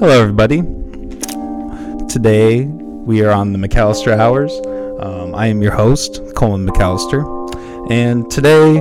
Hello, 0.00 0.20
everybody. 0.22 0.58
Today 2.08 2.66
we 2.66 3.24
are 3.24 3.32
on 3.32 3.52
the 3.52 3.58
McAllister 3.58 4.16
Hours. 4.16 4.52
Um, 5.00 5.34
I 5.34 5.46
am 5.48 5.60
your 5.60 5.74
host, 5.74 6.20
Colin 6.36 6.64
McAllister, 6.64 7.90
and 7.90 8.30
today 8.30 8.80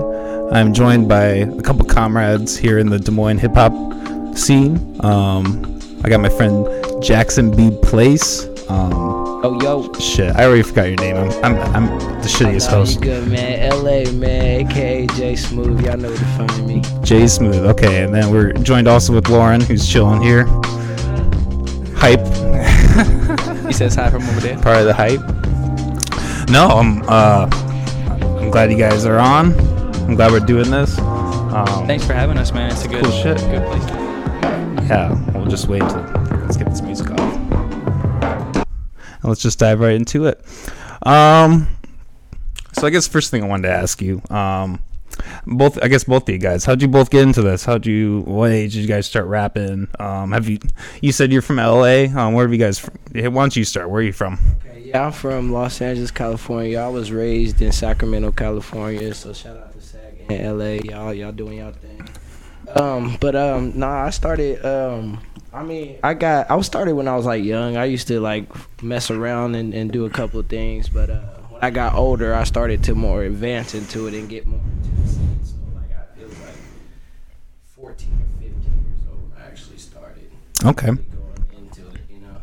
I'm 0.51 0.73
joined 0.75 1.09
by 1.09 1.23
a 1.23 1.61
couple 1.63 1.85
comrades 1.85 2.55
here 2.55 2.77
in 2.77 2.91
the 2.91 2.99
Des 2.99 3.09
Moines 3.09 3.39
hip 3.39 3.55
hop 3.55 3.73
scene. 4.37 4.95
Um, 5.03 5.79
I 6.03 6.09
got 6.09 6.19
my 6.19 6.29
friend 6.29 6.67
Jackson 7.01 7.49
B. 7.49 7.75
Place. 7.81 8.45
Um, 8.69 9.17
Oh 9.43 9.59
yo, 9.61 9.91
shit, 9.99 10.35
I 10.35 10.45
already 10.45 10.61
forgot 10.61 10.87
your 10.87 10.97
name. 10.97 11.15
I'm, 11.15 11.43
I'm, 11.43 11.75
I'm 11.75 11.99
the 12.21 12.27
shittiest 12.27 12.69
host. 12.69 13.01
good 13.01 13.27
man? 13.27 13.69
LA 13.71 14.11
man, 14.11 14.67
aka 14.67 15.07
J 15.07 15.35
Smooth. 15.35 15.83
Y'all 15.83 15.97
know 15.97 16.09
where 16.09 16.17
to 16.17 16.25
find 16.25 16.67
me. 16.67 16.83
J 17.01 17.25
Smooth. 17.27 17.65
Okay, 17.65 18.03
and 18.03 18.13
then 18.13 18.29
we're 18.29 18.53
joined 18.53 18.87
also 18.87 19.13
with 19.13 19.29
Lauren, 19.29 19.61
who's 19.61 19.87
chilling 19.87 20.21
here. 20.21 20.45
Hype. 21.99 22.19
He 23.67 23.73
says 23.73 23.95
hi 23.95 24.09
from 24.09 24.23
over 24.23 24.39
there. 24.39 24.57
part 24.59 24.77
of 24.77 24.85
the 24.85 24.93
hype. 24.93 25.19
No, 26.49 26.67
I'm 26.69 27.03
uh, 27.03 27.49
I'm 28.39 28.49
glad 28.49 28.71
you 28.71 28.77
guys 28.77 29.05
are 29.05 29.19
on. 29.19 29.53
I'm 30.07 30.15
glad 30.15 30.31
we're 30.31 30.39
doing 30.39 30.71
this. 30.71 30.97
Um, 30.99 31.85
Thanks 31.85 32.05
for 32.05 32.13
having 32.13 32.37
us, 32.37 32.53
man. 32.53 32.71
It's 32.71 32.85
a 32.85 32.87
good, 32.87 33.03
Cool 33.03 33.11
shit. 33.11 33.37
good 33.39 33.65
place. 33.67 33.83
Yeah, 34.89 35.31
we'll 35.33 35.47
just 35.47 35.67
wait 35.67 35.79
till 35.79 36.01
let's 36.43 36.55
get 36.55 36.69
this 36.69 36.81
music 36.81 37.11
off. 37.11 37.19
And 38.55 39.23
let's 39.25 39.41
just 39.41 39.59
dive 39.59 39.81
right 39.81 39.95
into 39.95 40.27
it. 40.27 40.43
Um, 41.05 41.67
so 42.73 42.87
I 42.87 42.89
guess 42.89 43.05
first 43.07 43.31
thing 43.31 43.43
I 43.43 43.47
wanted 43.47 43.67
to 43.67 43.73
ask 43.73 44.01
you, 44.01 44.21
um, 44.29 44.79
both 45.45 45.81
I 45.83 45.87
guess 45.87 46.03
both 46.03 46.23
of 46.23 46.29
you 46.29 46.39
guys, 46.39 46.65
how'd 46.65 46.81
you 46.81 46.87
both 46.87 47.09
get 47.09 47.23
into 47.23 47.41
this? 47.41 47.65
How'd 47.65 47.85
you 47.85 48.21
what 48.21 48.51
age 48.51 48.73
did 48.73 48.81
you 48.81 48.87
guys 48.87 49.05
start 49.05 49.25
rapping? 49.27 49.87
Um, 49.99 50.31
have 50.31 50.49
you 50.49 50.59
you 51.01 51.11
said 51.11 51.31
you're 51.31 51.41
from 51.41 51.57
LA? 51.57 52.05
Um, 52.05 52.33
where 52.33 52.45
have 52.45 52.51
you 52.51 52.59
guys? 52.59 52.79
From? 52.79 52.93
Why 53.13 53.43
don't 53.43 53.55
you 53.55 53.63
start? 53.63 53.89
Where 53.89 53.99
are 53.99 54.03
you 54.03 54.13
from? 54.13 54.39
Yeah, 54.87 55.05
I'm 55.05 55.11
from 55.11 55.51
Los 55.51 55.81
Angeles, 55.81 56.11
California. 56.11 56.79
I 56.79 56.87
was 56.87 57.11
raised 57.11 57.61
in 57.61 57.73
Sacramento, 57.73 58.31
California. 58.31 59.13
So 59.13 59.33
shout 59.33 59.57
out 59.57 59.73
to 59.73 59.81
Sac 59.81 60.13
and 60.29 60.57
LA. 60.57 60.79
Y'all, 60.81 61.13
y'all 61.13 61.33
doing 61.33 61.57
y'all 61.57 61.73
thing. 61.73 62.07
Um, 62.73 63.17
but 63.19 63.35
um, 63.35 63.77
nah, 63.77 64.05
I 64.05 64.11
started. 64.11 64.65
Um, 64.65 65.21
I 65.51 65.63
mean, 65.63 65.99
I 66.03 66.13
got. 66.13 66.49
I 66.49 66.61
started 66.61 66.95
when 66.95 67.07
I 67.07 67.17
was 67.17 67.25
like 67.25 67.43
young. 67.43 67.75
I 67.75 67.83
used 67.83 68.07
to 68.07 68.21
like 68.21 68.47
mess 68.81 69.11
around 69.11 69.55
and, 69.55 69.73
and 69.73 69.91
do 69.91 70.05
a 70.05 70.09
couple 70.09 70.39
of 70.39 70.47
things, 70.47 70.87
but 70.87 71.09
uh, 71.09 71.19
when 71.49 71.63
I 71.63 71.69
got 71.69 71.95
older, 71.95 72.33
I 72.33 72.45
started 72.45 72.83
to 72.85 72.95
more 72.95 73.23
advance 73.23 73.73
into 73.73 74.07
it 74.07 74.13
and 74.13 74.29
get 74.29 74.47
more 74.47 74.61
Okay. 80.65 80.87
going 80.87 80.99
into 81.57 81.81
it. 81.87 82.01
You 82.09 82.19
know. 82.21 82.37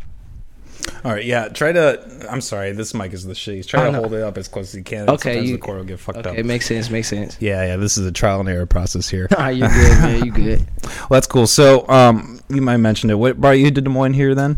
All 1.05 1.13
right, 1.13 1.25
yeah. 1.25 1.49
Try 1.49 1.73
to. 1.73 2.27
I'm 2.31 2.41
sorry, 2.41 2.73
this 2.73 2.95
mic 2.95 3.13
is 3.13 3.25
the 3.25 3.35
shittiest. 3.35 3.67
Try 3.69 3.83
Oh, 3.83 3.87
to 3.87 3.93
no. 3.93 3.99
hold 4.01 4.15
it 4.15 4.23
up 4.23 4.39
as 4.39 4.49
close 4.49 4.69
as 4.71 4.75
you 4.77 4.83
can. 4.85 5.09
Okay, 5.11 5.33
Sometimes 5.35 5.51
you- 5.51 5.57
the 5.57 5.61
cord 5.63 5.79
will 5.79 5.85
get 5.85 5.99
fucked 6.01 6.19
Okay, 6.27 6.41
up. 6.41 6.47
makes 6.47 6.67
sense. 6.67 6.91
Makes 6.91 7.09
sense. 7.09 7.37
yeah, 7.41 7.65
yeah. 7.67 7.77
This 7.77 7.99
is 7.99 8.07
a 8.07 8.13
trial 8.13 8.41
and 8.41 8.49
error 8.49 8.67
process 8.67 9.09
here. 9.09 9.29
Nah, 9.39 9.49
you 9.49 9.67
good, 9.69 9.99
man. 10.01 10.25
You 10.25 10.33
good. 10.33 10.67
Well, 10.85 11.17
that's 11.19 11.27
cool. 11.27 11.47
So, 11.47 11.87
um, 11.89 12.41
you 12.49 12.63
might 12.63 12.79
mention 12.79 13.11
it. 13.11 13.15
What 13.19 13.39
brought 13.41 13.59
you 13.59 13.71
to 13.71 13.81
Des 13.81 13.91
Moines 13.91 14.15
here 14.15 14.35
then? 14.35 14.57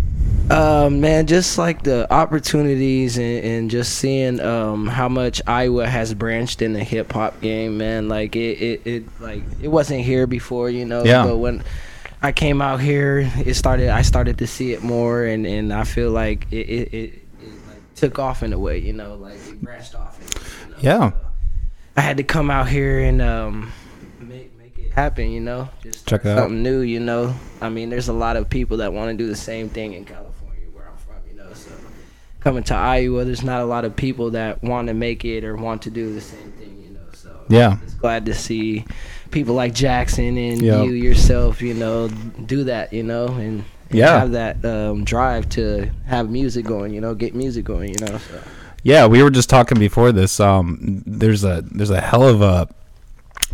Um, 0.50 1.00
man, 1.00 1.27
just 1.27 1.58
like 1.58 1.82
the 1.82 2.12
opportunities 2.12 3.16
and, 3.18 3.44
and 3.44 3.70
just 3.70 3.94
seeing 3.94 4.38
um 4.40 4.86
how 4.86 5.08
much 5.08 5.42
Iowa 5.46 5.88
has 5.88 6.14
branched 6.14 6.62
in 6.62 6.72
the 6.72 6.84
hip 6.84 7.12
hop 7.12 7.40
game, 7.40 7.78
man. 7.78 8.08
Like 8.08 8.36
it, 8.36 8.60
it, 8.62 8.82
it, 8.86 9.20
like 9.20 9.42
it 9.60 9.66
wasn't 9.68 10.02
here 10.02 10.28
before, 10.28 10.70
you 10.70 10.84
know. 10.84 11.02
Yeah. 11.04 11.24
But 11.24 11.38
when 11.38 11.64
I 12.22 12.33
came 12.33 12.61
out 12.62 12.81
here, 12.81 13.31
it 13.45 13.55
started. 13.55 13.89
I 13.91 14.03
started 14.03 14.39
to 14.39 14.47
see 14.47 14.72
it 14.72 14.83
more, 14.83 15.25
and 15.25 15.47
and 15.47 15.72
I 15.72 15.84
feel 15.84 16.11
like 16.11 16.47
it, 16.50 16.56
it, 16.69 16.95
it, 16.95 16.98
it 17.42 17.53
like 17.69 17.95
took 17.95 18.19
off 18.19 18.42
in 18.42 18.53
a 18.53 18.58
way, 18.58 18.78
you 18.78 18.92
know, 18.92 19.14
like 19.14 19.34
it 19.34 19.61
branched 19.62 19.95
off. 19.95 20.19
In, 20.20 20.68
you 20.68 20.70
know? 20.73 20.79
Yeah. 20.80 21.11
I 21.96 22.01
had 22.01 22.17
to 22.18 22.23
come 22.24 22.51
out 22.51 22.68
here 22.68 22.98
and 23.01 23.23
um 23.23 23.73
make 24.20 24.57
make 24.58 24.79
it 24.79 24.92
happen, 24.92 25.30
you 25.30 25.40
know. 25.40 25.68
Just 25.83 26.07
Check 26.07 26.24
it 26.24 26.29
out. 26.29 26.39
something 26.39 26.63
new, 26.63 26.80
you 26.80 27.01
know. 27.01 27.35
I 27.61 27.68
mean, 27.68 27.90
there's 27.90 28.08
a 28.08 28.13
lot 28.13 28.36
of 28.36 28.48
people 28.51 28.79
that 28.79 28.92
want 28.92 29.11
to 29.11 29.17
do 29.17 29.29
the 29.29 29.36
same 29.36 29.69
thing 29.69 29.92
in 29.92 30.05
California, 30.05 30.64
where 30.73 30.89
I'm 30.89 30.96
from, 30.96 31.17
you 31.30 31.36
know. 31.36 31.52
So 31.55 31.70
coming 32.40 32.63
to 32.64 32.74
Iowa, 32.74 33.24
there's 33.24 33.45
not 33.45 33.61
a 33.61 33.67
lot 33.67 33.85
of 33.85 33.95
people 33.95 34.30
that 34.33 34.63
want 34.63 34.89
to 34.89 34.95
make 34.95 35.24
it 35.24 35.45
or 35.45 35.55
want 35.57 35.83
to 35.83 35.90
do 35.90 36.13
the 36.14 36.20
same 36.20 36.52
thing, 36.52 36.83
you 36.83 36.95
know. 36.95 37.01
So 37.13 37.45
Yeah. 37.48 37.77
it's 37.83 37.95
glad 37.95 38.27
to 38.27 38.35
see 38.35 38.85
people 39.31 39.55
like 39.55 39.75
Jackson 39.75 40.37
and 40.37 40.63
Yep. 40.63 40.87
you 40.87 40.92
yourself, 40.92 41.61
you 41.63 41.75
know, 41.75 42.09
do 42.09 42.64
that, 42.64 42.92
you 42.92 43.03
know, 43.03 43.27
and. 43.27 43.64
and 43.91 43.98
Yeah. 43.98 44.19
have 44.19 44.33
that 44.33 44.64
um, 44.64 45.05
drive 45.05 45.48
to 45.51 45.91
have 46.07 46.31
music 46.31 46.64
going, 46.64 46.92
you 46.92 47.01
know, 47.01 47.14
get 47.14 47.35
music 47.35 47.64
going, 47.64 47.91
you 47.91 48.07
know. 48.07 48.19
So. 48.19 48.41
Yeah, 48.83 49.07
we 49.07 49.23
were 49.23 49.31
just 49.31 49.48
talking 49.51 49.79
before 49.79 50.13
this. 50.13 50.39
Um, 50.41 51.03
there's 51.07 51.45
a 51.45 51.63
there's 51.73 51.91
a 51.91 52.01
hell 52.01 52.23
of 52.23 52.41
a 52.42 52.69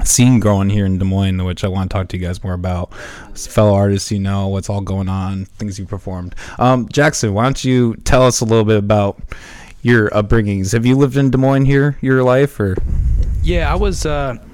scene 0.05 0.41
growing 0.41 0.71
here 0.71 0.84
in 0.87 0.99
Des 0.99 1.05
Moines, 1.05 1.44
which 1.44 1.65
I 1.65 1.69
want 1.69 1.91
to 1.91 1.94
talk 1.94 2.09
to 2.09 2.16
you 2.19 2.27
guys 2.27 2.43
more 2.43 2.53
about. 2.54 2.93
As 3.34 3.47
fellow 3.47 3.75
artists, 3.75 4.10
you 4.10 4.19
know 4.21 4.49
what's 4.49 4.69
all 4.71 4.81
going 4.81 5.09
on, 5.09 5.44
things 5.44 5.78
you 5.78 5.87
performed. 5.87 6.34
Um, 6.59 6.89
Jackson, 6.91 7.34
why 7.34 7.44
don't 7.44 7.62
you 7.65 7.94
tell 8.04 8.22
us 8.22 8.41
a 8.41 8.44
little 8.44 8.65
bit 8.65 8.78
about 8.78 9.21
your 9.83 10.09
upbringings? 10.10 10.72
Have 10.72 10.87
you 10.87 10.97
lived 10.97 11.16
in 11.16 11.31
Des 11.31 11.39
Moines 11.39 11.65
here 11.66 11.97
your 12.00 12.22
life, 12.22 12.59
or 12.60 12.77
Yeah, 13.43 13.71
I 13.72 13.75
was. 13.77 14.04
Uh, 14.06 14.37
excuse 14.37 14.41
me. 14.41 14.51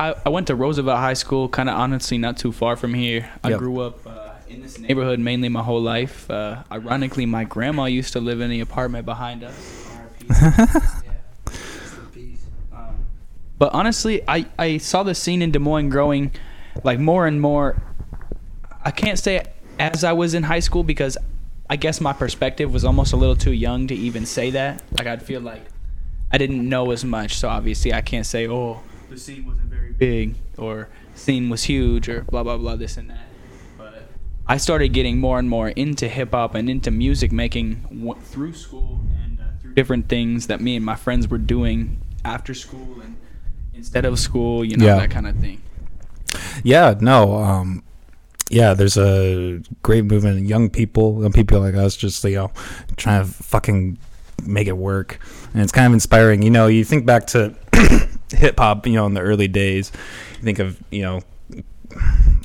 I, 0.00 0.14
I 0.24 0.28
went 0.30 0.46
to 0.46 0.54
Roosevelt 0.54 0.98
High 0.98 1.12
School, 1.12 1.46
kind 1.50 1.68
of 1.68 1.76
honestly 1.76 2.16
not 2.16 2.38
too 2.38 2.52
far 2.52 2.74
from 2.74 2.94
here. 2.94 3.28
I 3.44 3.50
Yep. 3.50 3.58
grew 3.58 3.80
up 3.80 4.06
uh, 4.06 4.30
in 4.48 4.62
this 4.62 4.78
neighborhood 4.78 5.20
mainly 5.20 5.50
my 5.50 5.62
whole 5.62 5.82
life. 5.82 6.30
Uh, 6.30 6.62
ironically, 6.72 7.26
my 7.26 7.44
grandma 7.44 7.84
used 7.84 8.14
to 8.14 8.20
live 8.20 8.40
in 8.40 8.48
the 8.48 8.60
apartment 8.60 9.04
behind 9.04 9.44
us. 9.44 9.86
Um, 12.72 12.94
but 13.58 13.74
honestly, 13.74 14.22
I, 14.28 14.46
I 14.58 14.78
saw 14.78 15.02
the 15.02 15.14
scene 15.14 15.42
in 15.42 15.50
Des 15.50 15.58
Moines 15.58 15.90
growing 15.90 16.30
like 16.84 16.98
more 16.98 17.26
and 17.26 17.40
more. 17.40 17.82
I 18.84 18.90
can't 18.92 19.18
say 19.18 19.44
as 19.78 20.04
I 20.04 20.12
was 20.12 20.34
in 20.34 20.44
high 20.44 20.60
school 20.60 20.84
because 20.84 21.18
I 21.68 21.76
guess 21.76 22.00
my 22.00 22.12
perspective 22.12 22.72
was 22.72 22.84
almost 22.84 23.12
a 23.12 23.16
little 23.16 23.36
too 23.36 23.52
young 23.52 23.88
to 23.88 23.94
even 23.94 24.24
say 24.24 24.50
that. 24.52 24.82
Like 24.96 25.06
I'd 25.08 25.22
feel 25.22 25.40
like 25.40 25.62
I 26.30 26.38
didn't 26.38 26.66
know 26.66 26.90
as 26.92 27.04
much, 27.04 27.36
so 27.36 27.48
obviously 27.48 27.92
I 27.92 28.00
can't 28.02 28.24
say, 28.24 28.46
oh, 28.46 28.80
the 29.10 29.18
scene 29.18 29.42
very 29.42 29.69
big 30.00 30.34
or 30.58 30.88
scene 31.14 31.48
was 31.50 31.64
huge 31.64 32.08
or 32.08 32.22
blah 32.22 32.42
blah 32.42 32.56
blah 32.56 32.74
this 32.74 32.96
and 32.96 33.10
that. 33.10 33.26
But 33.78 34.08
I 34.48 34.56
started 34.56 34.88
getting 34.92 35.18
more 35.18 35.38
and 35.38 35.48
more 35.48 35.68
into 35.68 36.08
hip 36.08 36.32
hop 36.32 36.54
and 36.56 36.68
into 36.68 36.90
music 36.90 37.30
making 37.30 37.82
w- 37.82 38.14
through 38.20 38.54
school 38.54 39.00
and 39.22 39.38
uh, 39.38 39.44
through 39.60 39.74
different 39.74 40.08
things 40.08 40.48
that 40.48 40.60
me 40.60 40.74
and 40.74 40.84
my 40.84 40.96
friends 40.96 41.28
were 41.28 41.38
doing 41.38 42.00
after 42.24 42.54
school 42.54 43.00
and 43.02 43.16
instead 43.74 44.04
of 44.04 44.18
school, 44.18 44.64
you 44.64 44.76
know 44.76 44.84
Yeah. 44.86 44.96
that 44.96 45.10
kind 45.10 45.26
of 45.28 45.36
thing. 45.36 45.62
Yeah, 46.64 46.94
no. 47.00 47.34
Um, 47.36 47.82
yeah, 48.50 48.74
there's 48.74 48.96
a 48.96 49.60
great 49.82 50.04
movement 50.04 50.38
of 50.38 50.44
young 50.44 50.70
people, 50.70 51.22
young 51.22 51.32
people 51.32 51.60
like 51.60 51.74
us, 51.74 51.96
just 51.96 52.24
you 52.24 52.34
know, 52.36 52.50
trying 52.96 53.24
to 53.24 53.30
fucking 53.30 53.96
make 54.44 54.66
it 54.66 54.76
work, 54.76 55.18
and 55.52 55.62
it's 55.62 55.72
kind 55.72 55.86
of 55.86 55.92
inspiring. 55.92 56.42
You 56.42 56.50
know, 56.50 56.66
you 56.66 56.84
think 56.84 57.06
back 57.06 57.26
to 57.28 57.54
hip 58.30 58.58
hop, 58.58 58.86
you 58.86 58.94
know, 58.94 59.06
in 59.06 59.14
the 59.14 59.20
early 59.20 59.48
days. 59.48 59.92
You 60.38 60.44
think 60.44 60.58
of 60.58 60.78
you 60.90 61.02
know. 61.02 61.22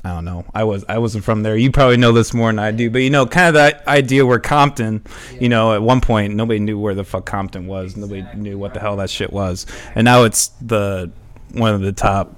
I 0.04 0.10
don't 0.10 0.26
know. 0.26 0.44
I 0.56 0.64
was 0.64 0.84
I 0.90 0.98
wasn't 0.98 1.24
from 1.24 1.44
there. 1.44 1.56
You 1.56 1.72
probably 1.72 1.98
know 1.98 2.12
this 2.12 2.34
more 2.34 2.50
than 2.50 2.58
I 2.60 2.72
do, 2.72 2.90
but 2.90 3.00
you 3.00 3.10
know, 3.12 3.26
kind 3.28 3.48
of 3.48 3.54
that 3.56 3.88
idea 3.88 4.26
where 4.26 4.40
Compton, 4.40 5.04
you 5.40 5.50
know, 5.50 5.74
at 5.74 5.82
one 5.84 6.02
point 6.02 6.34
nobody 6.36 6.60
knew 6.60 6.80
where 6.80 6.96
the 6.96 7.04
fuck 7.04 7.26
Compton 7.26 7.68
was. 7.68 7.96
Nobody 7.96 8.26
knew 8.36 8.58
what 8.58 8.74
the 8.74 8.80
hell 8.80 8.96
that 8.98 9.10
shit 9.12 9.32
was, 9.32 9.66
and 9.94 10.06
now 10.06 10.24
it's 10.24 10.48
the 10.62 11.12
one 11.54 11.74
of 11.76 11.82
the 11.82 11.92
top 11.92 12.36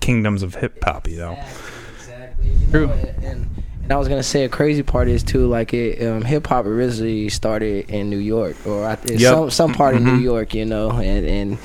kingdoms 0.00 0.42
of 0.44 0.54
hip 0.54 0.82
hop. 0.84 1.08
You 1.08 1.18
know. 1.18 1.38
Exactly. 1.96 2.50
You 2.50 2.66
True. 2.70 2.86
know, 2.88 2.92
and, 3.22 3.48
and 3.82 3.92
I 3.92 3.96
was 3.96 4.06
gonna 4.08 4.22
say 4.22 4.44
a 4.44 4.48
crazy 4.48 4.82
part 4.84 5.08
is 5.08 5.22
too 5.24 5.46
like 5.48 5.74
it 5.74 6.04
um, 6.06 6.22
hip 6.22 6.46
hop 6.46 6.66
originally 6.66 7.28
started 7.30 7.90
in 7.90 8.10
New 8.10 8.18
York 8.18 8.56
or 8.66 8.84
I, 8.86 8.96
Yep. 9.06 9.20
some 9.20 9.50
some 9.50 9.72
part 9.74 9.96
in 9.96 10.04
Mhm. 10.04 10.16
New 10.18 10.22
York, 10.22 10.54
you 10.54 10.64
know, 10.64 10.90
and 10.92 11.26
and 11.26 11.58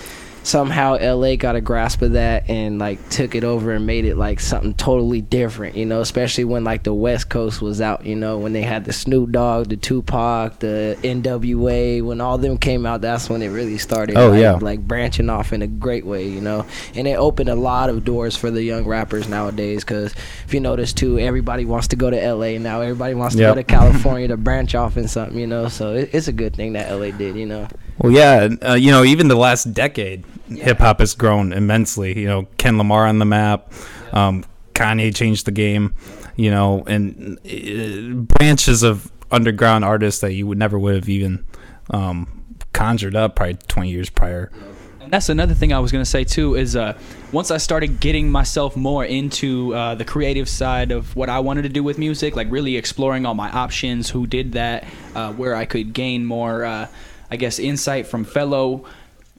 somehow 0.44 0.97
LA 0.97 1.36
got 1.36 1.56
a 1.56 1.62
grasp 1.62 2.01
of 2.01 2.13
that 2.13 2.50
and 2.50 2.80
like 2.80 3.09
took 3.09 3.36
it 3.36 3.44
over 3.44 3.71
and 3.71 3.86
made 3.86 4.06
it 4.06 4.15
like 4.18 4.39
something 4.39 4.74
totally 4.74 5.21
different, 5.21 5.75
you 5.75 5.86
know, 5.86 6.01
especially 6.01 6.44
when 6.44 6.63
like 6.63 6.83
the 6.83 6.94
West 6.94 7.30
Coast 7.30 7.62
was 7.62 7.81
out, 7.81 8.06
you 8.06 8.15
know, 8.15 8.38
when 8.38 8.53
they 8.53 8.62
had 8.62 8.86
the 8.86 8.94
Snoop 8.94 9.31
Dogg, 9.31 9.68
the 9.69 9.77
Tupac, 9.77 10.59
the 10.59 10.97
NWA, 11.03 12.01
when 12.03 12.21
all 12.21 12.38
them 12.38 12.57
came 12.57 12.86
out, 12.86 13.01
that's 13.01 13.30
when 13.30 13.41
it 13.41 13.50
really 13.50 13.77
started 13.77 14.18
Oh, 14.18 14.30
like, 14.30 14.39
yeah. 14.41 14.53
like 14.53 14.80
branching 14.88 15.30
off 15.30 15.53
in 15.53 15.62
a 15.62 15.68
great 15.68 16.06
way, 16.06 16.27
you 16.27 16.41
know. 16.41 16.65
And 16.95 17.07
it 17.07 17.18
opened 17.18 17.50
a 17.50 17.56
lot 17.56 17.89
of 17.89 18.03
doors 18.03 18.36
for 18.36 18.50
the 18.51 18.63
young 18.63 18.86
rappers 18.86 19.27
nowadays 19.27 19.83
cuz 19.83 20.13
if 20.45 20.53
you 20.53 20.59
notice 20.59 20.94
too, 20.94 21.19
everybody 21.19 21.65
wants 21.65 21.88
to 21.89 21.95
go 21.95 22.09
to 22.09 22.18
LA 22.33 22.57
now. 22.57 22.81
Everybody 22.81 23.13
wants 23.13 23.36
to 23.36 23.41
Yep. 23.41 23.51
go 23.51 23.56
to 23.56 23.63
California 23.63 24.27
to 24.30 24.38
branch 24.38 24.75
off 24.75 24.97
in 24.97 25.07
something, 25.07 25.38
you 25.38 25.47
know. 25.47 25.68
So 25.68 25.94
it, 25.94 26.09
it's 26.13 26.27
a 26.27 26.33
good 26.33 26.56
thing 26.56 26.74
that 26.74 26.89
LA 26.91 27.12
did, 27.12 27.36
you 27.36 27.45
know. 27.45 27.68
Well, 28.00 28.13
yeah, 28.13 28.48
uh, 28.66 28.74
you 28.75 28.92
know, 28.92 29.04
even 29.04 29.28
the 29.28 29.36
last 29.36 29.74
decade, 29.74 30.24
hip 30.48 30.78
hop 30.78 31.00
has 31.00 31.13
grown 31.13 31.51
immensely. 31.51 32.18
You 32.18 32.28
know, 32.28 32.48
Kendrick 32.57 32.80
Lamar 32.80 33.06
on 33.06 33.19
the 33.19 33.25
map, 33.25 33.74
um, 34.13 34.46
Kanye 34.74 35.13
changed 35.13 35.46
the 35.46 35.51
game, 35.51 35.94
you 36.38 36.50
know, 36.50 36.84
and 36.88 37.38
uh, 37.40 38.22
branches 38.38 38.84
of 38.84 39.12
underground 39.31 39.84
artists 39.84 40.22
that 40.22 40.34
you 40.34 40.48
would 40.48 40.57
never 40.57 40.80
would 40.80 40.96
have 40.96 41.10
even 41.10 41.46
um, 41.90 42.46
conjured 42.72 43.16
up 43.16 43.36
probably 43.36 43.56
20 43.68 43.90
years 43.90 44.10
prior. 44.10 44.50
And 45.01 45.12
that's 45.12 45.28
another 45.28 45.54
thing 45.54 45.74
I 45.74 45.80
was 45.80 45.92
gonna 45.92 46.06
say 46.06 46.24
too 46.24 46.56
is 46.56 46.75
uh, 46.75 46.98
once 47.31 47.51
I 47.51 47.57
started 47.57 48.00
getting 48.00 48.31
myself 48.31 48.78
more 48.78 49.04
into 49.04 49.74
uh, 49.74 49.96
the 49.96 50.06
creative 50.06 50.48
side 50.48 50.92
of 50.92 51.16
what 51.16 51.30
I 51.30 51.40
wanted 51.40 51.63
to 51.63 51.69
do 51.69 51.84
with 51.84 51.98
music, 51.98 52.36
like 52.36 52.50
really 52.50 52.78
exploring 52.78 53.25
all 53.25 53.34
my 53.36 53.50
options, 53.50 54.10
who 54.10 54.25
did 54.25 54.54
that, 54.54 54.86
uh, 55.16 55.34
where 55.34 55.56
I 55.56 55.66
could 55.66 55.94
gain 55.94 56.25
more, 56.25 56.63
uh, 56.63 56.88
I 57.31 57.37
guess, 57.37 57.59
insight 57.59 58.07
from 58.07 58.23
fellow 58.23 58.85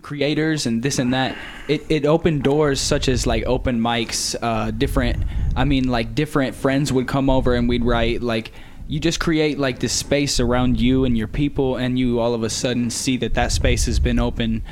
creators 0.03 0.65
and 0.67 0.83
this 0.83 0.99
and 0.99 1.13
that. 1.13 1.37
It 1.69 1.85
it 1.89 2.07
opened 2.07 2.43
doors 2.43 2.81
such 2.81 3.09
as 3.09 3.27
like 3.27 3.45
open 3.47 3.81
mics, 3.81 4.35
uh, 4.41 4.71
different. 4.71 5.23
I 5.57 5.65
mean, 5.65 5.89
like 5.89 6.15
different 6.15 6.55
friends 6.55 6.93
would 6.93 7.07
come 7.09 7.29
over 7.29 7.55
and 7.55 7.69
we'd 7.69 7.85
write 7.85 8.23
like. 8.23 8.53
You 8.89 8.99
just 8.99 9.21
create 9.21 9.57
like 9.57 9.79
this 9.79 9.93
space 9.93 10.41
around 10.41 10.81
you 10.81 11.05
and 11.05 11.17
your 11.17 11.29
people, 11.29 11.77
and 11.77 11.97
you 11.97 12.19
all 12.19 12.35
of 12.35 12.43
a 12.43 12.51
sudden 12.51 12.91
see 12.91 13.17
that 13.19 13.35
that 13.35 13.53
space 13.53 13.87
has 13.87 14.01
been 14.01 14.19
open 14.19 14.63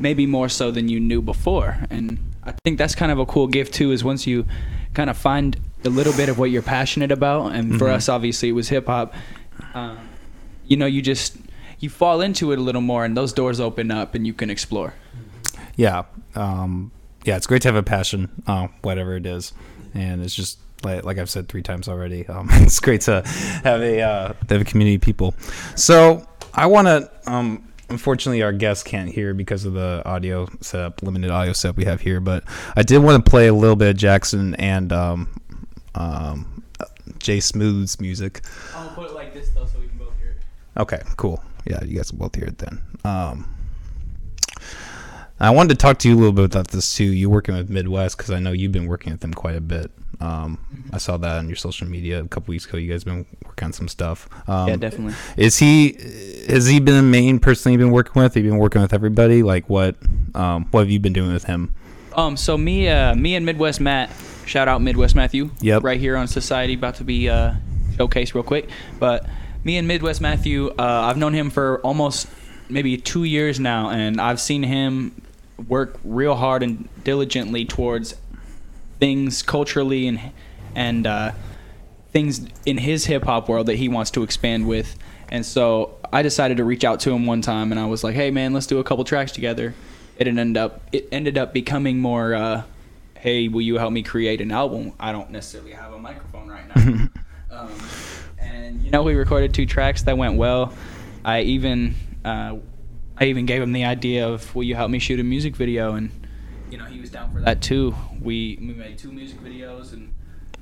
maybe 0.00 0.26
more 0.26 0.48
so 0.48 0.72
than 0.72 0.88
you 0.88 0.98
knew 0.98 1.22
before. 1.22 1.78
And 1.88 2.18
I 2.42 2.52
think 2.64 2.76
that's 2.78 2.96
kind 2.96 3.12
of 3.12 3.20
a 3.20 3.26
cool 3.26 3.46
gift 3.46 3.74
too. 3.74 3.92
Is 3.92 4.02
once 4.02 4.26
you 4.26 4.46
kind 4.94 5.08
of 5.08 5.16
find 5.16 5.56
a 5.84 5.90
little 5.90 6.12
bit 6.12 6.28
of 6.28 6.40
what 6.40 6.50
you're 6.50 6.60
passionate 6.62 7.12
about, 7.12 7.52
and 7.54 7.78
for 7.78 7.86
Mhm. 7.86 7.92
us, 7.94 8.08
obviously, 8.08 8.48
it 8.48 8.52
was 8.52 8.68
hip 8.68 8.86
hop. 8.88 9.14
Um, 9.74 9.96
you 10.66 10.76
know, 10.76 10.86
you 10.86 11.00
just 11.00 11.36
you 11.80 11.88
fall 11.90 12.20
into 12.20 12.52
it 12.52 12.58
a 12.58 12.62
little 12.62 12.80
more, 12.80 13.04
and 13.04 13.16
those 13.16 13.32
doors 13.32 13.60
open 13.60 13.90
up, 13.90 14.14
and 14.14 14.26
you 14.26 14.32
can 14.34 14.50
explore. 14.50 14.94
yeah 15.76 16.04
um 16.34 16.90
yeah 17.24 17.36
it's 17.36 17.46
great 17.46 17.62
to 17.62 17.68
have 17.68 17.76
a 17.76 17.82
passion 17.82 18.28
uh, 18.46 18.66
whatever 18.82 19.16
it 19.16 19.24
is 19.26 19.52
and 19.94 20.22
it's 20.22 20.34
just 20.34 20.58
like, 20.84 21.04
like 21.04 21.18
i've 21.18 21.30
said 21.30 21.48
three 21.48 21.62
times 21.62 21.88
already 21.88 22.26
um 22.28 22.48
it's 22.52 22.80
great 22.80 23.00
to 23.00 23.22
have 23.64 23.80
a 23.80 24.00
uh 24.00 24.28
to 24.46 24.54
have 24.54 24.60
a 24.62 24.64
community 24.64 24.96
of 24.96 25.00
people 25.00 25.34
so 25.76 26.26
i 26.54 26.66
want 26.66 26.86
to 26.86 27.10
um 27.26 27.62
unfortunately 27.90 28.42
our 28.42 28.52
guests 28.52 28.82
can't 28.84 29.08
hear 29.08 29.32
because 29.34 29.64
of 29.64 29.72
the 29.72 30.02
audio 30.04 30.46
setup 30.60 31.00
limited 31.02 31.30
audio 31.30 31.52
setup 31.52 31.76
we 31.76 31.84
have 31.84 32.00
here 32.00 32.20
but 32.20 32.44
i 32.76 32.82
did 32.82 32.98
want 32.98 33.24
to 33.24 33.30
play 33.30 33.46
a 33.48 33.54
little 33.54 33.76
bit 33.76 33.88
of 33.90 33.96
jackson 33.96 34.54
and 34.56 34.92
um 34.92 35.28
um 35.94 36.62
jay 37.18 37.40
smooth's 37.40 38.00
music 38.00 38.42
I'll 38.74 38.88
put 38.90 39.10
it 39.10 39.14
like 39.14 39.32
this 39.32 39.48
though, 39.50 39.64
so 39.66 39.78
we 39.80 39.86
can 39.88 39.98
both 39.98 40.16
hear 40.18 40.30
it. 40.30 40.80
Okay, 40.80 41.00
cool. 41.16 41.42
Yeah, 41.68 41.84
you 41.84 41.96
guys 41.96 42.10
will 42.10 42.20
both 42.20 42.34
hear 42.34 42.46
it 42.46 42.58
then. 42.58 42.80
Um, 43.04 43.54
I 45.38 45.50
wanted 45.50 45.68
to 45.70 45.74
talk 45.76 45.98
to 46.00 46.08
you 46.08 46.14
a 46.14 46.18
little 46.18 46.32
bit 46.32 46.46
about 46.46 46.68
this 46.68 46.96
too. 46.96 47.04
You 47.04 47.30
working 47.30 47.54
with 47.54 47.68
Midwest 47.68 48.16
because 48.16 48.30
I 48.30 48.40
know 48.40 48.52
you've 48.52 48.72
been 48.72 48.86
working 48.86 49.12
with 49.12 49.20
them 49.20 49.34
quite 49.34 49.54
a 49.54 49.60
bit. 49.60 49.90
Um, 50.20 50.58
I 50.92 50.98
saw 50.98 51.16
that 51.18 51.36
on 51.36 51.46
your 51.46 51.56
social 51.56 51.86
media 51.86 52.20
a 52.20 52.26
couple 52.26 52.50
weeks 52.50 52.66
ago. 52.66 52.76
You 52.76 52.90
guys 52.90 53.04
been 53.04 53.24
working 53.44 53.66
on 53.66 53.72
some 53.72 53.86
stuff. 53.86 54.28
Um, 54.48 54.68
yeah, 54.68 54.76
definitely. 54.76 55.14
Is 55.36 55.58
he? 55.58 55.92
Has 56.48 56.66
he 56.66 56.80
been 56.80 56.96
the 56.96 57.02
main 57.02 57.38
person 57.38 57.72
you've 57.72 57.78
been 57.78 57.92
working 57.92 58.20
with? 58.20 58.34
You've 58.34 58.46
you 58.46 58.50
been 58.50 58.58
working 58.58 58.82
with 58.82 58.92
everybody? 58.92 59.42
Like 59.42 59.68
what? 59.68 59.94
Um, 60.34 60.64
what 60.70 60.80
have 60.80 60.90
you 60.90 60.98
been 60.98 61.12
doing 61.12 61.32
with 61.32 61.44
him? 61.44 61.74
Um, 62.16 62.36
so 62.36 62.58
me, 62.58 62.88
uh, 62.88 63.14
me 63.14 63.36
and 63.36 63.46
Midwest 63.46 63.80
Matt, 63.80 64.10
shout 64.44 64.66
out 64.66 64.82
Midwest 64.82 65.14
Matthew. 65.14 65.50
Yep. 65.60 65.84
Right 65.84 66.00
here 66.00 66.16
on 66.16 66.26
Society, 66.26 66.74
about 66.74 66.96
to 66.96 67.04
be 67.04 67.28
uh, 67.28 67.54
showcased 67.92 68.34
real 68.34 68.42
quick. 68.42 68.68
But 68.98 69.24
me 69.68 69.76
and 69.76 69.86
Midwest 69.86 70.22
Matthew, 70.22 70.68
uh, 70.68 70.72
I've 70.78 71.18
known 71.18 71.34
him 71.34 71.50
for 71.50 71.78
almost 71.82 72.26
maybe 72.70 72.96
two 72.96 73.24
years 73.24 73.60
now, 73.60 73.90
and 73.90 74.18
I've 74.18 74.40
seen 74.40 74.62
him 74.62 75.20
work 75.68 76.00
real 76.04 76.34
hard 76.36 76.62
and 76.62 76.88
diligently 77.04 77.66
towards 77.66 78.14
things 78.98 79.42
culturally 79.42 80.08
and 80.08 80.32
and 80.74 81.06
uh, 81.06 81.32
things 82.12 82.48
in 82.64 82.78
his 82.78 83.04
hip 83.04 83.24
hop 83.24 83.46
world 83.46 83.66
that 83.66 83.74
he 83.74 83.90
wants 83.90 84.10
to 84.12 84.22
expand 84.22 84.66
with. 84.66 84.96
And 85.28 85.44
so 85.44 85.98
I 86.14 86.22
decided 86.22 86.56
to 86.56 86.64
reach 86.64 86.82
out 86.82 87.00
to 87.00 87.10
him 87.10 87.26
one 87.26 87.42
time, 87.42 87.70
and 87.70 87.78
I 87.78 87.84
was 87.84 88.02
like, 88.02 88.14
"Hey, 88.14 88.30
man, 88.30 88.54
let's 88.54 88.66
do 88.66 88.78
a 88.78 88.84
couple 88.84 89.04
tracks 89.04 89.32
together." 89.32 89.74
It 90.16 90.26
ended 90.28 90.56
up 90.56 90.80
it 90.92 91.08
ended 91.12 91.36
up 91.36 91.52
becoming 91.52 91.98
more. 91.98 92.34
Uh, 92.34 92.62
hey, 93.18 93.48
will 93.48 93.60
you 93.60 93.76
help 93.76 93.92
me 93.92 94.02
create 94.02 94.40
an 94.40 94.50
album? 94.50 94.94
I 94.98 95.12
don't 95.12 95.30
necessarily 95.30 95.72
have 95.72 95.92
a 95.92 95.98
microphone 95.98 96.48
right 96.48 96.74
now. 96.74 97.08
um, 97.50 97.70
you 98.88 98.92
know, 98.92 99.02
we 99.02 99.14
recorded 99.14 99.52
two 99.52 99.66
tracks 99.66 100.02
that 100.04 100.16
went 100.16 100.36
well. 100.36 100.72
I 101.24 101.42
even 101.42 101.94
uh, 102.24 102.56
I 103.18 103.24
even 103.24 103.44
gave 103.44 103.60
him 103.60 103.72
the 103.72 103.84
idea 103.84 104.26
of, 104.26 104.54
will 104.54 104.62
you 104.62 104.74
help 104.74 104.90
me 104.90 104.98
shoot 104.98 105.20
a 105.20 105.24
music 105.24 105.56
video? 105.56 105.92
And 105.94 106.10
you 106.70 106.78
know, 106.78 106.86
he 106.86 106.98
was 106.98 107.10
down 107.10 107.30
for 107.30 107.40
that 107.40 107.60
too. 107.60 107.94
We 108.18 108.56
we 108.60 108.72
made 108.72 108.96
two 108.96 109.12
music 109.12 109.40
videos, 109.40 109.92
and 109.92 110.14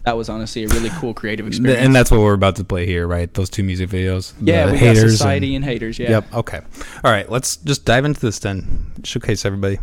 that 0.03 0.17
was 0.17 0.29
honestly 0.29 0.65
a 0.65 0.69
really 0.69 0.91
cool 0.99 1.15
creative 1.15 1.47
experience. 1.47 1.81
And 1.81 1.95
that's 1.95 2.11
what 2.11 2.19
we're 2.19 2.35
about 2.35 2.57
to 2.57 2.65
play 2.65 2.85
here, 2.85 3.07
right? 3.07 3.33
Those 3.33 3.49
two 3.49 3.63
music 3.63 3.91
videos. 3.91 4.33
yeah, 4.41 4.73
we 4.73 4.77
haters 4.79 4.97
got 4.97 5.03
and- 5.03 5.11
society 5.13 5.55
and, 5.55 5.65
haters. 5.65 5.99
Yeah. 6.01 6.11
Yep. 6.11 6.35
Okay. 6.35 6.61
All 7.05 7.13
right. 7.13 7.31
Let's 7.31 7.59
just 7.59 7.85
dive 7.85 8.05
into 8.05 8.21
this 8.21 8.41
then. 8.41 8.93
Showcase 9.05 9.45
everybody. 9.45 9.79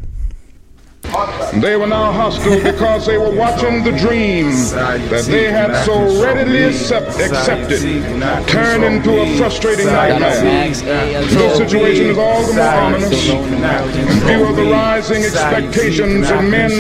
They 1.62 1.76
were 1.78 1.86
now 1.86 2.12
hostile 2.12 2.62
because 2.64 3.06
they 3.06 3.18
were 3.20 3.30
watching 3.30 3.84
the 3.84 3.92
dream 3.92 4.48
that 4.72 5.26
they 5.28 5.52
had 5.52 5.84
so 5.86 6.24
readily 6.24 6.64
accept, 6.64 7.20
accepted 7.20 7.82
turn 8.48 8.84
into 8.84 9.22
a 9.22 9.38
frustrating 9.38 9.86
nightmare. 9.86 10.70
The 10.72 11.56
situation 11.56 12.08
is 12.08 12.18
all 12.18 12.42
the 12.48 12.54
more 12.54 12.66
ominous 12.66 13.30
in 13.30 13.54
view 14.26 14.46
of 14.48 14.56
the 14.56 14.64
rising 14.64 15.24
expectations 15.24 16.32
of 16.32 16.44
men 16.44 16.72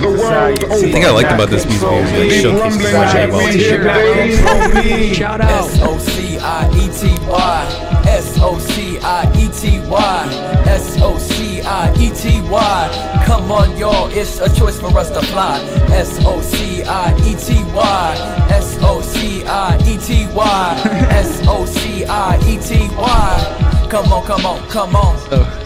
the 0.00 0.08
world 0.08 0.64
over. 0.64 0.86
The 0.86 0.92
thing 0.92 1.04
I 1.04 1.10
liked 1.10 1.30
about 1.32 1.50
this 1.50 1.64
music 1.64 1.88
video 1.88 2.02
is 2.02 2.10
that 2.10 2.20
it 2.20 2.28
Deep 2.30 2.42
showcases 2.42 2.60
rumblings 2.60 2.94
Kanye 2.94 3.12
that 3.12 3.30
well 3.30 3.46
we 3.46 3.52
too. 3.52 3.58
hear 3.58 3.78
today 3.78 5.12
Shout 5.14 5.40
out. 5.40 5.68
S 5.70 5.80
O 5.82 5.98
C 5.98 6.38
I 6.38 6.68
E 6.74 6.88
T 6.90 7.26
Y. 7.28 7.93
S 8.14 8.38
O 8.40 8.56
C 8.60 8.96
I 9.00 9.24
E 9.36 9.48
T 9.48 9.80
Y. 9.88 10.28
S 10.66 10.96
O 11.00 11.18
C 11.18 11.60
I 11.62 11.92
E 11.98 12.10
T 12.14 12.40
Y. 12.48 13.22
Come 13.26 13.50
on, 13.50 13.76
y'all, 13.76 14.08
it's 14.12 14.38
a 14.38 14.48
choice 14.54 14.78
for 14.78 14.96
us 14.96 15.10
to 15.10 15.20
fly. 15.20 15.58
S 15.90 16.24
O 16.24 16.40
C 16.40 16.84
I 16.84 17.12
E 17.26 17.34
T 17.34 17.64
Y. 17.74 18.46
S 18.50 18.78
O 18.82 19.00
C 19.00 19.44
I 19.44 19.76
E 19.78 19.98
T 19.98 20.28
Y. 20.32 20.82
S 21.10 21.42
O 21.48 21.66
C 21.66 22.04
I 22.04 22.38
E 22.46 22.56
T 22.62 22.88
Y. 22.94 23.88
Come 23.90 24.12
on, 24.12 24.24
come 24.24 24.46
on, 24.46 24.68
come 24.68 24.94
on. 24.94 25.16
Oh. 25.32 25.63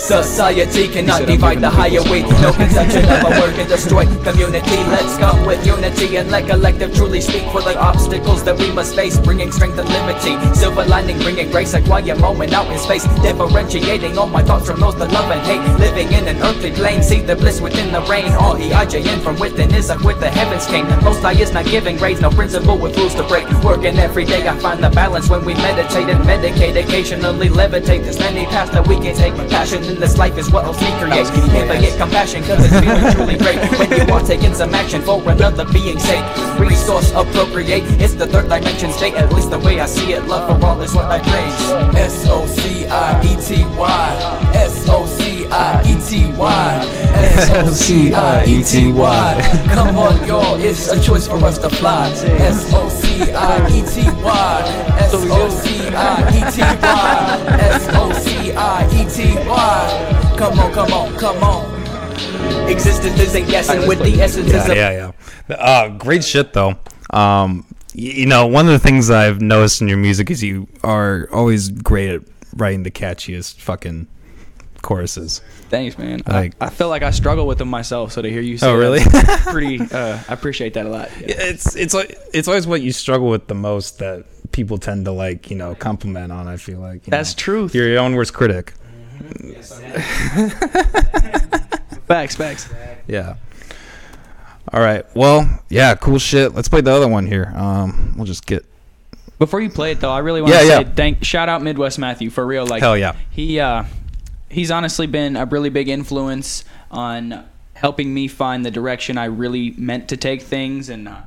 Society 0.00 0.88
cannot 0.88 1.26
divide 1.26 1.60
the 1.60 1.68
higher 1.68 2.02
way. 2.10 2.22
No 2.40 2.52
conception 2.54 3.04
of 3.04 3.20
a 3.20 3.30
word 3.40 3.54
can 3.54 3.68
destroy 3.68 4.06
community. 4.24 4.76
Let's 4.88 5.18
come 5.18 5.44
with 5.44 5.64
unity 5.66 6.16
and 6.16 6.30
let 6.30 6.48
collective 6.48 6.94
truly 6.94 7.20
speak 7.20 7.44
for 7.52 7.60
the 7.60 7.78
obstacles 7.78 8.42
that 8.44 8.58
we 8.58 8.72
must 8.72 8.94
face, 8.94 9.18
bringing 9.18 9.52
strength 9.52 9.78
and 9.78 9.88
liberty. 9.88 10.34
Silver 10.54 10.86
lining, 10.86 11.18
bringing 11.18 11.50
grace, 11.50 11.74
a 11.74 11.82
quiet 11.82 12.18
moment 12.18 12.54
out 12.54 12.72
in 12.72 12.78
space. 12.78 13.04
Differentiating 13.20 14.16
all 14.16 14.26
my 14.26 14.42
thoughts 14.42 14.66
from 14.66 14.80
those 14.80 14.96
that 14.96 15.12
love 15.12 15.30
and 15.30 15.42
hate. 15.42 15.60
Living 15.78 16.10
in 16.12 16.26
an 16.26 16.42
earthly 16.42 16.72
plane, 16.72 17.02
see 17.02 17.20
the 17.20 17.36
bliss 17.36 17.60
within 17.60 17.92
the 17.92 18.00
rain. 18.02 18.32
All 18.32 18.54
the 18.54 18.70
IJN 18.70 19.22
from 19.22 19.38
within 19.38 19.72
is 19.74 19.90
up 19.90 20.02
with 20.02 20.18
the 20.18 20.30
heavens 20.30 20.66
came. 20.66 20.88
Most 21.04 21.20
High 21.20 21.38
is 21.38 21.52
not 21.52 21.66
giving 21.66 21.98
grades, 21.98 22.22
no 22.22 22.30
principle 22.30 22.78
with 22.78 22.96
rules 22.96 23.14
to 23.16 23.22
break. 23.24 23.46
Working 23.62 23.98
every 23.98 24.24
day, 24.24 24.48
I 24.48 24.58
find 24.58 24.82
the 24.82 24.88
balance 24.88 25.28
when 25.28 25.44
we 25.44 25.52
meditate 25.54 26.08
and 26.08 26.24
medicate. 26.24 26.82
Occasionally 26.82 27.48
levitate. 27.48 28.02
There's 28.04 28.18
many 28.18 28.46
paths 28.46 28.70
that 28.72 28.88
we 28.88 28.96
can 28.96 29.14
take. 29.14 29.34
Passion 29.50 29.89
this 29.96 30.18
life 30.18 30.36
is 30.38 30.50
what 30.50 30.64
helps 30.64 30.80
me 30.80 30.90
create. 30.98 31.26
Never 31.52 31.80
get 31.80 31.98
compassion, 31.98 32.42
cause 32.44 32.64
it's 32.64 32.78
feeling 32.80 33.12
truly 33.14 33.36
great. 33.36 33.58
When 33.78 33.90
you 33.90 34.12
are 34.12 34.22
taking 34.22 34.54
some 34.54 34.74
action 34.74 35.02
for 35.02 35.22
another 35.30 35.64
being's 35.72 36.02
sake. 36.02 36.24
Resource 36.58 37.10
appropriate, 37.12 37.84
it's 38.00 38.14
the 38.14 38.26
third 38.26 38.48
dimension 38.48 38.92
state. 38.92 39.14
At 39.14 39.32
least 39.32 39.50
the 39.50 39.58
way 39.58 39.80
I 39.80 39.86
see 39.86 40.12
it, 40.12 40.24
love 40.26 40.48
for 40.48 40.66
all 40.66 40.80
is 40.82 40.94
what 40.94 41.06
I 41.06 41.18
praise. 41.20 41.96
S 41.96 42.26
O 42.28 42.46
C 42.46 42.86
I 42.86 43.20
E 43.22 43.36
T 43.40 43.64
Y. 43.76 44.50
S 44.54 44.88
O 44.88 45.06
C 45.06 45.46
I 45.46 45.82
E 45.82 45.94
T 46.08 46.32
Y. 46.36 46.78
S 47.14 47.50
O 47.50 47.72
C 47.72 48.12
I 48.12 48.44
E 48.44 48.62
T 48.62 48.92
Y. 48.92 49.66
Come 49.72 49.96
on, 49.96 50.26
y'all, 50.26 50.60
it's 50.60 50.88
a 50.88 51.00
choice 51.02 51.26
for 51.26 51.42
us 51.44 51.58
to 51.58 51.70
fly. 51.70 52.10
S 52.10 52.72
O 52.72 52.88
C 52.88 53.32
I 53.32 53.68
E 53.68 53.82
T 53.82 54.02
Y. 54.22 54.96
S 55.00 55.14
O 55.14 55.48
C 55.48 55.88
I 55.88 56.28
E 56.36 56.50
T 56.50 56.60
Y. 56.60 57.58
S 57.60 57.88
O 57.94 58.12
C 58.12 58.28
I 58.28 58.28
E 58.28 58.30
T 58.30 58.36
Y. 58.36 58.39
Come 60.36 60.58
on, 60.58 60.72
come 60.72 60.92
on, 60.92 61.18
come 61.18 61.42
on. 61.42 62.70
Existence 62.70 63.18
is 63.20 63.34
a 63.34 63.40
guessing 63.40 63.86
with 63.86 63.98
the 63.98 64.20
essence 64.20 64.52
is 64.52 64.68
a 64.68 64.74
yeah, 64.74 65.12
yeah. 65.48 65.54
Uh, 65.54 65.88
great 65.88 66.24
shit 66.24 66.52
though. 66.52 66.78
Um, 67.10 67.66
you 67.92 68.26
know, 68.26 68.46
one 68.46 68.66
of 68.66 68.72
the 68.72 68.78
things 68.78 69.10
I've 69.10 69.40
noticed 69.40 69.80
in 69.80 69.88
your 69.88 69.98
music 69.98 70.30
is 70.30 70.42
you 70.42 70.68
are 70.84 71.28
always 71.32 71.68
great 71.68 72.10
at 72.10 72.22
writing 72.54 72.82
the 72.84 72.90
catchiest 72.90 73.60
fucking 73.60 74.06
choruses. 74.82 75.40
Thanks, 75.68 75.96
man. 75.98 76.22
Like- 76.26 76.54
I, 76.60 76.66
I 76.66 76.70
feel 76.70 76.88
like 76.88 77.02
I 77.02 77.10
struggle 77.10 77.46
with 77.46 77.58
them 77.58 77.68
myself. 77.68 78.12
So 78.12 78.22
to 78.22 78.30
hear 78.30 78.40
you 78.40 78.58
say, 78.58 78.68
Oh, 78.68 78.76
really? 78.76 79.00
pretty. 79.44 79.80
Uh, 79.80 80.18
I 80.28 80.32
appreciate 80.32 80.74
that 80.74 80.86
a 80.86 80.88
lot. 80.88 81.10
Yeah. 81.20 81.26
It's 81.38 81.76
it's 81.76 81.94
like 81.94 82.16
it's 82.32 82.48
always 82.48 82.66
what 82.66 82.82
you 82.82 82.92
struggle 82.92 83.28
with 83.28 83.46
the 83.46 83.54
most 83.54 83.98
that 83.98 84.24
people 84.52 84.78
tend 84.78 85.04
to 85.04 85.12
like 85.12 85.50
you 85.50 85.56
know 85.56 85.74
compliment 85.74 86.32
on. 86.32 86.48
I 86.48 86.56
feel 86.56 86.78
like 86.80 87.06
you 87.06 87.10
That's 87.10 87.34
truth. 87.34 87.74
You're 87.74 87.88
your 87.88 88.00
own 88.00 88.14
worst 88.14 88.34
critic. 88.34 88.72
Facts, 92.06 92.34
facts. 92.34 92.68
Yeah. 93.06 93.36
All 94.72 94.80
right. 94.80 95.04
Well, 95.14 95.62
yeah, 95.68 95.94
cool 95.94 96.18
shit. 96.18 96.54
Let's 96.54 96.68
play 96.68 96.80
the 96.80 96.90
other 96.90 97.06
one 97.06 97.26
here. 97.26 97.52
Um, 97.54 98.14
we'll 98.16 98.26
just 98.26 98.46
get. 98.46 98.64
Before 99.38 99.60
you 99.60 99.70
play 99.70 99.92
it 99.92 100.00
though, 100.00 100.10
I 100.10 100.18
really 100.18 100.42
want 100.42 100.52
Yeah, 100.54 100.60
to 100.60 100.66
say 100.66 100.80
yeah. 100.82 100.92
thank 100.94 101.24
shout 101.24 101.48
out 101.48 101.62
Midwest 101.62 101.98
Matthew 101.98 102.28
for 102.30 102.44
real. 102.46 102.66
Like 102.66 102.82
Hell 102.82 102.96
yeah. 102.96 103.14
he 103.30 103.60
uh, 103.60 103.84
he's 104.50 104.70
honestly 104.70 105.06
been 105.06 105.36
a 105.36 105.46
really 105.46 105.70
big 105.70 105.88
influence 105.88 106.64
on 106.90 107.46
helping 107.74 108.12
me 108.12 108.28
find 108.28 108.66
the 108.66 108.70
direction 108.70 109.16
I 109.16 109.26
really 109.26 109.70
meant 109.70 110.08
to 110.10 110.16
take 110.16 110.42
things 110.42 110.90
and 110.90 111.08
uh, 111.08 111.22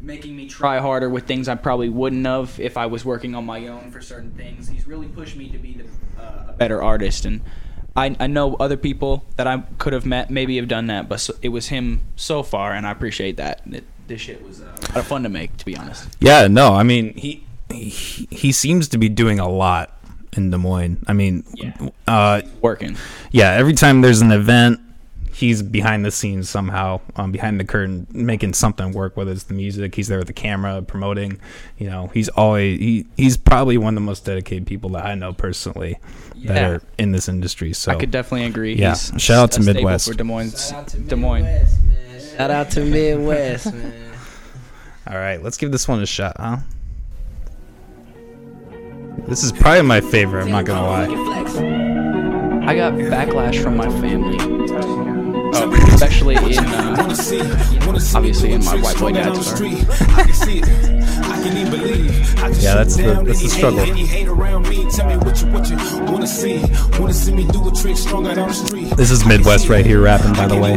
making 0.00 0.34
me 0.34 0.48
try 0.48 0.78
harder 0.78 1.10
with 1.10 1.26
things 1.26 1.48
I 1.48 1.56
probably 1.56 1.90
wouldn't 1.90 2.24
have 2.24 2.58
if 2.58 2.78
I 2.78 2.86
was 2.86 3.04
working 3.04 3.34
on 3.34 3.44
my 3.44 3.66
own 3.66 3.90
for 3.90 4.00
certain 4.00 4.30
things. 4.30 4.68
He's 4.68 4.86
really 4.86 5.08
pushed 5.08 5.36
me 5.36 5.50
to 5.50 5.58
be 5.58 5.74
the, 5.74 6.22
uh, 6.22 6.46
a 6.48 6.52
better 6.52 6.82
artist 6.82 7.26
and. 7.26 7.42
I, 7.96 8.14
I 8.20 8.28
know 8.28 8.54
other 8.54 8.76
people 8.76 9.24
that 9.34 9.48
I 9.48 9.64
could 9.78 9.92
have 9.92 10.06
met 10.06 10.30
maybe 10.30 10.56
have 10.58 10.68
done 10.68 10.86
that, 10.86 11.08
but 11.08 11.18
so, 11.18 11.34
it 11.42 11.48
was 11.48 11.66
him 11.68 12.02
so 12.14 12.44
far, 12.44 12.72
and 12.72 12.86
I 12.86 12.92
appreciate 12.92 13.36
that. 13.38 13.62
It, 13.66 13.82
this 14.06 14.20
shit 14.20 14.46
was 14.46 14.60
uh, 14.60 14.66
a 14.66 14.86
lot 14.90 14.96
of 14.96 15.06
fun 15.08 15.24
to 15.24 15.28
make, 15.28 15.56
to 15.56 15.64
be 15.64 15.76
honest. 15.76 16.08
Yeah. 16.20 16.46
No. 16.46 16.74
I 16.74 16.84
mean, 16.84 17.14
he 17.14 17.44
he, 17.68 18.28
he 18.30 18.52
seems 18.52 18.86
to 18.88 18.98
be 18.98 19.08
doing 19.08 19.40
a 19.40 19.48
lot 19.48 19.99
in 20.36 20.50
Des 20.50 20.56
Moines. 20.58 21.02
I 21.06 21.12
mean, 21.12 21.44
Yeah. 21.54 21.72
uh, 22.06 22.42
Working. 22.62 22.96
yeah. 23.32 23.52
Every 23.52 23.74
time 23.74 24.00
there's 24.00 24.20
an 24.20 24.30
event, 24.32 24.80
he's 25.32 25.62
behind 25.62 26.04
the 26.04 26.10
scenes 26.10 26.50
somehow, 26.50 27.00
um, 27.16 27.32
behind 27.32 27.58
the 27.58 27.64
curtain, 27.64 28.06
making 28.12 28.52
something 28.52 28.92
work. 28.92 29.16
Whether 29.16 29.32
it's 29.32 29.44
the 29.44 29.54
music, 29.54 29.94
he's 29.94 30.08
there 30.08 30.18
with 30.18 30.26
the 30.26 30.32
camera, 30.32 30.82
promoting. 30.82 31.40
You 31.78 31.88
know, 31.90 32.10
he's 32.14 32.28
always 32.28 32.78
he 32.78 33.06
he's 33.16 33.36
probably 33.36 33.78
one 33.78 33.94
of 33.94 33.96
the 33.96 34.06
most 34.06 34.24
dedicated 34.24 34.66
people 34.66 34.90
that 34.90 35.04
I 35.06 35.14
know 35.14 35.32
personally 35.32 35.98
that 36.44 36.62
are 36.62 36.82
in 36.98 37.12
this 37.12 37.28
industry. 37.28 37.72
So 37.72 37.90
I 37.92 37.96
could 37.96 38.10
definitely 38.10 38.46
agree. 38.46 38.74
Yeah. 38.74 38.90
He's 38.90 39.12
Shout 39.22 39.38
out 39.38 39.52
to 39.52 39.60
a 39.60 39.62
staple 39.62 39.82
Midwest. 39.82 40.08
for 40.08 40.14
Des 40.14 40.24
Moines. 40.24 40.68
Shout 40.70 40.78
out 40.78 40.88
to 40.88 40.98
Des 40.98 41.16
Moines. 41.16 41.42
Midwest, 41.44 41.82
man. 41.82 42.36
Shout 42.36 42.50
out 42.50 42.70
to 42.70 42.80
Midwest, 42.84 43.72
man. 43.74 43.92
All 45.06 45.16
right, 45.16 45.42
let's 45.42 45.56
give 45.56 45.72
this 45.72 45.88
one 45.88 46.00
a 46.02 46.06
shot, 46.06 46.36
huh? 46.38 46.58
This 49.18 49.42
is 49.44 49.52
probably 49.52 49.82
my 49.82 50.00
favorite. 50.00 50.42
I'm 50.42 50.50
not 50.50 50.64
gonna 50.64 50.86
lie. 50.86 52.66
I 52.66 52.74
got 52.74 52.94
backlash 52.94 53.62
from 53.62 53.76
my 53.76 53.88
family, 54.00 54.59
especially 55.54 56.34
in 56.56 56.58
uh, 56.58 56.96
obviously 58.14 58.52
in 58.52 58.64
my 58.64 58.76
white 58.76 58.98
boy 58.98 59.12
dad's 59.12 59.52
car. 59.52 59.66
Yeah, 62.60 62.74
that's 62.74 62.96
the 62.96 63.22
that's 63.24 63.42
the 63.42 63.48
struggle. 63.48 63.86
This 68.96 69.10
is 69.10 69.24
Midwest 69.24 69.68
right 69.68 69.86
here 69.86 70.00
rapping, 70.02 70.34
by 70.34 70.46
the 70.46 70.56
way. 70.56 70.74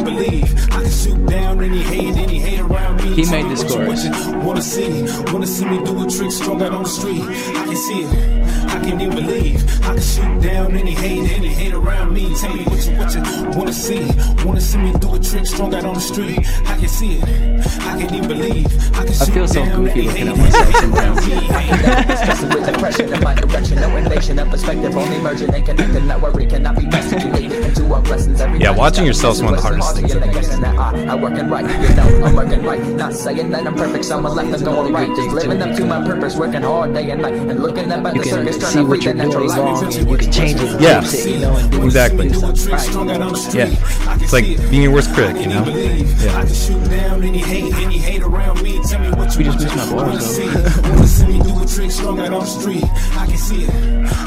He 3.13 3.30
made 3.30 3.46
this 3.51 3.63
chorus. 3.63 4.08
Wanna 4.44 4.62
see, 4.62 5.03
wanna 5.32 5.48
see 5.48 5.65
me 5.65 5.84
do 5.86 6.03
a 6.03 6.10
trick 6.10 6.32
strung 6.32 6.62
out 6.62 6.72
on 6.72 6.84
the 6.84 6.89
street. 6.89 7.22
I 7.22 7.65
can 7.65 7.75
see 7.75 8.01
it. 8.03 8.44
I 8.70 8.80
can't 8.80 9.01
even 9.01 9.15
believe 9.15 9.63
I 9.84 9.94
can 9.94 10.01
shoot 10.01 10.42
down 10.42 10.75
any 10.75 10.96
hate, 10.96 11.32
any 11.32 11.50
hate 11.50 11.74
around 11.74 12.13
me. 12.13 12.34
Tell 12.36 12.56
me 12.56 12.63
what 12.63 12.86
you, 12.86 12.98
what 12.98 13.13
you 13.13 13.58
wanna 13.58 13.74
see. 13.74 14.10
Wanna 14.44 14.62
see 14.63 14.77
me 14.77 14.93
do 14.93 15.13
a 15.15 15.20
trick 15.20 15.46
strung 15.46 15.74
out 15.75 15.86
on 15.86 15.93
the 15.96 16.00
street. 16.00 16.39
I 16.65 16.77
can 16.79 16.88
see 16.88 17.17
it. 17.17 17.24
I 17.24 18.00
can't 18.00 18.12
even 18.13 18.27
believe 18.27 18.65
I 18.96 19.03
can 19.05 19.10
I 19.22 19.25
feel 19.25 19.48
so 19.48 19.63
down 19.65 19.84
goofy 19.84 20.01
looking 20.03 20.27
at 20.27 20.38
myself 20.38 20.67
any 20.67 20.74
hate 20.74 20.82
sometimes. 20.82 21.27
around 21.27 22.08
me. 22.08 22.15
Stressing 22.15 22.50
with 22.50 22.65
depression 22.65 23.13
in 23.13 23.24
my 23.24 23.34
direction, 23.36 23.75
no 23.79 23.96
invasion 23.96 24.39
of 24.39 24.50
perspective, 24.50 24.96
only 24.96 25.20
merging 25.20 25.53
and 25.53 25.65
connecting. 25.65 26.08
Not 26.08 26.22
worry, 26.22 26.46
cannot 26.46 26.75
be 26.77 26.84
messaging 26.86 27.51
into 27.51 27.93
our 27.93 28.01
blessings. 28.01 28.41
Every 28.41 28.60
Yeah, 28.60 28.72
watching 28.72 29.05
yourself 29.05 29.36
is 29.36 29.43
one 29.43 29.53
of 29.53 29.62
the 29.62 29.67
hardest 29.67 29.96
things, 29.96 30.15
I 30.15 30.20
think. 30.22 30.34
Guessing 30.34 30.63
I, 30.63 31.05
I 31.05 31.15
working 31.15 31.50
right, 31.50 31.65
you 31.89 31.96
know, 31.96 32.25
I'm 32.25 32.36
working 32.36 32.63
right. 32.63 32.82
Not 32.82 33.13
saying 33.13 33.50
that 33.51 33.67
I'm 33.67 33.75
perfect, 33.75 34.05
someone 34.05 34.36
left 34.36 34.53
and 34.53 34.63
going 34.65 34.93
right. 34.93 35.10
Just 35.15 35.29
living 35.36 35.62
up 35.62 35.75
to 35.75 35.86
my 35.86 36.05
purpose, 36.05 36.36
working 36.36 36.62
hard 36.63 36.93
day 36.93 37.12
and 37.12 37.22
night, 37.22 37.34
and 37.34 37.62
looking 37.62 37.91
up 37.91 38.05
at 38.05 38.15
You 38.15 38.24
the 38.24 38.29
circus, 38.29 38.58
trying 38.58 38.72
see 38.72 38.79
to 38.79 38.86
what 38.86 39.03
you're 39.03 39.13
the 39.13 39.24
natural 39.24 39.48
doing 39.48 39.58
light. 39.82 39.96
you 40.10 40.17
can 40.17 40.32
change 40.32 40.60
it. 40.62 40.82
Yeah. 40.82 41.01
fix 41.01 41.25
it, 41.25 41.29
you 41.36 41.39
know, 41.39 41.55
and 41.55 41.72
do 41.72 41.82
it. 41.82 41.86
Exactly. 41.86 42.29
Do 42.29 42.50
a 42.50 42.53
trick 42.53 42.79
strung 42.79 43.12
out 43.12 43.22
on 43.22 43.32
the 43.34 43.38
street. 43.38 43.60
Yeah, 43.70 44.15
it's 44.22 44.34
like 44.34 44.46
being 44.69 44.83
your 44.83 44.91
worst 44.91 45.13
critic, 45.13 45.41
you 45.41 45.48
know. 45.48 45.62
I 45.63 46.43
can 46.45 46.53
shoot 46.53 46.89
down 46.89 47.24
any 47.24 47.39
hate, 47.39 47.74
any 47.75 47.98
hate 47.98 48.22
around 48.24 48.62
me. 48.62 48.79
Tell 48.83 49.00
me 49.01 49.10
what 49.12 49.31
you 49.33 49.39
We 49.39 49.43
just 49.45 49.60
want, 49.60 49.63
missed 49.63 49.77
my 49.77 49.86
you 49.86 49.95
bars, 49.95 49.95
wanna 49.95 51.00
though. 51.00 51.05
see. 51.05 51.27
Me 51.27 51.39
do 51.39 51.62
a 51.62 51.65
trick 51.65 51.91
strung 51.91 52.19
out 52.19 52.33
on 52.33 52.45
street. 52.45 52.83
I 53.13 53.25
can 53.27 53.38
see 53.38 53.63
it. 53.63 53.69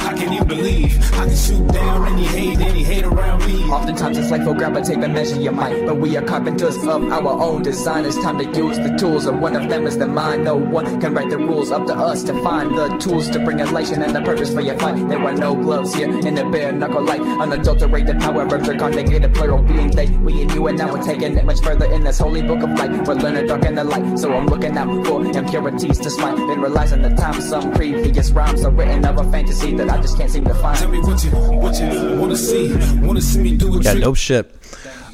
I 0.07 0.15
can't 0.17 0.33
even 0.33 0.49
believe 0.49 0.97
I 1.15 1.27
can 1.27 1.37
shoot 1.37 1.67
down 1.73 2.07
any 2.13 2.25
hate, 2.25 2.59
any 2.61 2.83
hate 2.83 3.05
around 3.05 3.45
me. 3.47 3.65
Oftentimes 3.65 4.17
it's 4.19 4.31
like 4.31 4.43
for 4.45 4.55
grab 4.55 4.77
a 4.77 4.81
tape 4.83 4.99
and 4.99 5.13
measure 5.13 5.41
your 5.41 5.53
might. 5.53 5.85
But 5.87 5.97
we 5.99 6.17
are 6.17 6.23
carpenters 6.23 6.77
of 6.77 7.13
our 7.13 7.43
own 7.43 7.63
design. 7.63 8.05
It's 8.05 8.17
time 8.23 8.39
to 8.39 8.45
use 8.45 8.77
the 8.79 8.97
tools, 8.99 9.27
and 9.27 9.41
one 9.41 9.57
of 9.57 9.69
them 9.69 9.87
is 9.87 9.99
the 9.99 10.07
mind. 10.07 10.45
No 10.45 10.57
one 10.57 11.01
can 11.01 11.15
write 11.15 11.31
the 11.31 11.39
rules. 11.39 11.71
Up 11.71 11.87
to 11.87 11.95
us 11.95 12.23
to 12.25 12.33
find 12.43 12.77
the 12.77 12.89
tools 12.99 13.29
to 13.31 13.39
bring 13.41 13.61
elation 13.61 14.03
and 14.03 14.15
the 14.15 14.23
purpose 14.23 14.53
for 14.55 14.61
your 14.61 14.79
fight. 14.79 14.97
There 15.09 15.19
were 15.21 15.33
no 15.33 15.55
gloves 15.55 15.95
here 15.95 16.09
in 16.09 16.35
the 16.35 16.45
bare 16.45 16.73
knuckle 16.73 17.03
light. 17.03 17.21
Unadulterated 17.21 18.19
power 18.21 18.43
of 18.43 18.65
the 18.65 18.77
conjugated 18.79 19.35
plural 19.35 19.63
being 19.63 19.91
they, 19.91 20.07
we 20.23 20.43
and 20.43 20.53
you, 20.53 20.67
and 20.67 20.79
now 20.79 20.93
we're 20.93 21.03
taking 21.03 21.37
it 21.37 21.45
much 21.45 21.61
further 21.61 21.91
in 21.93 22.03
this 22.03 22.19
holy 22.19 22.43
book 22.43 22.63
of 22.63 22.71
light. 22.71 22.91
We're 23.07 23.15
learning 23.15 23.47
dark 23.47 23.65
and 23.65 23.77
the 23.79 23.85
light. 23.85 24.19
So 24.19 24.33
I'm 24.35 24.47
looking 24.47 24.77
out 24.77 25.07
for 25.07 25.25
impurities 25.25 25.99
to 26.01 26.11
smite. 26.11 26.37
Been 26.37 26.61
realizing 26.61 27.03
the 27.03 27.11
time 27.11 27.41
some 27.41 27.73
previous 27.73 28.31
rhymes 28.31 28.65
are 28.65 28.71
written 28.71 29.05
of 29.05 29.19
a 29.19 29.31
fantasy 29.31 29.75
that 29.77 29.89
I 29.91 30.01
just 30.01 30.17
can't 30.19 30.31
seem 30.31 30.45
to 30.45 30.55
find. 30.55 30.79
Tell 30.79 30.89
me 30.89 31.01
what 31.01 31.23
you, 31.25 31.31
what 31.31 31.81
you 31.81 32.19
wanna 32.21 32.37
see. 32.37 32.75
Wanna 33.01 33.21
see 33.21 33.41
me 33.41 33.57
do 33.57 33.75
a 33.75 33.81
Yeah, 33.83 33.93
trick. 33.93 34.05
dope 34.05 34.17
shit. 34.17 34.55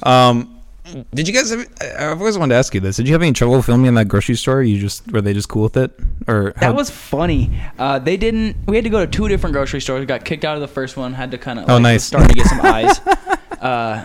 Um, 0.03 0.49
did 1.15 1.27
you 1.29 1.33
guys? 1.33 1.51
Have, 1.51 1.67
I- 1.81 2.11
I've 2.11 2.19
always 2.21 2.37
wanted 2.37 2.55
to 2.55 2.59
ask 2.59 2.75
you 2.75 2.81
this. 2.81 2.97
Did 2.97 3.07
you 3.07 3.15
have 3.15 3.23
any 3.23 3.33
trouble 3.33 3.63
filming 3.63 3.87
in 3.87 3.95
that 3.95 4.07
grocery 4.09 4.35
store? 4.37 4.63
You 4.63 4.79
just 4.79 5.11
were 5.11 5.21
they 5.23 5.33
just 5.33 5.49
cool 5.49 5.63
with 5.63 5.77
it, 5.77 5.93
or 6.27 6.53
how- 6.57 6.69
That 6.69 6.75
was 6.77 6.91
funny. 6.91 7.51
Uh, 7.79 7.99
they 7.99 8.17
didn't. 8.17 8.57
We 8.67 8.77
had 8.77 8.85
to 8.85 8.91
go 8.91 9.01
to 9.01 9.07
two 9.07 9.29
different 9.29 9.55
grocery 9.55 9.81
stores. 9.81 10.01
We 10.01 10.07
got 10.07 10.25
kicked 10.25 10.45
out 10.45 10.57
of 10.57 10.61
the 10.61 10.69
first 10.69 10.97
one. 10.97 11.15
Had 11.15 11.31
to 11.31 11.39
kind 11.39 11.59
of. 11.59 11.71
Oh, 11.71 11.79
nice. 11.79 12.05
Starting 12.05 12.29
to 12.31 12.35
get 12.35 12.47
some 12.47 12.61
eyes. 12.63 13.01
Uh, 13.63 14.05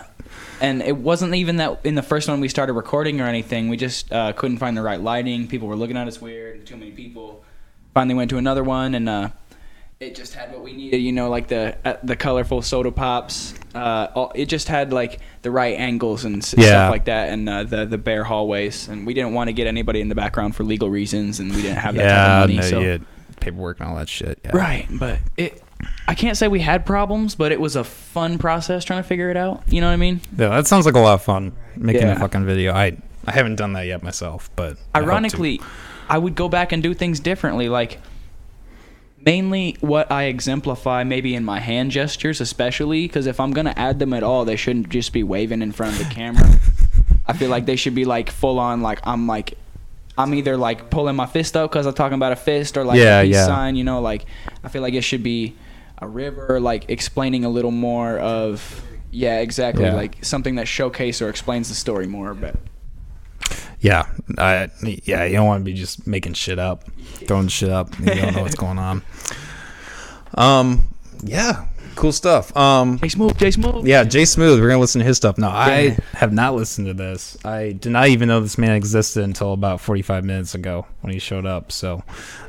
and 0.61 0.81
it 0.81 0.95
wasn't 0.97 1.35
even 1.35 1.57
that 1.57 1.81
in 1.85 1.95
the 1.95 2.01
first 2.03 2.27
one 2.27 2.39
we 2.39 2.47
started 2.49 2.73
recording 2.73 3.21
or 3.21 3.25
anything. 3.25 3.69
We 3.69 3.77
just 3.77 4.11
uh, 4.11 4.33
couldn't 4.33 4.57
find 4.57 4.75
the 4.77 4.81
right 4.81 4.99
lighting. 5.01 5.47
People 5.47 5.67
were 5.67 5.75
looking 5.75 5.97
at 5.97 6.07
us 6.07 6.21
weird. 6.21 6.65
Too 6.65 6.77
many 6.77 6.91
people. 6.91 7.43
Finally 7.93 8.15
went 8.15 8.29
to 8.31 8.37
another 8.37 8.63
one 8.63 8.95
and. 8.95 9.07
Uh, 9.09 9.29
it 9.99 10.13
just 10.13 10.35
had 10.35 10.51
what 10.51 10.61
we 10.63 10.73
needed, 10.73 10.97
you 10.97 11.11
know, 11.11 11.27
like 11.27 11.47
the 11.47 11.75
uh, 11.83 11.97
the 12.03 12.15
colorful 12.15 12.61
soda 12.61 12.91
pops. 12.91 13.55
Uh, 13.73 14.07
all, 14.13 14.31
it 14.35 14.45
just 14.45 14.67
had 14.67 14.93
like 14.93 15.21
the 15.41 15.49
right 15.49 15.75
angles 15.75 16.23
and 16.23 16.43
s- 16.43 16.53
Yeah. 16.55 16.65
stuff 16.67 16.91
like 16.91 17.05
that, 17.05 17.29
and 17.29 17.49
uh, 17.49 17.63
the 17.63 17.87
the 17.87 17.97
bare 17.97 18.23
hallways. 18.23 18.87
And 18.89 19.07
we 19.07 19.15
didn't 19.15 19.33
want 19.33 19.47
to 19.47 19.53
get 19.53 19.65
anybody 19.65 19.99
in 19.99 20.07
the 20.07 20.13
background 20.13 20.55
for 20.55 20.63
legal 20.63 20.87
reasons, 20.91 21.39
and 21.39 21.49
we 21.49 21.63
didn't 21.63 21.77
have 21.77 21.95
that 21.95 22.03
yeah, 22.03 22.15
type 22.15 22.43
of 22.43 22.49
money. 22.51 22.55
no, 22.57 22.61
so 22.61 22.81
had 22.83 23.05
paperwork 23.39 23.79
and 23.79 23.89
all 23.89 23.95
that 23.95 24.07
shit. 24.07 24.37
Yeah. 24.45 24.55
right, 24.55 24.85
but 24.91 25.17
it. 25.35 25.63
I 26.07 26.15
can't 26.15 26.37
say 26.37 26.47
we 26.47 26.61
had 26.61 26.85
problems, 26.85 27.35
but 27.35 27.51
it 27.51 27.59
was 27.59 27.75
a 27.75 27.83
fun 27.83 28.37
process 28.37 28.83
trying 28.83 29.01
to 29.03 29.07
figure 29.07 29.29
it 29.29 29.37
out. 29.37 29.63
You 29.67 29.81
know 29.81 29.87
what 29.87 29.93
I 29.93 29.97
mean? 29.97 30.21
Yeah, 30.37 30.49
that 30.49 30.67
sounds 30.67 30.85
like 30.85 30.95
a 30.95 30.99
lot 30.99 31.15
of 31.15 31.23
fun 31.23 31.53
making 31.75 32.03
a 32.07 32.17
fucking 32.17 32.45
video. 32.45 32.73
I 32.73 32.97
I 33.25 33.31
haven't 33.31 33.57
done 33.57 33.73
that 33.73 33.83
yet 33.87 34.01
myself, 34.03 34.49
but 34.55 34.77
I. 34.95 34.99
Ironically, 35.01 35.61
I 36.09 36.17
would 36.17 36.35
go 36.35 36.47
back 36.49 36.71
and 36.71 36.81
do 36.81 36.93
things 36.93 37.19
differently. 37.19 37.67
Like 37.69 37.99
mainly 39.25 39.75
what 39.81 40.11
I 40.11 40.23
exemplify, 40.25 41.03
maybe 41.03 41.35
in 41.35 41.43
my 41.43 41.59
hand 41.59 41.91
gestures, 41.91 42.39
especially 42.39 43.05
because 43.07 43.27
if 43.27 43.39
I'm 43.39 43.51
gonna 43.51 43.73
add 43.75 43.99
them 43.99 44.13
at 44.13 44.23
all, 44.23 44.45
they 44.45 44.55
shouldn't 44.55 44.89
just 44.89 45.11
be 45.11 45.23
waving 45.23 45.61
in 45.61 45.71
front 45.73 45.99
of 45.99 46.07
the 46.07 46.13
camera. 46.13 46.47
I 47.27 47.33
feel 47.33 47.49
like 47.49 47.65
they 47.65 47.75
should 47.75 47.95
be 47.95 48.05
like 48.05 48.31
full 48.31 48.59
on. 48.59 48.81
Like 48.81 48.99
I'm 49.03 49.27
like. 49.27 49.57
I'm 50.19 50.33
either 50.33 50.57
like 50.57 50.89
pulling 50.89 51.15
my 51.15 51.27
fist 51.27 51.55
up 51.55 51.69
because 51.69 51.85
I'm 51.85 51.93
talking 51.93 52.15
about 52.15 52.31
a 52.31 52.35
fist, 52.35 52.75
or 52.75 52.83
like 52.83 52.97
Yeah, 52.97 53.19
a 53.19 53.23
peace 53.23 53.35
yeah. 53.35 53.45
sign. 53.45 53.75
You 53.75 53.83
know, 53.83 54.01
like 54.01 54.25
I 54.63 54.67
feel 54.67 54.81
like 54.81 54.95
it 54.95 55.03
should 55.03 55.21
be 55.21 55.53
a 55.99 56.07
river, 56.07 56.59
like 56.59 56.89
explaining 56.89 57.45
a 57.45 57.49
little 57.49 57.71
more 57.71 58.19
of 58.19 58.83
yeah, 59.11 59.39
exactly, 59.39 59.85
Yeah. 59.85 59.93
like 59.95 60.23
something 60.23 60.55
that 60.55 60.67
showcases 60.67 61.21
or 61.21 61.29
explains 61.29 61.69
the 61.69 61.75
story 61.75 62.07
more. 62.07 62.33
But 62.33 62.55
Yeah, 63.79 64.07
I, 64.37 64.69
yeah, 64.81 65.23
you 65.25 65.33
don't 65.35 65.47
want 65.47 65.61
to 65.61 65.65
be 65.65 65.73
just 65.73 66.05
making 66.07 66.33
shit 66.33 66.59
up, 66.59 66.83
throwing 67.27 67.47
shit 67.47 67.69
up. 67.69 67.97
You 67.99 68.05
don't 68.07 68.35
know 68.35 68.41
what's 68.41 68.55
going 68.65 68.79
on. 68.79 69.01
Um, 70.35 70.83
yeah, 71.23 71.65
cool 71.97 72.11
stuff. 72.13 72.55
Um, 72.55 72.97
J 72.99 73.09
Smooth, 73.09 73.37
J 73.37 73.51
Smooth. 73.51 73.85
yeah, 73.85 74.03
J 74.05 74.23
Smooth. 74.23 74.59
We're 74.61 74.69
gonna 74.69 74.79
listen 74.79 74.99
to 74.99 75.05
his 75.05 75.17
stuff. 75.17 75.37
No, 75.37 75.49
I 75.49 75.97
have 76.13 76.31
not 76.31 76.55
listened 76.55 76.87
to 76.87 76.93
this. 76.93 77.37
I 77.43 77.73
did 77.73 77.91
not 77.91 78.07
even 78.07 78.29
know 78.29 78.39
this 78.39 78.57
man 78.57 78.71
existed 78.71 79.23
until 79.23 79.51
about 79.53 79.81
45 79.81 80.23
minutes 80.23 80.55
ago 80.55 80.85
when 81.01 81.11
he 81.11 81.19
showed 81.19 81.45
up. 81.45 81.71
So, 81.71 82.03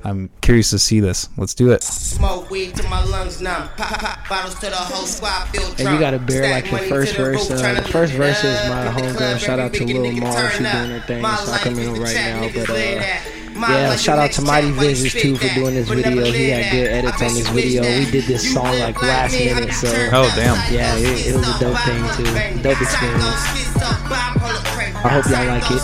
I'm 0.05 0.31
curious 0.41 0.71
to 0.71 0.79
see 0.79 1.01
this. 1.01 1.29
Let's 1.37 1.55
do 1.55 1.73
it. 1.73 1.83
Smoke 1.83 2.51
weed 2.51 2.77
till 2.77 2.89
my 2.89 3.03
lungs 3.05 3.41
numb. 3.43 3.69
Pop, 3.77 3.99
pop 4.01 4.29
bottles 4.29 4.55
to 4.57 4.67
the 4.67 4.77
whole 4.77 5.07
squad 5.07 5.47
feel 5.49 5.69
And 5.79 5.95
you 5.95 5.99
gotta 5.99 6.19
bear 6.19 6.51
like 6.51 6.71
the 6.71 6.79
first 6.89 7.17
the 7.17 7.23
verse. 7.25 7.51
roof, 7.51 7.61
Uh, 7.61 7.75
the 7.75 7.89
first 7.89 8.13
verse 8.13 8.45
is 8.45 8.69
my 8.69 8.91
Hit 8.93 9.03
the 9.05 9.19
homegirl. 9.19 9.39
Shout 9.39 9.59
out 9.59 9.73
to 9.75 9.85
Lil 9.85 10.03
nigga 10.05 10.21
Marv. 10.21 10.35
turn 10.35 10.51
She 10.53 10.59
doing 10.59 10.91
her 10.91 11.01
thing. 11.07 11.23
My 11.23 11.37
So 11.37 11.53
I 11.53 11.59
come 11.59 11.79
in 11.79 12.01
right 12.01 12.15
now. 12.15 12.49
But 12.55 12.71
uh, 12.71 12.75
that. 12.75 13.23
My 13.48 13.48
yeah, 13.61 13.97
shout 13.97 14.19
out 14.19 14.31
to 14.33 14.43
Mighty 14.43 14.71
Visions 14.71 15.13
too 15.13 15.35
for 15.37 15.49
doing 15.55 15.75
this 15.75 15.89
video. 15.89 16.25
He 16.31 16.51
had 16.51 16.71
good 16.71 16.87
edits 16.87 17.21
on 17.21 17.35
this 17.35 17.49
video. 17.49 17.83
We 17.83 18.09
did 18.11 18.25
this 18.25 18.53
song 18.53 18.79
like 18.79 19.01
last 19.03 19.33
minute, 19.33 19.73
so 19.73 19.89
oh 20.13 20.33
damn, 20.37 20.73
yeah, 20.73 20.95
it, 20.97 21.27
it 21.27 21.35
was 21.35 21.49
a 21.49 21.59
dope 21.59 21.79
thing 21.83 22.03
too, 22.15 22.63
dope 22.63 22.81
experience. 22.81 23.25
I 25.05 25.09
hope 25.11 25.25
y'all 25.27 25.47
like 25.47 25.71
it. 25.71 25.83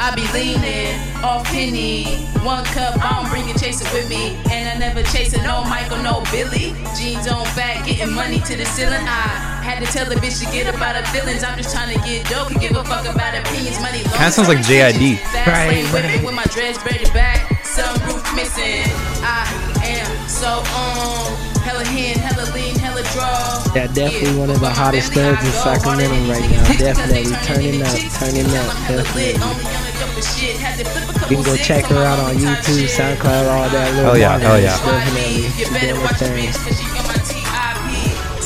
I 0.00 0.14
be 0.14 0.26
leaning 0.32 0.87
off 1.24 1.44
penny. 1.46 2.04
One 2.46 2.64
cup, 2.64 2.96
I 3.02 3.20
don't 3.20 3.28
bring 3.30 3.50
a 3.50 3.58
chaser 3.58 3.84
with 3.92 4.08
me. 4.08 4.36
And 4.50 4.68
I 4.68 4.78
never 4.78 5.02
chasing 5.02 5.42
no 5.42 5.64
Michael, 5.64 5.98
no 6.02 6.22
Billy. 6.30 6.74
Jeans 6.96 7.26
on 7.26 7.44
back, 7.56 7.84
getting 7.86 8.12
money 8.14 8.40
to 8.40 8.56
the 8.56 8.64
ceiling. 8.64 9.02
I 9.02 9.58
had 9.62 9.84
to 9.84 9.90
tell 9.90 10.06
the 10.06 10.14
bitch 10.16 10.38
to 10.44 10.46
get 10.52 10.66
up 10.72 10.80
out 10.80 10.96
of 10.96 11.06
feelings. 11.08 11.42
I'm 11.42 11.56
just 11.58 11.74
trying 11.74 11.92
to 11.96 12.00
get 12.06 12.26
dope 12.28 12.50
and 12.50 12.60
give 12.60 12.72
a 12.76 12.84
fuck 12.84 13.04
about 13.06 13.34
opinions. 13.34 13.80
Money 13.80 14.02
long 14.04 14.14
Kinda 14.14 14.30
sounds 14.32 14.48
like 14.48 14.58
JID. 14.64 15.18
Fast 15.18 15.46
Right, 15.48 15.68
lane 15.68 15.92
right. 15.92 16.24
with 16.24 16.34
my 16.34 16.44
dreads 16.54 16.78
braided 16.78 17.12
back. 17.12 17.64
Some 17.64 17.94
roof 18.06 18.22
missing. 18.34 18.86
I 19.22 19.44
am 19.84 20.28
so 20.28 20.62
on. 20.72 21.34
Hella 21.66 21.84
hand, 21.84 22.16
hella 22.20 22.48
lean, 22.54 22.74
hella 22.78 23.02
draw. 23.12 23.74
Yeah, 23.74 23.88
definitely 23.92 24.38
one 24.38 24.48
of 24.48 24.58
the 24.60 24.70
hottest 24.70 25.12
studs 25.12 25.44
in 25.44 25.52
Sacramento 25.52 26.16
right 26.32 26.48
now. 26.50 26.64
Definitely 26.78 27.34
turning 27.44 27.82
up, 27.82 27.98
turning 28.16 28.46
up, 28.56 28.72
definitely. 28.88 29.87
You 29.98 31.36
can 31.36 31.42
go 31.44 31.56
check 31.56 31.84
her 31.86 31.96
out 32.04 32.18
on 32.20 32.36
YouTube, 32.36 32.86
SoundCloud, 32.86 33.46
all 33.50 33.68
that. 33.68 33.94
Little 33.94 34.14
Hell 34.14 34.18
yeah, 34.18 34.38
oh 34.42 34.56
yeah. 34.56 34.78
Definitely, 34.78 35.42
You 35.42 35.50
she 35.50 35.64
better 35.74 35.86
doing 35.86 35.96
her 35.96 36.02
watch 36.02 36.20
your 36.20 36.30
thing. 36.30 36.48
bitch 36.48 36.58
cause 36.64 36.78
she 36.78 36.86
got 36.94 37.06
my 37.08 37.18
TIP. 37.26 38.38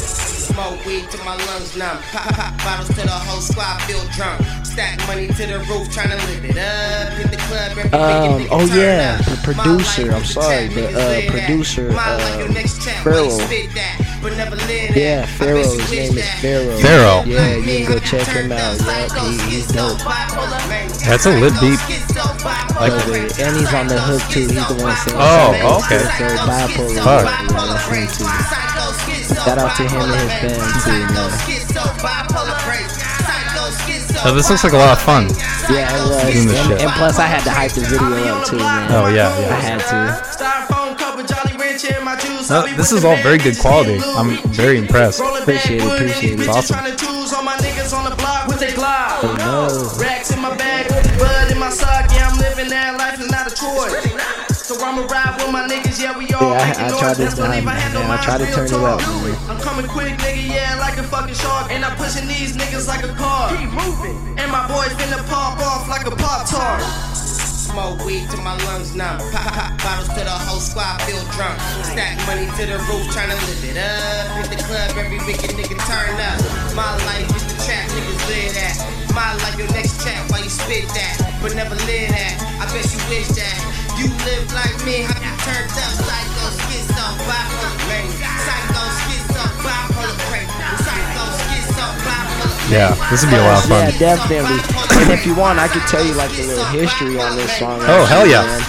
Smoke 0.52 0.85
weed 0.87 1.04
till 1.11 1.25
my 1.25 1.37
lungs 1.47 1.76
numb. 1.76 1.99
Pop, 2.11 2.25
pop 2.35 2.56
bottles 2.64 2.88
till 2.97 3.04
the 3.06 3.12
whole 3.12 3.40
squad 3.40 3.80
feel 3.82 4.02
drunk. 4.16 4.40
Stack 4.66 4.99
money 5.06 5.26
to 5.28 5.47
the 5.47 5.59
roof, 5.68 5.88
tryna 5.92 6.16
live 6.32 6.44
it 6.44 6.56
up. 6.56 7.12
Hit 7.21 7.30
the 7.30 7.37
club 7.37 7.76
every 7.78 7.92
Um, 7.92 8.49
oh 8.50 8.66
turn 8.66 8.76
yeah, 8.78 9.18
up. 9.21 9.26
the 9.26 9.37
producer, 9.44 10.11
I'm 10.12 10.25
sorry, 10.25 10.68
chat, 10.68 10.75
the, 10.75 11.28
uh, 11.28 11.30
producer, 11.30 11.92
My 11.92 12.16
life, 12.16 12.38
your 12.38 12.49
next 12.49 12.82
chat, 12.82 13.04
Pharaoh. 13.04 13.28
Why 14.23 14.31
you 14.31 14.35
spit 14.35 14.38
that, 14.38 14.50
but 14.50 14.57
never 14.57 14.57
live. 14.57 14.97
Yeah, 14.97 15.23
I 15.23 15.26
Pharaoh. 15.26 15.62
His 15.62 15.91
name 15.91 16.19
is. 16.19 16.31
Pharaoh. 16.41 16.79
Pharaoh. 16.79 17.23
Yeah, 17.26 17.57
you 17.57 17.62
can 17.62 17.93
go 17.93 17.99
check 18.00 18.26
him 18.29 18.52
out. 18.52 18.79
Yup, 18.81 19.12
he, 19.26 19.38
he's 19.50 19.67
dope. 19.67 19.99
That's 19.99 21.26
a 21.26 21.31
lit 21.38 21.55
beat. 21.61 21.81
Like 22.79 22.95
it. 23.09 23.38
And 23.38 23.57
he's 23.57 23.73
on 23.75 23.87
the 23.87 24.00
hook 24.00 24.23
too. 24.31 24.47
He's 24.49 24.67
the 24.69 24.75
one 24.83 24.97
singing. 24.97 25.21
Oh, 25.21 25.83
okay. 25.85 26.02
So 26.19 26.26
bipolar. 26.47 27.02
Fuck. 27.02 27.26
Yeah, 27.26 27.67
that's 27.67 27.87
him 27.87 28.07
too. 28.07 28.31
Shout 29.35 29.59
out 29.59 29.76
to 29.76 29.83
him 29.88 30.02
and 30.02 30.14
his 30.14 30.35
band 30.41 30.73
too, 30.85 31.07
man. 31.14 31.33
Oh, 34.25 34.33
this 34.35 34.49
looks 34.50 34.62
like 34.62 34.73
a 34.73 34.76
lot 34.76 34.93
of 34.93 35.02
fun. 35.02 35.26
Yeah, 35.71 35.91
it 35.91 36.02
was. 36.09 36.47
And, 36.47 36.81
and 36.81 36.91
plus, 36.93 37.19
I 37.19 37.26
had 37.26 37.43
to 37.45 37.50
hype 37.50 37.73
the 37.73 37.81
video 37.81 38.37
up 38.37 38.47
too, 38.47 38.57
man. 38.57 38.93
Oh 38.93 39.09
yeah, 39.09 39.37
yeah. 39.41 39.57
I 39.57 39.61
had 39.61 39.81
to. 39.91 40.82
No, 41.73 42.67
this 42.76 42.93
is 42.93 43.05
all 43.05 43.17
very 43.23 43.38
good 43.38 43.59
quality. 43.59 43.99
I'm 44.05 44.37
very 44.52 44.76
impressed. 44.76 45.21
Appreciate 45.21 45.81
it, 45.81 45.88
appreciate 45.88 46.33
it. 46.35 46.41
It's 46.41 46.49
awesome. 46.49 46.76
on 46.76 47.45
my 47.45 47.57
niggas 47.57 47.97
on 47.97 48.09
the 48.11 48.17
block 48.17 48.47
with 48.47 48.61
they 48.61 48.73
glock. 48.73 49.25
Oh 49.25 49.33
no. 49.41 50.05
Racks 50.05 50.31
in 50.31 50.41
my 50.41 50.55
bag, 50.57 50.88
bud 51.19 51.50
in 51.50 51.59
my 51.59 51.71
sock. 51.71 52.11
Yeah, 52.12 52.29
I'm 52.29 52.38
living 52.38 52.69
that 52.69 52.99
life 52.99 53.19
is 53.21 53.31
not 53.31 53.49
a 53.49 53.55
choice. 53.57 54.52
So 54.52 54.76
I'ma 54.85 55.07
ride 55.09 55.41
with 55.41 55.50
my 55.50 55.67
niggas, 55.67 56.00
yeah, 56.00 56.17
we 56.17 56.29
all 56.35 56.52
Yeah, 56.52 56.61
I- 56.61 56.87
I 56.87 56.99
tried 56.99 57.17
to 57.17 57.25
Best 57.25 57.37
believe 57.37 57.67
I 57.67 57.73
dive, 57.73 57.83
handle 57.83 58.02
man. 58.02 58.19
I 58.19 58.23
tried 58.23 58.38
to 58.38 58.52
turn 58.52 58.67
it 58.67 58.73
up. 58.75 59.00
I'm 59.49 59.59
coming 59.59 59.87
quick, 59.88 60.12
nigga, 60.21 60.45
yeah, 60.49 60.76
like 60.79 60.99
a 60.99 61.02
fucking 61.02 61.35
shark. 61.35 61.73
And 61.73 61.85
I'm 61.85 61.97
pushing 61.97 62.29
these 62.29 62.57
niggas 62.57 62.87
like 62.87 63.02
a 63.02 63.12
car. 63.14 63.57
Keep 63.57 63.71
moving. 63.73 64.17
And 64.38 64.52
my 64.52 64.69
boys 64.69 64.93
finna 65.00 65.25
pop 65.26 65.59
off 65.61 65.88
like 65.88 66.07
a 66.07 66.14
pop 66.14 66.49
tart. 66.49 66.85
Smoke 67.73 68.05
weed 68.05 68.29
till 68.29 68.45
my 68.45 68.52
lungs 68.69 68.93
numb. 68.93 69.17
Pop, 69.33 69.49
pop 69.49 69.73
bottles 69.81 70.12
till 70.12 70.29
the 70.29 70.38
whole 70.45 70.61
squad 70.61 71.00
feel 71.09 71.25
drunk. 71.33 71.57
Stack 71.88 72.21
money 72.29 72.45
to 72.61 72.69
the 72.69 72.76
roof, 72.85 73.09
tryna 73.17 73.33
live 73.49 73.64
it 73.64 73.81
up. 73.81 74.29
Hit 74.37 74.53
the 74.53 74.61
club 74.68 74.92
every 75.01 75.16
weekend, 75.25 75.57
nigga, 75.57 75.81
turn 75.88 76.12
up. 76.20 76.37
My 76.77 76.92
life 77.09 77.25
is 77.33 77.49
the 77.49 77.57
trap, 77.64 77.88
niggas 77.96 78.29
live 78.29 78.53
that. 78.61 78.77
My 79.16 79.33
life, 79.40 79.57
your 79.57 79.73
next 79.73 80.05
trap, 80.05 80.20
why 80.29 80.44
you 80.44 80.53
spit 80.53 80.85
that? 80.92 81.16
But 81.40 81.57
never 81.57 81.73
live 81.88 82.12
that. 82.12 82.37
I 82.61 82.68
bet 82.68 82.85
you 82.92 83.01
wish 83.09 83.33
that. 83.40 83.57
You 83.96 84.12
live 84.29 84.53
like 84.53 84.77
me, 84.85 85.09
how 85.09 85.16
you 85.16 85.33
turned 85.40 85.73
up. 85.73 85.92
Psycho, 85.96 86.44
schizo, 86.68 87.07
bipolar. 87.25 87.73
Psycho, 88.20 88.83
schizo, 89.01 89.21
Yeah, 92.72 92.94
this 93.11 93.22
would 93.22 93.30
be 93.30 93.37
a 93.37 93.42
lot 93.42 93.62
of 93.62 93.68
fun. 93.68 93.92
Yeah, 93.92 93.98
definitely. 93.98 94.58
And 95.02 95.11
if 95.12 95.26
you 95.26 95.35
want, 95.35 95.58
I 95.58 95.68
could 95.68 95.82
tell 95.82 96.04
you 96.04 96.14
like 96.14 96.30
a 96.38 96.42
little 96.42 96.64
history 96.66 97.20
on 97.20 97.37
this 97.37 97.52
song. 97.58 97.80
Oh, 97.82 98.04
hell 98.06 98.26
yeah. 98.26 98.42
man. 98.42 98.61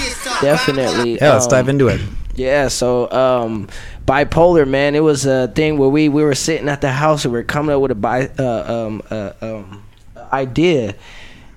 Definitely. 0.41 1.15
Yeah, 1.15 1.33
let's 1.33 1.45
Um, 1.45 1.51
dive 1.51 1.69
into 1.69 1.87
it. 1.87 2.01
Yeah, 2.35 2.67
so 2.67 3.11
um, 3.11 3.67
bipolar, 4.07 4.67
man, 4.67 4.95
it 4.95 5.01
was 5.03 5.25
a 5.25 5.47
thing 5.49 5.77
where 5.77 5.89
we 5.89 6.09
we 6.09 6.23
were 6.23 6.33
sitting 6.35 6.67
at 6.67 6.81
the 6.81 6.91
house 6.91 7.25
and 7.25 7.31
we 7.33 7.39
were 7.39 7.43
coming 7.43 7.75
up 7.75 7.81
with 7.81 7.91
a 7.91 7.95
bi 7.95 8.29
uh, 8.39 8.87
um, 8.87 9.01
uh, 9.11 9.31
um, 9.41 9.83
idea, 10.31 10.95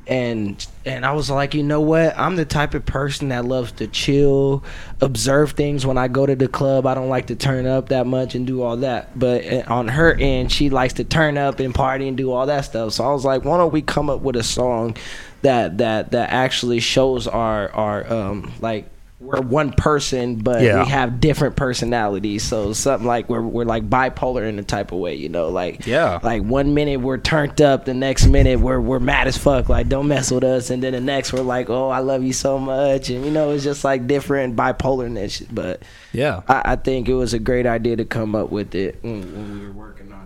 and 0.07 0.65
and 0.85 1.05
I 1.05 1.13
was 1.13 1.31
like, 1.31 1.55
you 1.55 1.65
know 1.65 1.81
what? 1.81 2.17
I'm 2.17 2.37
the 2.37 2.45
type 2.45 2.75
of 2.75 2.87
person 2.87 3.31
that 3.31 3.45
loves 3.45 3.73
to 3.73 3.89
chill, 3.89 4.63
observe 5.01 5.53
things. 5.53 5.85
When 5.85 5.99
I 5.99 6.07
go 6.07 6.27
to 6.27 6.37
the 6.37 6.47
club, 6.47 6.87
I 6.87 6.95
don't 6.95 7.09
like 7.09 7.27
to 7.27 7.37
turn 7.37 7.67
up 7.67 7.89
that 7.89 8.07
much 8.07 8.35
and 8.35 8.47
do 8.47 8.63
all 8.63 8.77
that. 8.79 9.19
But 9.19 9.45
uh, 9.45 9.63
on 9.67 9.89
her 9.89 10.15
end, 10.15 10.53
she 10.53 10.71
likes 10.71 10.95
to 10.95 11.05
turn 11.05 11.37
up 11.37 11.59
and 11.59 11.75
party 11.75 12.07
and 12.07 12.17
do 12.17 12.31
all 12.31 12.47
that 12.47 12.67
stuff. 12.67 12.93
So 12.93 13.05
I 13.05 13.13
was 13.13 13.25
like, 13.25 13.45
why 13.45 13.57
don't 13.57 13.73
we 13.73 13.83
come 13.83 14.09
up 14.09 14.21
with 14.21 14.37
a 14.37 14.45
song 14.45 14.97
that 15.43 15.79
that 15.79 16.13
that 16.13 16.31
actually 16.31 16.81
shows 16.81 17.27
our 17.27 17.71
our 17.73 18.13
um 18.13 18.53
like 18.61 18.89
we're 19.19 19.41
one 19.41 19.73
person, 19.73 20.37
but 20.37 20.61
Yeah. 20.63 20.85
we 20.85 20.91
have 20.91 21.21
different 21.21 21.57
personalities. 21.57 22.43
So 22.43 22.75
something 22.75 23.07
like 23.07 23.31
we're 23.31 23.41
we're 23.41 23.65
like 23.65 23.89
bipolar 23.89 24.47
in 24.47 24.59
a 24.59 24.63
type 24.63 24.93
of 24.93 24.99
way, 24.99 25.15
you 25.15 25.31
know, 25.31 25.49
like 25.49 25.87
Yeah. 25.87 26.19
like 26.23 26.43
one 26.43 26.75
minute 26.75 27.01
we're 27.01 27.17
turned 27.17 27.63
up, 27.63 27.87
the 27.87 27.95
next 27.95 28.27
minute 28.27 28.61
we're 28.61 28.79
we're 28.81 28.99
mad 29.01 29.27
as 29.27 29.39
fuck, 29.39 29.71
like 29.71 29.89
don't 29.89 30.07
mess 30.09 30.31
with 30.31 30.45
us, 30.45 30.69
and 30.69 30.83
then 30.83 30.93
the 30.93 31.01
next 31.01 31.33
we're 31.33 31.41
like, 31.41 31.71
oh, 31.71 31.89
I 31.89 32.01
love 32.01 32.25
you 32.25 32.35
so 32.35 32.59
much, 32.59 33.09
and 33.09 33.25
you 33.25 33.31
know, 33.31 33.53
it's 33.53 33.65
just 33.65 33.85
like 33.85 34.07
different 34.07 34.55
bipolarness. 34.55 35.47
But 35.51 35.83
Yeah. 36.13 36.43
I, 36.47 36.73
I 36.73 36.77
think 36.77 37.09
it 37.09 37.15
was 37.15 37.33
a 37.33 37.39
great 37.39 37.67
idea 37.67 37.97
to 37.97 38.05
come 38.05 38.35
up 38.35 38.51
with 38.51 38.75
it 38.75 38.99
when, 39.03 39.21
when 39.33 39.61
we 39.61 39.67
were 39.67 39.73
working 39.73 40.13
on 40.13 40.26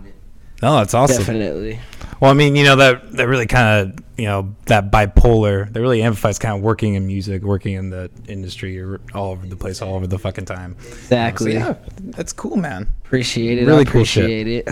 No, 0.61 0.77
that's 0.77 0.93
awesome. 0.93 1.17
Definitely. 1.17 1.79
Well, 2.19 2.29
I 2.29 2.35
mean, 2.35 2.55
you 2.55 2.63
know 2.63 2.75
that 2.75 3.11
that 3.13 3.27
really 3.27 3.47
kind 3.47 3.89
of 3.89 4.05
you 4.17 4.25
know 4.25 4.55
that 4.65 4.91
bipolar 4.91 5.71
that 5.73 5.81
really 5.81 6.03
amplifies 6.03 6.37
kind 6.37 6.55
of 6.55 6.61
working 6.61 6.93
in 6.93 7.07
music, 7.07 7.41
working 7.41 7.73
in 7.73 7.89
the 7.89 8.11
industry, 8.27 8.79
or 8.79 9.01
all 9.15 9.31
over 9.31 9.47
the 9.47 9.55
place, 9.55 9.81
all 9.81 9.95
over 9.95 10.05
the 10.05 10.19
fucking 10.19 10.45
time. 10.45 10.75
Exactly. 10.79 11.53
So, 11.53 11.57
yeah, 11.57 11.75
that's 11.99 12.31
cool, 12.31 12.57
man. 12.57 12.87
Appreciate 13.03 13.57
it. 13.57 13.65
Really 13.65 13.81
I 13.81 13.83
cool 13.85 14.01
appreciate 14.01 14.47
it. 14.47 14.67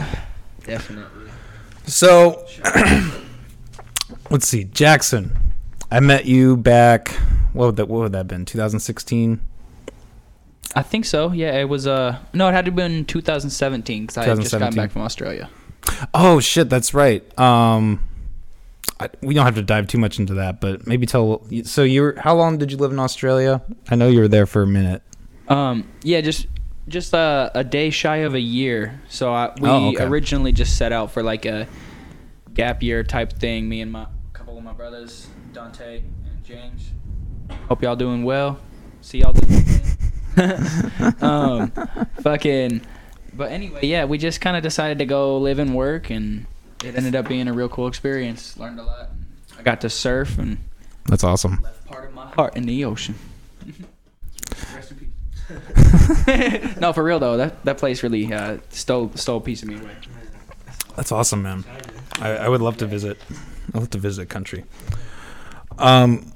Definitely. 0.64 1.32
So, 1.88 2.46
let's 4.30 4.48
see, 4.48 4.66
Jackson. 4.66 5.36
I 5.90 6.00
met 6.02 6.26
you 6.26 6.56
back. 6.56 7.10
What 7.54 7.66
would 7.66 7.76
that? 7.78 7.88
What 7.88 8.02
would 8.02 8.12
that 8.12 8.20
have 8.20 8.28
been? 8.28 8.46
2016. 8.46 9.42
I 10.76 10.84
think 10.84 11.06
so. 11.06 11.32
Yeah, 11.32 11.60
it 11.60 11.68
was. 11.68 11.88
Uh, 11.88 12.20
no, 12.32 12.48
it 12.48 12.52
had 12.52 12.66
to 12.66 12.70
have 12.70 12.76
been 12.76 13.06
2017 13.06 14.04
because 14.04 14.18
I 14.18 14.26
had 14.26 14.40
just 14.40 14.52
gotten 14.52 14.76
back 14.76 14.92
from 14.92 15.02
Australia. 15.02 15.50
Oh 16.14 16.40
shit, 16.40 16.70
that's 16.70 16.94
right. 16.94 17.24
Um, 17.40 18.06
I, 19.00 19.10
we 19.22 19.34
don't 19.34 19.46
have 19.46 19.56
to 19.56 19.62
dive 19.62 19.88
too 19.88 19.98
much 19.98 20.20
into 20.20 20.36
that, 20.36 20.60
but 20.62 20.86
maybe 20.88 21.06
tell. 21.06 21.46
So 21.64 21.84
you 21.84 22.02
were 22.02 22.16
how 22.18 22.36
long 22.36 22.58
did 22.58 22.72
you 22.72 22.78
live 22.78 22.92
in 22.92 23.00
Australia? 23.00 23.62
I 23.90 23.96
know 23.96 24.08
you 24.08 24.20
were 24.20 24.28
there 24.28 24.46
for 24.46 24.62
a 24.62 24.68
minute. 24.68 25.02
Um, 25.48 25.88
yeah, 26.04 26.22
just 26.22 26.48
just 26.88 27.14
uh, 27.14 27.50
a 27.56 27.64
day 27.64 27.90
shy 27.90 28.18
of 28.18 28.34
a 28.36 28.40
year. 28.40 29.02
So 29.10 29.34
I, 29.34 29.54
we 29.60 29.70
Oh, 29.70 29.90
okay. 29.90 30.04
originally 30.04 30.52
just 30.52 30.78
set 30.78 30.92
out 30.92 31.12
for 31.12 31.24
like 31.24 31.46
a 31.46 31.68
gap 32.54 32.82
year 32.84 33.04
type 33.04 33.34
thing. 33.34 33.68
Me 33.70 33.82
and 33.82 33.92
my 33.92 34.08
couple 34.34 34.58
of 34.58 34.64
my 34.64 34.74
brothers, 34.74 35.28
Dante 35.54 36.00
and 36.00 36.44
James. 36.44 36.92
Hope 37.68 37.82
y'all 37.82 37.96
doing 37.96 38.24
well. 38.24 38.60
See 39.02 39.20
y'all 39.20 39.34
this 39.34 39.96
um, 41.22 41.72
fucking. 42.22 42.82
But 43.40 43.54
anyway, 43.54 43.80
yeah, 43.84 44.04
we 44.04 44.18
just 44.18 44.42
kind 44.42 44.58
of 44.58 44.64
decided 44.64 44.98
to 44.98 45.06
go 45.06 45.38
live 45.38 45.60
and 45.60 45.74
work, 45.74 46.10
and 46.10 46.46
it 46.84 46.98
ended 46.98 47.16
up 47.16 47.30
being 47.30 47.48
a 47.48 47.54
real 47.54 47.70
cool 47.70 47.88
experience. 47.88 48.58
Learned 48.58 48.82
a 48.82 48.84
lot. 48.84 49.12
I 49.58 49.62
got 49.62 49.80
to 49.80 49.90
surf 49.90 50.38
and 50.38 50.58
That's 51.06 51.24
awesome. 51.24 51.62
left 51.62 51.86
part 51.88 52.10
of 52.10 52.14
my 52.14 52.28
heart 52.32 52.58
in 52.58 52.66
the 52.66 52.84
ocean. 52.84 53.16
Rest 54.76 54.92
in 54.92 54.98
peace. 54.98 56.78
no, 56.82 56.92
for 56.92 57.02
real 57.02 57.18
though, 57.20 57.38
that 57.38 57.64
that 57.64 57.78
place 57.78 58.04
really 58.04 58.32
uh, 58.34 58.58
stole 58.72 59.10
stole 59.16 59.38
a 59.38 59.42
piece 59.42 59.64
of 59.64 59.70
me 59.70 59.80
away. 59.80 59.96
That's 60.98 61.14
awesome, 61.14 61.42
man. 61.42 61.64
I, 62.20 62.32
I 62.32 62.50
would 62.50 62.60
love 62.60 62.76
to 62.80 62.86
visit. 62.86 63.18
I'd 63.70 63.76
love 63.76 63.90
to 63.92 64.00
visit 64.00 64.28
country. 64.28 64.66
Um, 65.78 66.34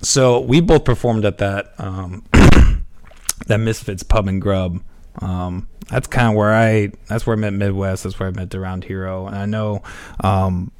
so 0.00 0.40
we 0.40 0.62
both 0.62 0.86
performed 0.86 1.26
at 1.26 1.36
that 1.36 1.74
um, 1.76 2.24
that 3.46 3.58
Misfits 3.58 4.02
Pub 4.02 4.26
and 4.26 4.40
Grub. 4.40 4.80
Um, 5.20 5.68
that's 5.88 6.06
kind 6.06 6.28
of 6.28 6.34
where 6.34 6.52
I. 6.52 6.92
That's 7.06 7.26
where 7.26 7.36
I 7.36 7.38
met 7.38 7.52
Midwest. 7.52 8.04
That's 8.04 8.18
where 8.18 8.28
I 8.28 8.32
met 8.32 8.54
Around 8.54 8.84
Hero. 8.84 9.26
And 9.26 9.36
I 9.36 9.46
know, 9.46 9.82
um, 10.20 10.72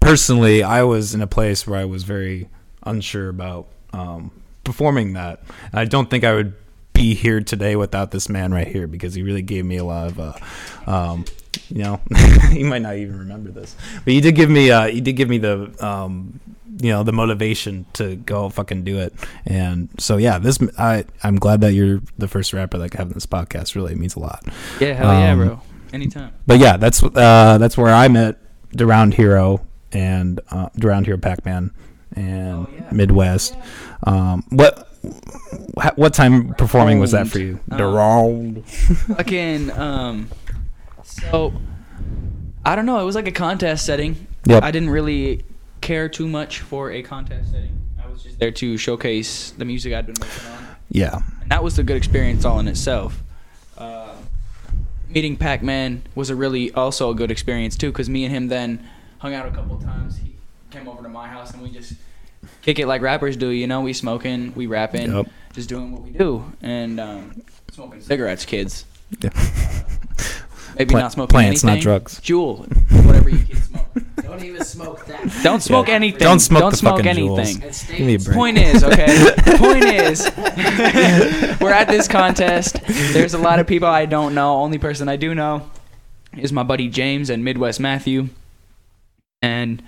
personally, 0.00 0.62
I 0.62 0.82
was 0.82 1.14
in 1.14 1.20
a 1.20 1.26
place 1.26 1.66
where 1.66 1.78
I 1.78 1.84
was 1.84 2.04
very 2.04 2.48
unsure 2.84 3.28
about 3.28 3.68
um, 3.92 4.30
performing 4.64 5.12
that. 5.14 5.42
And 5.70 5.80
I 5.80 5.84
don't 5.84 6.10
think 6.10 6.24
I 6.24 6.34
would 6.34 6.54
be 6.92 7.14
here 7.14 7.40
today 7.40 7.76
without 7.76 8.10
this 8.10 8.28
man 8.28 8.52
right 8.52 8.66
here 8.66 8.88
because 8.88 9.14
he 9.14 9.22
really 9.22 9.42
gave 9.42 9.64
me 9.64 9.76
a 9.76 9.84
lot 9.84 10.08
of. 10.08 10.20
Uh, 10.20 10.32
um, 10.90 11.24
you 11.70 11.82
know, 11.82 12.00
you 12.52 12.64
might 12.64 12.82
not 12.82 12.96
even 12.96 13.18
remember 13.18 13.50
this, 13.50 13.76
but 14.04 14.12
he 14.12 14.20
did 14.20 14.34
give 14.34 14.50
me. 14.50 14.70
Uh, 14.70 14.86
you 14.86 15.00
did 15.00 15.14
give 15.14 15.28
me 15.28 15.38
the 15.38 15.72
um, 15.84 16.40
you 16.80 16.90
know 16.92 17.02
the 17.02 17.12
motivation 17.12 17.86
to 17.94 18.16
go 18.16 18.48
fucking 18.48 18.84
do 18.84 18.98
it. 18.98 19.14
And 19.46 19.88
so 19.98 20.16
yeah, 20.16 20.38
this 20.38 20.58
I 20.78 21.04
I'm 21.22 21.36
glad 21.36 21.60
that 21.62 21.72
you're 21.72 22.00
the 22.18 22.28
first 22.28 22.52
rapper 22.52 22.78
that 22.78 22.90
can 22.90 22.98
have 22.98 23.14
this 23.14 23.26
podcast. 23.26 23.74
Really 23.74 23.92
it 23.92 23.98
means 23.98 24.14
a 24.16 24.20
lot. 24.20 24.44
Yeah, 24.80 24.94
hell 24.94 25.12
yeah, 25.12 25.32
Um, 25.32 25.38
bro. 25.38 25.60
Anytime. 25.92 26.32
But 26.46 26.58
yeah, 26.58 26.76
that's 26.76 27.02
uh 27.02 27.58
that's 27.58 27.76
where 27.76 27.92
I 27.94 28.08
met 28.08 28.38
Round 28.78 29.14
Hero 29.14 29.64
and 29.92 30.40
uh 30.50 30.68
Round 30.78 31.06
Hero 31.06 31.18
Pac 31.18 31.44
Man 31.44 31.72
and 32.14 32.66
Midwest. 32.92 33.56
Um, 34.04 34.44
what 34.50 34.88
what 35.96 36.12
time 36.14 36.54
performing 36.54 36.98
was 36.98 37.12
that 37.12 37.28
for 37.28 37.38
you? 37.38 37.60
Um, 37.70 37.80
Round. 37.80 38.68
Fucking 38.68 39.70
um 39.72 40.28
so 41.02 41.52
I 42.64 42.76
don't 42.76 42.86
know, 42.86 43.00
it 43.00 43.04
was 43.04 43.14
like 43.14 43.26
a 43.28 43.32
contest 43.32 43.86
setting. 43.86 44.26
Yep. 44.46 44.62
I 44.62 44.70
didn't 44.70 44.90
really 44.90 45.44
care 45.80 46.08
too 46.08 46.28
much 46.28 46.60
for 46.60 46.90
a 46.92 47.02
contest 47.02 47.50
setting. 47.52 47.78
I 48.02 48.08
was 48.10 48.22
just 48.22 48.38
there 48.38 48.50
to 48.52 48.76
showcase 48.76 49.50
the 49.52 49.64
music 49.64 49.92
I'd 49.94 50.06
been 50.06 50.14
working 50.20 50.46
on. 50.50 50.76
Yeah. 50.90 51.20
And 51.42 51.50
that 51.50 51.62
was 51.62 51.78
a 51.78 51.82
good 51.82 51.96
experience 51.96 52.44
all 52.44 52.58
in 52.60 52.68
itself. 52.68 53.22
Uh, 53.76 54.14
meeting 55.08 55.36
Pac-Man 55.36 56.02
was 56.14 56.30
a 56.30 56.34
really 56.36 56.72
also 56.72 57.10
a 57.10 57.14
good 57.14 57.30
experience 57.30 57.76
too, 57.76 57.90
because 57.90 58.08
me 58.08 58.24
and 58.24 58.34
him 58.34 58.48
then 58.48 58.86
hung 59.18 59.34
out 59.34 59.46
a 59.46 59.50
couple 59.50 59.78
times. 59.80 60.16
He 60.18 60.34
came 60.70 60.88
over 60.88 61.02
to 61.02 61.08
my 61.08 61.28
house 61.28 61.52
and 61.52 61.62
we 61.62 61.70
just 61.70 61.94
kick 62.62 62.78
it 62.78 62.86
like 62.86 63.02
rappers 63.02 63.36
do. 63.36 63.48
You 63.48 63.66
know, 63.66 63.80
we 63.80 63.92
smoking, 63.92 64.54
we 64.54 64.66
rapping, 64.66 65.12
Yep. 65.12 65.26
just 65.54 65.68
doing 65.68 65.92
what 65.92 66.02
we 66.02 66.10
do, 66.10 66.44
and 66.62 66.98
um, 67.00 67.42
smoking 67.72 68.00
cigarettes, 68.00 68.44
kids. 68.44 68.84
Yeah. 69.20 69.30
Maybe 70.78 70.90
Plant- 70.92 71.04
not 71.04 71.12
smoking 71.12 71.30
plants, 71.34 71.64
not 71.64 71.80
drugs. 71.80 72.20
Juul, 72.20 72.66
whatever 73.04 73.28
you 73.28 73.38
kids 73.38 73.64
smoke. 73.64 73.84
Don't 74.22 74.44
even 74.44 74.64
smoke 74.64 75.04
that. 75.06 75.40
Don't 75.42 75.60
smoke 75.62 75.88
Yeah. 75.88 75.94
anything. 75.94 76.20
Don't 76.20 76.38
smoke 76.38 76.60
Don't 76.60 76.70
the 76.70 76.76
smoke 76.76 76.96
fucking 76.98 77.08
anything. 77.10 77.56
Juuls. 77.56 77.88
Give 77.96 78.06
me 78.06 78.14
a 78.14 78.18
break. 78.20 78.36
Point 78.36 78.58
is, 78.58 78.84
okay. 78.84 79.06
Point 79.56 79.84
is, 79.84 80.30
we're 81.60 81.72
at 81.72 81.88
this 81.88 82.06
contest. 82.06 82.76
There's 82.86 83.34
a 83.34 83.38
lot 83.38 83.58
of 83.58 83.66
people 83.66 83.88
I 83.88 84.06
don't 84.06 84.34
know. 84.34 84.56
Only 84.60 84.78
person 84.78 85.08
I 85.08 85.16
do 85.16 85.34
know 85.34 85.68
is 86.36 86.52
my 86.52 86.62
buddy 86.62 86.88
James 86.88 87.28
and 87.30 87.44
Midwest 87.44 87.80
Matthew. 87.80 88.28
And 89.42 89.82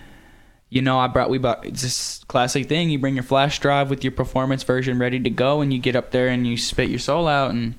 you 0.71 0.83
know, 0.83 0.99
I 0.99 1.07
brought 1.09 1.31
we 1.31 1.39
brought 1.39 1.65
it's 1.67 1.83
this 1.83 2.25
classic 2.29 2.69
thing. 2.69 2.91
You 2.91 2.99
bring 2.99 3.15
your 3.15 3.25
flash 3.25 3.59
drive 3.61 3.91
with 3.91 4.03
your 4.05 4.13
performance 4.13 4.63
version 4.65 4.99
ready 4.99 5.21
to 5.21 5.31
go, 5.31 5.61
and 5.61 5.73
you 5.73 5.79
get 5.79 5.95
up 5.97 6.11
there 6.11 6.29
and 6.29 6.47
you 6.47 6.57
spit 6.57 6.89
your 6.89 6.99
soul 7.01 7.27
out, 7.29 7.51
and 7.51 7.75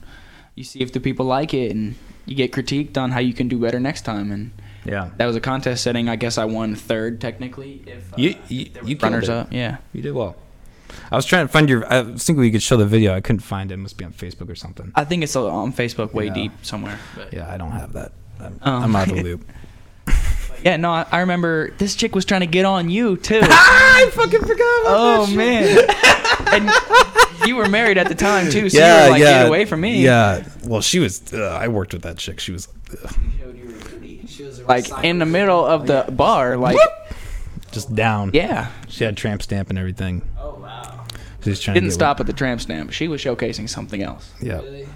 you 0.55 0.63
see 0.63 0.79
if 0.79 0.91
the 0.93 0.99
people 0.99 1.25
like 1.25 1.53
it, 1.53 1.71
and 1.71 1.95
you 2.31 2.35
get 2.35 2.51
critiqued 2.51 2.97
on 2.97 3.11
how 3.11 3.19
you 3.19 3.33
can 3.33 3.47
do 3.47 3.59
better 3.59 3.79
next 3.79 4.01
time. 4.03 4.31
And 4.31 4.51
Yeah. 4.85 5.09
that 5.17 5.25
was 5.25 5.35
a 5.35 5.41
contest 5.41 5.83
setting. 5.83 6.09
I 6.09 6.15
guess 6.15 6.37
I 6.37 6.45
won 6.45 6.75
third 6.75 7.19
technically. 7.21 7.83
If 7.85 8.13
uh, 8.13 8.15
You 8.17 8.35
you, 8.47 8.65
you 8.83 8.97
runners 8.97 9.29
up, 9.29 9.51
yeah. 9.51 9.77
You 9.93 10.01
did 10.01 10.13
well. 10.13 10.35
I 11.11 11.15
was 11.15 11.25
trying 11.25 11.45
to 11.47 11.51
find 11.51 11.69
your. 11.69 11.85
I 11.91 12.01
was 12.01 12.23
thinking 12.25 12.41
we 12.41 12.51
could 12.51 12.63
show 12.63 12.77
the 12.77 12.85
video. 12.85 13.13
I 13.15 13.21
couldn't 13.21 13.39
find 13.41 13.71
it. 13.71 13.75
It 13.75 13.77
must 13.77 13.97
be 13.97 14.05
on 14.05 14.13
Facebook 14.13 14.49
or 14.49 14.55
something. 14.55 14.91
I 14.95 15.03
think 15.05 15.23
it's 15.23 15.35
on 15.35 15.71
Facebook 15.73 16.13
way 16.13 16.25
Yeah. 16.27 16.33
deep 16.33 16.51
somewhere. 16.63 16.97
But 17.15 17.33
Yeah, 17.33 17.51
I 17.53 17.57
don't 17.57 17.71
have 17.71 17.93
that. 17.93 18.11
I'm, 18.39 18.59
Um, 18.61 18.83
I'm 18.83 18.95
out 18.95 19.09
of 19.09 19.15
the 19.17 19.23
loop. 19.29 19.45
Yeah, 20.63 20.77
no, 20.77 20.91
I, 20.91 21.05
I 21.11 21.19
remember 21.21 21.71
this 21.77 21.95
chick 21.95 22.15
was 22.15 22.25
trying 22.25 22.41
to 22.41 22.47
get 22.47 22.65
on 22.65 22.89
you 22.89 23.17
too. 23.17 23.39
I 23.43 24.09
fucking 24.13 24.41
forgot. 24.41 24.59
oh 24.87 25.27
man, 25.35 25.77
and 26.53 27.47
you 27.47 27.55
were 27.55 27.67
married 27.69 27.97
at 27.97 28.07
the 28.07 28.15
time 28.15 28.49
too, 28.49 28.69
so 28.69 28.77
you 28.77 28.83
were 28.83 29.09
like, 29.11 29.19
get 29.21 29.47
away 29.47 29.65
from 29.65 29.81
me. 29.81 30.03
Yeah. 30.03 30.47
Well, 30.63 30.81
she 30.81 30.99
was. 30.99 31.33
Uh, 31.33 31.57
I 31.61 31.67
worked 31.67 31.93
with 31.93 32.03
that 32.03 32.17
chick. 32.17 32.39
She 32.39 32.51
was 32.51 32.67
ugh, 33.03 33.15
She 34.27 34.43
was 34.43 34.61
like 34.63 34.85
in 35.03 35.19
the 35.19 35.25
middle 35.25 35.65
of 35.65 35.87
the 35.87 36.05
bar, 36.11 36.57
like 36.57 36.77
just 37.71 37.93
down. 37.95 38.31
yeah, 38.33 38.69
She 38.87 39.03
had 39.03 39.17
tramp 39.17 39.41
stamp 39.41 39.69
and 39.69 39.79
everything. 39.79 40.21
Oh 40.39 40.55
wow. 40.61 41.05
She 41.43 41.49
was 41.49 41.59
trying 41.59 41.73
didn't 41.75 41.85
to 41.85 41.89
get 41.89 41.93
stop 41.95 42.19
at 42.19 42.27
the 42.27 42.33
tramp 42.33 42.61
stamp. 42.61 42.91
She 42.91 43.07
was 43.07 43.21
showcasing 43.23 43.67
something 43.67 44.03
else. 44.03 44.31
Yeah. 44.41 44.57
Really? 44.61 44.87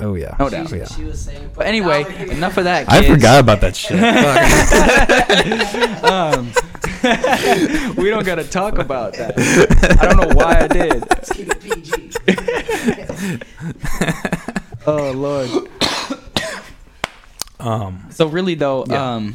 Yeah. 0.00 0.06
Oh 0.06 0.14
yeah. 0.14 0.36
No 0.38 0.48
doubt. 0.48 0.72
Oh, 0.72 0.76
yeah. 0.76 0.86
She 0.86 1.02
was 1.04 1.20
saying. 1.20 1.50
But 1.54 1.66
anyway, 1.66 2.04
enough 2.30 2.56
of 2.56 2.64
that. 2.64 2.90
I 2.90 3.06
forgot 3.08 3.40
about 3.40 3.60
that 3.62 3.74
shit. 3.76 3.98
Um, 6.04 6.52
we 8.02 8.10
don't 8.10 8.24
gotta 8.24 8.44
talk 8.44 8.78
about 8.78 9.14
that. 9.14 9.34
I 10.00 10.06
don't 10.06 10.16
know 10.28 10.34
why 10.34 10.60
I 10.62 10.68
did. 10.68 11.00
Let's 11.10 11.32
keep 11.32 11.48
it 11.50 11.60
PG. 11.60 12.10
Oh 14.86 15.12
lord. 15.12 15.50
um. 17.60 18.06
So 18.10 18.26
really 18.26 18.54
though, 18.54 18.84
Yeah. 18.88 19.14
um, 19.16 19.34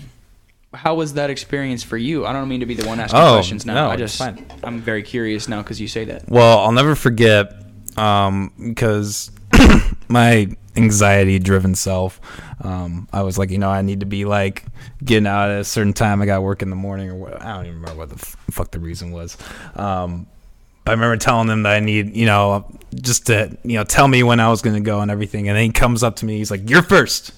how 0.73 0.95
was 0.95 1.13
that 1.13 1.30
experience 1.30 1.84
for 1.84 1.97
you? 1.97 2.26
I 2.26 2.34
don't 2.34 2.47
mean 2.49 2.62
to 2.62 2.65
be 2.65 2.73
the 2.73 2.88
one 2.88 2.99
asking 2.99 3.19
Oh, 3.19 3.34
questions 3.36 3.65
now. 3.65 3.76
no, 3.76 3.88
I 3.89 3.95
just 3.95 4.17
fine. 4.17 4.45
I'm 4.63 4.82
very 4.82 5.04
curious 5.04 5.47
now 5.47 5.62
because 5.62 5.80
you 5.80 5.88
say 5.88 6.06
that. 6.06 6.28
Well, 6.30 6.60
I'll 6.60 6.71
never 6.71 6.95
forget 6.95 7.54
um, 7.97 8.52
because 8.73 9.30
my 10.08 10.47
anxiety-driven 10.76 11.76
self. 11.76 12.19
Um, 12.62 13.08
I 13.12 13.21
was 13.23 13.38
like, 13.38 13.52
you 13.52 13.58
know, 13.58 13.69
I 13.69 13.82
need 13.82 13.99
to 13.99 14.06
be 14.06 14.26
like 14.26 14.65
getting 15.04 15.28
out 15.28 15.49
at 15.49 15.60
a 15.60 15.63
certain 15.63 15.93
time. 15.93 16.21
I 16.21 16.26
got 16.26 16.41
work 16.43 16.62
in 16.62 16.69
the 16.69 16.76
morning, 16.76 17.10
or 17.10 17.15
what, 17.15 17.41
I 17.41 17.56
don't 17.56 17.65
even 17.65 17.82
remember 17.82 17.99
what 17.99 18.10
the 18.10 18.15
f- 18.15 18.38
fuck 18.52 18.71
the 18.71 18.80
reason 18.80 19.12
was. 19.12 19.38
Um, 19.76 20.28
I 20.86 20.91
remember 20.91 21.15
telling 21.17 21.47
them 21.47 21.63
that 21.63 21.76
I 21.76 21.80
need, 21.80 22.15
you 22.15 22.26
know, 22.26 22.65
just 22.93 23.28
to, 23.28 23.58
you 23.63 23.78
know, 23.78 23.84
tell 23.84 24.08
me 24.08 24.21
when 24.23 24.39
I 24.39 24.49
was 24.49 24.62
going 24.62 24.76
to 24.76 24.82
go 24.82 24.99
and 24.99 25.10
everything. 25.10 25.47
And 25.47 25.58
then 25.58 25.65
he 25.65 25.71
comes 25.71 26.04
up 26.04 26.17
to 26.17 26.26
me. 26.26 26.38
He's 26.38 26.52
like, 26.52 26.69
"You're 26.69 26.84
first. 26.84 27.32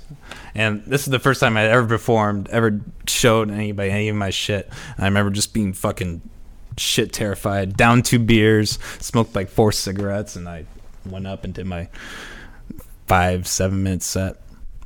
And 0.55 0.83
this 0.85 1.01
is 1.01 1.11
the 1.11 1.19
first 1.19 1.41
time 1.41 1.57
I'd 1.57 1.67
ever 1.67 1.85
performed, 1.85 2.47
ever 2.49 2.81
showed 3.07 3.51
anybody 3.51 3.91
any 3.91 4.09
of 4.09 4.15
my 4.15 4.29
shit. 4.29 4.69
And 4.95 5.03
I 5.05 5.07
remember 5.07 5.31
just 5.31 5.53
being 5.53 5.73
fucking 5.73 6.21
shit 6.77 7.13
terrified. 7.13 7.75
Down 7.75 8.01
two 8.01 8.19
beers, 8.19 8.79
smoked 8.99 9.35
like 9.35 9.49
four 9.49 9.71
cigarettes, 9.71 10.35
and 10.35 10.47
I 10.47 10.65
went 11.05 11.27
up 11.27 11.43
and 11.43 11.53
did 11.53 11.65
my 11.65 11.87
five, 13.07 13.47
seven 13.47 13.83
minute 13.83 14.03
set, 14.03 14.37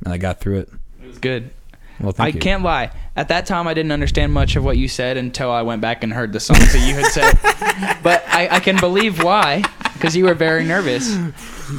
and 0.04 0.12
I 0.12 0.18
got 0.18 0.40
through 0.40 0.60
it. 0.60 0.68
It 1.02 1.06
was 1.08 1.18
good. 1.18 1.50
Well, 1.98 2.12
thank 2.12 2.34
I 2.34 2.36
you. 2.36 2.40
can't 2.40 2.62
lie. 2.62 2.90
At 3.14 3.28
that 3.28 3.44
time, 3.44 3.68
I 3.68 3.74
didn't 3.74 3.92
understand 3.92 4.32
much 4.32 4.56
of 4.56 4.64
what 4.64 4.78
you 4.78 4.88
said 4.88 5.18
until 5.18 5.50
I 5.50 5.60
went 5.62 5.82
back 5.82 6.02
and 6.02 6.10
heard 6.12 6.32
the 6.32 6.40
songs 6.40 6.72
that 6.72 6.88
you 6.88 6.94
had 6.94 7.06
said. 7.06 7.98
but 8.02 8.24
I, 8.28 8.48
I 8.56 8.60
can 8.60 8.78
believe 8.80 9.22
why, 9.22 9.62
because 9.92 10.16
you 10.16 10.24
were 10.24 10.32
very 10.34 10.64
nervous. 10.64 11.14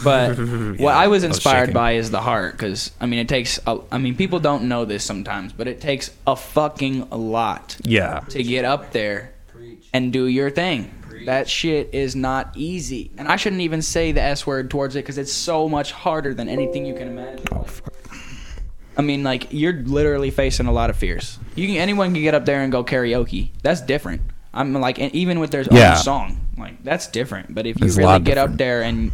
But 0.04 0.38
what 0.38 0.40
I 0.40 0.76
was 0.78 0.84
I 0.94 1.08
was 1.08 1.24
inspired 1.24 1.74
by 1.74 1.94
is 1.94 2.12
the 2.12 2.22
heart, 2.22 2.52
because 2.54 2.92
I 3.02 3.08
mean, 3.08 3.20
it 3.20 3.30
takes. 3.30 3.60
A, 3.66 3.80
I 3.92 3.98
mean, 3.98 4.16
people 4.16 4.40
don't 4.40 4.66
know 4.66 4.86
this 4.86 5.04
sometimes, 5.04 5.54
but 5.54 5.68
it 5.68 5.82
takes 5.82 6.12
a 6.28 6.36
fucking 6.36 7.10
lot 7.10 7.78
Yeah. 7.84 8.20
to 8.30 8.44
get 8.44 8.64
up 8.64 8.92
there 8.92 9.34
and 9.94 10.14
do 10.14 10.28
your 10.28 10.52
thing. 10.52 10.94
That 11.26 11.50
shit 11.50 11.90
is 11.94 12.16
not 12.16 12.52
easy, 12.56 13.12
and 13.18 13.28
I 13.28 13.36
shouldn't 13.36 13.62
even 13.62 13.82
say 13.82 14.12
the 14.12 14.22
s 14.22 14.46
word 14.48 14.70
towards 14.70 14.96
it 14.96 15.00
because 15.00 15.18
it's 15.18 15.32
so 15.34 15.68
much 15.70 15.92
harder 15.92 16.34
than 16.34 16.50
anything 16.50 16.86
you 16.86 16.94
can 16.94 17.08
imagine. 17.08 17.46
Oh, 17.52 17.64
fuck. 17.64 17.94
I 18.98 19.02
mean, 19.02 19.24
like 19.24 19.48
you're 19.52 19.74
literally 19.84 20.32
facing 20.32 20.66
a 20.68 20.72
lot 20.72 20.90
of 20.90 20.98
fears. 20.98 21.40
You 21.56 21.68
can 21.68 21.78
anyone 21.78 22.14
can 22.14 22.22
get 22.22 22.34
up 22.34 22.46
there 22.46 22.62
and 22.62 22.72
go 22.72 22.84
karaoke. 22.84 23.50
That's 23.64 23.82
different. 23.82 24.22
I'm 24.54 24.74
like, 24.74 25.00
and 25.00 25.14
even 25.16 25.40
with 25.40 25.52
their 25.52 25.64
Yeah. 25.72 25.92
own 25.92 25.98
song, 26.04 26.38
like 26.58 26.84
that's 26.84 27.08
different. 27.08 27.56
But 27.56 27.66
if 27.66 27.80
you 27.80 27.88
It's 27.88 27.98
really 27.98 28.20
get 28.20 28.38
up 28.38 28.58
there 28.58 28.82
and 28.84 29.12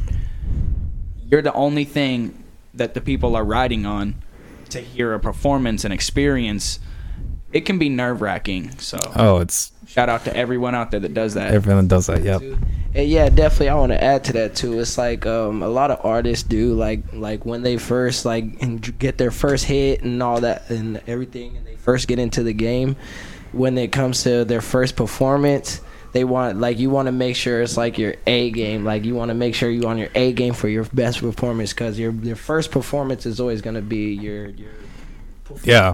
you're 1.30 1.44
the 1.44 1.54
only 1.54 1.84
thing 1.86 2.44
that 2.74 2.94
the 2.96 3.02
people 3.02 3.36
are 3.36 3.44
riding 3.44 3.86
on 3.86 4.16
to 4.70 4.80
hear 4.80 5.14
a 5.14 5.20
performance 5.20 5.84
and 5.86 5.94
experience, 5.94 6.80
it 7.54 7.62
can 7.62 7.78
be 7.80 7.90
nerve 7.90 8.22
wracking. 8.22 8.78
So 8.80 8.98
Oh, 9.16 9.38
it's 9.38 9.72
shout 9.88 10.10
out 10.10 10.26
to 10.26 10.36
everyone 10.36 10.76
out 10.76 10.92
there 10.92 11.00
that 11.00 11.14
does 11.14 11.34
that. 11.36 11.54
everyone 11.54 11.88
does 11.88 12.08
that. 12.08 12.24
Yep. 12.24 12.42
And 12.96 13.08
yeah, 13.08 13.30
definitely. 13.30 13.70
I 13.70 13.76
want 13.76 13.92
to 13.92 14.04
add 14.04 14.24
to 14.26 14.34
that 14.34 14.56
too. 14.56 14.80
It's 14.80 14.98
like 14.98 15.26
um, 15.26 15.62
a 15.62 15.68
lot 15.70 15.92
of 15.92 16.04
artists 16.04 16.44
do 16.48 16.74
like 16.74 17.02
like 17.14 17.46
when 17.46 17.62
they 17.62 17.78
first 17.78 18.26
like 18.26 18.62
and 18.62 18.98
get 19.00 19.18
their 19.18 19.32
first 19.32 19.66
hit 19.66 20.04
and 20.04 20.22
all 20.24 20.42
that 20.42 20.70
and 20.70 21.02
everything, 21.08 21.56
and 21.58 21.66
they 21.66 21.76
first 21.76 22.08
get 22.08 22.20
into 22.20 22.44
the 22.44 22.54
game. 22.54 22.96
When 23.54 23.78
it 23.78 23.92
comes 23.92 24.24
to 24.24 24.44
their 24.46 24.62
first 24.62 24.96
performance, 24.98 25.80
they 26.12 26.24
want 26.26 26.60
like 26.60 26.80
you 26.80 26.90
want 26.90 27.06
to 27.06 27.12
make 27.12 27.36
sure 27.36 27.62
it's 27.62 27.78
like 27.78 27.98
your 27.98 28.16
A 28.26 28.50
game. 28.52 28.84
Like 28.84 29.06
you 29.06 29.16
want 29.16 29.30
to 29.30 29.36
make 29.36 29.56
sure 29.56 29.70
you 29.70 29.88
on 29.88 29.98
your 29.98 30.10
A 30.16 30.34
game 30.34 30.54
for 30.54 30.68
your 30.68 30.84
best 30.86 31.20
performance 31.20 31.72
because 31.74 31.98
your 32.00 32.12
your 32.12 32.36
first 32.36 32.72
performance 32.72 33.26
is 33.26 33.40
always 33.40 33.62
gonna 33.62 33.82
be 33.82 34.14
your 34.14 34.48
your 34.50 34.72
Yeah. 35.64 35.94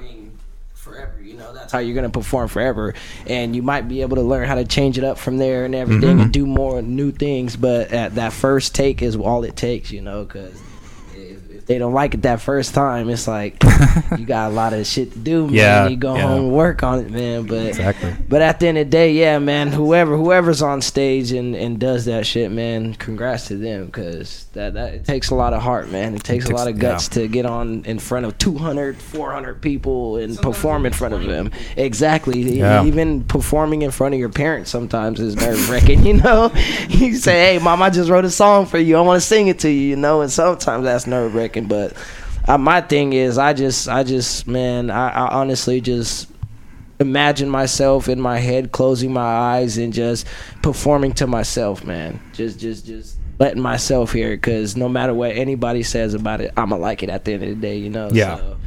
Performing 1.43 1.51
forever. 1.51 1.51
You 1.51 1.53
know 1.53 1.59
that's 1.59 1.71
how 1.71 1.79
you're 1.79 1.95
gonna 1.95 2.09
perform 2.09 2.47
forever, 2.47 2.93
and 3.27 3.55
you 3.55 3.61
might 3.61 3.87
be 3.87 4.01
able 4.01 4.15
to 4.17 4.21
learn 4.23 4.47
how 4.47 4.55
to 4.55 4.65
change 4.65 4.97
it 4.97 5.03
up 5.03 5.17
from 5.17 5.37
there 5.37 5.65
and 5.65 5.75
everything, 5.75 6.17
Mhm. 6.17 6.21
and 6.23 6.31
do 6.31 6.45
more 6.45 6.81
new 6.81 7.11
things. 7.11 7.55
But 7.55 7.91
at 7.91 8.15
that 8.15 8.33
first 8.33 8.73
take 8.75 9.01
is 9.01 9.15
all 9.15 9.43
it 9.43 9.55
takes, 9.55 9.91
you 9.91 10.01
know, 10.01 10.23
because 10.23 10.53
if, 11.63 11.69
if 11.69 11.73
they 11.73 11.77
don't 11.77 11.93
like 11.93 12.13
it 12.13 12.23
that 12.23 12.41
first 12.41 12.73
time, 12.73 13.09
it's 13.09 13.27
like 13.27 13.61
you 14.17 14.25
got 14.25 14.51
a 14.51 14.53
lot 14.53 14.73
of 14.73 14.85
shit 14.85 15.11
to 15.13 15.19
do, 15.19 15.45
man. 15.45 15.53
Yeah, 15.55 15.87
you 15.87 15.95
go 15.97 16.15
yeah. 16.15 16.23
home 16.23 16.45
and 16.45 16.53
work 16.53 16.83
on 16.83 16.99
it, 16.99 17.09
man. 17.09 17.45
But 17.45 17.67
Exactly. 17.67 18.15
but 18.27 18.41
at 18.41 18.59
the 18.59 18.67
end 18.67 18.77
of 18.77 18.87
the 18.87 18.91
day, 18.91 19.13
yeah, 19.13 19.39
man. 19.39 19.71
Whoever 19.71 20.17
whoever's 20.17 20.61
on 20.61 20.81
stage 20.81 21.31
and, 21.31 21.55
and 21.55 21.79
does 21.79 22.05
that 22.05 22.25
shit, 22.25 22.51
man. 22.51 22.93
Congrats 22.95 23.47
to 23.47 23.57
them, 23.57 23.91
cause 23.91 24.45
that, 24.53 24.73
that 24.73 24.93
it 24.93 25.05
takes 25.05 25.29
a 25.29 25.35
lot 25.35 25.53
of 25.53 25.61
heart, 25.61 25.89
man. 25.89 26.15
It 26.15 26.23
takes, 26.23 26.45
a 26.45 26.47
takes- 26.49 26.59
lot 26.59 26.67
of 26.67 26.79
guts 26.79 27.07
to 27.09 27.27
get 27.27 27.45
on 27.45 27.85
in 27.85 27.99
front 27.99 28.25
of 28.25 28.37
200, 28.37 28.97
400 28.97 29.61
people 29.61 30.17
and 30.17 30.37
perform 30.37 30.85
in 30.85 30.93
front 30.93 31.13
of 31.13 31.23
them. 31.23 31.51
Exactly. 31.77 32.41
Yeah. 32.59 32.83
Even 32.85 33.23
performing 33.23 33.81
in 33.81 33.91
front 33.91 34.13
of 34.13 34.19
your 34.19 34.29
parents 34.29 34.69
sometimes 34.69 35.19
is 35.19 35.35
nerve 35.35 35.69
wracking. 35.69 35.93
You 36.03 36.13
know, 36.15 36.51
you 36.89 37.15
say, 37.15 37.53
"Hey, 37.53 37.59
mom, 37.59 37.81
I 37.81 37.89
just 37.89 38.09
wrote 38.09 38.25
a 38.25 38.29
song 38.29 38.65
for 38.65 38.77
you. 38.77 38.97
I 38.97 39.01
want 39.01 39.21
to 39.21 39.25
sing 39.25 39.47
it 39.47 39.59
to 39.59 39.69
you." 39.69 39.89
You 39.89 39.95
know, 39.95 40.21
and 40.21 40.31
sometimes 40.31 40.83
that's 40.83 41.07
nerve 41.07 41.33
wracking. 41.33 41.52
But 41.61 41.93
uh, 42.47 42.57
my 42.57 42.81
thing 42.81 43.13
is, 43.13 43.37
I 43.37 43.53
just, 43.53 43.87
I 43.87 44.03
just, 44.03 44.47
man, 44.47 44.89
I, 44.89 45.09
I 45.09 45.27
honestly 45.39 45.79
just 45.81 46.29
imagine 46.99 47.49
myself 47.49 48.07
in 48.07 48.19
my 48.19 48.37
head 48.39 48.71
closing 48.71 49.11
my 49.11 49.21
eyes 49.21 49.77
and 49.77 49.91
just 49.93 50.25
performing 50.61 51.11
to 51.11 51.25
myself 51.27 51.83
man 51.83 52.17
just 52.33 52.59
just 52.59 52.85
just 52.85 53.17
letting 53.39 53.61
myself 53.61 54.13
hear 54.13 54.31
it 54.31 54.37
because 54.37 54.77
no 54.77 54.87
matter 54.87 55.13
what 55.13 55.31
anybody 55.35 55.81
says 55.83 56.13
about 56.13 56.39
it 56.39 56.51
i'ma 56.55 56.77
like 56.77 57.01
it 57.03 57.09
at 57.09 57.25
the 57.25 57.33
end 57.33 57.43
of 57.43 57.49
the 57.49 57.55
day 57.55 57.77
you 57.77 57.89
know 57.89 58.09
Yeah. 58.13 58.37
so, 58.37 58.57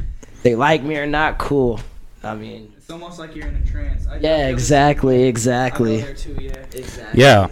they 0.43 0.55
like 0.55 0.83
me 0.83 0.97
or 0.97 1.07
not 1.07 1.37
cool 1.39 1.79
i 2.21 2.35
mean 2.35 2.71
It's 2.77 2.89
almost 2.91 3.17
like 3.17 3.33
you're 3.33 3.47
in 3.47 3.55
a 3.55 3.65
trance. 3.65 4.05
I, 4.05 4.17
yeah 4.17 4.49
exactly 4.49 5.23
exactly 5.23 6.03
too, 6.15 6.37
yeah. 6.39 6.51
exactly 6.73 7.19
Yeah. 7.21 7.47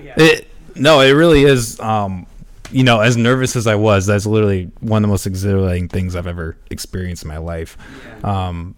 yeah. 0.00 0.14
It 0.16 0.48
no, 0.76 1.00
it 1.00 1.10
really 1.10 1.42
is. 1.42 1.78
Um, 1.80 2.27
you 2.70 2.84
know, 2.84 3.00
as 3.00 3.16
nervous 3.16 3.56
as 3.56 3.66
I 3.66 3.74
was, 3.74 4.06
that's 4.06 4.26
literally 4.26 4.70
one 4.80 5.02
of 5.02 5.08
the 5.08 5.12
most 5.12 5.26
exhilarating 5.26 5.88
things 5.88 6.14
I've 6.16 6.26
ever 6.26 6.56
experienced 6.70 7.22
in 7.22 7.28
my 7.28 7.38
life. 7.38 7.76
Um, 8.24 8.74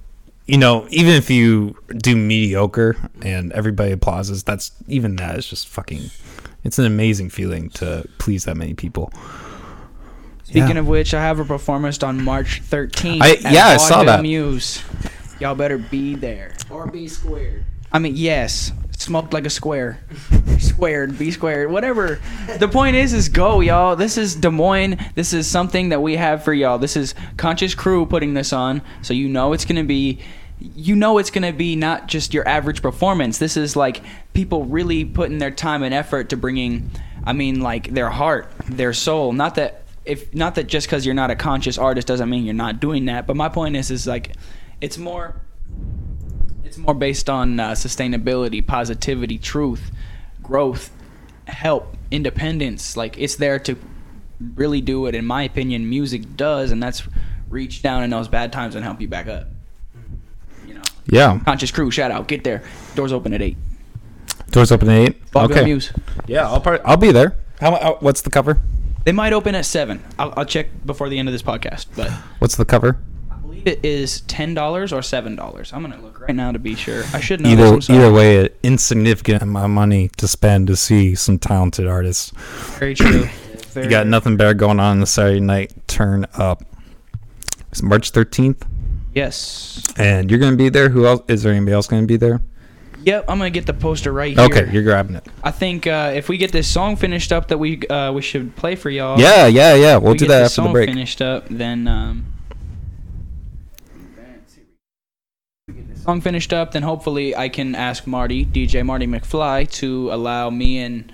you 0.46 0.58
know, 0.58 0.86
even 0.90 1.12
if 1.14 1.30
you 1.30 1.76
do 1.96 2.16
mediocre 2.16 2.96
and 3.22 3.52
everybody 3.52 3.92
applauses, 3.92 4.42
that's 4.42 4.72
even 4.88 5.16
that 5.16 5.36
is 5.38 5.46
just 5.46 5.68
fucking. 5.68 6.10
It's 6.64 6.78
an 6.78 6.84
amazing 6.86 7.30
feeling 7.30 7.70
to 7.70 8.06
please 8.18 8.44
that 8.44 8.56
many 8.56 8.74
people. 8.74 9.12
Speaking 10.44 10.70
Yeah. 10.70 10.78
of 10.80 10.88
which, 10.88 11.14
I 11.14 11.22
have 11.22 11.38
a 11.38 11.44
performance 11.44 12.02
on 12.02 12.22
March 12.22 12.60
13th. 12.64 13.22
I- 13.22 13.30
at 13.44 13.52
yeah, 13.52 13.66
I 13.68 13.76
saw 13.76 14.02
that. 14.04 14.22
Mews. 14.22 14.82
Y'all 15.38 15.54
better 15.54 15.78
be 15.78 16.14
there. 16.16 16.52
or 16.68 16.86
be 16.86 17.08
squared 17.08 17.64
I 17.92 17.98
mean, 17.98 18.14
yes, 18.16 18.72
smoked 19.00 19.32
like 19.32 19.46
a 19.46 19.50
square, 19.50 20.00
squared, 20.58 21.18
be 21.18 21.30
squared, 21.30 21.70
whatever. 21.70 22.20
The 22.58 22.68
point 22.68 22.96
is, 22.96 23.12
is 23.12 23.28
go, 23.28 23.60
y'all. 23.60 23.96
This 23.96 24.16
is 24.16 24.36
Des 24.36 24.50
Moines. 24.50 24.98
This 25.14 25.32
is 25.32 25.46
something 25.46 25.88
that 25.88 26.00
we 26.00 26.16
have 26.16 26.44
for 26.44 26.52
y'all. 26.52 26.78
This 26.78 26.96
is 26.96 27.14
Conscious 27.36 27.74
Crew 27.74 28.06
putting 28.06 28.34
this 28.34 28.52
on, 28.52 28.82
so 29.02 29.14
you 29.14 29.28
know 29.28 29.52
it's 29.52 29.64
gonna 29.64 29.84
be. 29.84 30.20
You 30.60 30.94
know 30.94 31.16
it's 31.16 31.30
gonna 31.30 31.54
be 31.54 31.74
not 31.74 32.06
just 32.06 32.34
your 32.34 32.46
average 32.46 32.82
performance. 32.82 33.38
This 33.38 33.56
is 33.56 33.76
like 33.76 34.02
people 34.34 34.66
really 34.66 35.06
putting 35.06 35.38
their 35.38 35.50
time 35.50 35.82
and 35.82 35.94
effort 35.94 36.28
to 36.30 36.36
bringing. 36.36 36.90
I 37.24 37.32
mean, 37.32 37.60
like 37.60 37.92
their 37.92 38.10
heart, 38.10 38.52
their 38.66 38.92
soul. 38.92 39.32
Not 39.32 39.54
that 39.54 39.82
if 40.04 40.34
not 40.34 40.54
that 40.56 40.66
just 40.66 40.86
because 40.86 41.06
you're 41.06 41.14
not 41.14 41.30
a 41.30 41.36
conscious 41.36 41.78
artist 41.78 42.06
doesn't 42.06 42.28
mean 42.28 42.44
you're 42.44 42.54
not 42.54 42.78
doing 42.78 43.06
that. 43.06 43.26
But 43.26 43.36
my 43.36 43.48
point 43.48 43.74
is, 43.76 43.90
is 43.90 44.06
like, 44.06 44.36
it's 44.80 44.98
more 44.98 45.34
more 46.80 46.94
based 46.94 47.28
on 47.30 47.58
uh, 47.60 47.72
sustainability, 47.72 48.66
positivity, 48.66 49.38
truth, 49.38 49.90
growth, 50.42 50.90
help, 51.46 51.96
independence. 52.10 52.96
Like 52.96 53.18
it's 53.18 53.36
there 53.36 53.58
to 53.60 53.76
really 54.54 54.80
do 54.80 55.06
it. 55.06 55.14
In 55.14 55.26
my 55.26 55.42
opinion, 55.42 55.88
music 55.88 56.36
does, 56.36 56.70
and 56.72 56.82
that's 56.82 57.02
reach 57.48 57.82
down 57.82 58.02
in 58.02 58.10
those 58.10 58.28
bad 58.28 58.52
times 58.52 58.74
and 58.74 58.84
help 58.84 59.00
you 59.00 59.08
back 59.08 59.26
up. 59.26 59.48
You 60.66 60.74
know, 60.74 60.82
Yeah, 61.06 61.40
conscious 61.44 61.70
crew, 61.70 61.90
shout 61.90 62.10
out, 62.10 62.28
get 62.28 62.44
there. 62.44 62.62
Doors 62.94 63.12
open 63.12 63.32
at 63.34 63.42
eight. 63.42 63.56
doors 64.50 64.70
open 64.72 64.88
at 64.88 64.98
eight. 64.98 65.22
Vaudeville 65.32 65.58
okay. 65.58 65.66
Mews. 65.66 65.92
Yeah, 66.26 66.46
I'll 66.48 66.60
part, 66.60 66.80
I'll 66.84 66.96
be 66.96 67.12
there. 67.12 67.36
How, 67.60 67.74
uh, 67.74 67.96
what's 68.00 68.22
the 68.22 68.30
cover? 68.30 68.60
They 69.04 69.12
might 69.12 69.32
open 69.32 69.54
at 69.54 69.64
seven. 69.66 70.02
I'll, 70.18 70.32
I'll 70.36 70.44
check 70.44 70.68
before 70.86 71.08
the 71.08 71.18
end 71.18 71.28
of 71.28 71.32
this 71.32 71.42
podcast, 71.42 71.86
but 71.96 72.10
What's 72.38 72.56
the 72.56 72.64
cover? 72.64 72.98
It 73.64 73.80
is 73.84 74.22
ten 74.22 74.54
dollars 74.54 74.92
or 74.92 75.02
seven 75.02 75.36
dollars. 75.36 75.72
I'm 75.72 75.82
gonna 75.82 76.00
look 76.00 76.20
right 76.20 76.34
now 76.34 76.52
to 76.52 76.58
be 76.58 76.74
sure. 76.74 77.04
I 77.12 77.20
should 77.20 77.40
know. 77.40 77.50
Either 77.50 77.70
this, 77.76 77.90
either 77.90 78.12
way, 78.12 78.44
an 78.44 78.48
insignificant 78.62 79.42
amount 79.42 79.64
of 79.66 79.70
money 79.70 80.08
to 80.16 80.26
spend 80.28 80.66
to 80.68 80.76
see 80.76 81.14
some 81.14 81.38
talented 81.38 81.86
artists. 81.86 82.30
very 82.78 82.94
true. 82.94 83.28
Very, 83.72 83.86
You 83.86 83.90
got 83.90 84.06
nothing 84.06 84.36
better 84.36 84.54
going 84.54 84.80
on 84.80 84.92
on 84.92 85.00
the 85.00 85.06
Saturday 85.06 85.40
night. 85.40 85.72
Turn 85.86 86.26
up. 86.34 86.64
It's 87.70 87.82
March 87.82 88.10
thirteenth, 88.10 88.64
Yes. 89.14 89.84
and 89.96 90.30
you're 90.30 90.40
gonna 90.40 90.56
be 90.56 90.68
there. 90.70 90.88
Who 90.88 91.06
else? 91.06 91.22
Is 91.28 91.42
there 91.42 91.52
anybody 91.52 91.72
else 91.74 91.86
gonna 91.86 92.06
be 92.06 92.16
there? 92.16 92.40
Yep, 93.04 93.24
I'm 93.28 93.38
gonna 93.38 93.50
get 93.50 93.66
the 93.66 93.72
poster 93.72 94.12
right 94.12 94.34
here. 94.36 94.44
Okay, 94.46 94.68
you're 94.72 94.82
grabbing 94.82 95.16
it. 95.16 95.26
I 95.42 95.52
think 95.52 95.86
uh, 95.86 96.12
if 96.14 96.28
we 96.28 96.36
get 96.36 96.52
this 96.52 96.66
song 96.68 96.96
finished 96.96 97.32
up, 97.32 97.48
that 97.48 97.58
we 97.58 97.80
uh, 97.88 98.12
we 98.12 98.22
should 98.22 98.56
play 98.56 98.74
for 98.74 98.90
y'all. 98.90 99.18
Yeah, 99.20 99.46
yeah, 99.46 99.74
yeah. 99.74 99.96
We'll 99.96 100.12
we 100.12 100.18
do 100.18 100.26
that 100.26 100.42
after 100.42 100.44
the 100.60 100.64
song 100.64 100.72
break. 100.72 100.88
Finished 100.88 101.22
up, 101.22 101.46
then 101.48 101.86
um, 101.88 102.26
song 106.04 106.20
finished 106.20 106.52
up, 106.52 106.72
then 106.72 106.82
hopefully 106.82 107.34
I 107.36 107.48
can 107.48 107.74
ask 107.74 108.06
Marty, 108.06 108.44
DJ 108.44 108.84
Marty 108.84 109.06
McFly, 109.06 109.70
to 109.72 110.12
allow 110.12 110.50
me 110.50 110.78
and 110.78 111.12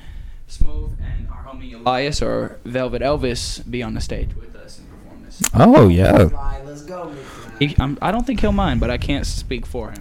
Smooth 0.49 0.93
and 1.01 1.29
our 1.29 1.43
homie 1.45 1.75
Elias 1.75 2.23
or 2.23 2.59
Velvet 2.65 3.03
Elvis 3.03 3.69
be 3.69 3.83
on 3.83 3.95
the 3.95 4.01
stage 4.01 4.35
with 4.37 4.55
us 4.55 4.79
and 4.79 4.89
perform 4.91 5.25
this. 5.25 5.43
Oh 5.55 5.89
yeah. 5.89 6.29
Let's 6.65 6.83
go 6.83 7.13
He, 7.59 7.75
I'm, 7.81 7.99
I 8.01 8.13
don't 8.13 8.25
think 8.27 8.41
he'll 8.41 8.53
mind, 8.53 8.79
but 8.81 8.91
I 8.91 8.97
can't 8.99 9.27
speak 9.27 9.67
for 9.67 9.91
him. 9.91 9.99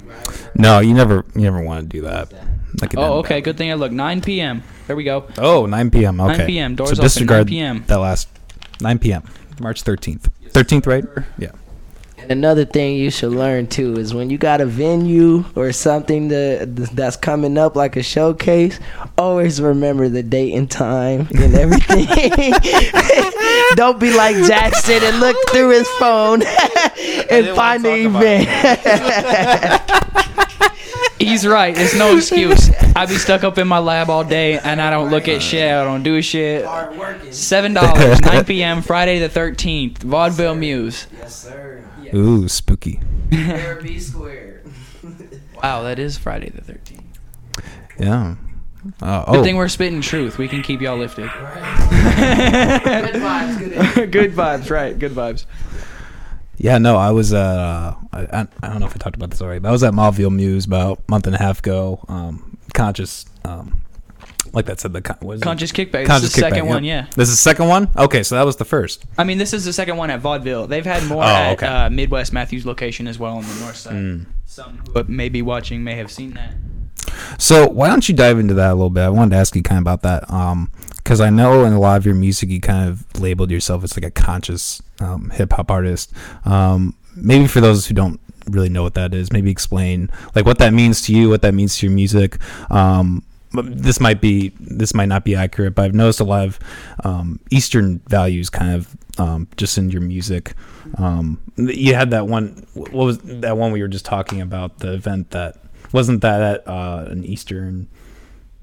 No, 0.55 0.79
you 0.79 0.93
never, 0.93 1.25
you 1.33 1.41
never 1.41 1.61
want 1.63 1.81
to 1.81 1.87
do 1.97 2.01
that. 2.03 2.31
Like 2.81 2.93
Oh, 2.97 3.19
okay. 3.19 3.35
band. 3.35 3.45
Good 3.45 3.57
thing 3.57 3.71
I 3.71 3.75
look. 3.75 3.91
9 3.91 4.21
p.m. 4.21 4.61
There 4.87 4.95
we 4.95 5.03
go. 5.03 5.27
Oh, 5.37 5.65
9 5.65 5.89
p.m. 5.91 6.19
Okay. 6.19 6.27
9 6.27 6.35
Okay. 6.41 6.45
p.m., 6.47 6.75
doors 6.75 6.89
so 6.97 7.03
open, 7.03 7.25
9 7.25 7.45
p.m.. 7.45 7.83
that 7.87 7.97
last 7.97 8.27
9 8.81 8.99
p.m. 8.99 9.23
March 9.59 9.83
13th. 9.83 10.29
13th, 10.51 10.85
right? 10.85 11.05
Yeah. 11.37 11.51
And 12.27 12.39
another 12.39 12.65
thing 12.65 12.95
you 12.95 13.11
should 13.11 13.31
learn 13.31 13.67
too 13.67 13.93
is 13.97 14.13
when 14.13 14.31
you 14.31 14.37
got 14.39 14.59
a 14.59 14.65
venue 14.65 15.45
or 15.55 15.71
something 15.71 16.29
that 16.29 16.75
that's 16.93 17.15
coming 17.17 17.55
up 17.57 17.75
like 17.75 17.95
a 17.95 18.03
showcase, 18.03 18.79
always 19.15 19.61
remember 19.61 20.09
the 20.09 20.23
date 20.23 20.53
and 20.53 20.69
time 20.69 21.27
and 21.35 21.53
everything. 21.53 22.07
Don't 23.75 23.99
be 23.99 24.15
like 24.15 24.35
Jackson 24.47 25.03
and 25.03 25.19
look 25.19 25.37
through 25.49 25.69
his 25.69 25.87
phone 25.99 26.41
and 27.29 27.47
find 27.55 27.85
the 27.85 28.05
event. 28.05 28.49
He's 31.19 31.45
right. 31.45 31.75
There's 31.75 31.95
no 31.95 32.17
excuse. 32.17 32.71
I 32.95 33.05
be 33.05 33.15
stuck 33.17 33.43
up 33.43 33.57
in 33.59 33.67
my 33.67 33.79
lab 33.79 34.09
all 34.09 34.23
day 34.23 34.57
and 34.59 34.81
I 34.81 34.89
don't 34.89 35.09
look 35.09 35.27
at 35.27 35.41
shit. 35.41 35.71
I 35.71 35.83
don't 35.83 36.03
do 36.03 36.21
shit. 36.21 36.65
Seven 37.33 37.73
dollars, 37.73 38.19
9 38.21 38.45
p.m. 38.45 38.81
Friday 38.81 39.19
the 39.19 39.29
13th. 39.29 39.99
Vaudeville 39.99 40.55
Mews. 40.55 41.07
yes, 41.17 41.43
sir. 41.43 41.84
Ooh, 42.13 42.47
spooky. 42.47 42.99
Be 43.29 43.99
square. 43.99 44.63
Wow, 45.63 45.83
that 45.83 45.99
is 45.99 46.17
Friday 46.17 46.49
the 46.49 46.61
13th. 46.61 47.01
Yeah. 47.97 48.35
Uh, 49.01 49.25
Good 49.31 49.39
oh, 49.39 49.43
thing 49.43 49.55
we're 49.55 49.67
spitting 49.67 50.01
truth. 50.01 50.37
We 50.37 50.47
can 50.47 50.61
keep 50.61 50.81
y'all 50.81 50.97
lifted. 50.97 51.23
Good 51.31 51.31
vibes, 53.15 53.57
good 53.95 54.11
good 54.11 54.33
vibes, 54.33 54.69
right? 54.69 54.97
Good 54.99 55.13
vibes. 55.13 55.45
yeah. 56.57 56.77
No, 56.77 56.97
I 56.97 57.11
was. 57.11 57.33
Uh, 57.33 57.95
I, 58.13 58.21
I 58.21 58.47
I 58.61 58.67
don't 58.69 58.79
know 58.79 58.85
if 58.85 58.95
I 58.95 58.97
talked 58.97 59.15
about 59.15 59.31
this 59.31 59.41
already, 59.41 59.59
but 59.59 59.69
I 59.69 59.71
was 59.71 59.83
at 59.83 59.93
Vaudeville 59.93 60.29
Mews 60.29 60.65
about 60.65 60.99
a 60.99 61.11
month 61.11 61.25
and 61.25 61.35
a 61.35 61.39
half 61.39 61.59
ago. 61.59 62.03
Um, 62.07 62.57
conscious. 62.73 63.25
Um, 63.43 63.81
like 64.53 64.65
that 64.65 64.79
said, 64.79 64.93
the 64.93 65.01
con- 65.01 65.17
what 65.21 65.33
is 65.33 65.41
it? 65.41 65.43
Conscious 65.43 65.71
kickback. 65.71 66.07
This 66.07 66.23
is 66.23 66.33
the 66.33 66.39
second 66.41 66.65
Kickback, 66.65 66.69
one, 66.69 66.83
yeah. 66.83 67.07
This 67.15 67.29
is 67.29 67.35
the 67.35 67.41
second 67.41 67.67
one. 67.67 67.89
Okay, 67.97 68.23
so 68.23 68.35
that 68.35 68.45
was 68.45 68.55
the 68.57 68.65
first. 68.65 69.05
I 69.17 69.23
mean, 69.23 69.37
this 69.37 69.53
is 69.53 69.65
the 69.65 69.73
second 69.73 69.97
one 69.97 70.09
at 70.09 70.19
Vaudeville. 70.21 70.67
They've 70.67 70.85
had 70.85 71.03
more 71.05 71.23
Oh, 71.23 71.27
at 71.27 71.53
okay. 71.53 71.67
uh, 71.67 71.89
Midwest 71.89 72.31
Matthews 72.33 72.65
location 72.65 73.07
as 73.07 73.17
well 73.19 73.37
on 73.37 73.43
the 73.43 73.55
north 73.59 73.75
side. 73.77 73.93
Mm. 73.93 74.25
Some 74.45 74.81
who 74.93 75.03
may 75.05 75.29
be 75.29 75.41
watching 75.41 75.83
may 75.83 75.95
have 75.95 76.11
seen 76.11 76.33
that. 76.35 76.53
So 77.37 77.67
why 77.69 77.87
don't 77.87 78.07
you 78.07 78.15
dive 78.15 78.39
into 78.39 78.53
that 78.55 78.71
a 78.71 78.73
little 78.75 78.89
bit? 78.89 79.01
I 79.01 79.09
wanted 79.09 79.31
to 79.31 79.37
ask 79.37 79.55
you 79.55 79.61
kind 79.61 79.77
of 79.79 79.83
about 79.83 80.01
that, 80.03 80.31
um, 80.31 80.71
because 80.97 81.21
I 81.21 81.29
know 81.29 81.65
in 81.65 81.73
a 81.73 81.79
lot 81.79 81.97
of 81.97 82.05
your 82.05 82.15
music 82.15 82.49
you 82.49 82.59
kind 82.61 82.89
of 82.89 83.19
labeled 83.19 83.51
yourself 83.51 83.83
as 83.83 83.95
like 83.95 84.05
a 84.05 84.11
conscious 84.11 84.81
um, 84.99 85.29
hip 85.31 85.53
hop 85.53 85.69
artist. 85.71 86.11
Um, 86.45 86.95
maybe 87.15 87.47
for 87.47 87.61
those 87.61 87.85
who 87.87 87.93
don't 87.93 88.19
really 88.49 88.69
know 88.69 88.83
what 88.83 88.93
that 88.95 89.13
is, 89.13 89.31
maybe 89.31 89.51
explain 89.51 90.09
like 90.35 90.45
what 90.45 90.57
that 90.59 90.73
means 90.73 91.01
to 91.03 91.13
you, 91.13 91.29
what 91.29 91.41
that 91.43 91.53
means 91.53 91.77
to 91.77 91.85
your 91.87 91.95
music. 91.95 92.37
Um, 92.71 93.23
this 93.63 93.99
might 93.99 94.21
be 94.21 94.49
this 94.59 94.93
might 94.93 95.07
not 95.07 95.23
be 95.23 95.35
accurate, 95.35 95.75
but 95.75 95.85
I've 95.85 95.93
noticed 95.93 96.19
a 96.19 96.23
lot 96.23 96.45
of 96.45 96.59
um, 97.03 97.39
Eastern 97.49 97.99
values 98.07 98.49
kind 98.49 98.75
of 98.75 98.95
um, 99.19 99.47
just 99.57 99.77
in 99.77 99.89
your 99.89 100.01
music. 100.01 100.53
Um, 100.97 101.39
you 101.57 101.95
had 101.95 102.11
that 102.11 102.27
one. 102.27 102.65
What 102.73 102.91
was 102.93 103.17
that 103.19 103.57
one 103.57 103.71
we 103.71 103.81
were 103.81 103.87
just 103.87 104.05
talking 104.05 104.41
about? 104.41 104.79
The 104.79 104.93
event 104.93 105.31
that 105.31 105.57
wasn't 105.91 106.21
that 106.21 106.41
at 106.41 106.67
uh, 106.67 107.05
an 107.09 107.23
Eastern 107.23 107.87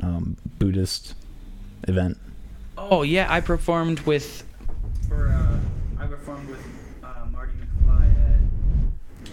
um, 0.01 0.37
Buddhist 0.59 1.15
event. 1.89 2.19
Oh 2.77 3.03
yeah, 3.03 3.27
I 3.33 3.41
performed 3.41 4.01
with 4.01 4.45
for 5.09 5.29
uh, 5.29 6.07
performed 6.07 6.51
with 6.51 6.65
uh, 7.03 7.27
Marty 7.31 7.53
McFly 7.53 8.15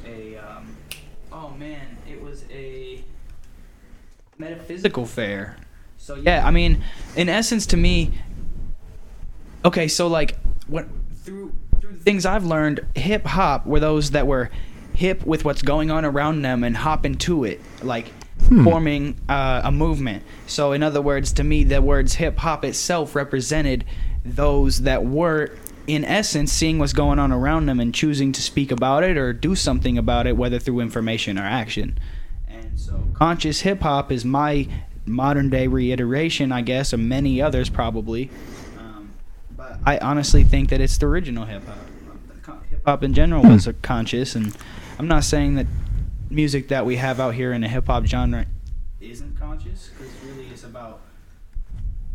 at 0.04 0.08
a. 0.08 0.38
Um, 0.38 0.76
oh 1.32 1.50
man, 1.52 1.98
it 2.10 2.22
was 2.22 2.46
a 2.52 3.04
metaphysical 4.40 5.06
fair. 5.06 5.58
So 5.98 6.16
yeah, 6.16 6.48
I 6.48 6.52
mean, 6.52 6.82
in 7.16 7.28
essence, 7.28 7.66
to 7.68 7.78
me, 7.78 8.12
okay, 9.66 9.88
so 9.90 10.08
like 10.08 10.38
what 10.68 10.88
through 11.24 11.54
through 11.82 11.92
the 11.92 12.00
things 12.00 12.26
I've 12.26 12.46
learned, 12.46 12.86
hip 12.96 13.26
hop 13.26 13.66
were 13.66 13.82
those 13.82 14.12
that 14.12 14.26
were 14.26 14.50
hip 14.96 15.26
with 15.26 15.44
what's 15.46 15.62
going 15.62 15.92
on 15.92 16.06
around 16.06 16.42
them 16.42 16.64
and 16.64 16.76
hop 16.76 17.06
into 17.06 17.44
it, 17.44 17.62
like 17.84 18.12
forming 18.64 19.20
uh, 19.28 19.62
a 19.66 19.72
movement. 19.72 20.24
So 20.48 20.72
in 20.72 20.84
other 20.84 21.02
words, 21.02 21.34
to 21.34 21.44
me, 21.44 21.66
the 21.66 21.82
words 21.82 22.16
hip 22.16 22.38
hop 22.38 22.64
itself 22.64 23.16
represented 23.16 23.86
those 24.24 24.82
that 24.82 25.06
were. 25.06 25.56
In 25.88 26.06
essence, 26.06 26.52
seeing 26.52 26.78
what's 26.78 26.94
going 26.94 27.18
on 27.18 27.32
around 27.32 27.66
them 27.66 27.80
and 27.80 27.96
choosing 27.96 28.32
to 28.34 28.42
speak 28.44 28.72
about 28.72 29.04
it 29.04 29.18
or 29.18 29.34
do 29.34 29.56
something 29.56 29.98
about 29.98 30.28
it, 30.28 30.38
whether 30.38 30.60
through 30.60 30.82
information 30.82 31.40
or 31.40 31.42
action. 31.42 31.98
So, 32.80 33.04
conscious 33.14 33.60
hip 33.62 33.82
hop 33.82 34.10
is 34.10 34.24
my 34.24 34.68
modern 35.06 35.50
day 35.50 35.68
reiteration, 35.68 36.52
I 36.54 36.62
guess, 36.62 36.94
of 36.94 37.00
many 37.02 37.42
others 37.42 37.70
probably. 37.70 38.30
Um, 38.78 39.12
but 39.56 39.80
I 39.86 39.98
honestly 39.98 40.46
think 40.46 40.70
that 40.70 40.80
it's 40.80 40.98
the 40.98 41.08
original 41.08 41.44
hip 41.46 41.64
hop. 41.68 41.78
Hip 42.70 42.82
hop 42.86 43.04
in 43.04 43.14
general 43.14 43.44
was 43.44 43.68
a 43.68 43.74
conscious, 43.74 44.34
and 44.34 44.56
I'm 44.98 45.10
not 45.10 45.26
saying 45.26 45.56
that 45.56 45.68
music 46.30 46.70
that 46.70 46.86
we 46.86 46.96
have 46.96 47.20
out 47.20 47.34
here 47.34 47.52
in 47.52 47.62
the 47.62 47.68
hip 47.68 47.88
hop 47.88 48.06
genre 48.06 48.46
isn't 49.02 49.38
conscious, 49.38 49.90
because 49.90 50.14
really 50.24 50.48
it's 50.48 50.64
about, 50.64 51.02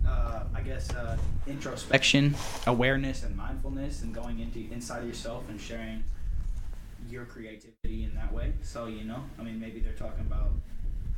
uh, 0.06 0.44
I 0.54 0.62
guess, 0.62 0.90
uh, 0.94 1.18
introspection, 1.46 2.36
awareness, 2.66 3.22
and 3.22 3.36
mindfulness, 3.36 4.02
and 4.02 4.14
going 4.14 4.40
into 4.40 4.60
inside 4.72 5.06
yourself 5.06 5.48
and 5.50 5.60
sharing 5.60 6.04
your 7.14 7.24
creativity 7.24 8.02
in 8.04 8.12
that 8.16 8.32
way. 8.32 8.52
So 8.62 8.86
you 8.86 9.04
know, 9.04 9.22
I 9.38 9.42
mean, 9.44 9.60
maybe 9.60 9.78
they're 9.80 9.92
talking 9.92 10.26
about 10.26 10.50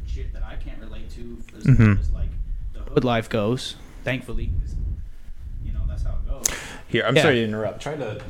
shit 0.06 0.32
that 0.34 0.42
I 0.42 0.54
can't 0.56 0.78
relate 0.78 1.10
to 1.12 1.38
as 1.56 1.64
Mhm. 1.64 1.98
as 1.98 2.10
like 2.12 2.28
the 2.74 2.80
hood 2.80 3.02
life 3.04 3.28
goes. 3.30 3.76
Thankfully, 4.04 4.50
you 5.64 5.72
know 5.72 5.80
that's 5.88 6.02
how 6.04 6.10
it 6.22 6.28
goes. 6.28 6.46
Here, 6.88 7.04
I'm 7.06 7.16
Yeah. 7.16 7.22
sorry 7.22 7.36
to 7.36 7.44
interrupt. 7.44 7.80
Try 7.82 7.96
to. 7.96 8.22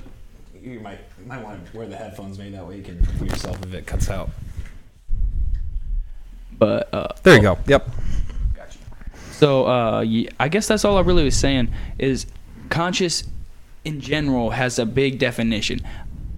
You 0.62 0.80
might 0.80 1.00
might 1.26 1.42
want 1.42 1.66
to 1.70 1.76
wear 1.76 1.86
the 1.88 1.96
headphones. 1.96 2.38
Maybe 2.38 2.52
that 2.52 2.66
way 2.66 2.76
you 2.78 2.82
can 2.84 3.04
hear 3.18 3.26
yourself 3.26 3.60
if 3.64 3.74
it 3.74 3.84
cuts 3.86 4.08
out. 4.08 4.30
But 6.58 6.88
uh, 6.94 7.08
There 7.24 7.36
you 7.36 7.42
go. 7.42 7.58
Yep. 7.66 7.88
So 9.32 9.66
uh, 9.66 10.00
ye- 10.00 10.28
I 10.40 10.48
guess 10.48 10.66
that's 10.66 10.84
all 10.84 10.96
I 10.96 11.02
really 11.02 11.24
was 11.24 11.36
saying 11.36 11.68
is 11.98 12.26
conscious 12.70 13.24
in 13.84 14.00
general 14.00 14.50
has 14.50 14.78
a 14.78 14.86
big 14.86 15.18
definition. 15.18 15.80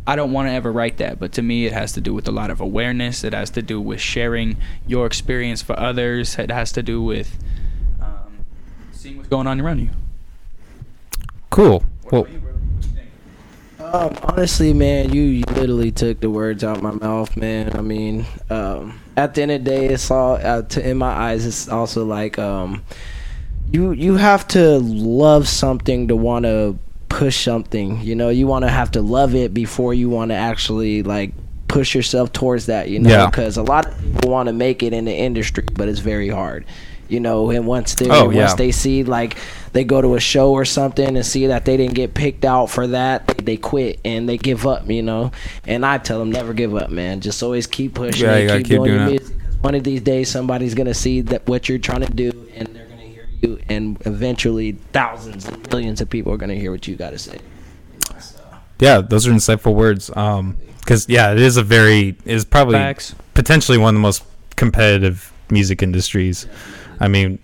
I 0.09 0.17
don't 0.17 0.33
want 0.33 0.49
to 0.49 0.53
ever 0.53 0.73
write 0.73 0.97
that, 0.97 1.21
but 1.21 1.33
to 1.33 1.43
me 1.43 1.67
it 1.67 1.75
has 1.75 1.93
to 1.93 2.01
do 2.01 2.15
with 2.15 2.27
a 2.27 2.33
lot 2.33 2.51
of 2.51 2.63
awareness. 2.63 3.25
It 3.25 3.35
has 3.35 3.51
to 3.51 3.61
do 3.61 3.79
with 3.79 4.01
sharing 4.01 4.57
your 4.87 5.05
experience 5.05 5.61
for 5.61 5.79
others. 5.79 6.39
It 6.39 6.51
has 6.51 6.73
to 6.73 6.83
do 6.83 7.03
with 7.03 7.39
um, 8.01 8.47
seeing 8.91 9.19
what's 9.19 9.29
going 9.29 9.47
on 9.47 9.61
around 9.61 9.81
you. 9.81 9.91
Cool. 11.51 11.85
Well, 12.11 12.27
Um, 13.81 14.17
honestly, 14.23 14.73
man, 14.73 15.13
you, 15.13 15.23
you 15.23 15.45
literally 15.49 15.93
took 15.93 16.21
the 16.21 16.31
words 16.31 16.65
out 16.65 16.79
of 16.79 16.83
my 16.83 16.91
mouth, 16.93 17.37
man. 17.37 17.77
I 17.77 17.83
mean, 17.83 18.25
um, 18.49 19.01
at 19.17 19.35
the 19.35 19.43
end 19.43 19.51
of 19.51 19.65
the 19.65 19.71
day, 19.71 19.87
it's 19.89 20.11
all 20.11 20.37
uh, 20.37 20.63
to, 20.63 20.89
in 20.89 20.97
my 20.97 21.13
eyes. 21.13 21.45
It's 21.45 21.69
also 21.69 22.05
like 22.05 22.39
um, 22.39 22.83
you 23.71 23.93
you 23.93 24.17
have 24.17 24.49
to 24.49 24.79
love 24.79 25.49
something 25.49 26.09
to 26.09 26.17
want 26.17 26.45
to 26.45 26.79
push 27.09 27.43
something. 27.45 28.01
You 28.01 28.15
know, 28.15 28.29
you 28.29 28.47
want 28.47 28.65
to 28.65 28.71
have 28.71 28.91
to 28.93 29.03
love 29.03 29.35
it 29.35 29.55
before 29.55 29.95
you 29.95 30.09
want 30.11 30.31
to 30.31 30.35
actually 30.37 31.03
like 31.03 31.33
push 31.69 31.95
yourself 31.95 32.33
towards 32.33 32.67
that. 32.67 32.89
You 32.89 32.99
know, 33.01 33.11
Yeah. 33.11 33.27
because 33.27 33.57
a 33.57 33.63
lot 33.63 33.87
of 33.87 33.99
people 34.01 34.31
want 34.31 34.47
to 34.49 34.53
make 34.53 34.83
it 34.83 34.93
in 34.93 35.05
the 35.05 35.15
industry, 35.15 35.65
but 35.75 35.89
it's 35.89 36.01
very 36.01 36.29
hard. 36.29 36.65
You 37.09 37.21
know, 37.21 37.51
and 37.51 37.67
once 37.67 37.95
they 37.95 38.11
Oh, 38.11 38.25
once 38.27 38.37
yeah. 38.37 38.55
they 38.55 38.71
see 38.71 39.03
like 39.03 39.39
they 39.73 39.83
go 39.85 40.03
to 40.03 40.15
a 40.15 40.21
show 40.21 40.53
or 40.53 40.67
something 40.67 41.17
and 41.17 41.25
see 41.25 41.47
that 41.47 41.65
they 41.65 41.79
didn't 41.79 41.95
get 41.95 42.13
picked 42.13 42.45
out 42.45 42.67
for 42.67 42.87
that, 42.89 43.27
they, 43.29 43.45
they 43.45 43.57
quit 43.57 44.01
and 44.05 44.29
they 44.29 44.37
give 44.37 44.67
up. 44.67 44.91
You 44.91 45.03
know, 45.03 45.33
and 45.67 45.87
I 45.87 45.97
tell 45.99 46.19
them 46.19 46.31
never 46.31 46.53
give 46.53 46.75
up, 46.75 46.91
man. 46.91 47.21
Just 47.21 47.43
always 47.43 47.67
keep 47.67 47.95
pushing. 47.95 48.27
Yeah, 48.27 48.37
you 48.37 48.47
gotta 48.49 48.59
keep 48.63 48.69
doing 48.69 48.93
doing 48.99 49.15
it. 49.15 49.23
One 49.63 49.75
of 49.75 49.85
these 49.85 50.03
days, 50.03 50.29
somebody's 50.29 50.75
gonna 50.75 50.93
see 50.95 51.23
that 51.23 51.49
what 51.49 51.69
you're 51.69 51.79
trying 51.79 52.03
to 52.03 52.13
do, 52.13 52.31
and 52.55 52.69
they're 52.69 52.87
you, 53.43 53.61
and 53.69 54.01
eventually, 54.07 54.73
thousands 54.93 55.47
and 55.47 55.71
millions 55.71 56.01
of 56.01 56.11
people 56.11 56.33
are 56.33 56.37
gonna 56.37 56.55
hear 56.55 56.71
what 56.71 56.87
you 56.87 56.97
got 56.97 57.11
to 57.11 57.19
say. 57.19 57.39
yeah, 58.79 59.01
those 59.01 59.27
are 59.27 59.33
insightful 59.33 59.75
words. 59.75 60.11
Um, 60.17 60.57
because 60.81 61.07
yeah, 61.07 61.33
it 61.33 61.39
is 61.39 61.59
a 61.59 61.63
very 61.63 62.17
is 62.25 62.47
probably 62.47 62.77
Facts. 62.77 63.15
potentially 63.35 63.77
one 63.77 63.95
of 63.95 63.99
the 63.99 64.01
most 64.01 64.25
competitive 64.57 65.33
music 65.51 65.83
industries. 65.83 66.47
I 66.99 67.09
mean, 67.09 67.39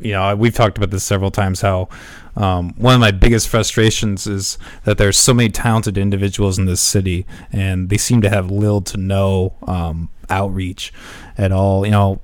you 0.00 0.12
know, 0.12 0.34
we've 0.34 0.54
talked 0.54 0.78
about 0.78 0.90
this 0.90 1.04
several 1.04 1.30
times. 1.30 1.60
How 1.60 1.90
um, 2.36 2.72
one 2.76 2.94
of 2.94 3.00
my 3.00 3.10
biggest 3.10 3.48
frustrations 3.48 4.26
is 4.26 4.56
that 4.84 4.96
there's 4.96 5.18
so 5.18 5.34
many 5.34 5.50
talented 5.50 5.98
individuals 5.98 6.58
in 6.58 6.64
this 6.64 6.80
city, 6.80 7.26
and 7.52 7.90
they 7.90 7.98
seem 7.98 8.22
to 8.22 8.30
have 8.30 8.50
little 8.50 8.80
to 8.80 8.96
no 8.96 9.54
um, 9.66 10.08
outreach 10.30 10.90
at 11.36 11.52
all. 11.52 11.84
You 11.84 11.92
know, 11.92 12.20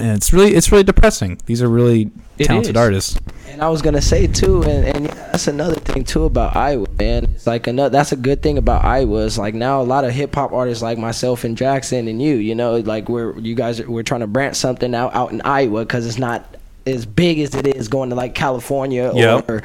and 0.00 0.10
it's 0.16 0.32
really 0.32 0.54
it's 0.54 0.72
really 0.72 0.84
depressing. 0.84 1.38
These 1.46 1.62
are 1.62 1.68
really 1.68 2.10
It 2.38 2.44
talented 2.46 2.76
is. 2.76 2.80
artists. 2.80 3.18
And 3.48 3.62
I 3.62 3.68
was 3.68 3.82
gonna 3.82 4.00
say 4.00 4.26
too, 4.26 4.62
and, 4.62 4.84
and 4.96 5.04
yeah, 5.06 5.14
that's 5.32 5.46
another 5.48 5.74
thing 5.76 6.04
too 6.04 6.24
about 6.24 6.56
Iowa, 6.56 6.86
man. 6.98 7.24
It's 7.34 7.46
like 7.46 7.66
another. 7.66 7.90
That's 7.90 8.12
a 8.12 8.16
good 8.16 8.42
thing 8.42 8.58
about 8.58 8.84
Iowa. 8.84 9.18
Is 9.20 9.38
like 9.38 9.54
now 9.54 9.80
a 9.80 9.84
lot 9.84 10.04
of 10.04 10.12
hip 10.12 10.34
hop 10.34 10.52
artists 10.52 10.82
like 10.82 10.98
myself 10.98 11.44
and 11.44 11.56
Jackson 11.56 12.08
and 12.08 12.20
you, 12.22 12.36
you 12.36 12.54
know, 12.54 12.76
like 12.76 13.08
we're 13.08 13.38
you 13.38 13.54
guys 13.54 13.80
are, 13.80 13.90
we're 13.90 14.02
trying 14.04 14.20
to 14.20 14.26
branch 14.26 14.56
something 14.56 14.94
out 14.94 15.14
out 15.14 15.32
in 15.32 15.40
Iowa 15.42 15.80
because 15.84 16.06
it's 16.06 16.18
not 16.18 16.56
as 16.86 17.04
big 17.04 17.38
as 17.40 17.54
it 17.54 17.66
is 17.66 17.88
going 17.88 18.08
to 18.10 18.16
like 18.16 18.34
California 18.34 19.12
Yep. 19.14 19.50
or 19.50 19.62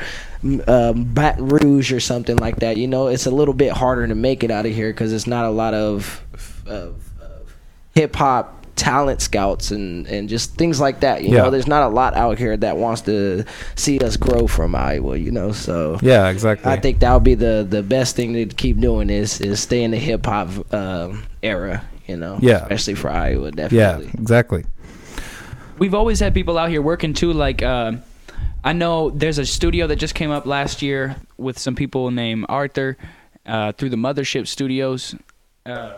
um, 0.68 1.06
Baton 1.06 1.48
Rouge 1.48 1.94
or 1.94 2.00
something 2.00 2.36
like 2.38 2.58
that. 2.58 2.76
You 2.78 2.88
know, 2.88 3.08
it's 3.08 3.26
a 3.26 3.32
little 3.32 3.54
bit 3.54 3.72
harder 3.72 4.06
to 4.08 4.16
make 4.16 4.44
it 4.44 4.52
out 4.52 4.66
of 4.66 4.74
here 4.74 4.92
because 4.92 5.14
it's 5.14 5.26
not 5.28 5.46
a 5.46 5.50
lot 5.50 5.74
of 5.74 6.22
of, 6.66 6.96
of 7.22 7.56
hip 7.94 8.16
hop 8.16 8.65
talent 8.76 9.22
scouts 9.22 9.72
and 9.72 10.06
and 10.08 10.28
just 10.30 10.56
things 10.56 10.80
like 10.80 11.00
that. 11.02 11.24
You 11.24 11.32
Yeah. 11.36 11.44
know, 11.44 11.50
there's 11.52 11.68
not 11.68 11.84
a 11.84 11.88
lot 11.94 12.14
out 12.16 12.38
here 12.38 12.56
that 12.58 12.78
wants 12.78 13.02
to 13.04 13.44
see 13.76 14.00
us 14.00 14.18
grow 14.18 14.48
from 14.48 14.76
Iowa. 14.76 15.18
You 15.18 15.32
know, 15.32 15.52
so 15.52 15.98
Yeah, 16.02 16.30
exactly. 16.30 16.72
I 16.72 16.78
think 16.80 17.00
that 17.00 17.14
would 17.14 17.24
be 17.24 17.36
the 17.36 17.66
the 17.70 17.82
best 17.84 18.16
thing 18.16 18.34
to 18.34 18.46
keep 18.46 18.80
doing 18.80 19.10
is 19.10 19.40
is 19.42 19.60
stay 19.60 19.84
in 19.84 19.92
the 19.92 19.98
hip 19.98 20.26
hop 20.26 20.50
um, 20.74 21.24
era. 21.42 21.84
You 22.08 22.18
know, 22.18 22.38
Yeah. 22.42 22.58
especially 22.64 22.96
for 22.96 23.10
Iowa, 23.10 23.52
definitely. 23.52 24.06
yeah, 24.06 24.12
exactly. 24.22 24.64
We've 25.80 25.94
always 25.96 26.20
had 26.20 26.34
people 26.34 26.58
out 26.58 26.70
here 26.70 26.82
working 26.82 27.14
too. 27.14 27.34
Like, 27.34 27.64
uh, 27.64 27.94
I 28.64 28.74
know 28.74 29.10
there's 29.10 29.40
a 29.40 29.46
studio 29.46 29.88
that 29.88 29.98
just 29.98 30.16
came 30.16 30.32
up 30.32 30.46
last 30.46 30.82
year 30.82 31.16
with 31.38 31.58
some 31.60 31.76
people 31.76 32.12
named 32.12 32.46
Arthur 32.48 32.98
uh, 33.46 33.72
through 33.74 33.90
the 33.90 33.98
Mothership 33.98 34.48
Studios. 34.48 35.16
Uh, 35.66 35.94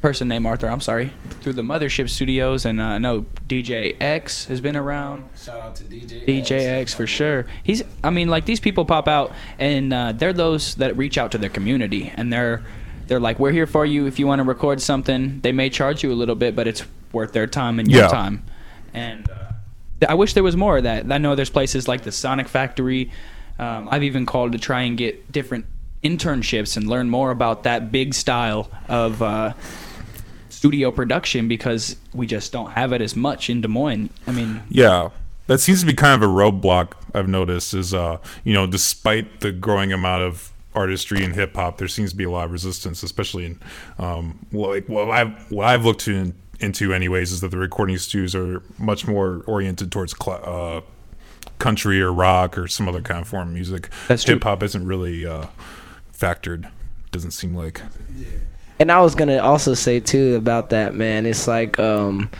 person 0.00 0.28
named 0.28 0.46
Arthur, 0.46 0.68
I'm 0.68 0.80
sorry, 0.80 1.12
through 1.40 1.54
the 1.54 1.62
Mothership 1.62 2.08
Studios, 2.08 2.64
and 2.64 2.80
uh, 2.80 2.84
I 2.84 2.98
know 2.98 3.26
DJ 3.48 3.96
X 4.00 4.44
has 4.46 4.60
been 4.60 4.76
around. 4.76 5.28
Shout 5.36 5.60
out 5.60 5.76
to 5.76 5.84
DJ. 5.84 6.24
DJ 6.26 6.50
X 6.80 6.94
for 6.94 7.06
sure. 7.06 7.46
He's, 7.62 7.82
I 8.04 8.10
mean, 8.10 8.28
like 8.28 8.44
these 8.44 8.60
people 8.60 8.84
pop 8.84 9.08
out, 9.08 9.32
and 9.58 9.92
uh, 9.92 10.12
they're 10.12 10.32
those 10.32 10.76
that 10.76 10.96
reach 10.96 11.18
out 11.18 11.32
to 11.32 11.38
their 11.38 11.50
community, 11.50 12.12
and 12.16 12.32
they're, 12.32 12.62
they're 13.08 13.20
like, 13.20 13.38
we're 13.38 13.52
here 13.52 13.66
for 13.66 13.84
you. 13.84 14.06
If 14.06 14.18
you 14.18 14.26
want 14.26 14.38
to 14.40 14.44
record 14.44 14.80
something, 14.80 15.40
they 15.40 15.52
may 15.52 15.68
charge 15.70 16.02
you 16.02 16.12
a 16.12 16.14
little 16.14 16.34
bit, 16.36 16.54
but 16.54 16.66
it's 16.68 16.84
worth 17.12 17.32
their 17.32 17.46
time 17.46 17.78
and 17.80 17.90
your 17.90 18.02
Yeah. 18.02 18.08
time. 18.08 18.44
And 18.94 19.28
uh, 19.30 20.06
I 20.08 20.14
wish 20.14 20.34
there 20.34 20.42
was 20.44 20.56
more 20.56 20.76
of 20.78 20.84
that. 20.84 21.10
I 21.10 21.18
know 21.18 21.34
there's 21.34 21.50
places 21.50 21.88
like 21.88 22.02
the 22.02 22.12
Sonic 22.12 22.46
Factory. 22.48 23.10
Um, 23.58 23.88
I've 23.90 24.04
even 24.04 24.26
called 24.26 24.52
to 24.52 24.58
try 24.58 24.82
and 24.82 24.96
get 24.96 25.32
different 25.32 25.66
internships 26.04 26.76
and 26.76 26.86
learn 26.86 27.10
more 27.10 27.32
about 27.32 27.64
that 27.64 27.90
big 27.90 28.14
style 28.14 28.70
of 28.88 29.20
uh, 29.20 29.52
studio 30.58 30.90
production 30.90 31.46
because 31.46 31.94
we 32.12 32.26
just 32.26 32.50
don't 32.50 32.72
have 32.72 32.92
it 32.92 33.00
as 33.00 33.14
much 33.14 33.48
in 33.48 33.60
Des 33.60 33.68
Moines. 33.68 34.10
I 34.26 34.32
mean, 34.32 34.60
Yeah. 34.68 35.10
That 35.46 35.60
seems 35.60 35.80
to 35.80 35.86
be 35.86 35.94
kind 35.94 36.20
of 36.22 36.28
a 36.28 36.30
roadblock 36.32 36.92
I've 37.14 37.28
noticed 37.28 37.72
is 37.72 37.94
uh, 37.94 38.18
you 38.44 38.52
know, 38.52 38.66
despite 38.66 39.40
the 39.40 39.50
growing 39.50 39.92
amount 39.94 40.24
of 40.24 40.52
artistry 40.74 41.24
in 41.24 41.32
hip 41.32 41.54
hop, 41.56 41.78
there 41.78 41.88
seems 41.88 42.10
to 42.10 42.16
be 42.16 42.24
a 42.24 42.30
lot 42.30 42.44
of 42.46 42.50
resistance, 42.52 43.02
especially 43.02 43.46
in 43.46 43.60
um 43.98 44.44
like 44.52 44.86
what 44.88 45.08
I've 45.10 45.50
what 45.50 45.66
I've 45.66 45.84
looked 45.86 46.00
to 46.02 46.34
into 46.60 46.92
anyways 46.92 47.30
is 47.32 47.40
that 47.40 47.50
the 47.50 47.56
recording 47.56 47.96
studios 47.98 48.34
are 48.34 48.62
much 48.78 49.06
more 49.06 49.42
oriented 49.46 49.90
towards 49.90 50.12
cl- 50.22 50.42
uh 50.44 50.80
country 51.58 51.98
or 52.02 52.12
rock 52.12 52.58
or 52.58 52.68
some 52.68 52.86
other 52.88 53.00
kind 53.00 53.20
of 53.22 53.28
form 53.28 53.48
of 53.48 53.54
music. 53.54 53.88
That's 54.08 54.24
true. 54.24 54.34
Hip 54.34 54.44
hop 54.44 54.62
isn't 54.62 54.84
really 54.86 55.24
uh 55.24 55.46
factored. 56.12 56.68
Doesn't 57.10 57.30
seem 57.30 57.54
like. 57.54 57.80
And 58.80 58.92
I 58.92 59.00
was 59.00 59.14
gonna 59.14 59.38
also 59.38 59.74
say 59.74 60.00
too 60.00 60.36
about 60.36 60.70
that, 60.70 60.94
man. 60.94 61.26
It's 61.26 61.48
like 61.48 61.78
um, 61.78 62.30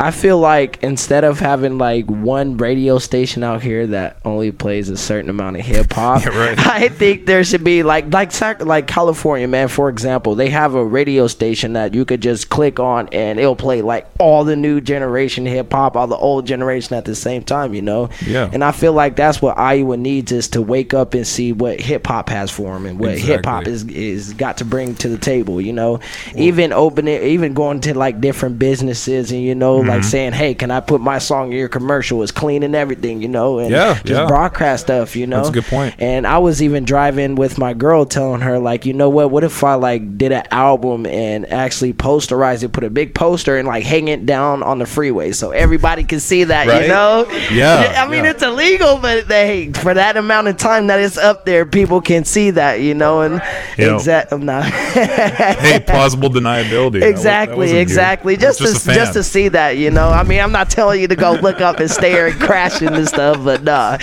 I 0.00 0.12
feel 0.12 0.38
like 0.38 0.80
instead 0.84 1.24
of 1.24 1.40
having 1.40 1.76
like 1.76 2.06
one 2.06 2.56
radio 2.56 2.98
station 2.98 3.42
out 3.42 3.62
here 3.62 3.88
that 3.88 4.18
only 4.24 4.52
plays 4.52 4.90
a 4.90 4.96
certain 4.96 5.28
amount 5.28 5.56
of 5.56 5.64
hip 5.64 5.92
hop, 5.92 6.22
Yeah, 6.22 6.38
right. 6.38 6.58
I 6.66 6.88
think 6.88 7.26
there 7.26 7.42
should 7.42 7.64
be 7.64 7.82
like 7.82 8.12
like 8.12 8.32
like 8.60 8.86
California, 8.86 9.48
man. 9.48 9.66
For 9.66 9.88
example, 9.88 10.36
they 10.36 10.50
have 10.50 10.74
a 10.74 10.84
radio 10.84 11.26
station 11.26 11.72
that 11.72 11.94
you 11.94 12.04
could 12.04 12.20
just 12.20 12.48
click 12.48 12.78
on 12.78 13.08
and 13.08 13.40
it'll 13.40 13.56
play 13.56 13.82
like 13.82 14.06
all 14.20 14.44
the 14.44 14.54
new 14.54 14.80
generation 14.80 15.46
hip 15.46 15.72
hop, 15.72 15.96
all 15.96 16.06
the 16.06 16.16
old 16.16 16.46
generation 16.46 16.94
at 16.94 17.04
the 17.04 17.16
same 17.16 17.42
time. 17.42 17.74
You 17.74 17.82
know. 17.82 18.10
Yeah. 18.24 18.48
And 18.52 18.62
I 18.62 18.70
feel 18.70 18.92
like 18.92 19.16
that's 19.16 19.42
what 19.42 19.58
Iowa 19.58 19.96
needs 19.96 20.30
is 20.30 20.46
to 20.50 20.62
wake 20.62 20.94
up 20.94 21.14
and 21.14 21.26
see 21.26 21.52
what 21.52 21.80
hip 21.80 22.06
hop 22.06 22.28
has 22.28 22.52
for 22.52 22.72
them 22.72 22.86
and 22.86 23.00
what 23.00 23.18
hip 23.18 23.44
hop 23.44 23.66
is 23.66 23.82
is 23.84 24.32
got 24.34 24.58
to 24.58 24.64
bring 24.64 24.94
to 24.96 25.08
the 25.08 25.18
table. 25.18 25.60
You 25.60 25.72
know, 25.72 25.98
even 26.36 26.72
opening, 26.72 27.20
even 27.20 27.52
going 27.54 27.80
to 27.80 27.98
like 27.98 28.20
different 28.20 28.60
businesses 28.60 29.32
and 29.32 29.42
you 29.42 29.56
know, 29.56 29.78
like 29.78 29.87
Mm-hmm. 29.94 30.02
saying, 30.02 30.32
"Hey, 30.32 30.54
can 30.54 30.70
I 30.70 30.80
put 30.80 31.00
my 31.00 31.18
song 31.18 31.52
in 31.52 31.58
your 31.58 31.68
commercial?" 31.68 32.22
It's 32.22 32.32
clean 32.32 32.62
and 32.62 32.74
everything. 32.74 33.20
You 33.22 33.28
know, 33.28 33.58
and 33.58 33.70
Yeah, 33.70 33.94
just 33.94 34.06
yeah. 34.08 34.26
broadcast 34.26 34.84
stuff. 34.84 35.16
You 35.16 35.26
know, 35.26 35.36
That's 35.38 35.48
a 35.48 35.52
good 35.52 35.64
point. 35.64 35.94
And 35.98 36.26
I 36.26 36.38
was 36.38 36.62
even 36.62 36.84
driving 36.84 37.34
with 37.34 37.58
my 37.58 37.74
girl, 37.74 38.04
telling 38.04 38.40
her 38.42 38.58
like, 38.58 38.86
you 38.86 38.92
know 38.92 39.08
what? 39.08 39.30
What 39.30 39.44
if 39.44 39.62
I 39.64 39.74
like 39.74 40.16
did 40.18 40.32
an 40.32 40.44
album 40.50 41.06
and 41.06 41.50
actually 41.52 41.92
posterized 41.92 42.62
it, 42.62 42.72
put 42.72 42.84
a 42.84 42.90
big 42.90 43.14
poster 43.14 43.56
and 43.56 43.66
like 43.66 43.84
hang 43.84 44.08
it 44.08 44.26
down 44.26 44.62
on 44.62 44.78
the 44.78 44.86
freeway 44.86 45.32
so 45.32 45.50
everybody 45.50 46.04
can 46.04 46.20
see 46.20 46.44
that. 46.44 46.66
Right. 46.66 46.82
You 46.82 46.88
know? 46.88 47.26
Yeah, 47.50 48.04
I 48.04 48.10
mean, 48.10 48.24
yeah. 48.24 48.30
it's 48.30 48.42
illegal, 48.42 48.98
but 48.98 49.26
they 49.28 49.72
for 49.72 49.94
that 49.94 50.16
amount 50.16 50.48
of 50.48 50.56
time 50.58 50.88
that 50.88 51.00
it's 51.00 51.16
up 51.16 51.44
there, 51.46 51.64
people 51.64 52.00
can 52.00 52.24
see 52.24 52.50
that. 52.52 52.80
You 52.80 52.94
know, 52.94 53.22
and 53.22 53.40
Yeah. 53.78 53.94
exactly. 53.94 54.38
Nah. 54.38 54.62
Hey, 54.62 55.80
plausible 55.86 56.28
deniability. 56.30 56.68
That 56.68 56.82
wa- 56.92 57.00
that 57.00 57.08
Exactly, 57.08 57.56
wasn't 57.56 57.76
you. 57.76 57.80
exactly. 57.82 58.36
Just, 58.36 58.58
Just 58.60 58.86
to 58.86 58.94
just 58.94 59.12
to 59.14 59.22
see 59.22 59.48
that, 59.48 59.77
you 59.78 59.90
know. 59.90 60.08
I 60.08 60.22
mean, 60.22 60.40
I'm 60.40 60.52
not 60.52 60.70
telling 60.70 61.00
you 61.00 61.08
to 61.08 61.16
go 61.16 61.32
look 61.32 61.60
up 61.60 61.80
and 61.80 61.90
stare 61.90 62.26
and 62.26 62.40
crashing 62.40 62.88
and 62.88 63.06
stuff, 63.08 63.42
but 63.44 63.62
nah. 63.64 63.98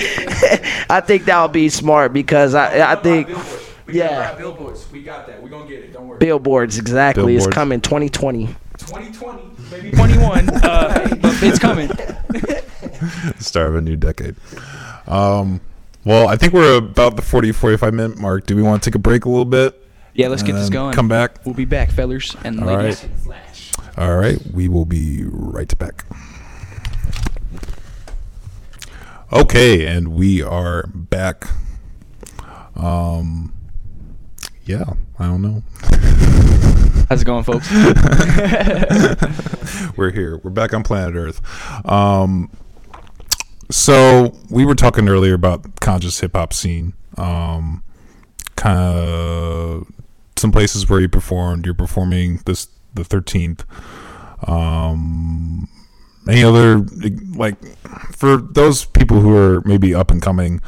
I 0.90 1.02
think 1.06 1.26
that 1.26 1.42
would 1.42 1.52
be 1.52 1.70
smart 1.70 2.14
because 2.14 2.56
I 2.56 2.94
I 2.94 2.96
think 2.96 3.30
yeah, 3.88 4.34
billboards. 4.34 4.90
We 4.92 5.04
got 5.04 5.28
that. 5.28 5.42
We're 5.42 5.50
gonna 5.50 5.70
get 5.70 5.84
it. 5.84 5.94
Don't 5.94 6.08
worry. 6.08 6.18
billboards 6.18 6.78
exactly. 6.78 7.36
It's 7.36 7.48
coming 7.48 7.82
2020. 7.82 8.48
2020, 8.78 9.44
maybe 9.72 9.92
21. 9.92 10.50
Uh, 10.50 11.08
it's 11.42 11.60
coming. 11.60 11.90
start 13.40 13.70
of 13.70 13.76
a 13.76 13.82
new 13.82 13.96
decade. 13.96 14.36
Um, 15.08 15.62
well, 16.04 16.28
I 16.28 16.36
think 16.36 16.54
we're 16.54 16.78
about 16.78 17.16
the 17.16 17.22
40, 17.22 17.52
45 17.52 17.94
minute 17.94 18.18
mark. 18.18 18.46
Do 18.46 18.56
we 18.56 18.64
want 18.64 18.84
to 18.84 18.90
take 18.90 18.96
a 18.96 19.00
break 19.00 19.26
a 19.26 19.30
little 19.30 19.46
bit? 19.46 19.82
Yeah, 20.14 20.30
let's 20.30 20.44
get 20.44 20.54
this 20.54 20.70
going. 20.70 20.94
Come 20.94 21.08
back. 21.08 21.46
We'll 21.46 21.56
be 21.56 21.66
back, 21.66 21.92
fellers 21.92 22.36
and 22.44 22.62
All 22.62 22.68
ladies. 22.68 23.04
right. 23.04 23.55
All 23.98 24.18
right. 24.18 24.40
We 24.54 24.68
will 24.68 24.86
be 24.86 25.24
right 25.26 25.78
back. 25.78 26.06
Okay, 29.34 29.86
and 29.86 30.10
we 30.10 30.42
are 30.42 30.88
back. 30.88 31.48
Um, 32.76 33.54
yeah, 34.66 34.84
I 35.18 35.26
don't 35.26 35.42
know. 35.42 35.64
How's 37.10 37.22
it 37.22 37.26
going, 37.26 37.44
folks? 37.44 37.72
we're 39.98 40.12
here. 40.12 40.40
We're 40.44 40.52
back 40.52 40.74
on 40.74 40.84
planet 40.84 41.16
Earth. 41.16 41.42
Um, 41.90 42.52
so 43.70 44.38
we 44.50 44.66
were 44.66 44.76
talking 44.76 45.10
earlier 45.10 45.34
about 45.34 45.80
conscious 45.82 46.20
hip 46.20 46.36
hop 46.36 46.54
scene. 46.54 46.94
Um, 47.18 47.84
kind 48.56 48.80
of 48.80 49.92
some 50.36 50.52
places 50.52 50.90
where 50.90 51.00
you 51.00 51.10
performed. 51.10 51.66
You're 51.66 51.76
performing 51.76 52.42
this 52.46 52.68
the 52.96 53.04
13th. 53.04 53.64
Um, 54.50 55.68
any 56.28 56.44
other 56.44 56.80
like 57.36 57.56
for 58.12 58.38
those 58.38 58.86
people 58.86 59.20
who 59.20 59.36
are 59.36 59.62
maybe 59.62 59.94
up 59.94 60.12
and 60.12 60.22
coming 60.22 60.62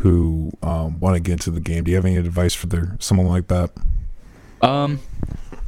who 0.00 0.50
um, 0.62 0.98
want 0.98 1.14
to 1.16 1.20
get 1.20 1.32
into 1.32 1.50
the 1.50 1.60
game? 1.60 1.84
Do 1.84 1.90
you 1.90 1.96
have 1.96 2.04
any 2.04 2.16
advice 2.16 2.54
for 2.54 2.66
their 2.66 2.96
someone 3.00 3.26
like 3.26 3.48
that? 3.48 3.70
Um, 4.62 5.00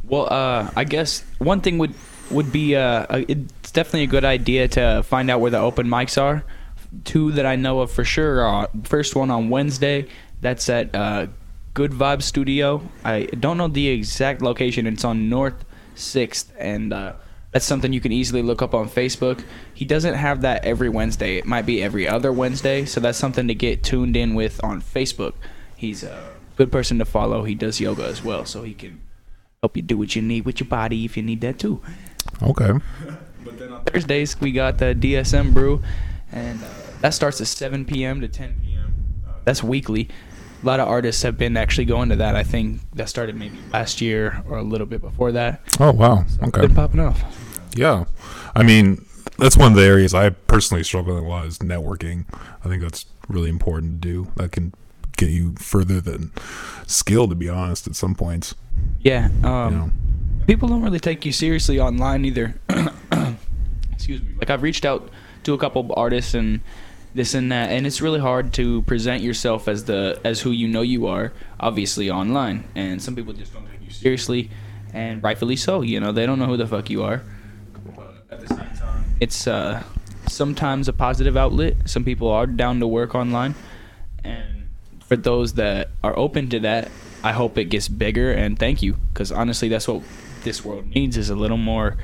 well, 0.04 0.32
uh, 0.32 0.70
I 0.74 0.84
guess 0.84 1.24
one 1.38 1.60
thing 1.60 1.78
would 1.78 1.94
would 2.30 2.52
be 2.52 2.76
uh, 2.76 3.06
uh, 3.08 3.24
it's 3.28 3.70
definitely 3.72 4.04
a 4.04 4.08
good 4.08 4.24
idea 4.24 4.68
to 4.68 5.02
find 5.02 5.30
out 5.30 5.40
where 5.40 5.50
the 5.50 5.58
open 5.58 5.86
mics 5.86 6.20
are. 6.20 6.44
Two 7.04 7.32
that 7.32 7.46
I 7.46 7.56
know 7.56 7.80
of 7.80 7.90
for 7.90 8.04
sure. 8.04 8.42
Are, 8.42 8.68
first 8.84 9.16
one 9.16 9.30
on 9.30 9.48
Wednesday. 9.48 10.08
That's 10.40 10.68
at 10.68 10.94
uh, 10.94 11.28
Good 11.74 11.92
Vibe 11.92 12.22
Studio. 12.22 12.82
I 13.04 13.24
don't 13.24 13.56
know 13.56 13.68
the 13.68 13.88
exact 13.88 14.42
location. 14.42 14.86
It's 14.86 15.04
on 15.04 15.28
North 15.28 15.64
Sixth, 15.95 16.53
and 16.59 16.93
uh, 16.93 17.14
that's 17.53 17.64
something 17.64 17.93
you 17.93 18.01
can 18.01 18.12
easily 18.12 18.43
look 18.43 18.62
up 18.62 18.74
on 18.74 18.88
Facebook. 18.88 19.45
He 19.74 19.84
doesn't 19.84 20.14
have 20.14 20.40
that 20.40 20.64
every 20.64 20.88
Wednesday. 20.88 21.36
It 21.36 21.45
might 21.45 21.66
be 21.66 21.82
every 21.82 22.09
other 22.09 22.32
Wednesday. 22.32 22.84
So 22.84 23.01
that's 23.01 23.18
something 23.18 23.47
to 23.49 23.55
get 23.55 23.82
tuned 23.82 24.16
in 24.16 24.34
with 24.34 24.62
on 24.64 24.80
Facebook. 24.80 25.34
He's 25.76 26.03
a 26.03 26.32
good 26.57 26.72
person 26.72 26.99
to 26.99 27.05
follow. 27.05 27.45
He 27.45 27.55
does 27.55 27.80
yoga 27.80 28.07
as 28.07 28.24
well, 28.24 28.45
so 28.45 28.62
he 28.62 28.74
can 28.74 29.01
help 29.62 29.76
you 29.76 29.82
do 29.82 29.99
what 29.99 30.16
you 30.16 30.22
need 30.22 30.45
with 30.45 30.61
your 30.61 30.68
body 30.68 31.05
if 31.05 31.16
you 31.16 31.22
need 31.22 31.40
that 31.43 31.59
too. 31.59 31.80
Okay. 32.43 32.72
But 33.45 33.59
then 33.59 33.72
on 33.72 33.82
Thursdays 33.82 34.40
we 34.40 34.53
got 34.53 34.78
the 34.78 34.95
DSM 34.95 35.53
brew, 35.53 35.82
and 36.30 36.62
uh, 36.62 36.68
that 37.01 37.12
starts 37.12 37.40
at 37.40 37.49
7 37.49 37.84
p.m. 37.84 38.20
to 38.20 38.28
10 38.28 38.55
p.m. 38.62 38.93
Uh, 39.26 39.32
that's 39.45 39.64
weekly. 39.64 40.09
A 40.62 40.66
lot 40.66 40.78
of 40.80 40.88
artists 40.88 41.22
have 41.22 41.36
been 41.36 41.56
actually 41.56 41.86
going 41.86 42.08
to 42.10 42.16
that. 42.16 42.36
I 42.36 42.44
think 42.44 42.80
that 42.94 43.08
started 43.08 43.34
maybe 43.34 43.58
last 43.72 44.00
year 44.00 44.42
or 44.48 44.58
a 44.58 44.62
little 44.62 44.86
bit 44.86 45.00
before 45.00 45.32
that. 45.32 45.60
Oh 45.80 45.92
wow. 45.92 46.24
Okay. 46.42 46.62
Been 46.62 46.74
popping 46.74 47.00
off. 47.00 47.20
Yeah, 47.74 48.04
I 48.54 48.62
mean 48.62 49.04
that's 49.38 49.56
one 49.56 49.72
of 49.72 49.78
the 49.78 49.84
areas 49.84 50.14
I 50.14 50.30
personally 50.30 50.84
struggle 50.84 51.14
with 51.14 51.24
a 51.24 51.26
lot 51.26 51.46
is 51.46 51.58
networking. 51.58 52.26
I 52.64 52.68
think 52.68 52.82
that's 52.82 53.06
really 53.28 53.48
important 53.50 54.02
to 54.02 54.08
do. 54.08 54.32
That 54.36 54.52
can 54.52 54.72
get 55.16 55.30
you 55.30 55.54
further 55.56 56.00
than 56.00 56.30
skill, 56.86 57.26
to 57.28 57.34
be 57.34 57.48
honest. 57.48 57.86
At 57.86 57.96
some 57.96 58.14
points, 58.14 58.54
Yeah. 59.00 59.30
Um, 59.42 59.72
you 59.72 59.78
know. 59.78 59.90
people 60.46 60.68
don't 60.68 60.82
really 60.82 61.00
take 61.00 61.24
you 61.26 61.32
seriously 61.32 61.80
online 61.80 62.24
either. 62.24 62.54
Excuse 63.92 64.22
me. 64.22 64.34
Like 64.38 64.50
I've 64.50 64.62
reached 64.62 64.84
out 64.84 65.10
to 65.44 65.54
a 65.54 65.58
couple 65.58 65.92
artists 65.96 66.34
and 66.34 66.60
this 67.14 67.34
and 67.34 67.52
that, 67.52 67.70
and 67.70 67.86
it's 67.86 68.00
really 68.00 68.20
hard 68.20 68.52
to 68.54 68.82
present 68.82 69.22
yourself 69.22 69.68
as 69.68 69.84
the 69.84 70.18
as 70.24 70.40
who 70.40 70.50
you 70.50 70.66
know 70.68 70.82
you 70.82 71.06
are, 71.06 71.32
obviously 71.60 72.10
online. 72.10 72.64
And 72.74 73.02
some 73.02 73.14
people 73.14 73.32
just 73.32 73.52
don't 73.52 73.66
take 73.66 73.82
you 73.84 73.90
seriously, 73.90 74.50
and 74.92 75.22
rightfully 75.22 75.56
so. 75.56 75.82
You 75.82 76.00
know, 76.00 76.12
they 76.12 76.26
don't 76.26 76.38
know 76.38 76.46
who 76.46 76.56
the 76.56 76.66
fuck 76.66 76.88
you 76.90 77.02
are. 77.02 77.22
But 77.96 78.24
at 78.30 78.40
the 78.40 78.48
same 78.48 78.58
time, 78.78 79.04
it's 79.20 79.46
uh, 79.46 79.82
sometimes 80.26 80.88
a 80.88 80.92
positive 80.92 81.36
outlet. 81.36 81.76
Some 81.84 82.04
people 82.04 82.28
are 82.28 82.46
down 82.46 82.80
to 82.80 82.86
work 82.86 83.14
online, 83.14 83.54
and 84.24 84.68
for 85.04 85.16
those 85.16 85.54
that 85.54 85.90
are 86.02 86.16
open 86.18 86.48
to 86.50 86.60
that, 86.60 86.90
I 87.22 87.32
hope 87.32 87.58
it 87.58 87.64
gets 87.66 87.88
bigger. 87.88 88.32
And 88.32 88.58
thank 88.58 88.82
you, 88.82 88.96
because 89.12 89.30
honestly, 89.30 89.68
that's 89.68 89.86
what 89.86 90.02
this 90.44 90.64
world 90.64 90.86
needs 90.86 91.16
is 91.16 91.30
a 91.30 91.36
little 91.36 91.58
more 91.58 91.96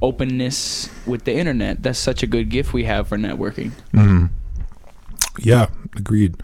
openness 0.00 0.88
with 1.06 1.24
the 1.24 1.34
internet. 1.34 1.82
That's 1.82 1.98
such 1.98 2.22
a 2.22 2.26
good 2.26 2.50
gift 2.50 2.72
we 2.72 2.84
have 2.84 3.08
for 3.08 3.16
networking. 3.16 3.72
Mhm. 3.92 4.30
Yeah, 5.38 5.68
agreed. 5.96 6.36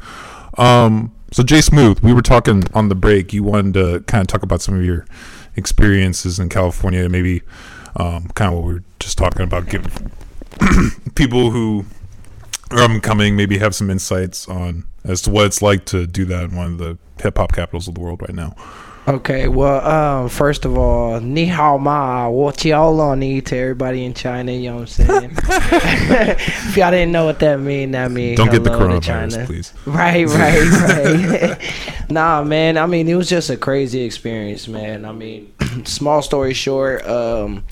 Um, 0.59 1.13
so 1.33 1.43
J 1.43 1.61
Smooth, 1.61 2.01
we 2.01 2.13
were 2.13 2.23
talking 2.23 2.65
on 2.75 2.89
the 2.89 2.95
break. 2.95 3.33
You 3.33 3.43
wanted 3.43 3.75
to 3.75 4.01
kind 4.07 4.21
of 4.21 4.27
talk 4.27 4.43
about 4.43 4.61
some 4.61 4.77
of 4.77 4.85
your 4.85 5.07
experiences 5.57 6.39
in 6.39 6.49
California, 6.49 7.09
maybe 7.09 7.43
um, 7.97 8.29
kind 8.35 8.53
of 8.53 8.59
what 8.59 8.67
we 8.67 8.75
were 8.75 8.85
just 8.99 9.17
talking 9.17 9.43
about. 9.43 9.69
Give 9.69 9.87
people 11.15 11.51
who 11.51 11.85
are 12.71 13.01
coming 13.01 13.37
maybe 13.37 13.59
have 13.59 13.75
some 13.75 13.91
insights 13.91 14.49
on 14.49 14.85
as 15.05 15.23
to 15.23 15.31
what 15.31 15.47
it's 15.47 15.63
like 15.63 15.85
to 15.87 16.07
do 16.07 16.25
that 16.27 16.45
in 16.51 16.57
one 16.57 16.73
of 16.73 16.79
the 16.79 16.99
hip 17.21 17.39
hop 17.39 17.53
capitals 17.53 17.89
of 17.89 17.95
the 17.95 18.01
world 18.01 18.23
right 18.23 18.35
now. 18.35 18.55
Okay, 19.11 19.49
well, 19.49 19.85
um, 20.23 20.29
first 20.29 20.65
of 20.65 20.79
all, 20.79 21.19
ni 21.19 21.47
hao 21.47 21.79
ma, 21.79 22.29
what 22.29 22.65
y'all 22.65 23.01
on 23.01 23.19
need 23.19 23.45
to 23.47 23.57
everybody 23.57 24.05
in 24.05 24.15
China, 24.15 24.53
you 24.53 24.71
know 24.71 24.77
what 24.77 24.81
I'm 24.83 24.87
saying? 24.87 25.31
if 25.39 26.77
y'all 26.77 26.93
didn't 26.93 27.11
know 27.11 27.25
what 27.25 27.41
that 27.41 27.59
mean, 27.59 27.91
that 27.91 28.13
mean 28.13 28.37
Don't 28.37 28.53
get 28.53 28.63
the 28.63 28.71
hello 28.71 29.01
to 29.01 29.01
coronavirus, 29.01 29.33
China. 29.33 29.47
please. 29.47 29.73
Right, 29.85 30.27
right, 30.29 31.41
right. 31.43 31.73
nah, 32.09 32.45
man, 32.45 32.79
I 32.79 32.87
mean, 32.87 33.09
it 33.09 33.17
was 33.17 33.29
just 33.29 33.51
a 33.51 33.57
crazy 33.57 34.03
experience, 34.03 34.69
man. 34.69 35.05
I 35.05 35.11
mean, 35.11 35.53
small 35.85 36.23
story 36.23 36.55
short, 36.55 37.05
um, 37.05 37.65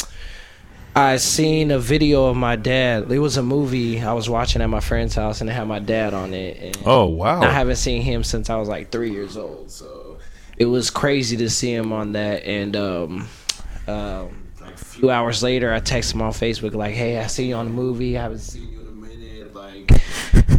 I 0.97 1.19
seen 1.19 1.71
a 1.71 1.79
video 1.79 2.25
of 2.25 2.37
my 2.37 2.57
dad. 2.57 3.13
It 3.13 3.21
was 3.21 3.37
a 3.37 3.43
movie 3.45 4.01
I 4.01 4.13
was 4.13 4.29
watching 4.29 4.61
at 4.61 4.67
my 4.71 4.81
friend's 4.81 5.15
house, 5.15 5.41
and 5.41 5.49
it 5.49 5.53
had 5.53 5.69
my 5.69 5.79
dad 5.79 6.15
on 6.15 6.35
it. 6.35 6.57
And 6.61 6.79
Oh, 6.85 7.05
wow. 7.07 7.41
I 7.43 7.51
haven't 7.51 7.77
seen 7.77 8.03
him 8.03 8.25
since 8.25 8.51
I 8.51 8.57
was 8.57 8.69
like 8.69 8.91
three 8.91 9.13
years 9.13 9.37
old, 9.37 9.71
so 9.71 10.08
it 10.59 10.67
was 10.67 10.91
crazy 10.91 11.37
to 11.39 11.49
see 11.51 11.73
him 11.73 11.93
on 11.93 12.13
that. 12.13 12.45
And 12.45 12.75
um, 12.77 13.29
um, 13.87 14.49
like 14.61 14.75
a 14.75 14.77
few 14.77 15.11
hours 15.11 15.43
later, 15.43 15.73
I 15.73 15.81
texted 15.81 16.15
him 16.15 16.23
on 16.23 16.33
Facebook 16.33 16.75
like, 16.75 16.95
"Hey, 16.95 17.19
I 17.19 17.27
see 17.27 17.47
you 17.49 17.55
on 17.57 17.67
the 17.67 17.73
movie. 17.73 18.19
I 18.19 18.23
haven't 18.23 18.39
seen 18.41 18.69
you 18.71 18.81
in 18.81 18.89
a 18.89 18.91
minute. 18.91 19.55
Like, 19.55 19.91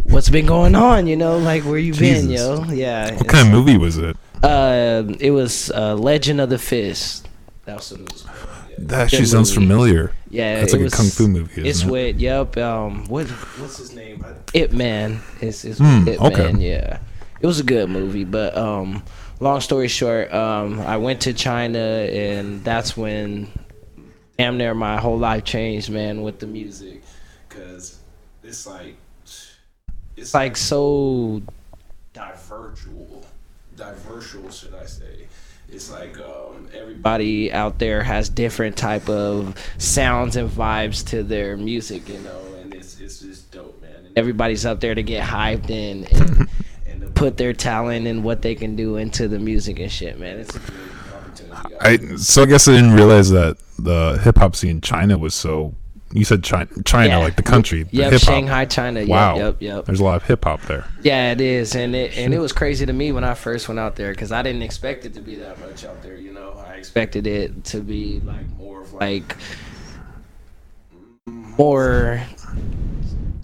what's 0.04 0.28
been 0.28 0.46
going 0.46 0.74
on? 0.74 1.06
You 1.06 1.16
know, 1.16 1.38
like 1.38 1.64
where 1.64 1.78
you 1.78 1.94
been, 1.94 2.30
yo? 2.30 2.64
Yeah. 2.64 3.14
What 3.14 3.28
kind 3.28 3.46
of 3.48 3.52
movie 3.52 3.76
was 3.78 3.98
it? 3.98 4.16
Uh, 4.42 5.02
it 5.20 5.30
was 5.32 5.70
uh, 5.72 5.94
Legend 5.94 6.40
of 6.40 6.48
the 6.50 6.58
Fist. 6.58 7.28
That 7.66 7.76
was 7.76 7.90
what 7.92 8.00
it 8.00 8.12
was. 8.12 8.26
That 8.78 9.00
actually 9.02 9.26
sounds 9.26 9.54
movie. 9.54 9.66
familiar. 9.66 10.12
Yeah, 10.30 10.60
That's 10.60 10.72
it 10.72 10.80
like 10.80 10.90
a 10.92 10.96
kung 10.96 11.06
fu 11.10 11.28
movie, 11.28 11.60
It's 11.60 11.80
isn't 11.80 11.88
it? 11.88 11.92
with 11.92 12.20
yep. 12.20 12.56
Um, 12.56 13.04
what 13.08 13.26
what's 13.28 13.76
his 13.76 13.94
name? 13.94 14.24
Ip 14.54 14.72
Man. 14.72 15.20
It's, 15.42 15.64
it's 15.66 15.78
Hmm, 15.78 16.08
It 16.08 16.18
okay. 16.18 16.44
Man. 16.44 16.60
Yeah, 16.62 16.98
it 17.42 17.46
was 17.46 17.60
a 17.60 17.62
good 17.64 17.90
movie. 17.90 18.24
But 18.24 18.56
um, 18.56 19.02
long 19.40 19.60
story 19.60 19.88
short, 19.88 20.32
um, 20.32 20.80
I 20.80 20.98
went 20.98 21.22
to 21.22 21.32
China, 21.32 21.78
and 21.78 22.62
that's 22.62 22.96
when 22.96 23.48
damn 24.38 24.56
near 24.56 24.74
my 24.74 24.98
whole 24.98 25.18
life 25.18 25.44
changed, 25.44 25.90
man, 25.90 26.22
with 26.22 26.38
the 26.38 26.46
music, 26.46 27.02
cause 27.48 27.98
it's 28.42 28.66
like 28.66 28.96
it's 30.16 30.34
like 30.34 30.56
so 30.56 31.42
diversual, 32.12 33.24
diversual, 33.76 34.50
should 34.50 34.74
I 34.74 34.84
say? 34.84 35.26
It's 35.72 35.90
like 35.90 36.18
um, 36.18 36.68
everybody 36.74 37.52
out 37.52 37.78
there 37.78 38.02
has 38.02 38.28
different 38.28 38.76
type 38.76 39.08
of 39.08 39.56
sounds 39.78 40.36
and 40.36 40.50
vibes 40.50 41.06
to 41.08 41.22
their 41.22 41.56
music, 41.56 42.08
you 42.08 42.18
know, 42.18 42.40
and 42.60 42.74
it's 42.74 43.00
it's 43.00 43.20
just 43.20 43.50
dope, 43.50 43.80
man. 43.80 44.06
And 44.06 44.18
everybody's 44.18 44.66
up 44.66 44.80
there 44.80 44.94
to 44.94 45.02
get 45.02 45.26
hyped 45.26 45.70
in 45.70 46.04
and, 46.06 46.49
put 47.20 47.36
their 47.36 47.52
talent 47.52 48.06
and 48.06 48.24
what 48.24 48.40
they 48.40 48.54
can 48.54 48.74
do 48.76 48.96
into 48.96 49.28
the 49.28 49.38
music 49.38 49.78
and 49.78 49.92
shit, 49.92 50.18
man. 50.18 50.38
It's 50.38 50.56
a 50.56 50.58
good 50.58 50.72
opportunity. 51.14 51.76
I 51.82 52.16
so 52.16 52.42
I 52.44 52.46
guess 52.46 52.66
I 52.66 52.72
didn't 52.72 52.94
realize 52.94 53.28
that 53.30 53.58
the 53.78 54.18
hip 54.24 54.38
hop 54.38 54.56
scene 54.56 54.70
in 54.70 54.80
China 54.80 55.18
was 55.18 55.34
so. 55.34 55.74
You 56.12 56.24
said 56.24 56.42
China, 56.42 56.66
China, 56.84 57.08
Yeah. 57.10 57.16
like 57.18 57.36
the 57.36 57.42
country. 57.42 57.86
Yeah, 57.92 58.16
Shanghai, 58.16 58.64
China. 58.64 59.00
Yep, 59.00 59.08
Wow. 59.10 59.36
yep, 59.36 59.56
yep. 59.60 59.84
There's 59.84 60.00
a 60.00 60.04
lot 60.04 60.16
of 60.16 60.24
hip 60.26 60.44
hop 60.44 60.62
there. 60.62 60.84
Yeah, 61.02 61.30
it 61.30 61.40
is, 61.42 61.76
and 61.76 61.94
it 61.94 62.16
and 62.16 62.32
it 62.32 62.38
was 62.38 62.52
crazy 62.52 62.86
to 62.86 62.92
me 62.92 63.12
when 63.12 63.22
I 63.22 63.34
first 63.34 63.68
went 63.68 63.78
out 63.78 63.96
there 63.96 64.10
because 64.12 64.32
I 64.32 64.40
didn't 64.42 64.62
expect 64.62 65.04
it 65.04 65.12
to 65.14 65.20
be 65.20 65.34
that 65.36 65.60
much 65.60 65.84
out 65.84 66.02
there. 66.02 66.16
You 66.16 66.32
know, 66.32 66.54
I 66.66 66.72
expected 66.76 67.26
it 67.26 67.64
to 67.66 67.80
be 67.80 68.20
like 68.24 68.48
more 68.58 68.80
of 68.80 68.92
like 68.94 69.36
more 71.26 72.22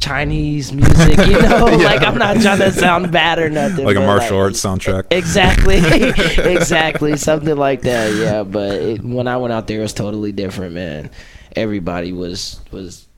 Chinese 0.07 0.73
music. 0.73 1.19
You 1.27 1.43
know, 1.43 1.65
like 1.81 2.03
I'm 2.03 2.17
not 2.17 2.41
trying 2.41 2.59
to 2.59 2.71
sound 2.71 3.11
bad 3.11 3.41
or 3.41 3.51
nothing. 3.51 3.85
Like 3.85 3.97
a 3.97 4.01
but, 4.01 4.07
martial 4.07 4.39
arts 4.39 4.63
soundtrack. 4.63 5.07
Exactly, 5.11 5.79
exactly, 6.53 7.17
something 7.17 7.57
like 7.57 7.83
that. 7.83 8.15
Yeah, 8.15 8.45
but 8.45 8.73
it, 8.75 9.03
when 9.03 9.27
I 9.27 9.37
went 9.37 9.53
out 9.53 9.67
there, 9.67 9.79
it 9.79 9.83
was 9.83 9.93
totally 9.93 10.31
different, 10.31 10.75
man. 10.75 11.11
Everybody 11.57 12.13
was 12.13 12.61
was 12.71 13.09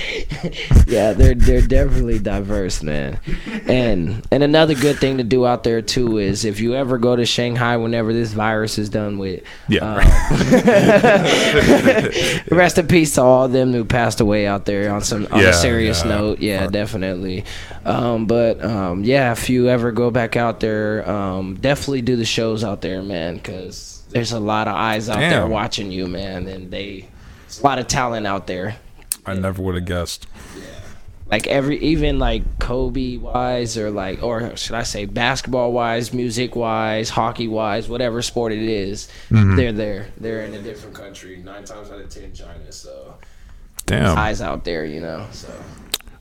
yeah, 0.88 1.12
they're 1.12 1.34
they're 1.34 1.60
definitely 1.62 2.18
diverse, 2.18 2.82
man. 2.82 3.18
And 3.66 4.26
and 4.30 4.42
another 4.42 4.74
good 4.74 4.98
thing 4.98 5.18
to 5.18 5.24
do 5.24 5.46
out 5.46 5.64
there 5.64 5.82
too 5.82 6.18
is 6.18 6.44
if 6.44 6.60
you 6.60 6.74
ever 6.74 6.98
go 6.98 7.16
to 7.16 7.24
Shanghai 7.26 7.76
whenever 7.76 8.12
this 8.12 8.32
virus 8.32 8.78
is 8.78 8.88
done 8.88 9.18
with. 9.18 9.42
Yeah. 9.68 9.84
uh, 9.84 10.00
rest 12.50 12.78
in 12.78 12.86
peace 12.86 13.14
to 13.14 13.22
all 13.22 13.48
them 13.48 13.72
who 13.72 13.84
passed 13.84 14.20
away 14.20 14.46
out 14.46 14.64
there 14.66 14.92
on 14.92 15.02
some 15.02 15.26
on 15.30 15.40
Yeah, 15.40 15.48
a 15.48 15.52
serious 15.52 16.02
yeah. 16.04 16.10
note. 16.10 16.38
Yeah, 16.40 16.66
definitely. 16.66 17.44
Um, 17.84 18.26
but 18.26 18.62
um, 18.64 19.04
yeah, 19.04 19.32
if 19.32 19.48
you 19.48 19.68
ever 19.68 19.92
go 19.92 20.10
back 20.10 20.36
out 20.36 20.60
there, 20.60 21.08
um, 21.08 21.54
definitely 21.54 22.02
do 22.02 22.16
the 22.16 22.24
shows 22.24 22.62
out 22.64 22.80
there, 22.82 23.02
man, 23.02 23.36
because 23.36 23.89
there's 24.10 24.32
a 24.32 24.40
lot 24.40 24.68
of 24.68 24.74
eyes 24.74 25.08
out 25.08 25.18
there 25.18 25.46
watching 25.46 25.90
you, 25.90 26.06
man, 26.06 26.46
and 26.46 26.70
they 26.70 27.08
a 27.58 27.62
lot 27.64 27.78
of 27.78 27.86
talent 27.88 28.26
out 28.26 28.46
there. 28.46 28.76
I 29.26 29.34
never 29.34 29.62
would 29.62 29.74
have 29.74 29.84
guessed. 29.84 30.26
Like 31.30 31.46
every 31.46 31.78
even 31.78 32.18
like 32.18 32.58
Kobe 32.58 33.16
wise 33.16 33.78
or 33.78 33.88
like 33.90 34.20
or 34.22 34.56
should 34.56 34.74
I 34.74 34.82
say 34.82 35.04
basketball 35.04 35.72
wise, 35.72 36.12
music 36.12 36.56
wise, 36.56 37.08
hockey 37.10 37.46
wise, 37.46 37.88
whatever 37.88 38.20
sport 38.20 38.50
it 38.52 38.62
is, 38.62 39.08
Mhm. 39.30 39.56
they're 39.56 39.72
there. 39.72 40.06
They're 40.18 40.42
in 40.42 40.54
a 40.54 40.62
different 40.62 40.96
country. 40.96 41.36
Nine 41.36 41.62
times 41.64 41.88
out 41.90 42.00
of 42.00 42.08
ten, 42.08 42.32
China. 42.32 42.70
So 42.72 43.14
Damn. 43.86 44.18
eyes 44.18 44.40
out 44.42 44.64
there, 44.64 44.84
you 44.84 45.00
know. 45.00 45.26
So 45.30 45.48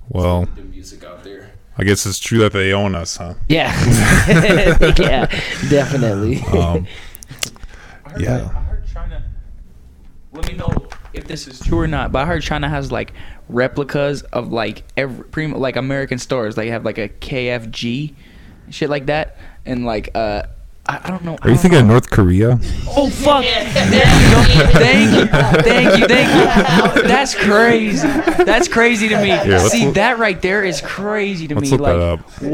Well, 0.10 0.48
the 0.56 0.62
music 0.62 1.04
out 1.04 1.24
there. 1.24 1.52
I 1.76 1.86
guess 1.86 2.06
it's 2.06 2.20
true 2.20 2.40
that 2.40 2.52
they 2.52 2.72
own 2.74 2.94
us, 2.94 3.18
huh? 3.18 3.34
Yeah, 3.48 3.72
yeah, 5.00 5.26
definitely. 5.70 6.42
Um, 6.56 6.86
yeah. 8.20 8.50
I 8.56 8.60
heard 8.60 8.86
China. 8.88 9.24
Let 10.32 10.48
me 10.48 10.54
know 10.58 10.72
if 11.14 11.26
this 11.28 11.48
is 11.48 11.60
true 11.60 11.80
or 11.80 11.88
not. 11.88 12.12
But 12.12 12.24
I 12.24 12.26
heard 12.28 12.42
China 12.44 12.70
has 12.70 12.92
like 12.92 13.14
replicas 13.48 14.22
of 14.24 14.52
like 14.52 14.84
every 14.96 15.24
pretty 15.26 15.54
like 15.54 15.76
American 15.76 16.20
stores. 16.20 16.56
They 16.56 16.70
have 16.70 16.86
like 16.86 16.98
a 17.00 17.10
KFG, 17.10 18.14
shit 18.70 18.90
like 18.90 19.08
that, 19.08 19.38
and 19.66 19.86
like 19.86 20.12
uh, 20.14 20.44
I, 20.88 21.00
I 21.04 21.10
don't 21.10 21.24
know. 21.24 21.38
Are 21.42 21.50
you 21.50 21.58
thinking 21.58 21.80
of 21.80 21.88
North 21.88 22.12
Korea? 22.12 22.60
Oh 22.88 23.10
fuck! 23.10 23.44
There 23.44 23.64
you. 23.66 24.72
Thank 24.72 25.16
you, 25.18 25.26
thank 25.64 26.00
you, 26.00 26.08
thank 26.08 26.96
you. 26.96 27.02
That's 27.08 27.34
crazy. 27.34 28.08
That's 28.44 28.68
crazy 28.68 29.10
to 29.10 29.18
me. 29.22 29.30
let's 29.30 29.72
See 29.72 29.86
look- 29.86 29.96
that 29.96 30.20
right 30.20 30.40
there 30.42 30.64
is 30.64 30.80
crazy 30.82 31.48
to 31.48 31.56
Let's 31.56 31.72
me. 31.72 31.78
look 31.78 31.82
like 31.82 31.98
that 32.42 32.52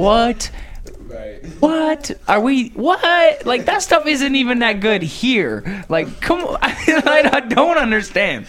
up. 1.26 1.46
what? 1.60 2.12
Are 2.28 2.40
we? 2.40 2.70
What? 2.70 3.46
Like 3.46 3.66
that 3.66 3.82
stuff 3.82 4.06
isn't 4.06 4.36
even 4.36 4.60
that 4.60 4.80
good 4.80 5.02
here. 5.02 5.86
Like, 5.90 6.22
come 6.22 6.44
on, 6.44 6.58
I, 6.62 7.30
I 7.34 7.40
don't 7.42 7.78
understand. 7.78 8.48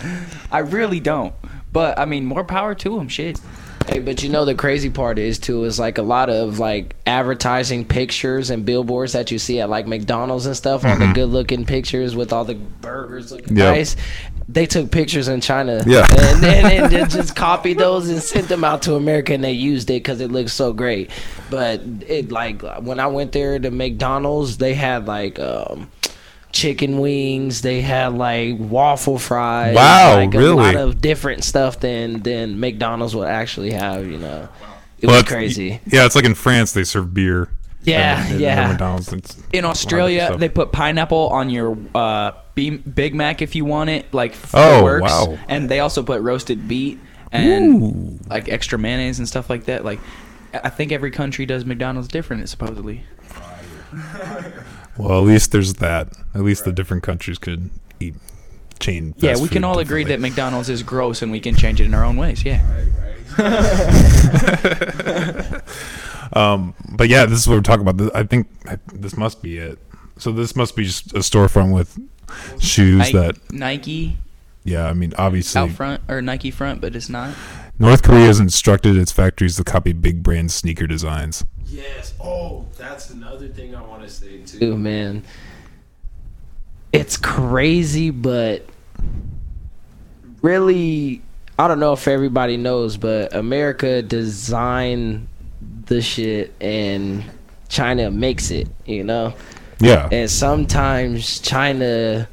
I 0.50 0.58
really 0.58 1.00
don't. 1.00 1.34
But 1.72 1.98
I 1.98 2.04
mean, 2.04 2.24
more 2.24 2.44
power 2.44 2.74
to 2.74 2.96
them. 2.96 3.08
Shit. 3.08 3.40
Hey, 3.88 4.00
but 4.00 4.22
you 4.22 4.28
know 4.28 4.44
the 4.44 4.54
crazy 4.54 4.90
part 4.90 5.18
is 5.18 5.38
too 5.38 5.64
is 5.64 5.78
like 5.78 5.98
a 5.98 6.02
lot 6.02 6.28
of 6.28 6.58
like 6.58 6.96
advertising 7.06 7.84
pictures 7.84 8.50
and 8.50 8.64
billboards 8.64 9.12
that 9.12 9.30
you 9.30 9.38
see 9.38 9.60
at 9.60 9.70
like 9.70 9.86
McDonald's 9.86 10.46
and 10.46 10.56
stuff. 10.56 10.84
All 10.84 10.96
the 10.96 11.12
good 11.12 11.26
looking 11.28 11.64
pictures 11.64 12.16
with 12.16 12.32
all 12.32 12.44
the 12.44 12.54
burgers 12.56 13.30
looking 13.32 13.56
Yep. 13.56 13.74
nice. 13.76 13.96
They 14.48 14.66
took 14.66 14.90
pictures 14.92 15.26
in 15.28 15.40
China, 15.40 15.82
Yeah. 15.86 16.06
and 16.18 16.42
then 16.42 16.92
and 16.94 17.10
just 17.10 17.34
copied 17.36 17.78
those 17.78 18.08
and 18.08 18.22
sent 18.22 18.48
them 18.48 18.62
out 18.64 18.82
to 18.82 18.94
America, 18.94 19.32
and 19.34 19.42
they 19.42 19.52
used 19.52 19.88
it 19.90 19.94
because 20.02 20.20
it 20.20 20.30
looks 20.30 20.52
so 20.52 20.72
great. 20.72 21.10
But 21.50 21.80
it 22.06 22.30
like 22.32 22.62
when 22.80 23.00
I 23.00 23.06
went 23.08 23.32
there 23.32 23.58
to 23.58 23.70
McDonald's, 23.70 24.58
they 24.58 24.74
had 24.74 25.06
like 25.06 25.38
um, 25.40 25.90
chicken 26.52 26.98
wings, 26.98 27.62
they 27.62 27.80
had 27.82 28.14
like 28.14 28.56
waffle 28.58 29.18
fries, 29.18 29.74
Wow, 29.74 30.16
like 30.16 30.34
a 30.34 30.38
lot 30.38 30.76
of 30.76 31.00
different 31.00 31.44
stuff 31.44 31.80
than 31.80 32.22
than 32.22 32.58
McDonald's 32.60 33.14
would 33.14 33.28
actually 33.28 33.72
have. 33.72 34.06
You 34.06 34.18
know, 34.18 34.48
it 35.00 35.06
Well, 35.06 35.16
was 35.16 35.24
crazy. 35.24 35.80
Yeah, 35.86 36.06
it's 36.06 36.14
like 36.16 36.24
in 36.24 36.34
France 36.34 36.72
they 36.72 36.84
serve 36.84 37.12
beer. 37.12 37.48
Yeah, 37.82 38.20
And- 38.22 38.32
and 38.32 38.40
yeah. 38.40 38.68
McDonald's, 38.68 39.12
it's- 39.12 39.36
In 39.52 39.64
Australia, 39.64 40.36
they 40.36 40.48
put 40.48 40.72
pineapple 40.72 41.28
on 41.28 41.50
your 41.50 41.78
uh, 41.94 42.32
Big 42.56 43.14
Mac 43.14 43.42
if 43.42 43.54
you 43.54 43.64
want 43.64 43.90
it. 43.90 44.12
Like, 44.12 44.32
f- 44.32 44.50
Oh, 44.54 44.82
works. 44.82 45.02
wow. 45.08 45.38
And 45.48 45.68
they 45.68 45.78
also 45.78 46.02
put 46.02 46.20
roasted 46.20 46.66
beet 46.66 46.98
and 47.30 48.18
like 48.28 48.48
extra 48.48 48.76
mayonnaise 48.76 49.18
and 49.20 49.28
stuff 49.28 49.48
like 49.48 49.66
that. 49.66 49.84
Like, 49.84 50.00
I 50.52 50.60
I 50.64 50.68
think 50.70 50.90
every 50.90 51.10
country 51.12 51.44
does 51.46 51.64
McDonald's 51.64 52.08
different, 52.08 52.48
supposedly. 52.48 53.04
Well, 54.98 55.18
at 55.18 55.26
least 55.26 55.52
there's 55.52 55.74
that. 55.74 56.08
At 56.34 56.42
least 56.42 56.64
the 56.64 56.72
different 56.72 57.02
countries 57.02 57.38
could 57.38 57.70
eat 58.00 58.14
chain. 58.78 59.14
yeah, 59.18 59.38
we 59.38 59.48
can 59.48 59.64
all 59.64 59.78
agree 59.78 60.04
that. 60.04 60.20
McDonald's 60.20 60.68
is 60.68 60.82
gross 60.82 61.22
and 61.22 61.32
we 61.32 61.40
can 61.40 61.54
change 61.54 61.80
it 61.80 61.84
in 61.84 61.94
our 61.94 62.04
own 62.04 62.16
ways. 62.16 62.44
Yeah. 62.44 62.62
Um, 66.32 66.74
but 66.90 67.08
yeah, 67.08 67.26
this 67.26 67.38
is 67.38 67.48
what 67.48 67.54
we're 67.54 67.62
talking 67.62 67.86
about. 67.86 68.14
I 68.14 68.24
think 68.24 68.48
this 68.92 69.16
must 69.16 69.42
be 69.42 69.58
it. 69.58 69.78
So 70.18 70.32
this 70.32 70.56
must 70.56 70.76
be 70.76 70.84
just 70.84 71.12
a 71.12 71.20
storefront 71.20 71.74
with 71.74 71.98
shoes 72.58 72.98
Nike, 72.98 73.12
that. 73.12 73.52
Nike 73.52 74.16
Yeah, 74.64 74.86
I 74.86 74.92
mean, 74.92 75.12
obviously, 75.16 75.60
out 75.60 75.70
front 75.70 76.02
or 76.08 76.22
Nike 76.22 76.50
front, 76.50 76.80
but 76.80 76.96
it's 76.96 77.08
not. 77.08 77.34
North 77.78 78.02
Korea 78.02 78.26
has 78.26 78.40
instructed 78.40 78.96
its 78.96 79.12
factories 79.12 79.56
to 79.56 79.64
copy 79.64 79.92
big 79.92 80.22
brand 80.22 80.50
sneaker 80.50 80.86
designs. 80.86 81.44
Yes. 81.66 82.14
Oh, 82.20 82.64
that's 82.78 83.10
another 83.10 83.48
thing 83.48 83.74
I 83.74 83.82
want 83.82 84.02
to 84.02 84.08
say 84.08 84.38
too, 84.38 84.78
man. 84.78 85.24
It's 86.92 87.18
crazy, 87.18 88.10
but 88.10 88.64
really, 90.40 91.20
I 91.58 91.68
don't 91.68 91.80
know 91.80 91.92
if 91.92 92.08
everybody 92.08 92.56
knows, 92.56 92.96
but 92.96 93.34
America 93.34 94.00
designed 94.00 95.28
the 95.86 96.00
shit 96.00 96.54
and 96.60 97.24
China 97.68 98.10
makes 98.10 98.50
it. 98.50 98.68
You 98.86 99.04
know. 99.04 99.34
Yeah. 99.80 100.08
And 100.10 100.30
sometimes 100.30 101.40
China 101.40 102.26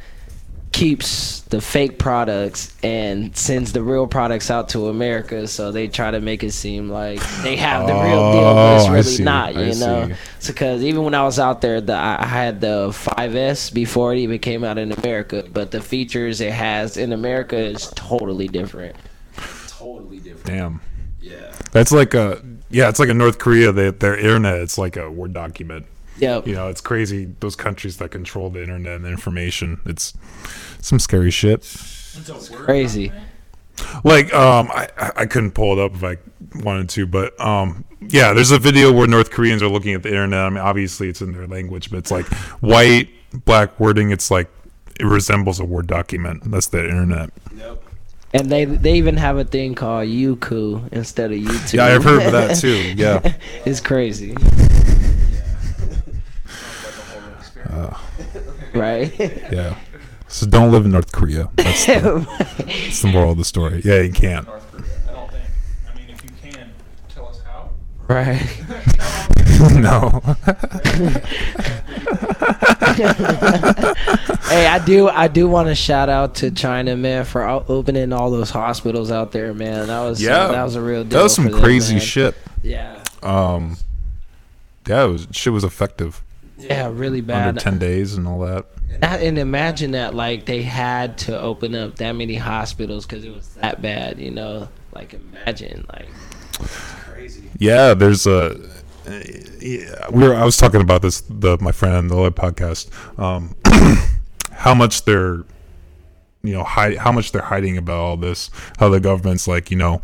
keeps 0.73 1.41
the 1.43 1.61
fake 1.61 1.99
products 1.99 2.75
and 2.83 3.35
sends 3.37 3.73
the 3.73 3.81
real 3.81 4.07
products 4.07 4.51
out 4.51 4.69
to 4.69 4.87
America 4.89 5.47
so 5.47 5.71
they 5.71 5.87
try 5.87 6.11
to 6.11 6.19
make 6.19 6.43
it 6.43 6.51
seem 6.51 6.89
like 6.89 7.21
they 7.43 7.55
have 7.55 7.87
the 7.87 7.93
real 7.93 8.31
deal 8.33 8.53
but 8.55 8.73
oh, 8.73 8.75
it's 8.75 8.85
Oh, 8.87 8.91
really 8.91 9.03
see, 9.03 9.23
not 9.23 9.55
I 9.55 9.61
you 9.61 9.75
know 9.75 10.07
see. 10.07 10.13
it's 10.37 10.47
because 10.47 10.83
even 10.83 11.03
when 11.03 11.13
I 11.13 11.23
was 11.23 11.39
out 11.39 11.61
there 11.61 11.79
the 11.79 11.93
I 11.93 12.23
I 12.23 12.25
had 12.25 12.59
the 12.59 12.89
5S 12.89 13.73
before 13.73 14.13
it 14.13 14.17
even 14.19 14.39
came 14.39 14.63
out 14.63 14.77
in 14.79 14.91
America 14.91 15.45
but 15.53 15.71
the 15.71 15.79
features 15.81 16.41
it 16.41 16.51
has 16.53 16.97
in 16.97 17.13
America 17.13 17.55
is 17.57 17.91
totally 17.95 18.47
different 18.47 18.95
totally 19.67 20.19
different 20.19 20.45
Damn. 20.45 20.81
Yeah. 21.21 21.53
That's 21.71 21.91
like 21.91 22.13
a 22.15 22.41
yeah, 22.69 22.89
it's 22.89 22.99
like 22.99 23.09
a 23.09 23.13
North 23.13 23.37
Korea. 23.37 23.71
They, 23.71 23.91
their 23.91 24.17
internet, 24.17 24.59
it's 24.59 24.77
like 24.77 24.97
a 24.97 25.09
word 25.09 25.33
document. 25.33 25.85
Yep. 26.17 26.47
You 26.47 26.55
know, 26.55 26.67
it's 26.67 26.81
crazy. 26.81 27.33
Those 27.39 27.55
countries 27.55 27.97
that 27.97 28.11
control 28.11 28.49
the 28.49 28.61
internet 28.61 28.97
and 28.97 29.05
information. 29.05 29.81
It's 29.85 30.13
some 30.79 30.99
scary 30.99 31.31
shit. 31.31 31.59
It's 31.59 32.49
Crazy. 32.49 33.11
Like, 34.03 34.31
um, 34.33 34.69
I 34.71 34.89
I 34.97 35.11
I 35.17 35.25
couldn't 35.25 35.51
pull 35.51 35.77
it 35.77 35.83
up 35.83 35.95
if 35.95 36.03
I 36.03 36.17
wanted 36.63 36.89
to, 36.89 37.07
but 37.07 37.39
um, 37.39 37.85
yeah, 38.01 38.33
there's 38.33 38.51
a 38.51 38.59
video 38.59 38.91
where 38.91 39.07
North 39.07 39.31
Koreans 39.31 39.63
are 39.63 39.67
looking 39.69 39.93
at 39.93 40.03
the 40.03 40.09
internet. 40.09 40.39
I 40.45 40.49
mean, 40.49 40.59
obviously 40.59 41.09
it's 41.09 41.21
in 41.21 41.31
their 41.31 41.47
language, 41.47 41.89
but 41.89 41.97
it's 41.97 42.11
like 42.11 42.27
white, 42.61 43.09
black 43.45 43.79
wording. 43.79 44.11
It's 44.11 44.29
like 44.29 44.49
it 44.99 45.05
resembles 45.05 45.59
a 45.59 45.65
word 45.65 45.87
document. 45.87 46.43
That's 46.45 46.67
the 46.67 46.83
internet. 46.83 47.31
Nope. 47.51 47.83
And 48.33 48.51
they 48.51 48.65
they 48.65 48.93
even 48.93 49.17
have 49.17 49.37
a 49.37 49.43
thing 49.43 49.75
called 49.75 50.07
Youku 50.07 50.91
instead 50.91 51.31
of 51.31 51.37
YouTube. 51.39 51.73
Yeah, 51.73 51.85
I've 51.85 52.03
heard 52.03 52.25
of 52.25 52.31
that 52.31 52.57
too. 52.59 52.93
Yeah. 52.95 53.35
it's 53.65 53.79
crazy. 53.79 54.35
Uh, 57.73 57.97
right? 58.75 59.19
yeah. 59.19 59.75
So 60.27 60.45
don't 60.45 60.71
live 60.71 60.85
in 60.85 60.91
North 60.91 61.11
Korea. 61.11 61.49
That's 61.55 61.85
the, 61.85 62.25
that's 62.65 63.01
the 63.01 63.07
moral 63.07 63.31
of 63.31 63.37
the 63.37 63.45
story. 63.45 63.81
Yeah, 63.83 64.01
you 64.01 64.11
can't. 64.11 64.47
Right. 68.07 68.41
no. 69.75 70.21
hey, 74.49 74.67
I 74.67 74.81
do 74.85 75.07
I 75.07 75.29
do 75.29 75.47
want 75.47 75.69
to 75.69 75.75
shout 75.75 76.09
out 76.09 76.35
to 76.35 76.51
China, 76.51 76.97
man, 76.97 77.23
for 77.23 77.43
opening 77.47 78.11
all 78.11 78.29
those 78.29 78.49
hospitals 78.49 79.09
out 79.09 79.31
there, 79.31 79.53
man. 79.53 79.87
That 79.87 80.01
was 80.01 80.21
Yeah, 80.21 80.47
that 80.47 80.63
was 80.63 80.75
a 80.75 80.81
real 80.81 81.03
deal. 81.03 81.17
That 81.17 81.23
was 81.23 81.35
some 81.35 81.45
for 81.45 81.51
them, 81.51 81.61
crazy 81.61 81.95
man. 81.95 82.01
shit. 82.01 82.35
Yeah. 82.61 83.03
Um. 83.23 83.77
Yeah, 84.85 85.05
it 85.05 85.07
was 85.07 85.27
shit 85.31 85.53
was 85.53 85.63
effective. 85.63 86.21
Yeah, 86.57 86.89
really 86.93 87.19
Under 87.19 87.53
bad. 87.53 87.59
ten 87.59 87.77
days 87.77 88.15
and 88.15 88.27
all 88.27 88.39
that. 88.39 88.65
That, 88.99 89.21
and 89.21 89.37
imagine 89.37 89.91
that, 89.91 90.13
like 90.13 90.45
they 90.45 90.61
had 90.61 91.17
to 91.19 91.39
open 91.39 91.75
up 91.75 91.95
that 91.97 92.13
many 92.13 92.35
hospitals 92.35 93.05
because 93.05 93.25
it 93.25 93.33
was 93.33 93.47
that 93.55 93.81
bad, 93.81 94.19
you 94.19 94.31
know. 94.31 94.69
Like 94.93 95.13
imagine, 95.13 95.85
like 95.91 96.07
crazy. 96.59 97.49
Yeah, 97.57 97.93
there's 97.93 98.27
a. 98.27 98.55
Yeah, 99.59 100.07
we 100.11 100.27
were. 100.27 100.35
I 100.35 100.45
was 100.45 100.57
talking 100.57 100.81
about 100.81 101.01
this. 101.01 101.21
The 101.21 101.57
my 101.59 101.71
friend 101.71 101.95
on 101.95 102.07
the 102.07 102.15
live 102.15 102.35
podcast. 102.35 102.89
Um, 103.19 103.55
how 104.51 104.73
much 104.73 105.03
they're, 105.05 105.43
you 106.43 106.53
know, 106.53 106.63
hide, 106.63 106.97
how 106.97 107.11
much 107.11 107.31
they're 107.31 107.41
hiding 107.41 107.77
about 107.77 107.99
all 107.99 108.17
this. 108.17 108.51
How 108.77 108.89
the 108.89 108.99
government's 108.99 109.47
like, 109.47 109.71
you 109.71 109.77
know, 109.77 110.01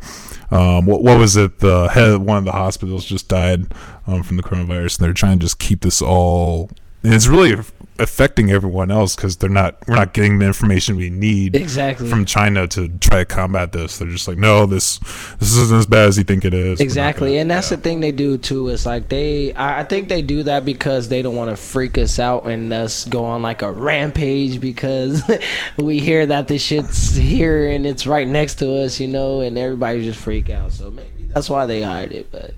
um, 0.52 0.86
what 0.86 1.04
what 1.04 1.20
was 1.20 1.36
it? 1.36 1.60
The 1.60 1.90
head 1.90 2.10
of 2.10 2.22
one 2.22 2.38
of 2.38 2.46
the 2.46 2.54
hospitals 2.54 3.04
just 3.04 3.28
died 3.28 3.66
um, 4.08 4.24
from 4.24 4.38
the 4.38 4.44
coronavirus, 4.44 4.98
and 4.98 5.06
they're 5.06 5.14
trying 5.14 5.40
to 5.40 5.46
just 5.46 5.60
keep 5.60 5.82
this 5.82 6.02
all. 6.02 6.70
And 7.04 7.14
it's 7.14 7.28
really 7.28 7.56
affecting 8.00 8.52
everyone 8.52 8.90
else 8.92 9.16
because 9.16 9.38
they're 9.38 9.50
not. 9.50 9.78
We're 9.88 9.96
not 9.96 10.14
getting 10.14 10.40
the 10.40 10.46
information 10.46 10.96
we 10.96 11.10
need 11.10 11.56
Exactly. 11.56 12.10
from 12.10 12.26
China 12.26 12.68
to 12.70 12.88
try 13.00 13.20
to 13.20 13.26
combat 13.26 13.72
this. 13.72 13.98
They're 13.98 14.08
just 14.10 14.28
like, 14.28 14.38
no, 14.38 14.66
this 14.66 14.98
this 15.40 15.56
isn't 15.56 15.78
as 15.78 15.86
bad 15.86 16.08
as 16.08 16.18
you 16.18 16.24
think 16.24 16.46
it 16.46 16.54
is. 16.54 16.80
Exactly, 16.80 17.30
gonna- 17.32 17.42
and 17.42 17.52
that's 17.52 17.70
the 17.70 17.78
thing 17.78 18.00
they 18.00 18.12
do 18.12 18.38
too. 18.38 18.70
Is 18.70 18.86
like 18.86 19.10
they, 19.10 19.54
I 19.54 19.82
I 19.82 19.84
think 19.84 20.10
they 20.10 20.22
do 20.22 20.44
that 20.44 20.66
because 20.66 21.10
they 21.10 21.22
don't 21.22 21.36
want 21.36 21.50
to 21.50 21.56
freak 21.56 21.98
us 21.98 22.20
out 22.20 22.46
and 22.46 22.72
us 22.74 23.06
go 23.06 23.26
on 23.26 23.42
like 23.42 23.62
a 23.62 23.72
rampage 23.72 24.60
because 24.60 25.22
we 25.78 26.00
hear 26.00 26.26
that 26.26 26.48
this 26.48 26.62
shit's 26.62 27.16
here 27.16 27.70
and 27.70 27.86
it's 27.86 28.08
right 28.08 28.28
next 28.28 28.56
to 28.60 28.74
us, 28.84 29.00
you 29.00 29.08
know, 29.08 29.42
and 29.42 29.58
everybody 29.58 30.04
just 30.04 30.20
freak 30.20 30.50
out. 30.50 30.72
So 30.72 30.90
maybe 30.92 31.30
that's 31.34 31.50
why 31.50 31.66
they 31.66 31.82
hide 31.82 32.12
it, 32.12 32.32
but 32.32 32.54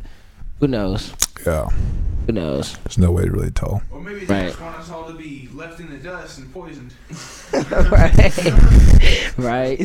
who 0.60 0.68
knows? 0.68 1.14
Yeah. 1.46 1.68
Who 2.28 2.34
knows? 2.34 2.78
There's 2.84 2.98
no 2.98 3.12
way 3.12 3.24
to 3.26 3.32
really 3.32 3.52
tell. 3.52 3.82
Or 3.92 4.00
maybe 4.00 4.26
they 4.26 4.34
Right. 4.34 4.48
just 4.50 4.62
want 4.62 4.78
us 4.78 4.90
all 4.92 5.08
to 5.08 5.14
be 5.14 5.50
left 5.54 5.80
in 5.80 5.90
the 5.90 5.98
dust 5.98 6.38
and 6.38 6.54
poisoned. 6.54 6.94
right, 7.92 9.38
right. 9.38 9.80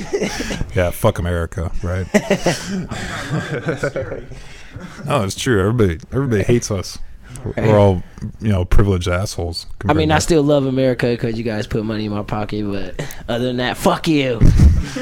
Yeah, 0.76 0.90
fuck 0.90 1.18
America, 1.18 1.72
right? 1.82 2.06
no, 5.06 5.24
it's 5.24 5.34
true. 5.34 5.60
Everybody, 5.60 5.98
everybody 6.12 6.42
hates 6.42 6.70
us. 6.70 6.98
We're, 7.44 7.52
we're 7.56 7.78
all, 7.78 8.02
you 8.40 8.48
know, 8.48 8.64
privileged 8.64 9.08
assholes. 9.08 9.66
I 9.88 9.92
mean, 9.92 10.10
I 10.10 10.18
still 10.20 10.42
love 10.42 10.66
America 10.66 11.06
because 11.06 11.36
you 11.36 11.44
guys 11.44 11.66
put 11.66 11.84
money 11.84 12.06
in 12.06 12.12
my 12.12 12.22
pocket, 12.22 12.64
but 12.70 13.06
other 13.28 13.44
than 13.46 13.56
that, 13.58 13.76
fuck 13.76 14.08
you, 14.08 14.40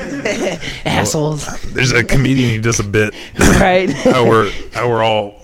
assholes. 0.84 1.46
to- 1.46 1.66
There's 1.74 1.92
a 1.92 2.02
comedian 2.04 2.56
who 2.56 2.60
does 2.62 2.80
a 2.80 2.84
bit. 2.84 3.14
Right. 3.38 3.90
how 3.90 4.28
we're 4.28 4.50
how 4.72 4.88
we're 4.88 5.02
all 5.02 5.43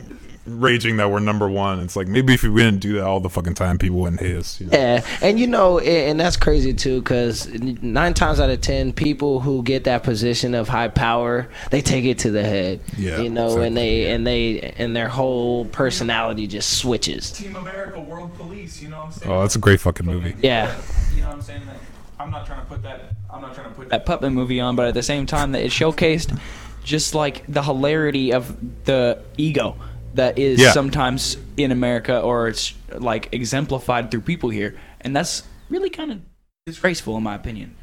raging 0.51 0.97
that 0.99 1.11
we're 1.11 1.21
number 1.21 1.49
one. 1.49 1.81
It's 1.81 1.97
like 1.97 2.09
maybe 2.09 2.35
if 2.35 2.43
we 2.43 2.51
didn't 2.51 2.81
do 2.81 2.95
that 2.95 3.05
all 3.05 3.21
the 3.21 3.31
fucking 3.31 3.55
time, 3.55 3.79
people 3.79 3.99
wouldn't 3.99 4.21
hate 4.21 4.37
us. 4.37 4.61
You 4.61 4.67
know? 4.67 4.79
Yeah, 4.79 5.07
and 5.23 5.39
you 5.39 5.47
know, 5.47 5.79
and 5.79 6.19
that's 6.19 6.37
crazy 6.37 6.75
too, 6.75 7.01
because 7.01 7.49
nine 7.49 8.15
times 8.15 8.41
out 8.41 8.51
of 8.51 8.61
ten, 8.61 8.93
people 8.93 9.41
who 9.41 9.63
get 9.63 9.85
that 9.85 10.03
position 10.03 10.55
of 10.55 10.69
high 10.69 10.89
power, 10.89 11.49
they 11.71 11.81
take 11.83 12.05
it 12.05 12.19
to 12.21 12.31
the 12.31 12.43
head. 12.43 12.81
Yeah, 12.97 13.21
you 13.21 13.31
know, 13.31 13.61
and 13.61 13.77
they 13.77 14.11
and 14.11 14.27
they 14.27 14.75
and 14.77 14.95
their 14.95 15.09
whole 15.09 15.65
personality 15.67 16.47
just 16.47 16.79
switches. 16.79 17.33
Team 17.33 17.57
America, 17.57 18.01
World 18.01 18.35
Police. 18.35 18.83
You 18.83 18.89
know 18.89 18.99
what 18.99 19.07
I'm 19.07 19.13
saying? 19.13 19.33
Oh, 19.33 19.41
that's 19.43 19.57
a 19.57 19.61
great 19.61 19.81
fucking 19.81 20.07
movie. 20.07 20.35
Yeah. 20.43 20.77
You 21.15 21.23
know 21.23 21.29
what 21.29 21.37
I'm 21.37 21.43
saying? 21.43 21.67
Like, 21.67 21.77
I'm 22.19 22.31
not 22.31 22.47
trying 22.47 22.61
to 22.61 22.67
put 22.67 22.83
that. 22.83 23.15
I'm 23.33 23.41
not 23.41 23.55
trying 23.55 23.69
to 23.69 23.75
put 23.75 23.89
that 23.91 24.07
puppet 24.07 24.33
movie 24.33 24.61
on, 24.61 24.77
but 24.77 24.89
at 24.89 24.95
the 24.95 25.03
same 25.03 25.27
time 25.27 25.53
that 25.53 25.63
it 25.63 25.71
showcased 25.71 26.39
just 26.83 27.15
like 27.15 27.45
the 27.47 27.63
hilarity 27.63 28.33
of 28.33 28.57
the 28.85 29.23
ego 29.37 29.77
that 30.15 30.39
is 30.39 30.61
Yeah. 30.61 30.73
sometimes 30.73 31.37
in 31.57 31.73
America 31.73 32.21
or 32.21 32.49
it's 32.49 32.75
like 32.93 33.29
exemplified 33.33 34.11
through 34.11 34.23
people 34.23 34.51
here. 34.51 34.77
And 35.01 35.15
that's 35.15 35.43
really 35.69 35.91
kind 35.91 36.11
of 36.13 36.21
disgraceful 36.67 37.17
in 37.17 37.23
my 37.23 37.35
opinion. 37.35 37.77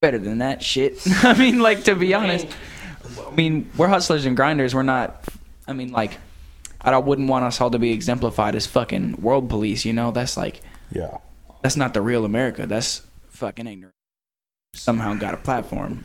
Better 0.00 0.18
than 0.18 0.38
that 0.38 0.62
shit. 0.62 1.00
I 1.24 1.34
mean, 1.36 1.58
like 1.60 1.84
to 1.84 1.94
be 1.96 2.14
honest, 2.14 2.46
I 3.26 3.34
mean, 3.34 3.68
we're 3.76 3.88
hustlers 3.88 4.26
and 4.26 4.36
grinders. 4.36 4.74
We're 4.74 4.82
not 4.84 5.24
I 5.66 5.72
mean 5.72 5.90
like 5.92 6.18
I 6.80 6.90
don't- 6.92 7.06
wouldn't 7.06 7.28
want 7.28 7.44
us 7.44 7.60
all 7.60 7.70
to 7.70 7.78
be 7.78 7.90
exemplified 7.92 8.54
as 8.54 8.66
fucking 8.66 9.20
world 9.20 9.48
police, 9.48 9.84
you 9.84 9.92
know? 9.92 10.10
That's 10.12 10.36
like 10.36 10.60
Yeah. 10.92 11.18
that's 11.62 11.76
not 11.76 11.94
the 11.94 12.00
real 12.02 12.24
America. 12.24 12.66
That's 12.66 13.02
fucking 13.30 13.66
ignorant. 13.66 13.94
Somehow 14.74 15.14
got 15.14 15.34
a 15.34 15.38
platform. 15.38 16.04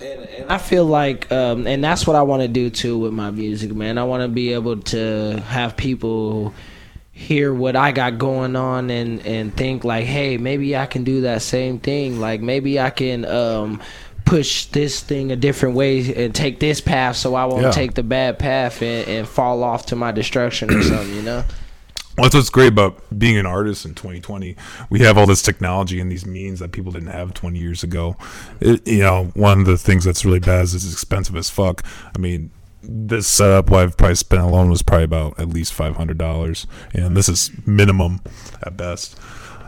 And 0.00 0.50
I 0.50 0.58
feel 0.58 0.84
like, 0.84 1.30
um, 1.32 1.66
and 1.66 1.82
that's 1.82 2.06
what 2.06 2.16
I 2.16 2.22
want 2.22 2.42
to 2.42 2.48
do 2.48 2.68
too 2.70 2.98
with 2.98 3.12
my 3.12 3.30
music, 3.30 3.74
man. 3.74 3.96
I 3.98 4.04
want 4.04 4.22
to 4.22 4.28
be 4.28 4.52
able 4.52 4.76
to 4.82 5.40
have 5.48 5.76
people 5.76 6.52
hear 7.12 7.54
what 7.54 7.76
I 7.76 7.92
got 7.92 8.18
going 8.18 8.56
on 8.56 8.90
and 8.90 9.24
and 9.24 9.56
think 9.56 9.84
like, 9.84 10.04
hey, 10.04 10.36
maybe 10.36 10.76
I 10.76 10.84
can 10.84 11.02
do 11.02 11.22
that 11.22 11.40
same 11.40 11.78
thing. 11.78 12.20
Like 12.20 12.42
maybe 12.42 12.78
I 12.78 12.90
can 12.90 13.24
um, 13.24 13.80
push 14.26 14.66
this 14.66 15.00
thing 15.02 15.32
a 15.32 15.36
different 15.36 15.76
way 15.76 16.14
and 16.26 16.34
take 16.34 16.60
this 16.60 16.80
path, 16.82 17.16
so 17.16 17.34
I 17.34 17.46
won't 17.46 17.62
Yeah. 17.62 17.70
take 17.70 17.94
the 17.94 18.02
bad 18.02 18.38
path 18.38 18.82
and, 18.82 19.08
and 19.08 19.26
fall 19.26 19.62
off 19.62 19.86
to 19.86 19.96
my 19.96 20.12
destruction 20.12 20.70
or 20.74 20.82
something. 20.82 21.14
You 21.14 21.22
know? 21.22 21.44
That's 22.16 22.34
what's 22.34 22.50
great 22.50 22.68
about 22.68 23.02
being 23.18 23.36
an 23.36 23.44
artist 23.44 23.84
in 23.84 23.94
2020. 23.94 24.56
We 24.88 25.00
have 25.00 25.18
all 25.18 25.26
this 25.26 25.42
technology 25.42 26.00
and 26.00 26.10
these 26.10 26.24
means 26.24 26.60
that 26.60 26.72
people 26.72 26.90
didn't 26.92 27.08
have 27.08 27.34
20 27.34 27.58
years 27.58 27.82
ago. 27.82 28.16
It, 28.60 28.86
you 28.86 29.00
know, 29.00 29.30
one 29.34 29.60
of 29.60 29.66
the 29.66 29.76
things 29.76 30.04
that's 30.04 30.24
really 30.24 30.40
bad 30.40 30.64
is 30.64 30.74
it's 30.74 30.90
expensive 30.90 31.36
as 31.36 31.50
fuck. 31.50 31.84
I 32.14 32.18
mean, 32.18 32.50
this 32.82 33.26
setup 33.26 33.70
what 33.70 33.80
I've 33.80 33.96
probably 33.96 34.14
spent 34.14 34.42
alone 34.42 34.70
was 34.70 34.82
probably 34.82 35.04
about 35.04 35.38
at 35.38 35.48
least 35.48 35.72
five 35.72 35.96
hundred 35.96 36.18
dollars, 36.18 36.66
and 36.92 37.16
this 37.16 37.28
is 37.28 37.50
minimum 37.66 38.20
at 38.62 38.76
best. 38.76 39.18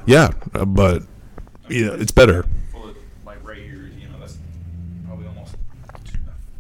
Yeah, 0.07 0.31
uh, 0.55 0.65
but 0.65 1.03
yeah, 1.69 1.91
it's 1.93 2.13
better. 2.13 2.47
full 2.71 2.89
of 2.89 2.97
like 3.27 3.47
right 3.47 3.59
here. 3.59 3.91
You 3.99 4.09
know, 4.09 4.19
that's 4.21 4.39
probably 5.07 5.27
almost 5.27 5.57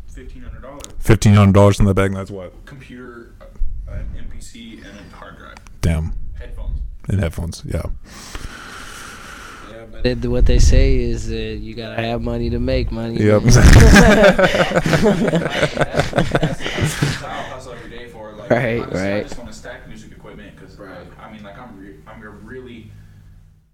fifteen 0.09 0.43
hundred 0.43 0.63
dollars. 0.63 0.83
Fifteen 0.99 1.35
hundred 1.35 1.55
dollars 1.55 1.79
in 1.79 1.87
the 1.87 1.95
bag. 1.95 2.13
That's 2.13 2.31
what. 2.31 2.53
Computer, 2.67 3.35
uh, 3.41 3.93
an 3.93 4.29
MPC, 4.31 4.85
and 4.85 4.99
a 4.99 5.17
hard 5.17 5.37
drive. 5.89 6.03
Damn. 6.03 6.15
Headphones. 6.39 6.81
And 7.09 7.21
headphones. 7.21 7.63
Yeah. 7.67 7.83
It, 10.05 10.25
what 10.27 10.47
they 10.47 10.61
say 10.61 10.97
is 10.97 11.27
that 11.29 11.57
you 11.57 11.75
gotta 11.75 12.01
have 12.01 12.23
money 12.23 12.51
to 12.51 12.61
make 12.61 12.93
money. 12.93 13.17
Yep. 13.17 13.43
I'll 13.43 13.51
hustle 17.51 17.73
every 17.73 17.91
day 17.91 18.09
for 18.09 18.33
like. 18.33 18.49
Right, 18.49 18.81
I 18.81 18.85
just, 18.85 18.95
I 18.95 19.11
right. 19.11 19.23
just 19.25 19.39
want 19.39 19.51
to 19.51 19.57
stack 19.57 19.89
music 19.89 20.13
equipment 20.13 20.55
because 20.55 20.79
I 20.79 21.33
mean, 21.33 21.43
like 21.43 21.59
I'm, 21.59 21.77
re- 21.81 21.97
I'm 22.07 22.21
really. 22.47 22.93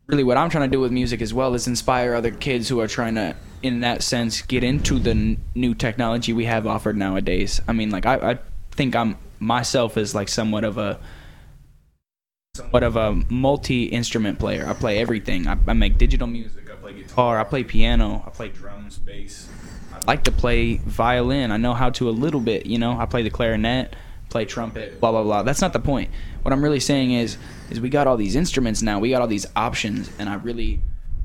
really 0.07 0.25
what 0.25 0.39
I'm 0.39 0.49
trying 0.49 0.71
to 0.71 0.75
do 0.75 0.81
with 0.81 0.93
music 0.93 1.21
as 1.21 1.35
well 1.35 1.53
is 1.55 1.67
inspire 1.67 2.15
other 2.15 2.31
kids 2.31 2.71
who 2.71 2.81
are 2.81 2.89
trying 2.89 3.17
to, 3.17 3.37
in 3.63 3.81
that 3.81 4.03
sense, 4.03 4.41
get 4.41 4.65
into 4.65 4.99
the 4.99 5.11
n- 5.11 5.37
new 5.55 5.75
technology 5.75 6.33
we 6.33 6.47
have 6.47 6.67
offered 6.67 6.97
nowadays. 6.97 7.61
I 7.69 7.73
mean, 7.73 7.91
like 7.91 8.07
I, 8.07 8.33
I 8.33 8.39
think 8.71 8.97
I'm 8.97 9.19
myself 9.41 9.99
is 9.99 10.15
like 10.15 10.31
somewhat 10.31 10.65
of 10.65 10.79
a 10.79 10.99
somewhat 12.55 12.85
of 12.85 12.95
a 12.95 13.21
multi 13.29 13.87
instrument 13.87 14.39
player. 14.39 14.65
I 14.65 14.75
play 14.75 14.99
everything. 14.99 15.49
I, 15.49 15.57
I 15.67 15.73
make 15.73 15.99
digital 15.99 16.29
music. 16.29 16.71
I 16.71 16.77
play 16.77 16.93
guitar. 16.93 17.41
I 17.41 17.43
play 17.43 17.65
piano. 17.65 18.23
I 18.25 18.31
play 18.31 18.49
drums, 18.49 18.97
bass. 18.99 19.49
I 19.93 19.99
like 20.07 20.23
to 20.25 20.31
play 20.31 20.77
violin. 20.77 21.51
I 21.51 21.57
know 21.57 21.75
how 21.75 21.91
to 21.91 22.09
a 22.09 22.13
little 22.13 22.39
bit. 22.39 22.67
You 22.67 22.79
know, 22.79 22.97
I 22.97 23.07
play 23.07 23.23
the 23.23 23.31
clarinet, 23.31 23.97
play 24.29 24.45
trumpet, 24.45 25.01
blah 25.01 25.11
blah 25.11 25.25
blah. 25.25 25.43
That's 25.43 25.61
not 25.61 25.73
the 25.73 25.81
point. 25.81 26.11
What 26.43 26.53
I'm 26.53 26.63
really 26.63 26.79
saying 26.79 27.11
is, 27.11 27.39
is 27.71 27.81
we 27.81 27.89
got 27.89 28.07
all 28.07 28.17
these 28.17 28.37
instruments 28.37 28.83
now. 28.83 29.01
We 29.01 29.11
got 29.11 29.21
all 29.21 29.27
these 29.27 29.47
options, 29.57 30.09
and 30.21 30.29
I 30.29 30.35
really 30.35 30.81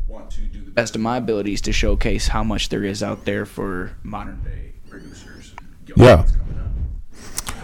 want 0.08 0.32
to 0.32 0.42
do 0.42 0.62
the 0.64 0.72
best 0.72 0.96
of 0.96 1.02
my 1.02 1.18
abilities 1.18 1.62
to 1.62 1.72
showcase 1.72 2.28
how 2.28 2.44
much 2.44 2.70
there 2.70 2.84
is 2.84 3.04
out 3.04 3.26
there 3.26 3.46
for 3.46 3.96
modern 4.02 4.42
day 4.42 4.74
producers. 4.90 5.54
Yeah. 5.96 6.26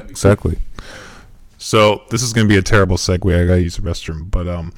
Exactly. 0.07 0.59
So 1.66 2.03
this 2.11 2.22
is 2.22 2.32
going 2.32 2.47
to 2.47 2.53
be 2.53 2.59
a 2.59 2.61
terrible 2.61 2.95
segue. 2.95 3.41
I 3.43 3.47
gotta 3.47 3.63
use 3.63 3.78
the 3.78 3.82
restroom, 3.82 4.30
but 4.30 4.47
um, 4.47 4.72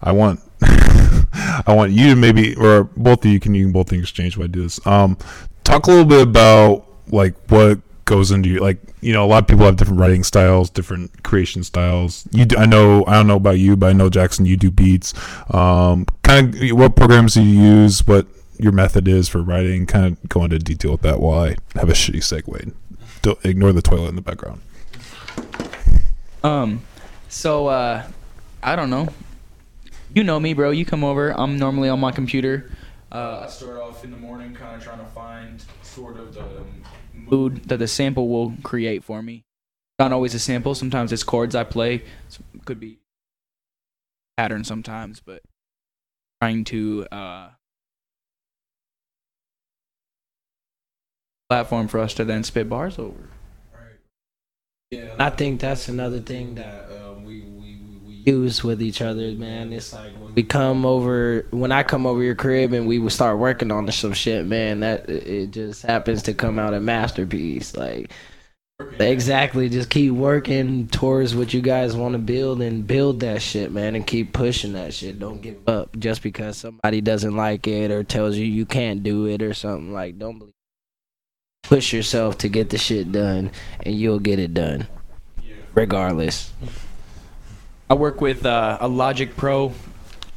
I 0.00 0.12
want 0.12 0.40
I 0.62 1.74
want 1.74 1.92
you 1.92 2.08
to 2.08 2.16
maybe 2.16 2.54
or 2.54 2.84
both 2.84 3.22
of 3.26 3.30
you 3.30 3.38
can 3.38 3.54
you 3.54 3.66
can 3.66 3.72
both 3.72 3.92
exchange 3.92 4.38
while 4.38 4.44
I 4.44 4.46
do 4.46 4.62
this. 4.62 4.84
Um, 4.86 5.18
talk 5.62 5.86
a 5.86 5.90
little 5.90 6.06
bit 6.06 6.22
about 6.22 6.86
like 7.08 7.34
what 7.50 7.80
goes 8.06 8.30
into 8.30 8.48
your 8.48 8.62
like 8.62 8.78
you 9.02 9.12
know 9.12 9.26
a 9.26 9.28
lot 9.28 9.42
of 9.42 9.46
people 9.46 9.66
have 9.66 9.76
different 9.76 10.00
writing 10.00 10.24
styles, 10.24 10.70
different 10.70 11.22
creation 11.22 11.64
styles. 11.64 12.26
You 12.30 12.46
do, 12.46 12.56
I 12.56 12.64
know 12.64 13.04
I 13.06 13.12
don't 13.12 13.26
know 13.26 13.36
about 13.36 13.58
you, 13.58 13.76
but 13.76 13.90
I 13.90 13.92
know 13.92 14.08
Jackson 14.08 14.46
you 14.46 14.56
do 14.56 14.70
beats. 14.70 15.12
Um, 15.52 16.06
kind 16.22 16.54
of 16.54 16.78
what 16.78 16.96
programs 16.96 17.34
do 17.34 17.42
you 17.42 17.60
use? 17.60 18.06
What 18.06 18.26
your 18.58 18.72
method 18.72 19.06
is 19.06 19.28
for 19.28 19.42
writing? 19.42 19.84
Kind 19.84 20.06
of 20.06 20.28
go 20.30 20.44
into 20.44 20.58
detail 20.58 20.92
with 20.92 21.02
that 21.02 21.20
while 21.20 21.40
I 21.40 21.56
have 21.78 21.90
a 21.90 21.92
shitty 21.92 22.22
segue. 22.22 22.72
Don't 23.20 23.44
ignore 23.44 23.74
the 23.74 23.82
toilet 23.82 24.08
in 24.08 24.16
the 24.16 24.22
background. 24.22 24.62
Um, 26.44 26.82
so 27.28 27.68
uh, 27.68 28.06
I 28.62 28.76
don't 28.76 28.90
know. 28.90 29.08
You 30.14 30.24
know 30.24 30.38
me, 30.38 30.54
bro. 30.54 30.70
You 30.70 30.84
come 30.84 31.04
over. 31.04 31.30
I'm 31.30 31.58
normally 31.58 31.88
on 31.88 32.00
my 32.00 32.12
computer. 32.12 32.70
Uh, 33.10 33.42
I 33.44 33.46
start 33.48 33.78
off 33.78 34.04
in 34.04 34.10
the 34.10 34.16
morning, 34.16 34.54
kind 34.54 34.76
of 34.76 34.82
trying 34.82 34.98
to 34.98 35.04
find 35.06 35.62
sort 35.82 36.16
of 36.18 36.34
the 36.34 36.64
mood 37.14 37.64
that 37.68 37.78
the 37.78 37.88
sample 37.88 38.28
will 38.28 38.54
create 38.62 39.04
for 39.04 39.22
me. 39.22 39.44
Not 39.98 40.12
always 40.12 40.34
a 40.34 40.38
sample. 40.38 40.74
Sometimes 40.74 41.12
it's 41.12 41.22
chords 41.22 41.54
I 41.54 41.64
play. 41.64 42.02
Some- 42.28 42.44
Could 42.64 42.80
be 42.80 42.98
pattern 44.36 44.64
sometimes, 44.64 45.20
but 45.20 45.42
trying 46.40 46.64
to 46.64 47.06
uh, 47.12 47.50
platform 51.48 51.88
for 51.88 52.00
us 52.00 52.14
to 52.14 52.24
then 52.24 52.42
spit 52.44 52.68
bars 52.68 52.98
over. 52.98 53.28
Yeah, 54.92 55.14
I 55.18 55.30
think 55.30 55.58
that's 55.58 55.88
another 55.88 56.20
thing 56.20 56.56
that 56.56 56.86
uh, 56.90 57.14
we, 57.14 57.40
we 57.40 57.78
we 58.04 58.12
use 58.26 58.62
with 58.62 58.82
each 58.82 59.00
other, 59.00 59.32
man. 59.32 59.72
It's 59.72 59.90
like 59.90 60.12
when 60.18 60.34
we 60.34 60.42
come 60.42 60.84
over, 60.84 61.46
when 61.50 61.72
I 61.72 61.82
come 61.82 62.06
over 62.06 62.22
your 62.22 62.34
crib 62.34 62.74
and 62.74 62.86
we 62.86 62.98
would 62.98 63.12
start 63.12 63.38
working 63.38 63.70
on 63.72 63.90
some 63.90 64.12
shit, 64.12 64.44
man. 64.44 64.80
That 64.80 65.08
it 65.08 65.52
just 65.52 65.80
happens 65.80 66.24
to 66.24 66.34
come 66.34 66.58
out 66.58 66.74
a 66.74 66.80
masterpiece. 66.80 67.74
Like 67.74 68.10
exactly, 69.00 69.70
just 69.70 69.88
keep 69.88 70.12
working 70.12 70.88
towards 70.88 71.34
what 71.34 71.54
you 71.54 71.62
guys 71.62 71.96
want 71.96 72.12
to 72.12 72.18
build 72.18 72.60
and 72.60 72.86
build 72.86 73.20
that 73.20 73.40
shit, 73.40 73.72
man, 73.72 73.94
and 73.94 74.06
keep 74.06 74.34
pushing 74.34 74.74
that 74.74 74.92
shit. 74.92 75.18
Don't 75.18 75.40
give 75.40 75.66
up 75.66 75.98
just 75.98 76.22
because 76.22 76.58
somebody 76.58 77.00
doesn't 77.00 77.34
like 77.34 77.66
it 77.66 77.90
or 77.90 78.04
tells 78.04 78.36
you 78.36 78.44
you 78.44 78.66
can't 78.66 79.02
do 79.02 79.24
it 79.24 79.40
or 79.40 79.54
something. 79.54 79.90
Like 79.90 80.18
don't 80.18 80.38
believe. 80.38 80.52
Push 81.62 81.92
yourself 81.92 82.38
to 82.38 82.48
get 82.48 82.70
the 82.70 82.76
shit 82.78 83.12
done, 83.12 83.50
and 83.84 83.94
you'll 83.94 84.18
get 84.18 84.38
it 84.38 84.52
done, 84.52 84.88
regardless. 85.74 86.52
I 87.88 87.94
work 87.94 88.20
with 88.20 88.44
uh, 88.44 88.78
a 88.80 88.88
Logic 88.88 89.34
Pro, 89.36 89.72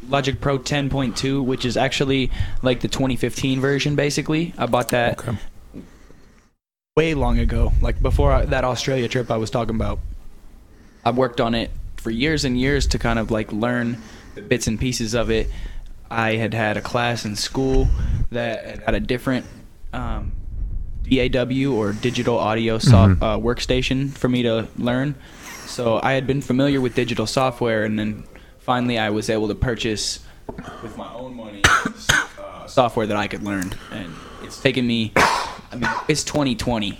Logic 0.08 0.40
Pro 0.40 0.60
10.2, 0.60 1.44
which 1.44 1.66
is 1.66 1.78
actually 1.78 2.32
like 2.62 2.82
the 2.82 2.88
2015 2.88 3.60
version. 3.60 3.96
Basically, 3.96 4.54
I 4.58 4.68
bought 4.68 4.90
that 4.90 5.20
Okay. 5.20 5.38
way 6.96 7.16
long 7.16 7.40
ago, 7.40 7.74
like 7.82 8.02
before 8.02 8.32
I, 8.32 8.46
that 8.46 8.64
Australia 8.64 9.08
trip 9.08 9.32
I 9.32 9.38
was 9.38 9.50
talking 9.50 9.76
about. 9.76 10.00
I've 11.04 11.18
worked 11.18 11.42
on 11.42 11.56
it 11.56 11.72
for 11.98 12.12
years 12.12 12.46
and 12.46 12.58
years 12.58 12.86
to 12.88 13.00
kind 13.00 13.18
of 13.20 13.32
like 13.32 13.52
learn 13.52 13.98
the 14.36 14.42
bits 14.42 14.68
and 14.68 14.80
pieces 14.80 15.16
of 15.16 15.32
it. 15.32 15.50
I 16.10 16.36
had 16.36 16.54
had 16.54 16.78
a 16.78 16.82
class 16.82 17.26
in 17.26 17.36
school 17.36 17.88
that 18.30 18.84
had 18.84 18.94
a 18.94 19.00
different 19.00 19.46
um, 19.92 20.32
DAW 21.10 21.72
or 21.74 21.94
digital 21.94 22.38
audio 22.38 22.78
so- 22.78 22.98
uh, 23.22 23.38
workstation 23.38 24.12
for 24.12 24.30
me 24.30 24.44
to 24.44 24.68
learn. 24.78 25.16
So 25.68 26.00
I 26.04 26.14
had 26.14 26.26
been 26.28 26.42
familiar 26.42 26.80
with 26.82 26.96
digital 26.96 27.26
software, 27.28 27.84
and 27.84 27.98
then 27.98 28.24
finally 28.60 28.98
I 28.98 29.10
was 29.10 29.30
able 29.30 29.48
to 29.48 29.56
purchase 29.56 30.20
with 30.84 30.96
my 30.98 31.12
own 31.14 31.36
money 31.36 31.62
uh, 31.66 32.68
software 32.68 33.08
that 33.08 33.18
I 33.18 33.28
could 33.28 33.44
learn. 33.44 33.74
And 33.92 34.14
it's 34.44 34.60
taken 34.62 34.86
me, 34.86 35.12
I 35.16 35.76
mean, 35.76 35.90
it's 36.08 36.24
2020. 36.24 36.92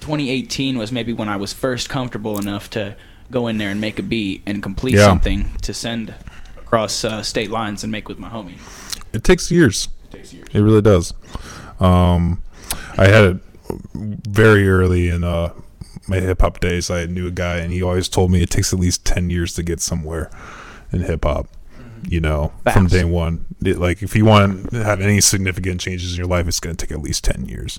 2018 0.00 0.78
was 0.78 0.92
maybe 0.92 1.12
when 1.12 1.28
I 1.28 1.36
was 1.36 1.52
first 1.52 1.88
comfortable 1.88 2.38
enough 2.38 2.70
to 2.70 2.94
go 3.30 3.46
in 3.48 3.58
there 3.58 3.70
and 3.70 3.80
make 3.80 3.98
a 3.98 4.02
beat 4.02 4.42
and 4.46 4.62
complete 4.62 4.94
Yeah. 4.94 5.06
something 5.06 5.50
to 5.62 5.72
send 5.74 6.14
across 6.58 7.04
uh, 7.04 7.22
state 7.22 7.50
lines 7.50 7.82
and 7.82 7.90
make 7.90 8.08
with 8.08 8.18
my 8.18 8.28
homie. 8.28 8.58
It 9.12 9.24
takes 9.24 9.50
years. 9.50 9.88
It 10.04 10.16
takes 10.16 10.32
years. 10.32 10.46
It 10.52 10.60
really 10.60 10.82
does. 10.82 11.14
Um, 11.80 12.42
I 12.96 13.06
had 13.08 13.40
very 13.94 14.68
early 14.68 15.08
in 15.08 15.24
uh, 15.24 15.52
my 16.08 16.20
hip 16.20 16.40
hop 16.40 16.60
days. 16.60 16.90
I 16.90 17.06
knew 17.06 17.26
a 17.26 17.30
guy, 17.30 17.58
and 17.58 17.72
he 17.72 17.82
always 17.82 18.08
told 18.08 18.30
me 18.30 18.42
it 18.42 18.50
takes 18.50 18.72
at 18.72 18.78
least 18.78 19.04
ten 19.04 19.30
years 19.30 19.54
to 19.54 19.62
get 19.62 19.80
somewhere 19.80 20.30
in 20.92 21.02
hip 21.02 21.24
hop. 21.24 21.46
You 22.08 22.20
know, 22.20 22.52
from 22.72 22.86
day 22.86 23.04
one. 23.04 23.44
It, 23.62 23.78
like, 23.78 24.02
if 24.02 24.16
you 24.16 24.24
want 24.24 24.70
to 24.70 24.82
have 24.82 25.02
any 25.02 25.20
significant 25.20 25.82
changes 25.82 26.12
in 26.12 26.16
your 26.16 26.26
life, 26.26 26.48
it's 26.48 26.58
going 26.58 26.74
to 26.74 26.86
take 26.86 26.92
at 26.96 27.02
least 27.02 27.24
ten 27.24 27.44
years. 27.44 27.78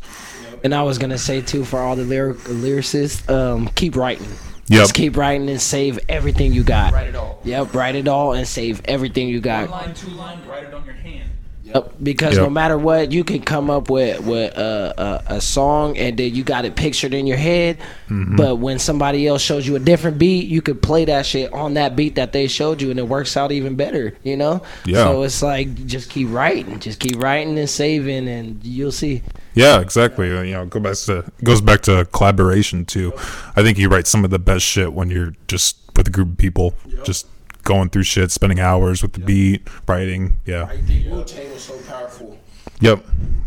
And 0.64 0.76
I 0.76 0.84
was 0.84 1.00
gonna 1.00 1.18
say 1.18 1.42
too 1.42 1.66
for 1.66 1.80
all 1.80 1.96
the 1.96 2.04
lyric 2.04 2.38
lyricists, 2.38 3.28
um, 3.30 3.68
keep 3.70 3.96
writing. 3.96 4.28
Yep. 4.68 4.80
Just 4.80 4.94
keep 4.94 5.18
writing 5.18 5.50
and 5.50 5.60
save 5.60 6.00
everything 6.08 6.54
you 6.54 6.64
got. 6.64 6.94
Write 6.94 7.08
it 7.08 7.16
all. 7.16 7.42
Yep, 7.44 7.74
write 7.74 7.96
it 7.96 8.08
all 8.08 8.34
and 8.34 8.48
save 8.48 8.82
everything 8.86 9.28
you 9.28 9.42
got. 9.42 9.70
One 9.70 9.82
line, 9.82 9.94
two 9.96 10.10
line, 10.12 10.40
write 10.48 10.66
it 10.66 10.74
on 10.74 10.86
your 10.86 10.94
hand. 10.94 11.31
Yep, 11.64 11.94
because 12.02 12.34
Yep. 12.34 12.44
no 12.44 12.50
matter 12.50 12.78
what, 12.78 13.12
you 13.12 13.24
can 13.24 13.40
come 13.42 13.70
up 13.70 13.90
with 13.90 14.20
with 14.22 14.58
a, 14.58 15.24
a, 15.30 15.36
a 15.36 15.42
song 15.42 15.98
and 15.98 16.18
then 16.18 16.34
you 16.34 16.44
got 16.44 16.66
it 16.66 16.76
pictured 16.76 17.14
in 17.14 17.28
your 17.28 17.38
head. 17.38 17.78
Mm-hmm. 18.10 18.36
But 18.36 18.56
when 18.58 18.80
somebody 18.80 19.28
else 19.28 19.42
shows 19.42 19.66
you 19.68 19.76
a 19.76 19.80
different 19.80 20.18
beat, 20.18 20.48
you 20.48 20.62
could 20.62 20.82
play 20.82 21.06
that 21.06 21.26
shit 21.26 21.54
on 21.54 21.76
that 21.76 21.96
beat 21.96 22.16
that 22.16 22.34
they 22.34 22.48
showed 22.48 22.82
you, 22.82 22.90
and 22.90 23.00
it 23.00 23.08
works 23.08 23.38
out 23.38 23.52
even 23.52 23.76
better. 23.76 24.18
You 24.24 24.38
know. 24.38 24.64
Yeah. 24.86 25.04
So 25.06 25.22
it's 25.24 25.42
like 25.42 25.86
just 25.86 26.10
keep 26.10 26.30
writing, 26.30 26.80
just 26.80 27.00
keep 27.00 27.22
writing 27.22 27.58
and 27.58 27.70
saving, 27.70 28.28
and 28.28 28.64
you'll 28.66 28.92
see. 28.92 29.22
Yeah, 29.54 29.80
exactly. 29.82 30.36
Uh, 30.36 30.42
You 30.42 30.54
know, 30.54 30.66
go 30.66 30.80
back 30.80 30.96
to 31.06 31.24
goes 31.44 31.62
back 31.62 31.82
to 31.82 32.06
collaboration 32.12 32.86
too. 32.86 33.14
I 33.56 33.62
think 33.64 33.78
you 33.78 33.88
write 33.88 34.08
some 34.08 34.26
of 34.26 34.32
the 34.32 34.40
best 34.40 34.66
shit 34.66 34.94
when 34.94 35.10
you're 35.10 35.34
just 35.48 35.78
with 35.96 36.08
a 36.08 36.12
group 36.12 36.30
of 36.30 36.38
people, 36.38 36.74
just 37.04 37.28
going 37.64 37.90
through 37.90 38.04
shit, 38.04 38.32
spending 38.32 38.60
hours 38.60 39.02
with 39.02 39.14
the 39.14 39.20
beat, 39.20 39.68
writing. 39.88 40.38
Yeah. 40.46 40.64
I 40.66 40.78
think 40.78 41.06
Wu 41.08 41.24
Tang 41.24 41.52
was 41.52 41.64
so 41.64 41.78
powerful. 41.90 42.38
Yep. 42.80 43.06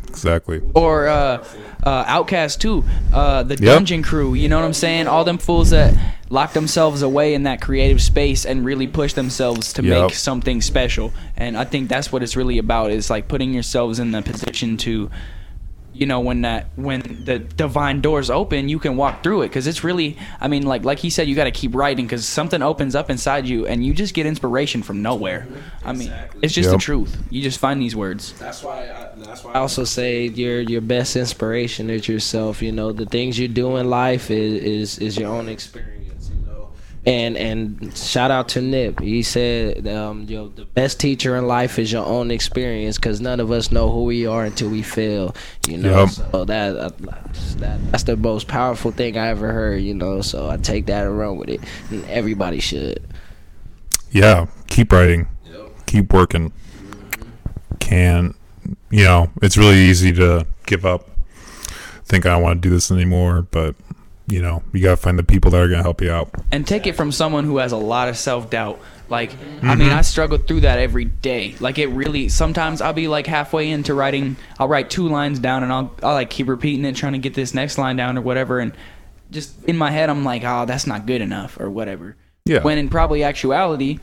Exactly. 0.09 0.63
or 0.75 1.09
uh, 1.09 1.45
uh, 1.83 2.05
OutKast 2.05 2.61
too. 2.61 2.85
Uh, 3.13 3.43
the 3.43 3.55
Yep. 3.57 3.61
Dungeon 3.79 4.03
Crew. 4.05 4.35
You 4.35 4.49
know 4.49 4.57
what 4.61 4.65
I'm 4.65 4.73
saying? 4.73 5.09
All 5.09 5.25
them 5.25 5.39
fools 5.39 5.71
that 5.71 5.93
lock 6.31 6.53
themselves 6.53 7.03
away 7.03 7.35
in 7.35 7.43
that 7.43 7.61
creative 7.61 8.01
space 8.01 8.47
and 8.47 8.65
really 8.65 8.87
push 8.87 9.15
themselves 9.15 9.73
to 9.73 9.83
Yep. 9.83 10.03
make 10.03 10.15
something 10.15 10.61
special. 10.63 11.13
And 11.37 11.57
I 11.57 11.65
think 11.65 11.89
that's 11.89 12.13
what 12.13 12.23
it's 12.23 12.37
really 12.37 12.59
about. 12.59 12.93
Is 12.93 13.11
like 13.11 13.27
putting 13.27 13.53
yourselves 13.53 13.99
in 13.99 14.13
the 14.13 14.23
position 14.23 14.77
to. 14.79 15.11
You 15.95 16.07
know 16.07 16.21
when 16.21 16.43
that 16.43 16.67
when 16.75 17.23
the 17.25 17.39
divine 17.39 18.01
doors 18.01 18.29
open, 18.29 18.69
you 18.69 18.79
can 18.81 18.97
walk 18.97 19.23
through 19.23 19.43
it 19.43 19.49
because 19.49 19.67
it's 19.67 19.85
really. 19.85 20.19
I 20.41 20.49
mean, 20.49 20.65
like 20.65 20.85
like 20.85 20.99
he 20.99 21.09
said, 21.09 21.29
you 21.29 21.37
got 21.37 21.45
to 21.45 21.53
keep 21.53 21.75
writing 21.75 22.05
because 22.05 22.27
something 22.27 22.63
opens 22.63 22.95
up 22.95 23.11
inside 23.11 23.47
you, 23.47 23.67
and 23.67 23.87
you 23.87 23.95
just 23.95 24.13
get 24.13 24.27
inspiration 24.27 24.83
from 24.83 25.03
nowhere. 25.03 25.47
I 25.85 25.93
mean, 25.93 26.13
it's 26.43 26.53
just 26.53 26.71
the 26.71 26.79
truth. 26.79 27.17
You 27.31 27.43
just 27.43 27.61
find 27.61 27.81
these 27.81 27.95
words. 27.95 28.33
That's 28.39 28.63
why. 28.63 28.83
I, 28.83 29.11
that's 29.17 29.45
why 29.45 29.53
I 29.53 29.61
also 29.61 29.85
say 29.85 30.27
your 30.27 30.61
your 30.61 30.81
best 30.81 31.17
inspiration 31.17 31.91
is 31.91 32.09
yourself. 32.09 32.61
You 32.61 32.73
know, 32.73 32.93
the 32.93 33.07
things 33.07 33.39
you 33.39 33.49
do 33.49 33.77
in 33.77 33.89
life 33.89 34.31
is 34.31 34.63
is, 34.63 34.99
is 34.99 35.17
your 35.17 35.31
own 35.31 35.49
experience. 35.49 36.04
And 37.07 37.37
and 37.37 37.95
shout 37.97 38.31
out 38.31 38.49
to 38.51 38.63
Nip. 38.63 38.99
He 39.01 39.23
said, 39.23 39.87
um, 39.87 40.23
yo, 40.23 40.49
the 40.49 40.65
best 40.65 40.99
teacher 40.99 41.37
in 41.37 41.47
life 41.47 41.79
is 41.79 41.93
your 41.93 42.07
own 42.07 42.31
experience 42.31 42.97
because 42.97 43.21
none 43.21 43.41
of 43.41 43.51
us 43.51 43.71
know 43.71 43.91
who 43.91 44.05
we 44.05 44.27
are 44.27 44.45
until 44.47 44.71
we 44.71 44.81
fail. 44.81 45.37
You 45.69 45.77
know, 45.79 46.01
Yep. 46.01 46.09
so 46.09 46.45
that, 46.47 46.77
uh, 46.77 46.91
that 47.59 47.79
that's 47.91 48.05
the 48.05 48.17
most 48.17 48.49
powerful 48.49 48.91
thing 48.91 49.19
I 49.19 49.29
ever 49.29 49.53
heard. 49.53 49.83
You 49.83 49.93
know, 49.93 50.23
so 50.23 50.49
I 50.49 50.57
take 50.57 50.87
that 50.87 51.07
and 51.07 51.19
run 51.19 51.37
with 51.37 51.51
it, 51.51 51.61
and 51.91 52.03
everybody 52.09 52.59
should. 52.61 53.07
Yeah. 54.11 54.47
Keep 54.69 54.91
writing. 54.93 55.27
Keep 55.87 56.13
working. 56.13 56.53
Can 57.81 58.35
you 58.91 59.05
know? 59.05 59.31
It's 59.43 59.57
really 59.59 59.79
easy 59.79 60.11
to 60.13 60.47
give 60.67 60.87
up. 60.87 61.09
Think 62.07 62.25
I 62.27 62.31
don't 62.31 62.43
want 62.43 62.63
to 62.63 62.69
do 62.69 62.75
this 62.75 62.91
anymore, 62.91 63.47
but 63.51 63.75
you 64.27 64.41
know, 64.41 64.63
you 64.73 64.83
gotta 64.83 64.97
find 64.97 65.19
the 65.19 65.23
people 65.23 65.51
that 65.51 65.61
are 65.61 65.69
gonna 65.69 65.83
help 65.83 66.01
you 66.01 66.11
out. 66.11 66.31
and 66.51 66.67
take 66.67 66.87
it 66.87 66.95
from 66.95 67.13
someone 67.13 67.45
who 67.45 67.59
has 67.59 67.73
a 67.73 67.77
lot 67.77 68.09
of 68.09 68.17
self 68.17 68.51
doubt. 68.51 68.81
Like, 69.11 69.35
I 69.63 69.75
mean, 69.75 69.89
mm-hmm. 69.89 69.99
I 69.99 70.01
struggle 70.01 70.39
through 70.39 70.61
that 70.61 70.79
every 70.79 71.05
day. 71.05 71.55
Like, 71.61 71.79
it 71.79 71.89
really. 71.89 72.31
Sometimes 72.31 72.81
I'll 72.81 72.95
be 72.95 73.07
like 73.07 73.27
halfway 73.27 73.71
into 73.71 73.93
writing. 73.93 74.37
I'll 74.59 74.69
write 74.69 74.89
two 74.89 75.09
lines 75.09 75.39
down, 75.39 75.63
and 75.63 75.71
I'll 75.71 75.95
I'll 76.03 76.15
like 76.15 76.31
keep 76.31 76.49
repeating 76.49 76.87
it, 76.87 76.97
trying 76.97 77.13
to 77.13 77.19
get 77.19 77.35
this 77.35 77.53
next 77.53 77.77
line 77.77 77.97
down 77.97 78.17
or 78.17 78.23
whatever. 78.23 78.61
And 78.61 78.73
just 79.31 79.63
in 79.65 79.77
my 79.77 79.91
head, 79.91 80.09
I'm 80.09 80.25
like, 80.25 80.43
oh, 80.45 80.65
that's 80.65 80.87
not 80.87 81.07
good 81.07 81.21
enough 81.21 81.61
or 81.61 81.69
whatever. 81.69 82.17
Yeah. 82.47 82.63
When 82.63 82.79
in 82.79 82.89
probably 82.89 83.25
actuality, 83.25 83.99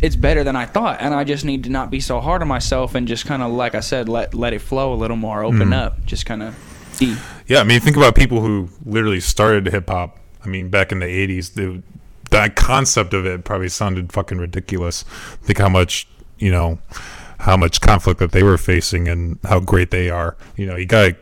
it's 0.00 0.16
better 0.16 0.42
than 0.42 0.56
I 0.56 0.66
thought, 0.66 0.98
and 1.00 1.14
I 1.14 1.22
just 1.24 1.44
need 1.44 1.64
to 1.64 1.70
not 1.70 1.90
be 1.90 2.00
so 2.00 2.20
hard 2.20 2.42
on 2.42 2.48
myself 2.48 2.94
and 2.96 3.06
just 3.06 3.26
kind 3.26 3.42
of, 3.42 3.52
like 3.52 3.74
I 3.76 3.80
said, 3.80 4.08
let 4.08 4.34
let 4.34 4.52
it 4.52 4.60
flow 4.60 4.92
a 4.92 4.96
little 4.96 5.16
more, 5.16 5.44
open 5.44 5.70
mm. 5.70 5.74
up, 5.74 6.04
just 6.06 6.26
kind 6.26 6.42
of 6.42 6.56
Yeah, 7.46 7.60
I 7.60 7.64
mean, 7.64 7.80
think 7.80 7.96
about 7.96 8.14
people 8.14 8.40
who 8.40 8.68
literally 8.84 9.20
started 9.20 9.66
hip 9.66 9.88
hop. 9.88 10.18
I 10.44 10.48
mean, 10.48 10.68
back 10.68 10.92
in 10.92 11.00
the 11.00 11.06
'80s, 11.06 11.54
the 11.54 11.82
that 12.30 12.56
concept 12.56 13.12
of 13.12 13.26
it 13.26 13.44
probably 13.44 13.68
sounded 13.68 14.12
fucking 14.12 14.38
ridiculous. 14.38 15.02
Think 15.42 15.58
how 15.58 15.68
much 15.68 16.06
you 16.38 16.50
know, 16.50 16.78
how 17.38 17.56
much 17.56 17.80
conflict 17.80 18.18
that 18.20 18.32
they 18.32 18.42
were 18.42 18.58
facing, 18.58 19.08
and 19.08 19.38
how 19.44 19.60
great 19.60 19.90
they 19.90 20.10
are. 20.10 20.36
You 20.56 20.66
know, 20.66 20.76
you 20.76 20.86
gotta 20.86 21.16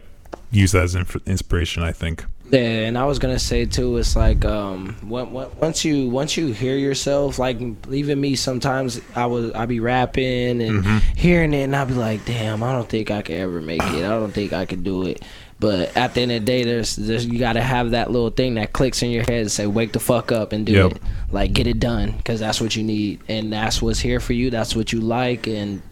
use 0.51 0.73
that 0.73 0.85
as 0.85 0.95
inf- 0.95 1.27
inspiration. 1.27 1.83
I 1.83 1.93
think. 1.93 2.25
Yeah, 2.51 2.61
and 2.61 2.97
I 2.97 3.05
was 3.05 3.19
gonna 3.19 3.39
say 3.39 3.67
too, 3.67 3.99
it's 3.99 4.17
like 4.17 4.43
um, 4.47 4.97
when, 5.07 5.33
when, 5.33 5.49
once 5.59 5.85
you 5.85 6.09
once 6.09 6.37
you 6.37 6.53
hear 6.53 6.77
yourself, 6.77 7.39
like 7.39 7.61
even 7.91 8.21
me, 8.21 8.37
sometimes 8.37 9.01
I 9.15 9.27
was 9.27 9.53
I 9.53 9.67
be 9.67 9.81
rapping 9.81 10.63
and 10.63 11.03
hearing 11.15 11.53
it, 11.53 11.65
and 11.65 11.77
I'd 11.77 11.89
be 11.89 11.95
like, 11.95 12.25
damn, 12.25 12.63
I 12.63 12.73
don't 12.73 12.89
think 12.89 13.11
I 13.11 13.21
could 13.21 13.37
ever 13.37 13.61
make 13.61 13.83
it. 13.83 14.05
I 14.05 14.09
don't 14.09 14.33
think 14.33 14.55
I 14.55 14.65
could 14.65 14.83
do 14.83 15.05
it. 15.05 15.23
But 15.61 15.97
at 15.97 16.15
the 16.15 16.21
end 16.21 16.31
of 16.33 16.41
the 16.43 16.47
day, 16.47 16.63
there's, 16.63 16.95
there's 16.95 17.27
you 17.27 17.39
gotta 17.39 17.61
have 17.61 17.91
that 17.91 18.11
little 18.13 18.31
thing 18.31 18.55
that 18.55 18.73
clicks 18.73 19.03
in 19.03 19.11
your 19.11 19.23
head 19.25 19.41
and 19.41 19.51
say, 19.51 19.67
wake 19.67 19.93
the 19.93 19.99
fuck 19.99 20.31
up 20.31 20.53
and 20.53 20.65
do 20.65 20.73
Yep. 20.73 20.93
it. 20.93 21.03
Like 21.33 21.53
get 21.53 21.67
it 21.67 21.81
done, 21.81 22.13
because 22.17 22.39
that's 22.39 22.61
what 22.61 22.77
you 22.77 22.85
need, 22.85 23.21
and 23.29 23.53
that's 23.53 23.83
what's 23.83 23.99
here 23.99 24.21
for 24.21 24.35
you. 24.35 24.51
That's 24.51 24.77
what 24.77 24.93
you 24.93 25.01
like, 25.01 25.47
and 25.49 25.83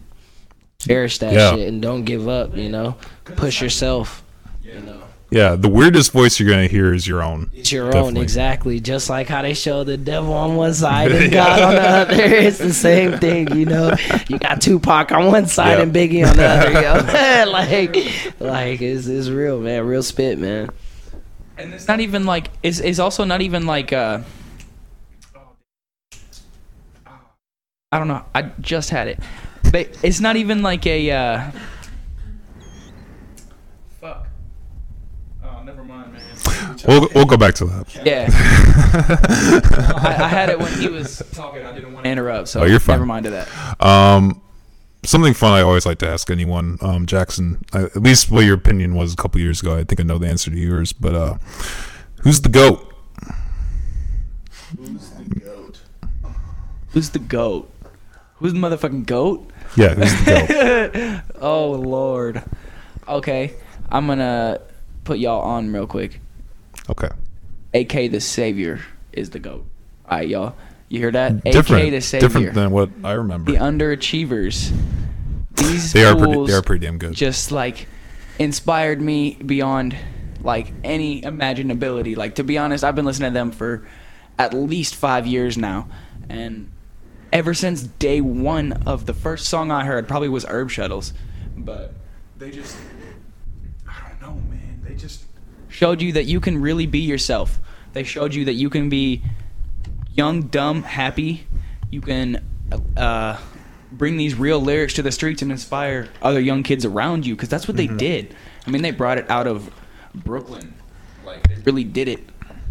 cherish 0.79 1.17
that 1.19 1.33
Yeah. 1.33 1.53
shit, 1.55 1.67
and 1.67 1.81
don't 1.81 2.05
give 2.05 2.29
up. 2.29 2.55
You 2.55 2.69
know, 2.69 2.95
push 3.35 3.61
yourself. 3.61 4.23
You 4.63 4.79
know. 4.79 5.01
Yeah, 5.29 5.55
the 5.55 5.67
weirdest 5.67 6.13
voice 6.13 6.39
you're 6.39 6.49
gonna 6.49 6.67
hear 6.67 6.93
is 6.93 7.05
your 7.05 7.21
own. 7.21 7.51
It's 7.53 7.71
your 7.71 7.95
own, 7.95 8.15
exactly. 8.15 8.79
Just 8.79 9.09
like 9.09 9.27
how 9.27 9.41
they 9.41 9.53
show 9.53 9.83
the 9.83 9.97
devil 9.97 10.33
on 10.33 10.55
one 10.55 10.73
side 10.73 11.11
and 11.11 11.31
God 11.33 11.61
on 11.61 11.73
the 11.75 11.81
other. 11.81 12.23
It's 12.23 12.59
the 12.59 12.73
same 12.73 13.17
thing, 13.19 13.53
you 13.53 13.65
know. 13.65 13.93
You 14.29 14.39
got 14.39 14.61
Tupac 14.61 15.11
on 15.11 15.25
one 15.27 15.45
side 15.47 15.77
Yeah. 15.79 15.83
and 15.83 15.93
Biggie 15.93 16.25
on 16.25 16.37
the 16.37 16.45
other, 16.45 16.71
yo. 16.71 17.51
like, 17.51 17.95
like 18.39 18.81
it's, 18.81 19.07
it's 19.07 19.27
real, 19.27 19.59
man. 19.59 19.85
Real 19.85 20.01
spit, 20.03 20.39
man. 20.39 20.69
And 21.57 21.73
it's 21.73 21.87
not 21.89 21.99
even 21.99 22.25
like 22.25 22.49
it's, 22.63 22.79
it's 22.79 22.99
also 22.99 23.25
not 23.25 23.41
even 23.41 23.65
like 23.65 23.91
uh 23.91 24.21
I 27.91 27.99
don't 27.99 28.07
know. 28.07 28.23
I 28.35 28.43
just 28.61 28.89
had 28.89 29.07
it. 29.07 29.19
But 29.71 29.89
it's 30.03 30.19
not 30.19 30.35
even 30.37 30.61
like 30.61 30.85
a 30.85 31.11
uh 31.11 31.51
Fuck. 33.99 34.27
Oh, 35.43 35.63
never 35.63 35.83
mind, 35.83 36.13
man. 36.13 36.76
We'll 36.87 37.07
we'll 37.13 37.25
go 37.25 37.35
back 37.37 37.53
to 37.55 37.65
that. 37.65 37.95
yeah. 38.05 38.27
I, 40.03 40.23
I 40.23 40.27
had 40.29 40.49
it 40.49 40.57
when 40.59 40.71
he 40.73 40.87
was 40.87 41.21
talking. 41.33 41.65
I 41.65 41.73
didn't 41.73 41.93
want 41.93 42.05
to 42.05 42.09
interrupt, 42.11 42.47
so 42.47 42.61
Oh, 42.61 42.65
you're 42.65 42.79
fine. 42.79 42.95
never 42.95 43.05
mind 43.05 43.25
to 43.25 43.31
that. 43.31 43.81
Um, 43.85 44.41
something 45.03 45.33
fun 45.33 45.51
I 45.53 45.61
always 45.61 45.85
like 45.85 45.97
to 45.99 46.07
ask 46.07 46.29
anyone, 46.31 46.77
um, 46.81 47.05
Jackson. 47.05 47.63
I, 47.73 47.83
at 47.83 47.97
least 47.97 48.31
what 48.31 48.45
your 48.45 48.55
opinion 48.55 48.95
was 48.95 49.13
a 49.13 49.17
couple 49.17 49.41
years 49.41 49.61
ago. 49.61 49.75
I 49.75 49.83
think 49.83 49.99
I 49.99 50.03
know 50.03 50.17
the 50.17 50.27
answer 50.27 50.49
to 50.49 50.57
yours, 50.57 50.93
but 50.93 51.13
uh, 51.13 51.37
who's 52.23 52.39
the 52.41 52.49
goat? 52.49 52.83
Who's 56.91 57.09
the 57.11 57.19
goat? 57.19 57.69
Who's 58.35 58.53
the 58.53 58.59
motherfucking 58.59 59.05
goat? 59.05 59.49
Yeah, 59.75 59.93
who's 59.93 60.13
the 60.23 61.21
goat? 61.33 61.41
Oh 61.41 61.71
lord. 61.71 62.43
Okay, 63.07 63.53
I'm 63.89 64.07
gonna 64.07 64.59
put 65.03 65.19
y'all 65.19 65.41
on 65.41 65.71
real 65.71 65.87
quick. 65.87 66.19
Okay, 66.89 67.09
AK 67.73 68.11
the 68.11 68.19
Savior 68.21 68.81
is 69.13 69.31
the 69.31 69.39
goat. 69.39 69.65
All 70.09 70.17
right, 70.17 70.27
y'all. 70.27 70.55
You 70.89 70.99
hear 70.99 71.11
that? 71.11 71.43
different, 71.43 71.85
AK 71.85 71.91
the 71.91 72.01
Savior. 72.01 72.27
different 72.27 72.53
than 72.53 72.71
what 72.71 72.89
I 73.03 73.13
remember. 73.13 73.51
the 73.51 73.57
underachievers. 73.57 74.73
These 75.55 75.91
they 75.91 76.05
are 76.05 76.15
pretty. 76.15 76.45
They 76.45 76.53
are 76.53 76.61
pretty 76.61 76.85
damn 76.85 76.97
good. 76.97 77.13
just 77.13 77.51
like 77.51 77.87
inspired 78.39 79.01
me 79.01 79.35
beyond 79.35 79.95
like 80.41 80.71
any 80.83 81.21
imaginability. 81.21 82.15
Like 82.15 82.35
to 82.35 82.43
be 82.43 82.57
honest, 82.57 82.83
I've 82.83 82.95
been 82.95 83.05
listening 83.05 83.31
to 83.31 83.33
them 83.33 83.51
for 83.51 83.87
at 84.39 84.53
least 84.53 84.95
five 84.95 85.25
years 85.27 85.57
now, 85.57 85.89
and 86.29 86.71
ever 87.33 87.53
since 87.53 87.81
day 87.83 88.21
one 88.21 88.73
of 88.85 89.05
the 89.07 89.13
first 89.13 89.47
song 89.47 89.71
I 89.71 89.83
heard 89.83 90.07
probably 90.07 90.29
was 90.29 90.45
Herb 90.45 90.69
Shuttles, 90.69 91.13
but 91.57 91.93
They 92.37 92.51
just. 92.51 92.77
I 93.89 94.09
don't 94.09 94.21
know, 94.21 94.41
man. 94.49 94.81
They 94.83 94.95
just. 94.95 95.23
Showed 95.77 96.01
you 96.01 96.13
that 96.13 96.25
you 96.25 96.39
can 96.39 96.59
really 96.59 96.87
be 96.87 97.01
yourself. 97.01 97.59
They 97.93 98.03
showed 98.03 98.33
you 98.33 98.45
that 98.45 98.53
you 98.53 98.67
can 98.67 98.89
be 98.89 99.21
young, 100.11 100.47
dumb, 100.47 100.81
happy. 100.81 101.45
You 101.91 102.01
can 102.01 102.43
uh, 102.97 103.37
bring 103.91 104.17
these 104.17 104.33
real 104.33 104.59
lyrics 104.59 104.95
to 104.95 105.03
the 105.03 105.11
streets 105.11 105.43
and 105.43 105.51
inspire 105.51 106.09
other 106.19 106.39
young 106.39 106.63
kids 106.63 106.83
around 106.83 107.27
you 107.27 107.35
because 107.35 107.49
that's 107.49 107.67
what 107.67 107.77
they 107.77 107.85
did. 107.85 108.35
I 108.65 108.71
mean, 108.71 108.81
they 108.81 108.89
brought 108.89 109.19
it 109.19 109.29
out 109.29 109.45
of 109.45 109.71
Brooklyn. 110.15 110.73
Like, 111.23 111.47
they 111.47 111.61
really 111.61 111.83
did 111.83 112.07
it. 112.07 112.27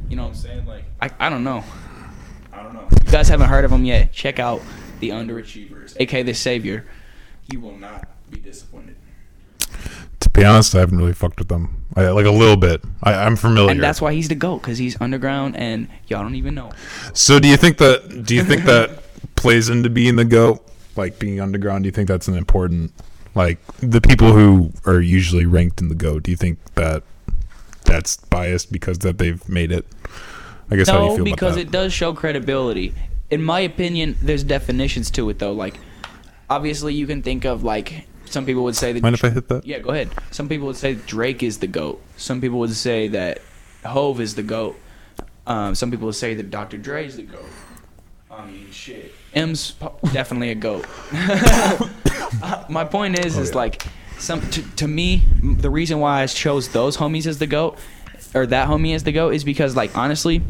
You 0.08 0.16
know 0.16 0.24
what 0.24 0.30
I'm 0.30 0.34
saying? 0.34 0.66
Like, 0.66 0.82
I, 1.00 1.08
I 1.20 1.30
don't 1.30 1.44
know. 1.44 1.62
I 2.52 2.64
don't 2.64 2.74
know. 2.74 2.88
If 2.90 3.04
you 3.04 3.12
guys 3.12 3.28
haven't 3.28 3.48
heard 3.48 3.64
of 3.64 3.70
them 3.70 3.84
yet, 3.84 4.12
check 4.12 4.40
out 4.40 4.62
The 4.98 5.10
Underachievers, 5.10 5.94
AK 6.00 6.26
The 6.26 6.34
Savior. 6.34 6.84
You 7.52 7.60
will 7.60 7.78
not 7.78 8.08
be 8.32 8.40
disappointed. 8.40 8.96
Be 10.36 10.44
honest, 10.44 10.74
I 10.74 10.80
haven't 10.80 10.98
really 10.98 11.14
fucked 11.14 11.38
with 11.38 11.48
them. 11.48 11.84
I, 11.96 12.08
like 12.08 12.26
a 12.26 12.30
little 12.30 12.56
bit. 12.56 12.82
I, 13.02 13.14
I'm 13.14 13.36
familiar. 13.36 13.70
And 13.70 13.82
that's 13.82 14.00
why 14.00 14.12
he's 14.12 14.28
the 14.28 14.34
GOAT 14.34 14.58
because 14.58 14.78
he's 14.78 15.00
underground 15.00 15.56
and 15.56 15.88
y'all 16.08 16.22
don't 16.22 16.34
even 16.34 16.54
know. 16.54 16.70
So 17.14 17.40
do 17.40 17.48
you 17.48 17.56
think 17.56 17.78
that? 17.78 18.24
Do 18.24 18.34
you 18.34 18.44
think 18.44 18.64
that 18.64 19.02
plays 19.36 19.68
into 19.68 19.88
being 19.88 20.16
the 20.16 20.24
goat? 20.24 20.62
Like 20.94 21.18
being 21.18 21.40
underground? 21.40 21.84
Do 21.84 21.88
you 21.88 21.92
think 21.92 22.08
that's 22.08 22.28
an 22.28 22.36
important? 22.36 22.92
Like 23.34 23.58
the 23.78 24.00
people 24.00 24.32
who 24.32 24.72
are 24.84 25.00
usually 25.00 25.46
ranked 25.46 25.80
in 25.80 25.88
the 25.88 25.94
goat. 25.94 26.22
Do 26.22 26.30
you 26.30 26.36
think 26.36 26.58
that 26.74 27.02
that's 27.84 28.16
biased 28.16 28.72
because 28.72 28.98
that 29.00 29.18
they've 29.18 29.46
made 29.48 29.72
it? 29.72 29.86
I 30.70 30.76
guess 30.76 30.88
how 30.88 30.98
do 30.98 31.04
you 31.04 31.10
No, 31.10 31.16
feel 31.16 31.24
because 31.24 31.56
it 31.56 31.70
does 31.70 31.92
show 31.92 32.12
credibility. 32.12 32.94
In 33.30 33.42
my 33.42 33.60
opinion, 33.60 34.16
there's 34.22 34.44
definitions 34.44 35.10
to 35.12 35.28
it 35.30 35.38
though. 35.38 35.52
Like, 35.52 35.78
obviously, 36.50 36.94
you 36.94 37.06
can 37.06 37.22
think 37.22 37.44
of 37.44 37.62
like 37.62 38.06
some 38.26 38.46
people 38.46 38.64
would 38.64 38.76
say 38.76 38.92
that. 38.92 39.02
Mind 39.02 39.14
if 39.14 39.24
I 39.24 39.30
hit 39.30 39.48
that? 39.48 39.66
Yeah, 39.66 39.78
go 39.78 39.90
ahead. 39.90 40.10
Some 40.30 40.48
people 40.48 40.66
would 40.66 40.76
say 40.76 40.94
Drake 40.94 41.42
is 41.42 41.58
the 41.58 41.66
goat. 41.66 42.02
Some 42.16 42.40
people 42.40 42.58
would 42.58 42.74
say 42.74 43.08
that 43.08 43.40
Hov 43.84 44.20
is 44.20 44.34
the 44.34 44.42
goat. 44.42 44.78
Um, 45.46 45.74
some 45.74 45.90
people 45.90 46.06
would 46.06 46.16
say 46.16 46.34
that 46.34 46.50
Dr. 46.50 46.76
Dre 46.76 47.06
is 47.06 47.16
the 47.16 47.22
goat. 47.22 47.44
I 48.30 48.44
mean, 48.46 48.70
shit. 48.70 49.12
M's 49.34 49.74
definitely 50.12 50.50
a 50.50 50.54
goat. 50.54 50.86
my 52.68 52.86
point 52.90 53.18
is, 53.24 53.38
is 53.38 53.54
like, 53.54 53.86
some 54.18 54.40
to, 54.50 54.62
to 54.76 54.88
me, 54.88 55.22
the 55.42 55.70
reason 55.70 56.00
why 56.00 56.22
I 56.22 56.26
chose 56.26 56.68
those 56.68 56.96
homies 56.96 57.26
as 57.26 57.38
the 57.38 57.46
goat, 57.46 57.78
or 58.34 58.46
that 58.46 58.68
homie 58.68 58.94
as 58.94 59.04
the 59.04 59.12
goat, 59.12 59.34
is 59.34 59.44
because 59.44 59.76
like 59.76 59.96
honestly, 59.96 60.42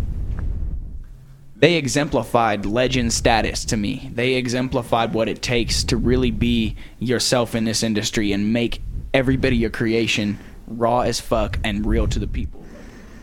they 1.58 1.74
exemplified 1.74 2.66
legend 2.66 3.12
status 3.12 3.64
to 3.66 3.76
me. 3.76 4.10
They 4.12 4.34
exemplified 4.34 5.14
what 5.14 5.28
it 5.28 5.40
takes 5.40 5.84
to 5.84 5.96
really 5.96 6.30
be 6.30 6.76
yourself 6.98 7.54
in 7.54 7.64
this 7.64 7.82
industry 7.82 8.32
and 8.32 8.52
make 8.52 8.82
every 9.14 9.36
bit 9.36 9.54
of 9.54 9.58
your 9.58 9.70
creation 9.70 10.38
raw 10.66 11.00
as 11.00 11.18
fuck 11.18 11.58
and 11.64 11.86
real 11.86 12.06
to 12.08 12.18
the 12.18 12.26
people. 12.26 12.62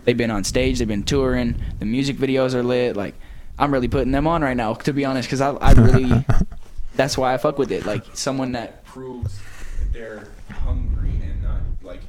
They've 0.04 0.18
been 0.18 0.32
on 0.32 0.44
stage, 0.44 0.80
they've 0.80 0.88
been 0.88 1.04
touring, 1.04 1.62
the 1.78 1.86
music 1.86 2.18
videos 2.18 2.56
are 2.56 2.64
lit. 2.64 2.96
Like, 2.96 3.14
I'm 3.60 3.72
really 3.72 3.88
putting 3.88 4.12
them 4.12 4.26
on 4.26 4.42
right 4.42 4.58
now, 4.58 4.74
to 4.74 4.94
be 4.94 5.06
honest, 5.06 5.28
because 5.28 5.40
I, 5.40 5.52
I 5.52 5.74
really, 5.74 6.26
that's 6.96 7.18
why 7.18 7.34
I 7.34 7.38
fuck 7.38 7.60
with 7.60 7.72
it. 7.72 7.86
Like, 7.86 8.04
someone 8.14 8.54
that 8.54 8.84
Proves 8.84 9.38
that 9.80 9.94
they're 9.94 10.28
hungry 10.50 11.10
and 11.10 11.44
not 11.44 11.62
like. 11.84 12.02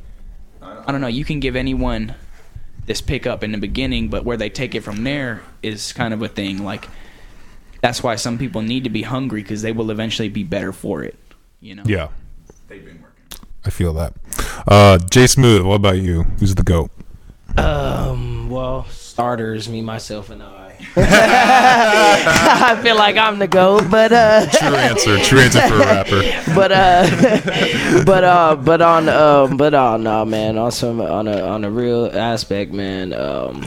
I 0.63 0.75
don't, 0.75 0.89
I 0.89 0.93
don't 0.93 1.01
know, 1.03 1.07
you 1.07 1.25
can 1.25 1.41
give 1.41 1.55
anyone 1.55 2.15
this 2.87 3.01
pickup 3.01 3.43
in 3.43 3.53
the 3.53 3.59
beginning, 3.59 4.09
but 4.09 4.25
where 4.25 4.37
they 4.37 4.51
take 4.51 4.75
it 4.75 4.83
from 4.83 5.05
there 5.05 5.43
is 5.63 5.93
kind 5.93 6.13
of 6.13 6.23
a 6.23 6.29
thing. 6.29 6.65
Like, 6.65 6.89
that's 7.81 8.03
why 8.03 8.17
some 8.17 8.39
people 8.39 8.63
need 8.63 8.85
to 8.85 8.91
be 8.91 9.03
hungry 9.03 9.43
because 9.43 9.63
they 9.63 9.73
will 9.73 9.91
eventually 9.91 10.29
be 10.29 10.43
better 10.43 10.73
for 10.73 11.03
it. 11.03 11.17
You 11.61 11.77
know? 11.77 11.83
Yeah, 11.87 12.09
They've 12.69 12.85
been 12.85 13.03
working. 13.03 13.49
I 13.65 13.71
feel 13.71 13.93
that. 13.95 14.15
Uh, 14.67 14.99
J 14.99 15.27
Smooth. 15.27 15.63
What 15.63 15.77
about 15.77 15.99
you? 15.99 16.25
Who's 16.41 16.55
the 16.55 16.63
goat? 16.63 16.91
Um, 17.57 18.51
well, 18.51 18.85
starters, 18.87 19.69
me, 19.69 19.81
myself, 19.81 20.31
and 20.31 20.43
I. 20.43 20.64
I 20.97 22.79
feel 22.83 22.97
like 22.97 23.17
I'm 23.17 23.39
the 23.39 23.49
goat, 23.49 23.91
but 23.91 24.13
uh, 24.13 24.47
True 24.47 24.75
answer. 24.75 25.19
True 25.19 25.41
answer 25.41 25.61
for 25.61 25.75
a 25.75 25.79
rapper. 25.79 26.23
but 26.55 26.73
uh, 26.73 28.03
but 28.05 28.25
uh, 28.25 28.57
but 28.57 28.83
on 28.83 29.09
um, 29.09 29.57
but 29.57 29.75
on 29.75 30.07
uh, 30.07 30.25
man, 30.25 30.59
on 30.59 30.73
some 30.73 31.01
on 31.01 31.29
a 31.29 31.41
on 31.41 31.65
a 31.65 31.71
real 31.71 32.07
aspect, 32.07 32.73
man. 32.73 33.13
Um, 33.13 33.67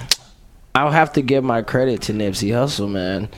I'll 0.76 0.92
have 0.92 1.14
to 1.14 1.22
give 1.22 1.44
my 1.44 1.64
credit 1.64 2.04
to 2.04 2.14
Nipsey 2.14 2.50
Hussle, 2.50 2.90
man. 2.90 3.30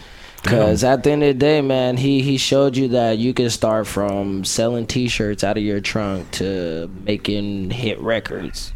Cause 0.43 0.85
at 0.85 1.03
the 1.03 1.11
end 1.11 1.23
of 1.23 1.27
the 1.27 1.33
day, 1.33 1.61
man, 1.61 1.97
he 1.97 2.21
he 2.21 2.37
showed 2.37 2.77
you 2.77 2.89
that 2.89 3.17
you 3.17 3.33
can 3.33 3.49
start 3.49 3.87
from 3.87 4.45
selling 4.45 4.87
T-shirts 4.87 5.43
out 5.43 5.57
of 5.57 5.63
your 5.63 5.81
trunk 5.81 6.31
to 6.31 6.89
making 7.03 7.71
hit 7.71 7.99
records. 7.99 8.71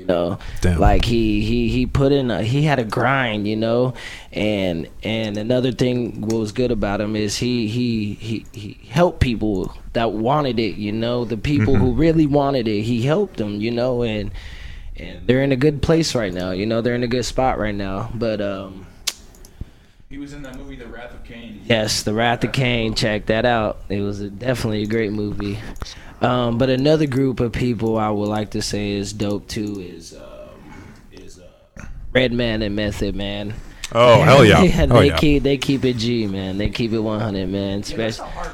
You 0.00 0.06
know, 0.06 0.38
Damn. 0.62 0.80
like 0.80 1.04
he 1.04 1.42
he 1.42 1.68
he 1.68 1.84
put 1.84 2.10
in 2.10 2.30
a 2.30 2.42
he 2.42 2.62
had 2.62 2.78
a 2.78 2.84
grind, 2.84 3.46
you 3.46 3.56
know, 3.56 3.92
and 4.32 4.88
and 5.02 5.36
another 5.36 5.72
thing 5.72 6.22
what 6.22 6.38
was 6.38 6.52
good 6.52 6.70
about 6.70 7.02
him 7.02 7.14
is 7.14 7.36
he 7.36 7.68
he 7.68 8.14
he 8.14 8.46
he 8.52 8.78
helped 8.88 9.20
people 9.20 9.74
that 9.92 10.12
wanted 10.12 10.58
it, 10.58 10.76
you 10.76 10.90
know, 10.90 11.26
the 11.26 11.36
people 11.36 11.76
who 11.76 11.92
really 11.92 12.26
wanted 12.26 12.66
it. 12.66 12.80
He 12.80 13.02
helped 13.02 13.36
them, 13.36 13.60
you 13.60 13.70
know, 13.70 14.02
and 14.02 14.30
and 14.96 15.26
they're 15.26 15.42
in 15.42 15.52
a 15.52 15.56
good 15.56 15.82
place 15.82 16.14
right 16.14 16.32
now. 16.32 16.52
You 16.52 16.64
know, 16.64 16.80
they're 16.80 16.94
in 16.94 17.02
a 17.02 17.08
good 17.08 17.26
spot 17.26 17.58
right 17.58 17.74
now. 17.74 18.10
But 18.14 18.40
um, 18.40 18.86
He 20.10 20.18
was 20.18 20.32
in 20.32 20.42
that 20.42 20.56
movie, 20.58 20.74
The 20.74 20.88
Wrath 20.88 21.14
of 21.14 21.22
Cain. 21.22 21.60
yes, 21.66 22.02
The 22.02 22.12
Wrath 22.12 22.42
of 22.42 22.50
Cain. 22.50 22.94
Check 22.96 23.26
that 23.26 23.46
out. 23.46 23.78
It 23.88 24.00
was 24.00 24.20
a, 24.20 24.28
definitely 24.28 24.82
a 24.82 24.86
great 24.86 25.12
movie. 25.12 25.56
Um, 26.20 26.58
but 26.58 26.68
another 26.68 27.06
group 27.06 27.38
of 27.38 27.52
people 27.52 27.96
I 27.96 28.10
would 28.10 28.28
like 28.28 28.50
to 28.50 28.60
say 28.60 28.90
is 28.90 29.12
dope 29.12 29.46
too 29.46 29.78
is 29.80 30.16
um, 30.16 30.48
is 31.12 31.38
uh, 31.38 31.84
Redman 32.12 32.62
and 32.62 32.74
Method 32.74 33.14
Man. 33.14 33.54
Oh 33.92 34.20
hell 34.22 34.44
yeah! 34.44 34.62
yeah, 34.64 34.86
Oh 34.90 34.98
they 34.98 35.06
yeah. 35.10 35.16
keep 35.16 35.42
they 35.44 35.56
keep 35.58 35.84
it 35.84 35.96
G, 35.96 36.26
man. 36.26 36.58
They 36.58 36.70
keep 36.70 36.92
it 36.92 36.98
100, 36.98 37.48
man. 37.48 37.78
Especially. 37.78 38.26
Yeah, 38.34 38.52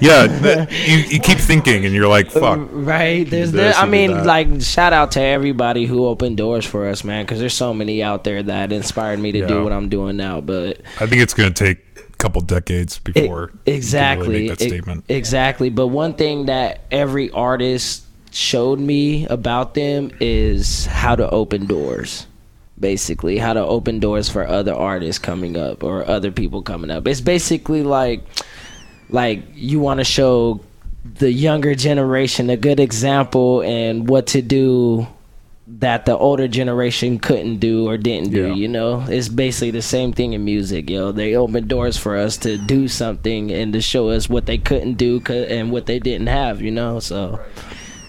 that- 0.00 0.70
you, 0.86 0.96
you 0.98 1.20
keep 1.20 1.38
thinking, 1.38 1.84
and 1.84 1.94
you're 1.94 2.08
like, 2.08 2.26
uh, 2.36 2.40
"Fuck." 2.40 2.68
Right. 2.72 3.28
There's 3.28 3.52
This, 3.52 3.74
there, 3.76 3.82
I 3.82 3.86
mean, 3.86 4.10
that. 4.12 4.26
like, 4.26 4.60
shout 4.62 4.92
out 4.92 5.12
to 5.12 5.20
everybody 5.20 5.86
who 5.86 6.06
opened 6.06 6.36
doors 6.36 6.64
for 6.66 6.88
us, 6.88 7.04
man, 7.04 7.24
because 7.24 7.38
there's 7.38 7.54
so 7.54 7.72
many 7.72 8.02
out 8.02 8.24
there 8.24 8.42
that 8.42 8.72
inspired 8.72 9.18
me 9.20 9.32
to 9.32 9.38
Yeah. 9.40 9.46
do 9.46 9.62
what 9.64 9.72
I'm 9.72 9.88
doing 9.88 10.16
now. 10.16 10.40
But 10.40 10.80
I 11.00 11.06
think 11.06 11.22
it's 11.22 11.34
gonna 11.34 11.50
take 11.52 11.78
a 11.96 12.16
couple 12.18 12.40
decades 12.42 13.00
it- 13.06 13.14
before 13.14 13.52
really 13.66 13.76
exactly, 13.76 14.48
make 14.48 14.58
that 14.58 14.64
e- 14.64 14.68
statement. 14.68 15.04
exactly. 15.08 15.70
But 15.70 15.88
one 15.88 16.14
thing 16.14 16.46
that 16.46 16.80
every 16.90 17.30
artist 17.30 18.02
showed 18.32 18.80
me 18.80 19.26
about 19.26 19.74
them 19.74 20.10
is 20.20 20.86
how 20.86 21.14
to 21.14 21.28
open 21.30 21.66
doors. 21.66 22.26
Basically, 22.80 23.38
how 23.38 23.52
to 23.52 23.60
open 23.64 24.00
doors 24.00 24.28
for 24.28 24.48
other 24.48 24.74
artists 24.74 25.18
coming 25.20 25.56
up 25.56 25.84
or 25.84 26.08
other 26.08 26.32
people 26.32 26.62
coming 26.62 26.90
up. 26.90 27.06
It's 27.06 27.20
basically 27.20 27.82
like, 27.84 28.24
like 29.12 29.42
you 29.54 29.78
want 29.80 29.98
to 30.00 30.04
show 30.04 30.60
the 31.04 31.30
younger 31.30 31.74
generation 31.74 32.50
a 32.50 32.56
good 32.56 32.80
example 32.80 33.60
and 33.62 34.08
what 34.08 34.26
to 34.28 34.42
do 34.42 35.06
that 35.66 36.04
the 36.06 36.16
older 36.16 36.48
generation 36.48 37.18
couldn't 37.18 37.58
do 37.58 37.88
or 37.88 37.96
didn't 37.96 38.30
do 38.30 38.48
Yeah. 38.48 38.54
you 38.54 38.68
know? 38.68 39.04
It's 39.08 39.28
basically 39.28 39.70
the 39.70 39.82
same 39.82 40.12
thing 40.12 40.32
in 40.32 40.44
music 40.44 40.90
yo. 40.90 41.12
They 41.12 41.34
open 41.36 41.66
doors 41.68 41.96
for 41.96 42.16
us 42.16 42.36
to 42.38 42.58
do 42.58 42.88
something 42.88 43.50
and 43.50 43.72
to 43.72 43.80
show 43.80 44.10
us 44.10 44.28
what 44.28 44.46
they 44.46 44.58
couldn't 44.58 44.94
do 44.94 45.20
and 45.28 45.70
what 45.70 45.86
they 45.86 45.98
didn't 45.98 46.26
have 46.28 46.60
you 46.60 46.70
know? 46.70 47.00
So 47.00 47.40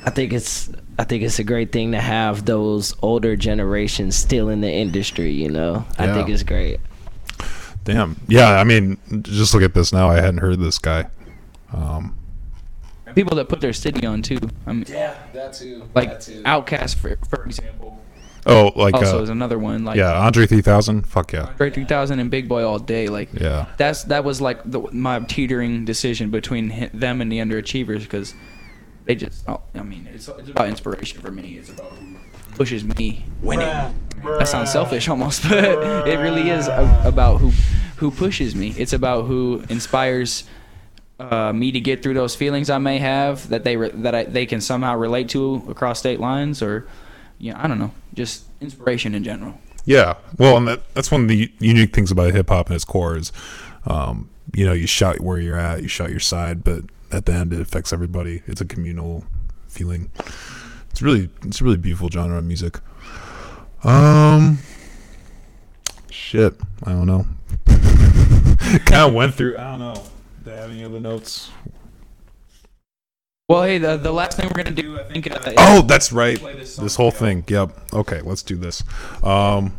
i 0.05 0.09
think 0.09 0.33
it's 0.33 0.69
i 0.99 1.03
think 1.05 1.23
it's 1.23 1.39
a 1.39 1.43
great 1.45 1.71
thing 1.71 1.93
to 1.93 1.99
have 1.99 2.43
those 2.45 2.93
older 3.01 3.35
generations 3.37 4.15
still 4.17 4.49
in 4.49 4.59
the 4.61 4.71
industry 4.71 5.31
you 5.31 5.49
know? 5.49 5.85
I 5.97 6.05
Yeah. 6.05 6.13
think 6.15 6.29
it's 6.29 6.43
great 6.43 6.79
Damn. 7.83 8.15
Yeah, 8.27 8.51
I 8.59 8.63
mean, 8.63 8.97
just 9.23 9.53
look 9.53 9.63
at 9.63 9.73
this 9.73 9.91
now. 9.91 10.09
I 10.09 10.15
hadn't 10.15 10.37
heard 10.39 10.59
this 10.59 10.79
guy. 10.79 11.07
Um, 11.73 12.17
People 13.15 13.35
that 13.37 13.47
put 13.49 13.61
their 13.61 13.73
city 13.73 14.07
on 14.07 14.21
too. 14.23 14.39
I 14.65 14.73
mean, 14.73 14.85
yeah 14.89 15.15
that 15.33 15.53
too 15.53 15.87
like 15.93 16.09
OutKast, 16.19 16.95
for 16.95 17.15
for 17.29 17.43
example. 17.45 18.01
oh, 18.47 18.71
like 18.75 18.95
also 18.95 19.19
uh, 19.19 19.21
is 19.21 19.29
another 19.29 19.59
one. 19.59 19.85
Like 19.85 19.97
yeah, 19.97 20.13
Andre 20.19 20.47
3000. 20.47 21.05
Fuck 21.05 21.31
yeah. 21.33 21.45
Andre 21.45 21.69
3000 21.69 22.19
and 22.19 22.31
Big 22.31 22.49
Boi 22.49 22.63
all 22.63 22.79
day. 22.79 23.07
Like 23.09 23.29
Yeah. 23.33 23.67
that's 23.77 24.03
that 24.05 24.23
was 24.23 24.41
like 24.41 24.61
the, 24.65 24.79
my 24.91 25.19
teetering 25.19 25.85
decision 25.85 26.31
between 26.31 26.71
hi- 26.71 26.89
them 26.91 27.21
and 27.21 27.31
the 27.31 27.37
underachievers 27.37 27.99
because 27.99 28.33
they 29.05 29.13
just. 29.13 29.47
Oh, 29.47 29.61
I 29.75 29.83
mean, 29.83 30.09
it's, 30.11 30.27
it's 30.27 30.49
about 30.49 30.69
inspiration 30.69 31.21
for 31.21 31.29
me. 31.31 31.57
It's 31.59 31.69
about 31.69 31.91
who 31.91 32.12
pushes 32.55 32.83
me 32.83 33.25
winning. 33.41 33.67
That 34.23 34.47
sounds 34.47 34.71
selfish 34.71 35.07
almost, 35.09 35.43
but 35.49 36.07
it 36.07 36.19
really 36.19 36.49
is 36.49 36.67
a, 36.67 37.01
about 37.05 37.37
who 37.37 37.51
who 37.97 38.11
pushes 38.11 38.55
me. 38.55 38.73
It's 38.77 38.93
about 38.93 39.25
who 39.25 39.63
inspires 39.69 40.45
uh, 41.19 41.53
me 41.53 41.71
to 41.71 41.79
get 41.79 42.03
through 42.03 42.15
those 42.15 42.35
feelings 42.35 42.69
I 42.69 42.77
may 42.77 42.97
have 42.97 43.49
that 43.49 43.63
they 43.63 43.77
re- 43.77 43.91
that 43.93 44.15
I, 44.15 44.23
they 44.23 44.45
can 44.45 44.61
somehow 44.61 44.95
relate 44.95 45.29
to 45.29 45.63
across 45.69 45.99
state 45.99 46.19
lines 46.19 46.61
or. 46.61 46.87
Yeah, 47.39 47.61
I 47.61 47.67
don't 47.67 47.77
know. 47.77 47.91
Just 48.13 48.45
inspiration 48.61 49.13
in 49.13 49.23
general. 49.25 49.59
Yeah. 49.85 50.15
Well, 50.37 50.57
and 50.57 50.67
that, 50.67 50.93
that's 50.93 51.11
one 51.11 51.23
of 51.23 51.27
the 51.27 51.51
unique 51.59 51.93
things 51.93 52.11
about 52.11 52.33
hip 52.33 52.49
hop 52.49 52.67
and 52.67 52.75
its 52.75 52.85
core 52.85 53.17
is, 53.17 53.31
um, 53.85 54.29
you 54.53 54.65
know, 54.65 54.73
you 54.73 54.87
shout 54.87 55.19
where 55.19 55.39
you're 55.39 55.57
at, 55.57 55.81
you 55.81 55.87
shout 55.87 56.09
your 56.09 56.19
side, 56.19 56.63
but 56.63 56.83
at 57.11 57.25
the 57.25 57.33
end 57.33 57.53
it 57.53 57.61
affects 57.61 57.91
everybody. 57.91 58.43
It's 58.47 58.61
a 58.61 58.65
communal 58.65 59.25
feeling. 59.67 60.09
It's 60.93 61.01
really, 61.01 61.29
it's 61.43 61.59
a 61.59 61.63
really 61.63 61.77
beautiful 61.77 62.07
genre 62.07 62.37
of 62.37 62.43
music. 62.45 62.79
Um, 63.83 64.59
shit, 66.11 66.53
I 66.83 66.91
don't 66.91 67.07
know. 67.07 67.25
kind 68.85 68.93
of 69.09 69.13
went 69.15 69.33
through. 69.33 69.57
I 69.57 69.71
don't 69.71 69.79
know. 69.79 70.03
Do 70.45 70.51
I 70.51 70.55
have 70.55 70.69
any 70.69 70.83
other 70.83 70.99
notes? 70.99 71.49
Well, 73.49 73.63
hey, 73.63 73.79
the, 73.79 73.97
the 73.97 74.11
last 74.11 74.37
thing 74.37 74.47
we're 74.47 74.63
gonna 74.63 74.75
do, 74.75 74.99
I 74.99 75.03
think. 75.03 75.29
Uh, 75.31 75.53
Oh, 75.57 75.81
that's 75.81 76.11
right. 76.13 76.37
play 76.37 76.53
this 76.53 76.75
This, 76.75 76.95
whole 76.95 77.09
thing. 77.11 77.43
Yep. 77.47 77.93
Okay, 77.93 78.21
let's 78.21 78.43
do 78.43 78.55
this. 78.55 78.83
Um, 79.23 79.77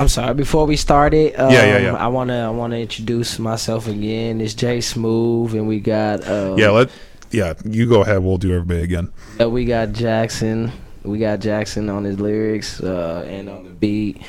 I'm 0.00 0.08
sorry. 0.08 0.32
Before 0.32 0.64
we 0.66 0.76
started, 0.76 1.36
um, 1.38 1.52
Yeah, 1.52 1.66
yeah, 1.66 1.78
yeah. 1.78 1.94
I 1.94 2.06
wanna 2.08 2.46
I 2.46 2.50
wanna 2.50 2.76
introduce 2.76 3.38
myself 3.38 3.86
again. 3.86 4.40
It's 4.40 4.54
J 4.54 4.80
Smooth, 4.80 5.54
and 5.54 5.68
we 5.68 5.78
got 5.78 6.26
um, 6.26 6.58
yeah, 6.58 6.70
let. 6.70 6.90
Yeah, 7.34 7.54
you 7.64 7.88
go 7.88 8.02
ahead. 8.02 8.22
We'll 8.22 8.38
do 8.38 8.54
everybody 8.54 8.82
again. 8.82 9.12
uh, 9.40 9.50
we 9.50 9.64
got 9.64 9.90
Jackson. 9.90 10.70
We 11.02 11.18
got 11.18 11.40
Jackson 11.40 11.90
on 11.90 12.04
his 12.04 12.20
lyrics 12.20 12.80
uh, 12.80 13.26
and 13.28 13.48
on 13.48 13.64
the 13.64 13.70
beat. 13.70 14.22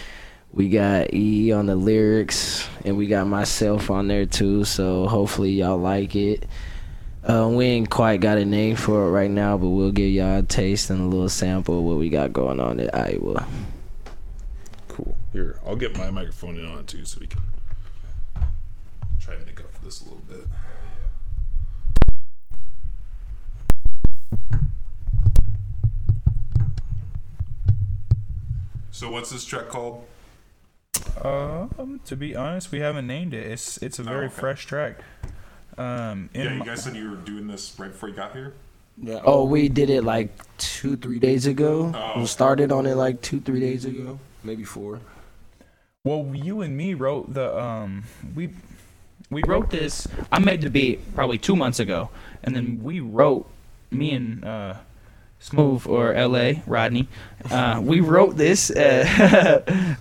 We 0.51 0.69
got 0.69 1.13
E 1.13 1.51
on 1.51 1.67
the 1.67 1.75
lyrics, 1.75 2.67
and 2.83 2.97
we 2.97 3.05
got 3.05 3.27
myself 3.27 3.91
on 3.91 4.07
there 4.07 4.25
too. 4.25 4.63
So 4.63 5.05
hopefully 5.05 5.51
y'all 5.51 5.77
like 5.77 6.15
it. 6.15 6.47
Uh, 7.23 7.47
we 7.53 7.65
ain't 7.65 7.91
quite 7.91 8.21
got 8.21 8.39
a 8.39 8.45
name 8.45 8.75
for 8.75 9.05
it 9.05 9.11
right 9.11 9.29
now, 9.29 9.55
but 9.55 9.69
we'll 9.69 9.91
give 9.91 10.09
y'all 10.09 10.39
a 10.39 10.43
taste 10.43 10.89
and 10.89 10.99
a 10.99 11.03
little 11.05 11.29
sample 11.29 11.77
of 11.77 11.83
what 11.85 11.97
we 11.97 12.09
got 12.09 12.33
going 12.33 12.59
on 12.59 12.79
at 12.79 12.95
Iowa. 12.95 13.45
Cool. 14.87 15.15
Here, 15.31 15.59
I'll 15.63 15.75
get 15.75 15.95
my 15.95 16.09
microphone 16.09 16.57
in 16.57 16.65
on 16.65 16.79
it 16.79 16.87
too, 16.87 17.05
so 17.05 17.19
we 17.21 17.27
can 17.27 17.39
try 19.19 19.35
to 19.35 19.45
make 19.45 19.59
up 19.59 19.71
for 19.71 19.85
this 19.85 20.01
a 20.01 20.05
little 20.05 20.23
bit. 20.27 20.47
So, 28.91 29.11
what's 29.11 29.29
this 29.29 29.45
track 29.45 29.67
called? 29.67 30.05
Um, 31.21 31.99
to 32.05 32.15
be 32.15 32.35
honest, 32.35 32.71
we 32.71 32.79
haven't 32.79 33.07
named 33.07 33.33
it. 33.33 33.45
It's 33.45 33.77
it's 33.77 33.99
a 33.99 34.03
very 34.03 34.27
okay. 34.27 34.35
fresh 34.35 34.65
track. 34.65 34.99
Um, 35.77 36.29
in 36.33 36.41
Yeah, 36.45 36.53
you 36.53 36.59
my- 36.59 36.65
guys 36.65 36.83
said 36.83 36.95
you 36.95 37.09
were 37.09 37.17
doing 37.17 37.47
this 37.47 37.75
right 37.77 37.91
before 37.91 38.09
you 38.09 38.15
got 38.15 38.31
here. 38.33 38.53
Yeah. 38.97 39.19
Oh, 39.25 39.43
we 39.43 39.67
did 39.67 39.89
it 39.89 40.05
like 40.05 40.29
two, 40.57 40.95
three 40.95 41.19
days 41.19 41.45
ago. 41.47 41.91
Oh. 41.93 42.21
We 42.21 42.25
started 42.27 42.71
on 42.71 42.85
it 42.85 42.95
like 42.95 43.21
two, 43.21 43.41
three 43.41 43.59
days 43.59 43.83
ago, 43.83 44.19
maybe 44.43 44.63
four. 44.63 45.01
well, 46.05 46.31
you 46.33 46.61
and 46.61 46.77
me 46.77 46.93
wrote 46.93 47.33
the 47.33 47.57
um 47.59 48.05
we 48.33 48.51
we 49.29 49.43
wrote 49.45 49.69
this. 49.69 50.07
I 50.31 50.39
made 50.39 50.61
the 50.61 50.69
beat 50.69 51.13
probably 51.13 51.37
two 51.37 51.57
months 51.57 51.79
ago, 51.81 52.09
and 52.43 52.55
then 52.55 52.81
we 52.81 53.01
wrote 53.01 53.49
me 53.97 54.11
and 54.13 54.43
uh, 54.45 54.73
Smooth 55.39 55.85
or 55.87 56.13
L.A. 56.13 56.63
Rodney. 56.67 57.07
Uh, 57.49 57.79
we 57.83 57.99
wrote 57.99 58.37
this. 58.37 58.69
Uh, 58.71 59.95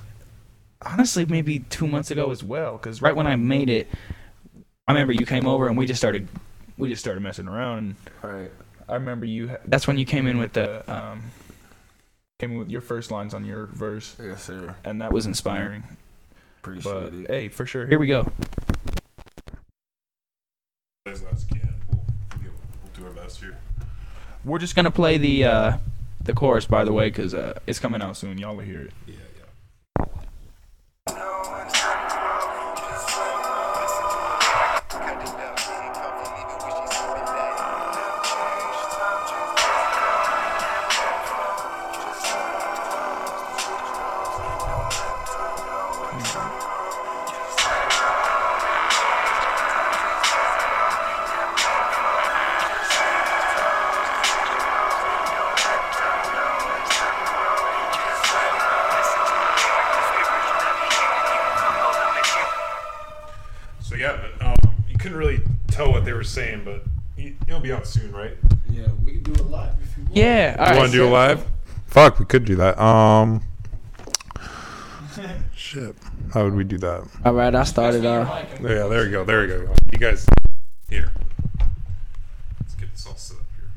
honestly, 0.83 1.25
maybe 1.27 1.61
two 1.61 1.87
months 1.87 2.11
ago 2.11 2.31
as 2.31 2.43
well, 2.45 2.73
because 2.73 3.01
right 3.03 3.15
when 3.15 3.27
I 3.27 3.37
made 3.37 3.69
it, 3.71 3.89
I 4.87 4.93
remember 4.93 5.13
you 5.13 5.27
came 5.27 5.47
over 5.47 5.67
and 5.69 5.77
we 5.77 5.87
just 5.87 6.01
started. 6.01 6.29
we 6.79 6.89
just 6.89 7.01
started 7.03 7.23
messing 7.23 7.49
around. 7.49 7.79
And 7.79 7.95
Right. 8.23 8.51
I 8.89 8.95
remember 8.95 9.25
you 9.27 9.49
ha- 9.49 9.57
That's 9.67 9.87
when 9.87 9.97
you 9.99 10.05
came 10.05 10.27
in 10.27 10.39
with 10.39 10.53
the. 10.55 10.83
um 10.93 11.23
came 12.41 12.51
in 12.53 12.59
with 12.59 12.69
your 12.71 12.81
first 12.81 13.11
lines 13.13 13.33
on 13.33 13.45
your 13.45 13.67
verse, 13.67 14.17
Yes, 14.21 14.43
sir. 14.45 14.75
and 14.85 15.01
that 15.01 15.13
was 15.13 15.25
inspiring. 15.25 15.85
Appreciate 16.61 16.93
But 16.93 17.15
it. 17.15 17.27
hey, 17.31 17.49
for 17.49 17.65
sure, 17.65 17.87
Here 17.87 17.99
we 17.99 18.07
go. 18.09 18.31
We're 24.45 24.59
just 24.59 24.77
gonna 24.77 24.91
play 24.91 25.19
the 25.19 25.45
uh, 25.45 25.77
the 26.23 26.33
chorus, 26.33 26.67
by 26.67 26.85
the 26.85 26.93
way, 26.93 27.09
because 27.09 27.35
uh, 27.35 27.59
it's 27.67 27.79
coming 27.79 28.03
out 28.03 28.17
soon. 28.17 28.39
Y'all 28.39 28.57
will 28.57 28.65
hear 28.65 28.81
it. 28.83 28.93
Yeah, 29.07 29.15
what 66.05 66.11
they 66.11 66.13
were 66.13 66.23
saying, 66.23 66.61
but 66.67 66.85
he- 67.17 67.35
he'll 67.47 67.61
be 67.61 67.73
out 67.73 67.87
soon, 67.87 68.13
right? 68.13 68.37
Yeah, 68.69 68.89
we 69.03 69.13
can 69.13 69.23
do 69.23 69.33
it 69.33 69.47
live 69.47 69.73
if 69.83 69.97
you 69.97 70.03
want. 70.05 70.17
Yeah. 70.17 70.57
All 70.59 70.67
you 70.67 70.71
right. 70.71 70.79
want 70.79 70.93
to 70.93 70.99
do 70.99 71.07
it 71.07 71.11
live? 71.11 71.47
Fuck, 71.87 72.19
we 72.19 72.27
could 72.27 72.45
do 72.45 72.57
that. 72.57 72.79
Um, 72.79 73.41
shit. 75.57 75.97
How 76.35 76.45
would 76.45 76.55
we 76.55 76.65
do 76.65 76.77
that? 76.79 77.09
All 77.25 77.33
right, 77.33 77.55
I 77.55 77.65
started 77.65 78.05
off. 78.05 78.29
Yeah, 78.61 78.87
there 78.87 79.05
we 79.05 79.11
go. 79.11 79.25
There 79.25 79.41
we 79.41 79.47
go. 79.47 79.75
You 79.93 79.99
guys, 79.99 80.27
here. 80.91 81.11
Let's 82.61 82.75
get 82.75 82.91
this 82.93 83.07
all 83.07 83.17
set 83.17 83.39
up 83.39 83.45
here. 83.57 83.71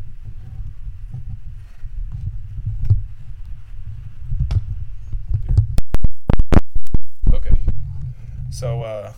Okay. 7.33 7.55
So 8.49 8.81
uh 8.81 9.13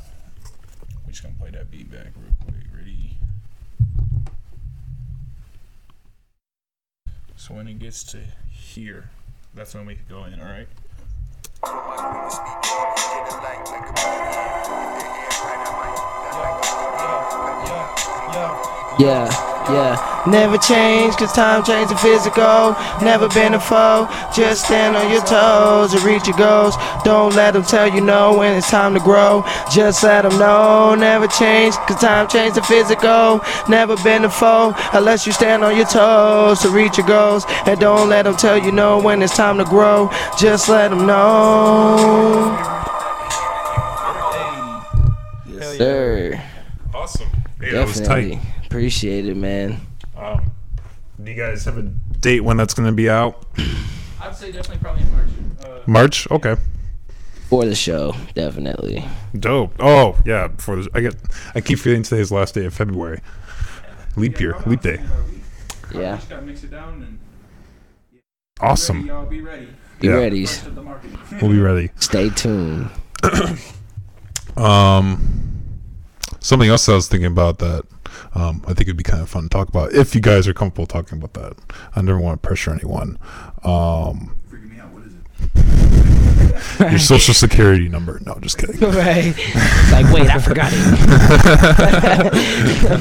we're 1.05 1.11
just 1.11 1.23
gonna 1.23 1.35
play 1.39 1.49
that 1.51 1.71
beat 1.71 1.89
back 1.91 2.07
real 2.15 2.33
quick. 2.43 2.55
Ready? 2.75 3.17
So 7.35 7.53
when 7.55 7.67
gets 7.79 8.03
to 8.03 8.19
here, 8.51 9.09
that's 9.55 9.73
when 9.73 9.85
we 9.85 9.95
go 10.09 10.25
in, 10.25 10.39
alright? 10.39 10.67
Yeah, 18.99 19.29
yeah. 19.71 20.18
Never 20.29 20.57
change, 20.57 21.15
cause 21.15 21.33
time 21.33 21.63
changes 21.63 21.89
the 21.89 21.97
physical. 21.97 22.75
Never 23.01 23.27
been 23.29 23.55
a 23.55 23.59
foe. 23.59 24.07
Just 24.33 24.65
stand 24.65 24.95
on 24.95 25.11
your 25.11 25.25
toes 25.25 25.93
and 25.93 26.03
reach 26.03 26.27
your 26.27 26.37
goals. 26.37 26.75
Don't 27.03 27.33
let 27.35 27.53
them 27.53 27.63
tell 27.63 27.87
you 27.89 27.99
no 27.99 28.37
when 28.37 28.55
it's 28.55 28.69
time 28.69 28.93
to 28.93 28.99
grow. 28.99 29.43
Just 29.71 30.03
let 30.03 30.21
them 30.21 30.37
know. 30.37 30.93
Never 30.93 31.25
change, 31.27 31.73
cause 31.87 31.99
time 31.99 32.27
changes 32.27 32.55
the 32.55 32.61
physical. 32.61 33.41
Never 33.67 33.95
been 34.03 34.23
a 34.23 34.29
foe 34.29 34.73
unless 34.93 35.25
you 35.25 35.33
stand 35.33 35.63
on 35.63 35.75
your 35.75 35.87
toes 35.87 36.59
to 36.61 36.69
reach 36.69 36.97
your 36.97 37.07
goals. 37.07 37.45
And 37.65 37.79
don't 37.79 38.07
let 38.07 38.23
them 38.23 38.35
tell 38.37 38.57
you 38.57 38.71
no 38.71 39.01
when 39.01 39.23
it's 39.23 39.35
time 39.35 39.57
to 39.57 39.65
grow. 39.65 40.11
Just 40.37 40.69
let 40.69 40.89
them 40.89 41.07
know. 41.07 42.55
Yes, 45.47 45.77
sir. 45.77 46.41
Awesome. 46.93 47.27
Hey, 47.59 47.71
that 47.71 47.87
was 47.87 47.99
Definitely. 47.99 48.35
tight. 48.35 48.65
Appreciate 48.67 49.25
it, 49.25 49.35
man. 49.35 49.81
Um, 50.19 50.51
do 51.23 51.31
you 51.31 51.37
guys 51.37 51.65
have 51.65 51.77
a 51.77 51.83
date 51.83 52.41
when 52.41 52.57
that's 52.57 52.73
going 52.73 52.87
to 52.87 52.93
be 52.95 53.09
out? 53.09 53.45
I'd 54.21 54.35
say 54.35 54.51
definitely 54.51 54.79
probably 54.79 55.03
in 55.03 55.11
March. 55.11 55.29
Uh, 55.63 55.79
March. 55.87 56.31
Okay. 56.31 56.55
For 57.49 57.65
the 57.65 57.73
show, 57.75 58.13
definitely. 58.35 59.03
Dope. 59.37 59.73
Oh 59.79 60.17
yeah. 60.25 60.49
Before 60.49 60.75
this, 60.75 60.87
I 60.93 61.01
get. 61.01 61.15
I 61.55 61.61
keep 61.61 61.79
feeling 61.79 62.03
today's 62.03 62.31
last 62.31 62.53
day 62.53 62.65
of 62.65 62.73
February. 62.75 63.21
Leap 64.15 64.39
year. 64.39 64.55
Leap 64.67 64.81
day. 64.81 65.01
Yeah. 65.93 66.17
Just 66.17 66.29
gotta 66.29 66.41
mix 66.43 66.63
it 66.63 66.69
down 66.71 67.01
and 67.01 67.19
Awesome. 68.59 69.09
ready, 69.09 69.29
be 69.29 69.41
ready. 69.41 69.67
Be 69.99 70.07
Yeah. 70.07 70.13
ready. 70.13 70.45
First 70.45 70.67
of 70.67 70.75
the 70.75 70.83
market. 70.83 71.11
We'll 71.41 71.51
be 71.51 71.59
ready. 71.59 71.89
Stay 71.99 72.29
tuned. 72.29 72.89
Um, 74.57 75.63
something 76.41 76.69
else 76.69 76.89
I 76.89 76.93
was 76.93 77.07
thinking 77.07 77.27
about 77.31 77.59
that 77.59 77.83
um, 78.35 78.61
I 78.65 78.73
think 78.73 78.81
it'd 78.81 78.97
be 78.97 79.03
kind 79.03 79.21
of 79.21 79.29
fun 79.29 79.43
to 79.43 79.49
talk 79.49 79.69
about 79.69 79.93
if 79.93 80.13
you 80.15 80.21
guys 80.21 80.47
are 80.47 80.53
comfortable 80.53 80.87
talking 80.87 81.17
about 81.17 81.33
that. 81.33 81.53
I 81.95 82.01
never 82.01 82.19
want 82.19 82.41
to 82.41 82.47
pressure 82.47 82.71
anyone. 82.71 83.17
Um, 83.63 84.35
Freaking 84.49 84.71
me 84.71 84.79
out. 84.79 84.89
What 84.91 85.03
is 85.05 85.13
it? 85.15 85.19
your 86.91 86.99
social 86.99 87.33
security 87.33 87.89
number? 87.89 88.19
No, 88.25 88.35
just 88.41 88.57
kidding. 88.57 88.79
right. 88.81 89.33
It's 89.37 89.91
like, 89.91 90.11
wait, 90.13 90.29
I 90.29 90.39
forgot 90.39 90.71
it. 90.73 90.79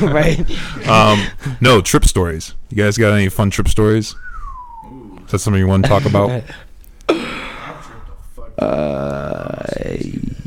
right. 0.03 0.89
Um, 0.89 1.27
no 1.61 1.81
trip 1.81 2.05
stories. 2.05 2.55
You 2.71 2.77
guys 2.77 2.99
got 2.99 3.12
any 3.12 3.29
fun 3.29 3.51
trip 3.51 3.69
stories? 3.69 4.14
Is 5.25 5.31
that 5.33 5.39
something 5.41 5.61
you 5.61 5.66
want 5.69 5.85
to 5.85 5.89
talk 5.89 6.05
about? 6.07 6.43
Uh, 8.59 9.65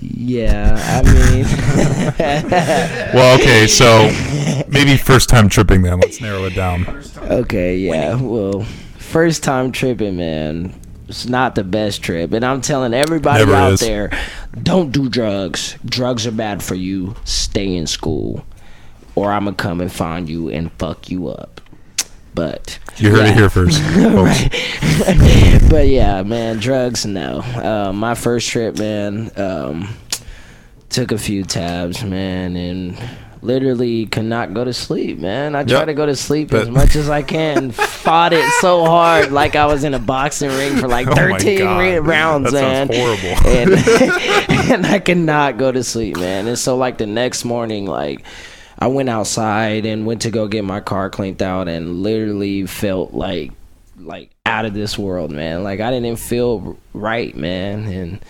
yeah. 0.02 0.76
I 0.78 1.02
mean. 1.04 1.46
well, 3.14 3.40
okay, 3.40 3.68
so 3.68 4.06
maybe 4.68 4.98
first 4.98 5.30
time 5.30 5.50
tripping. 5.50 5.82
Then 5.82 6.00
let's 6.00 6.22
narrow 6.22 6.46
it 6.46 6.56
down. 6.56 7.04
Okay, 7.18 7.78
yeah. 7.78 8.16
Well, 8.16 8.64
first 8.98 9.44
time 9.44 9.72
tripping, 9.72 10.18
man. 10.18 10.74
It's 11.08 11.26
not 11.28 11.56
the 11.56 11.64
best 11.66 12.02
trip. 12.02 12.32
And 12.32 12.46
I'm 12.46 12.62
telling 12.62 12.94
everybody 12.94 13.40
Never 13.40 13.54
out 13.56 13.74
is. 13.74 13.80
there 13.82 14.12
don't 14.60 14.92
do 14.92 15.10
drugs. 15.10 15.78
Drugs 15.86 16.28
are 16.28 16.32
bad 16.32 16.62
for 16.62 16.76
you. 16.76 17.16
Stay 17.24 17.76
in 17.76 17.88
school. 17.88 18.46
Or 19.16 19.32
I'm 19.32 19.46
going 19.46 19.56
to 19.56 19.62
come 19.62 19.82
and 19.82 19.92
find 19.92 20.30
you 20.30 20.50
and 20.50 20.72
fuck 20.74 21.10
you 21.10 21.28
up. 21.28 21.61
But. 22.34 22.80
You 22.98 23.10
heard 23.12 23.26
yeah. 23.26 23.32
it 23.32 23.36
here 23.38 23.50
first. 23.50 23.82
Right. 23.96 24.50
but 25.70 25.88
yeah, 25.88 26.24
man, 26.24 26.58
drugs, 26.60 27.06
no. 27.06 27.40
Uh, 27.42 27.92
my 27.94 28.16
first 28.16 28.50
trip, 28.50 28.78
man, 28.78 29.32
um, 29.38 29.90
took 30.90 31.12
a 31.12 31.18
few 31.18 31.44
tabs, 31.44 32.04
man, 32.04 32.56
and 32.56 32.98
literally 33.42 34.06
could 34.06 34.26
not 34.26 34.54
go 34.54 34.64
to 34.64 34.74
sleep, 34.74 35.18
man. 35.18 35.56
I 35.56 35.64
try 35.64 35.80
Yep. 35.80 35.88
to 35.88 35.94
go 35.96 36.06
to 36.06 36.16
sleep 36.16 36.52
But- 36.52 36.62
as 36.64 36.70
much 36.70 36.96
as 36.96 37.10
I 37.10 37.24
can. 37.24 37.72
Fought 38.02 38.34
it 38.34 38.48
so 38.60 38.86
hard, 38.86 39.32
like 39.32 39.56
I 39.56 39.66
was 39.66 39.84
in 39.84 39.94
a 39.94 40.00
boxing 40.00 40.50
ring 40.50 40.78
for 40.78 40.88
like 40.88 41.08
Oh 41.08 41.16
13 41.16 41.60
God. 41.60 42.08
rounds, 42.08 42.52
That 42.52 42.90
man. 42.90 42.94
horrible. 42.94 43.48
And, 43.48 44.72
and 44.72 44.86
I 44.86 45.00
cannot 45.00 45.58
go 45.58 45.72
to 45.72 45.84
sleep, 45.84 46.18
man. 46.18 46.48
And 46.48 46.58
so, 46.60 46.78
like, 46.78 46.98
the 46.98 47.08
next 47.08 47.44
morning, 47.46 47.86
like, 47.86 48.22
I 48.82 48.88
went 48.88 49.10
outside 49.10 49.86
and 49.86 50.08
went 50.08 50.24
to 50.24 50.32
go 50.32 50.48
get 50.48 50.66
my 50.66 50.80
car 50.80 51.12
cleaned 51.12 51.44
out 51.44 51.68
and 51.68 52.02
literally 52.02 52.66
felt 52.66 53.14
like 53.14 53.52
like 54.00 54.32
out 54.44 54.66
of 54.66 54.74
this 54.74 54.98
world, 54.98 55.30
man. 55.30 55.64
Like 55.64 55.80
I 55.80 55.92
didn't 55.92 56.16
feel 56.16 56.80
right, 56.92 57.36
man, 57.36 57.86
and 57.86 58.26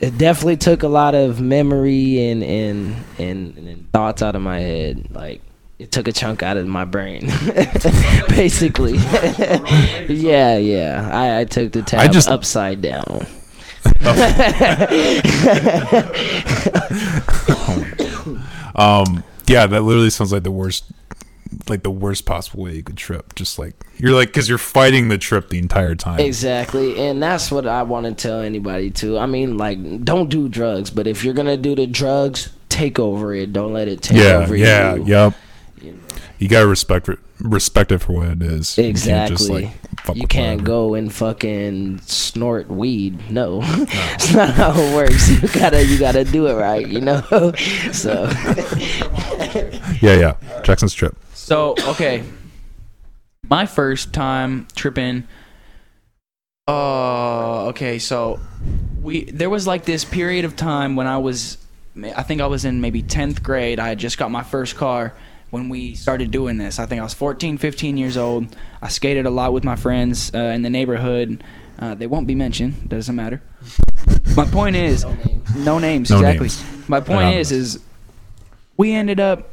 it 0.00 0.18
definitely 0.18 0.56
took 0.56 0.82
a 0.82 0.88
lot 0.88 1.14
of 1.14 1.40
memory 1.40 2.30
and 2.30 2.42
and 2.42 2.96
and, 3.18 3.56
and 3.56 3.92
thoughts 3.92 4.22
out 4.22 4.34
of 4.34 4.42
my 4.42 4.58
head. 4.58 5.06
Like 5.12 5.40
it 5.78 5.92
took 5.92 6.08
a 6.08 6.12
chunk 6.12 6.42
out 6.42 6.56
of 6.56 6.66
my 6.66 6.84
brain, 6.84 7.26
basically. 8.28 8.96
yeah, 10.08 10.56
yeah. 10.56 11.10
I, 11.12 11.40
I 11.40 11.44
took 11.44 11.70
the 11.70 11.82
tab 11.82 12.12
just- 12.12 12.28
upside 12.28 12.82
down. 12.82 13.24
Um, 18.74 19.22
yeah, 19.52 19.66
that 19.66 19.82
literally 19.82 20.10
sounds 20.10 20.32
like 20.32 20.42
the 20.42 20.50
worst, 20.50 20.90
like 21.68 21.82
the 21.82 21.90
worst 21.90 22.24
possible 22.24 22.64
way 22.64 22.74
you 22.76 22.82
could 22.82 22.96
trip. 22.96 23.34
Just 23.34 23.58
like 23.58 23.74
you're 23.98 24.12
like, 24.12 24.28
because 24.28 24.48
you're 24.48 24.58
fighting 24.58 25.08
the 25.08 25.18
trip 25.18 25.50
the 25.50 25.58
entire 25.58 25.94
time. 25.94 26.20
Exactly, 26.20 26.98
and 26.98 27.22
that's 27.22 27.50
what 27.52 27.66
I 27.66 27.82
want 27.82 28.06
to 28.06 28.14
tell 28.14 28.40
anybody 28.40 28.90
too. 28.90 29.18
I 29.18 29.26
mean, 29.26 29.58
like, 29.58 30.04
don't 30.04 30.28
do 30.28 30.48
drugs, 30.48 30.90
but 30.90 31.06
if 31.06 31.22
you're 31.24 31.34
gonna 31.34 31.56
do 31.56 31.74
the 31.74 31.86
drugs, 31.86 32.50
take 32.68 32.98
over 32.98 33.34
it. 33.34 33.52
Don't 33.52 33.72
let 33.72 33.88
it 33.88 34.02
take 34.02 34.18
yeah, 34.18 34.36
over 34.36 34.56
yeah, 34.56 34.94
you. 34.94 35.04
yep. 35.04 35.34
You 36.42 36.48
gotta 36.48 36.66
respect 36.66 37.08
it, 37.08 37.20
respect 37.38 37.92
it 37.92 37.98
for 37.98 38.14
what 38.14 38.28
it 38.30 38.42
is. 38.42 38.76
You 38.76 38.82
can't 38.82 38.90
Exactly. 38.90 39.36
just, 39.36 39.48
like, 39.48 40.00
fuck 40.00 40.16
you 40.16 40.26
can't 40.26 40.64
go 40.64 40.94
and 40.94 41.12
fucking 41.12 42.00
snort 42.00 42.68
weed. 42.68 43.30
No, 43.30 43.60
it's 43.64 44.34
not 44.34 44.50
how 44.50 44.72
it 44.74 44.92
works. 44.92 45.30
You 45.30 45.48
gotta, 45.48 45.86
you 45.86 46.00
gotta 46.00 46.24
do 46.24 46.48
it 46.48 46.54
right. 46.54 46.84
You 46.84 47.00
know. 47.00 47.22
so. 47.92 48.28
Yeah, 50.00 50.16
yeah. 50.16 50.62
Jackson's 50.64 50.94
trip. 50.94 51.16
So 51.32 51.76
okay, 51.86 52.24
my 53.48 53.66
first 53.66 54.12
time 54.12 54.66
tripping. 54.74 55.28
Oh, 56.66 57.68
okay. 57.68 58.00
So 58.00 58.40
we 59.00 59.26
there 59.26 59.50
was 59.50 59.64
like 59.64 59.84
this 59.84 60.04
period 60.04 60.44
of 60.44 60.56
time 60.56 60.96
when 60.96 61.06
I 61.06 61.18
was, 61.18 61.58
I 62.16 62.24
think 62.24 62.40
I 62.40 62.46
was 62.46 62.64
in 62.64 62.80
maybe 62.80 63.00
tenth 63.00 63.44
grade. 63.44 63.78
I 63.78 63.90
had 63.90 63.98
just 63.98 64.18
got 64.18 64.32
my 64.32 64.42
first 64.42 64.74
car 64.74 65.14
when 65.52 65.68
we 65.68 65.94
started 65.94 66.30
doing 66.30 66.56
this. 66.56 66.78
I 66.78 66.86
think 66.86 66.98
I 66.98 67.04
was 67.04 67.12
14, 67.12 67.58
15 67.58 67.98
years 67.98 68.16
old. 68.16 68.56
I 68.80 68.88
skated 68.88 69.26
a 69.26 69.30
lot 69.30 69.52
with 69.52 69.64
my 69.64 69.76
friends 69.76 70.34
uh, 70.34 70.38
in 70.38 70.62
the 70.62 70.70
neighborhood. 70.70 71.44
Uh, 71.78 71.94
they 71.94 72.06
won't 72.06 72.26
be 72.26 72.34
mentioned. 72.34 72.88
Doesn't 72.88 73.14
matter. 73.14 73.42
My 74.34 74.46
point 74.46 74.76
is, 74.76 75.04
no 75.54 75.78
names. 75.78 76.10
No 76.10 76.16
exactly. 76.16 76.48
names. 76.48 76.88
My 76.88 77.00
point 77.00 77.20
Anonymous. 77.20 77.50
is, 77.52 77.74
is 77.74 77.82
we 78.78 78.94
ended 78.94 79.20
up 79.20 79.50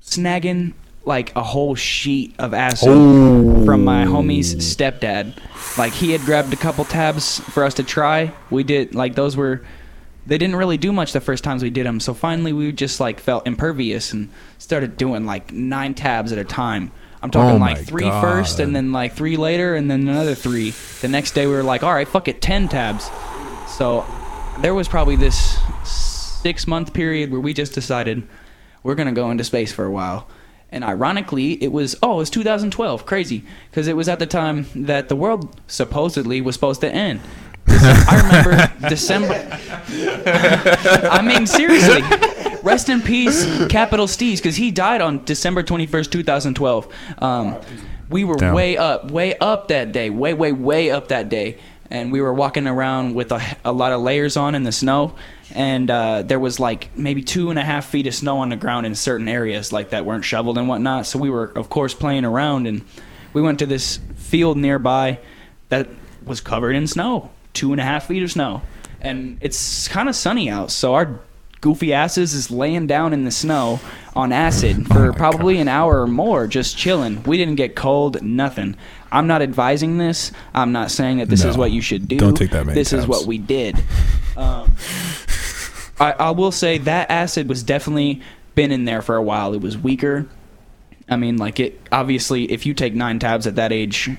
snagging 0.00 0.74
like 1.04 1.34
a 1.34 1.42
whole 1.42 1.74
sheet 1.74 2.36
of 2.38 2.54
acid 2.54 2.86
from 2.86 3.82
my 3.82 4.04
homie's 4.04 4.54
stepdad. 4.54 5.36
Like 5.76 5.92
he 5.94 6.12
had 6.12 6.20
grabbed 6.20 6.52
a 6.52 6.56
couple 6.56 6.84
tabs 6.84 7.40
for 7.40 7.64
us 7.64 7.74
to 7.74 7.82
try. 7.82 8.32
We 8.50 8.62
did 8.62 8.94
like 8.94 9.16
those 9.16 9.36
were 9.36 9.64
they 10.28 10.36
didn't 10.36 10.56
really 10.56 10.76
do 10.76 10.92
much 10.92 11.12
the 11.14 11.20
first 11.20 11.42
times 11.42 11.62
we 11.62 11.70
did 11.70 11.86
them. 11.86 12.00
So 12.00 12.12
finally 12.12 12.52
we 12.52 12.70
just 12.70 13.00
like 13.00 13.18
felt 13.18 13.46
impervious 13.46 14.12
and 14.12 14.28
started 14.58 14.96
doing 14.98 15.24
like 15.24 15.52
nine 15.52 15.94
tabs 15.94 16.32
at 16.32 16.38
a 16.38 16.44
time. 16.44 16.92
I'm 17.22 17.30
talking 17.30 17.56
Oh 17.56 17.64
like 17.64 17.78
three 17.78 18.08
first, 18.08 18.58
God. 18.58 18.64
and 18.64 18.76
then 18.76 18.92
like 18.92 19.14
three 19.14 19.36
later 19.36 19.74
and 19.74 19.90
then 19.90 20.06
another 20.06 20.34
three. 20.34 20.70
The 21.00 21.08
next 21.08 21.32
day 21.32 21.46
we 21.46 21.52
were 21.54 21.62
like, 21.64 21.82
"All 21.82 21.92
right, 21.92 22.06
fuck 22.06 22.28
it, 22.28 22.40
10 22.42 22.68
tabs." 22.68 23.10
So 23.66 24.04
there 24.60 24.74
was 24.74 24.86
probably 24.86 25.16
this 25.16 25.58
6 25.84 26.66
month 26.66 26.92
period 26.92 27.32
where 27.32 27.40
we 27.40 27.54
just 27.54 27.72
decided 27.72 28.22
we're 28.82 28.94
going 28.94 29.08
to 29.08 29.14
go 29.14 29.30
into 29.30 29.44
space 29.44 29.72
for 29.72 29.84
a 29.84 29.90
while. 29.90 30.28
And 30.70 30.84
ironically, 30.84 31.60
it 31.62 31.72
was 31.72 31.96
oh, 32.02 32.14
it 32.14 32.18
was 32.18 32.30
2012. 32.30 33.06
Crazy, 33.06 33.42
because 33.70 33.88
it 33.88 33.96
was 33.96 34.08
at 34.08 34.18
the 34.18 34.26
time 34.26 34.66
that 34.74 35.08
the 35.08 35.16
world 35.16 35.58
supposedly 35.66 36.40
was 36.42 36.54
supposed 36.54 36.82
to 36.82 36.90
end. 36.92 37.20
I 38.08 38.42
remember 38.44 38.88
December. 38.88 39.34
I 41.10 41.22
mean, 41.22 41.46
seriously. 41.46 42.02
Rest 42.62 42.88
in 42.88 43.00
peace, 43.00 43.46
Capital 43.68 44.06
Steez, 44.06 44.36
because 44.36 44.56
he 44.56 44.70
died 44.70 45.00
on 45.00 45.24
December 45.24 45.62
21st, 45.62 46.10
2012. 46.10 46.88
Um, 47.18 47.56
we 48.10 48.24
were 48.24 48.36
Damn. 48.36 48.54
way 48.54 48.76
up, 48.76 49.10
way 49.10 49.36
up 49.38 49.68
that 49.68 49.92
day, 49.92 50.10
way, 50.10 50.34
way, 50.34 50.52
way 50.52 50.90
up 50.90 51.08
that 51.08 51.28
day. 51.28 51.58
And 51.90 52.12
we 52.12 52.20
were 52.20 52.34
walking 52.34 52.66
around 52.66 53.14
with 53.14 53.32
a, 53.32 53.40
a 53.64 53.72
lot 53.72 53.92
of 53.92 54.02
layers 54.02 54.36
on 54.36 54.54
in 54.54 54.62
the 54.64 54.72
snow. 54.72 55.14
And 55.54 55.90
uh, 55.90 56.22
there 56.22 56.38
was 56.38 56.60
like 56.60 56.90
maybe 56.96 57.22
two 57.22 57.50
and 57.50 57.58
a 57.58 57.64
half 57.64 57.86
feet 57.86 58.06
of 58.06 58.14
snow 58.14 58.38
on 58.38 58.50
the 58.50 58.56
ground 58.56 58.84
in 58.86 58.94
certain 58.94 59.28
areas 59.28 59.72
like 59.72 59.90
that 59.90 60.04
weren't 60.04 60.24
shoveled 60.24 60.58
and 60.58 60.68
whatnot. 60.68 61.06
So 61.06 61.18
we 61.18 61.30
were, 61.30 61.46
of 61.56 61.70
course, 61.70 61.94
playing 61.94 62.24
around. 62.24 62.66
And 62.66 62.84
we 63.32 63.40
went 63.40 63.58
to 63.60 63.66
this 63.66 64.00
field 64.16 64.58
nearby 64.58 65.18
that 65.70 65.88
was 66.24 66.40
covered 66.40 66.72
in 66.72 66.86
snow, 66.86 67.30
two 67.52 67.72
and 67.72 67.80
a 67.80 67.84
half 67.84 68.06
feet 68.06 68.22
of 68.22 68.30
snow. 68.30 68.62
And 69.00 69.38
it's 69.40 69.88
kind 69.88 70.08
of 70.08 70.16
sunny 70.16 70.50
out. 70.50 70.70
So 70.70 70.94
our 70.94 71.20
goofy 71.60 71.92
asses 71.92 72.34
is 72.34 72.50
laying 72.50 72.86
down 72.86 73.12
in 73.12 73.24
the 73.24 73.30
snow 73.30 73.80
on 74.14 74.32
acid 74.32 74.86
for 74.88 75.12
probably 75.12 75.58
an 75.58 75.68
hour 75.68 76.02
or 76.02 76.06
more, 76.06 76.46
just 76.46 76.76
chilling. 76.76 77.22
We 77.24 77.36
didn't 77.36 77.56
get 77.56 77.76
cold, 77.76 78.22
nothing. 78.22 78.76
I'm 79.10 79.26
not 79.26 79.42
advising 79.42 79.98
this. 79.98 80.32
I'm 80.54 80.72
not 80.72 80.90
saying 80.90 81.18
that 81.18 81.28
this 81.28 81.44
is 81.44 81.56
what 81.56 81.70
you 81.70 81.80
should 81.80 82.08
do. 82.08 82.18
Don't 82.18 82.34
take 82.34 82.50
that 82.50 82.66
many 82.66 82.74
This 82.74 82.92
is 82.92 83.06
what 83.06 83.26
we 83.26 83.38
did. 83.38 83.76
Um, 84.36 84.76
I, 85.98 86.12
I 86.12 86.30
will 86.30 86.52
say 86.52 86.78
that 86.78 87.10
acid 87.10 87.48
was 87.48 87.64
definitely 87.64 88.22
been 88.54 88.70
in 88.70 88.84
there 88.84 89.02
for 89.02 89.16
a 89.16 89.22
while. 89.22 89.52
It 89.52 89.60
was 89.60 89.76
weaker. 89.76 90.28
I 91.08 91.16
mean, 91.16 91.38
like 91.38 91.58
it. 91.58 91.80
Obviously, 91.90 92.50
if 92.52 92.66
you 92.66 92.72
take 92.72 92.94
nine 92.94 93.18
tabs 93.18 93.48
at 93.48 93.56
that 93.56 93.72
age, 93.72 94.10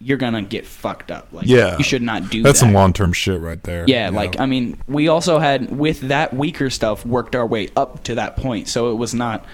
you're 0.00 0.16
gonna 0.16 0.42
get 0.42 0.66
fucked 0.66 1.10
up. 1.10 1.28
Like, 1.30 1.46
Yeah. 1.46 1.76
you 1.76 1.84
should 1.84 2.02
not 2.02 2.30
do 2.30 2.42
that. 2.42 2.48
That's 2.48 2.60
that. 2.60 2.66
some 2.66 2.74
long 2.74 2.92
term 2.92 3.12
shit 3.12 3.40
right 3.40 3.62
there. 3.62 3.84
Yeah, 3.86 4.08
you 4.10 4.16
like 4.16 4.36
know? 4.38 4.44
I 4.44 4.46
mean, 4.46 4.78
we 4.88 5.08
also 5.08 5.38
had 5.38 5.76
with 5.76 6.00
that 6.08 6.32
weaker 6.34 6.70
stuff 6.70 7.04
worked 7.04 7.36
our 7.36 7.46
way 7.46 7.68
up 7.76 8.02
to 8.04 8.14
that 8.14 8.36
point, 8.36 8.68
so 8.68 8.90
it 8.92 8.94
was 8.94 9.12
not. 9.14 9.44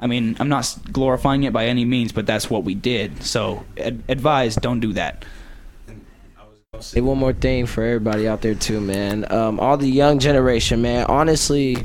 I 0.00 0.08
mean, 0.08 0.36
I'm 0.40 0.48
not 0.48 0.76
glorifying 0.90 1.44
it 1.44 1.52
by 1.52 1.66
any 1.66 1.84
means, 1.84 2.10
but 2.10 2.26
that's 2.26 2.50
what 2.50 2.64
we 2.64 2.74
did. 2.74 3.22
So, 3.22 3.64
ad- 3.78 4.02
advise 4.08 4.56
don't 4.56 4.80
do 4.80 4.92
that. 4.94 5.24
Say 6.80 7.00
one 7.00 7.18
more 7.18 7.32
thing 7.32 7.66
for 7.66 7.84
everybody 7.84 8.26
out 8.26 8.40
there 8.40 8.54
too, 8.56 8.80
man. 8.80 9.30
Um, 9.30 9.60
all 9.60 9.76
the 9.76 9.86
young 9.88 10.18
generation, 10.18 10.82
man. 10.82 11.06
Honestly, 11.06 11.76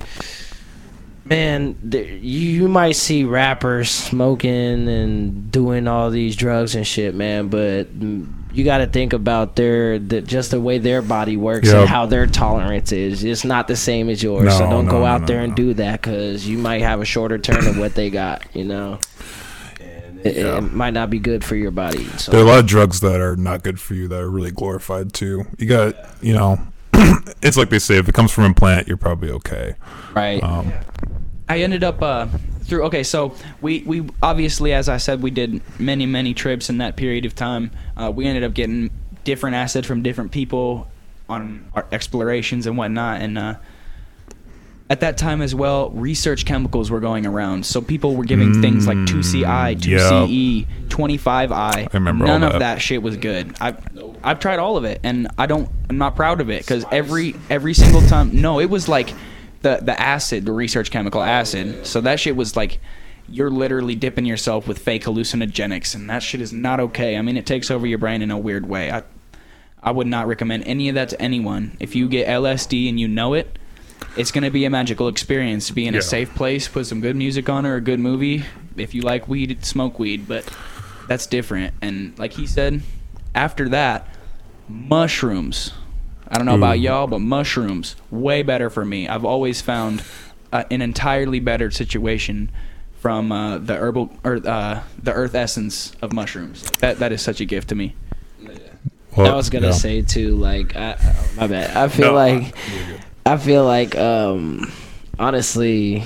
man, 1.30 1.78
you 2.22 2.68
might 2.68 2.94
see 2.94 3.24
rappers 3.24 3.90
smoking 3.90 4.88
and 4.88 5.52
doing 5.52 5.88
all 5.88 6.10
these 6.10 6.36
drugs 6.36 6.76
and 6.76 6.86
shit, 6.86 7.16
man. 7.16 7.48
But 7.48 7.88
you 7.94 8.64
got 8.64 8.80
to 8.80 8.88
think 8.88 9.14
about 9.14 9.56
their 9.56 10.00
the, 10.00 10.22
just 10.22 10.52
the 10.52 10.60
way 10.60 10.78
their 10.78 11.02
body 11.02 11.38
works 11.38 11.68
Yep. 11.68 11.76
and 11.78 11.90
how 11.90 12.06
their 12.06 12.28
tolerance 12.28 12.92
is. 12.92 13.24
It's 13.24 13.46
not 13.46 13.68
the 13.68 13.76
same 13.76 14.10
as 14.10 14.24
yours. 14.24 14.54
so 14.54 14.70
don't 14.70 14.86
no, 14.86 14.92
go 14.92 15.06
out 15.06 15.22
no, 15.22 15.28
there 15.28 15.42
and 15.42 15.52
no. 15.52 15.56
do 15.56 15.74
that 15.76 16.02
because 16.02 16.48
you 16.48 16.58
might 16.58 16.82
have 16.82 17.02
a 17.02 17.06
shorter 17.06 17.38
term 17.38 17.68
of 17.68 17.78
what 17.78 17.96
they 17.96 18.10
got. 18.10 18.44
You 18.56 18.66
know. 18.66 19.00
It, 20.24 20.38
it 20.38 20.62
might 20.74 20.94
not 20.94 21.10
be 21.10 21.20
good 21.20 21.44
for 21.44 21.56
your 21.56 21.72
body. 21.72 22.04
So. 22.18 22.32
There 22.32 22.42
are 22.42 22.44
a 22.44 22.48
lot 22.48 22.60
of 22.60 22.66
drugs 22.66 23.00
that 23.02 23.22
are 23.22 23.36
not 23.36 23.64
good 23.64 23.80
for 23.80 23.94
you 23.94 24.08
that 24.08 24.20
are 24.20 24.30
really 24.30 24.52
glorified 24.52 25.14
too. 25.14 25.46
You 25.58 25.68
got, 25.68 25.96
you 26.22 26.34
know, 26.34 26.60
it's 27.42 27.56
like 27.56 27.70
they 27.70 27.80
say, 27.80 27.98
if 27.98 28.10
it 28.10 28.16
comes 28.16 28.32
from 28.32 28.46
a 28.46 28.54
plant, 28.54 28.88
you're 28.88 28.98
probably 28.98 29.30
okay. 29.30 29.76
Right. 30.16 30.42
Um, 30.44 30.74
I 31.50 31.60
ended 31.60 31.84
up 31.84 32.02
uh, 32.02 32.28
through. 32.64 32.84
Okay, 32.86 33.04
so 33.04 33.34
we 33.62 33.84
we 33.84 34.08
obviously, 34.22 34.74
as 34.74 34.90
I 34.90 34.98
said, 34.98 35.22
we 35.22 35.32
did 35.32 35.62
many 35.80 36.06
many 36.06 36.34
trips 36.34 36.70
in 36.70 36.80
that 36.80 36.96
period 36.96 37.26
of 37.26 37.36
time. 37.36 37.72
Uh, 37.96 38.12
we 38.14 38.26
ended 38.26 38.44
up 38.44 38.54
getting 38.54 38.90
different 39.24 39.56
acid 39.56 39.86
from 39.86 40.02
different 40.04 40.32
people 40.32 40.88
on 41.30 41.70
our 41.74 41.86
explorations 41.92 42.68
and 42.68 42.78
whatnot, 42.78 43.22
and. 43.22 43.38
Uh, 43.38 43.56
at 44.90 45.02
that 45.02 45.18
time 45.18 45.42
as 45.42 45.54
well, 45.54 45.90
research 45.90 46.46
chemicals 46.46 46.90
were 46.90 47.02
going 47.02 47.26
around. 47.26 47.66
So 47.66 47.82
people 47.82 48.16
were 48.16 48.24
giving 48.24 48.62
things 48.62 48.88
like 48.88 48.96
2CI, 49.00 49.78
2CE, 49.82 50.66
25I. 50.88 51.52
I 51.52 51.88
remember 51.92 52.26
all 52.26 52.40
None 52.40 52.44
of 52.44 52.54
that. 52.54 52.60
that 52.60 52.82
shit 52.82 53.02
was 53.04 53.18
good. 53.18 53.54
I've 53.60 53.78
I've 54.24 54.40
tried 54.40 54.60
all 54.60 54.78
of 54.78 54.86
it, 54.86 55.02
and 55.04 55.28
I 55.38 55.46
don't. 55.46 55.70
I'm 55.90 55.98
not 55.98 56.16
proud 56.16 56.40
of 56.40 56.50
it 56.50 56.62
because 56.62 56.86
every 56.90 57.36
every 57.50 57.74
single 57.74 58.02
time. 58.04 58.40
No, 58.42 58.62
it 58.62 58.70
was 58.70 58.88
like 58.88 59.14
the 59.62 59.80
the 59.82 60.00
acid, 60.00 60.46
the 60.46 60.52
research 60.52 60.92
chemical 60.92 61.22
acid. 61.22 61.86
So 61.86 62.02
that 62.02 62.20
shit 62.20 62.36
was 62.36 62.56
like. 62.56 62.80
You're 63.30 63.52
literally 63.52 63.94
dipping 63.96 64.26
yourself 64.26 64.70
with 64.70 64.80
fake 64.80 65.04
hallucinogenics, 65.04 65.94
and 65.96 66.10
that 66.10 66.24
shit 66.24 66.40
is 66.40 66.54
not 66.54 66.80
okay. 66.80 67.18
I 67.18 67.22
mean, 67.22 67.36
it 67.36 67.46
takes 67.46 67.70
over 67.70 67.86
your 67.86 67.98
brain 67.98 68.22
in 68.22 68.32
a 68.32 68.38
weird 68.38 68.70
way. 68.70 68.90
I, 68.90 69.04
I 69.84 69.92
would 69.92 70.08
not 70.08 70.28
recommend 70.28 70.64
any 70.64 70.88
of 70.88 70.96
that 70.96 71.10
to 71.10 71.22
anyone. 71.22 71.76
If 71.82 71.94
you 71.94 72.08
get 72.08 72.26
LSD 72.26 72.88
and 72.88 72.98
you 72.98 73.10
know 73.10 73.34
it, 73.34 73.60
it's 74.16 74.32
going 74.32 74.46
to 74.46 74.50
be 74.50 74.64
a 74.64 74.70
magical 74.70 75.10
experience 75.10 75.70
be 75.72 75.86
in 75.88 75.94
Yeah. 75.94 76.00
a 76.00 76.04
safe 76.04 76.34
place, 76.36 76.70
put 76.70 76.86
some 76.86 77.02
good 77.02 77.18
music 77.18 77.50
on 77.50 77.66
or 77.66 77.76
a 77.76 77.82
good 77.82 78.00
movie. 78.00 78.46
If 78.78 78.96
you 78.96 79.02
like 79.02 79.28
weed, 79.28 79.66
smoke 79.66 80.00
weed, 80.00 80.26
but 80.26 80.50
that's 81.10 81.28
different. 81.28 81.74
And 81.82 82.18
like 82.18 82.32
he 82.32 82.48
said, 82.48 82.82
after 83.36 83.68
that, 83.68 84.08
mushrooms. 84.70 85.74
I 86.30 86.38
don't 86.38 86.46
know 86.46 86.56
about 86.56 86.80
y'all, 86.80 87.08
but 87.08 87.20
mushrooms 87.20 87.96
way 88.12 88.44
better 88.44 88.70
for 88.70 88.84
me. 88.86 89.08
I've 89.08 89.26
always 89.26 89.62
found 89.62 90.04
uh, 90.52 90.64
an 90.72 90.82
entirely 90.82 91.40
better 91.40 91.72
situation 91.72 92.52
from 93.00 93.32
uh, 93.32 93.58
the 93.60 93.76
herbal 93.76 94.12
or 94.24 94.36
uh, 94.46 94.82
the 95.02 95.14
earth 95.14 95.36
essence 95.36 95.94
of 96.02 96.12
mushrooms. 96.14 96.64
That 96.80 97.00
that 97.00 97.12
is 97.12 97.22
such 97.22 97.40
a 97.42 97.46
gift 97.46 97.70
to 97.70 97.76
me. 97.76 97.96
well, 99.16 99.32
I 99.32 99.36
was 99.36 99.50
gonna 99.50 99.68
yeah. 99.68 99.74
say 99.74 100.02
too, 100.02 100.36
like, 100.36 100.76
I, 100.76 100.96
oh, 101.00 101.30
my 101.38 101.48
bad. 101.48 101.76
I 101.78 101.88
feel 101.88 102.08
No, 102.08 102.14
like, 102.14 102.56
I 103.26 103.38
feel 103.38 103.66
like, 103.66 103.96
um, 103.96 104.72
honestly, 105.20 106.04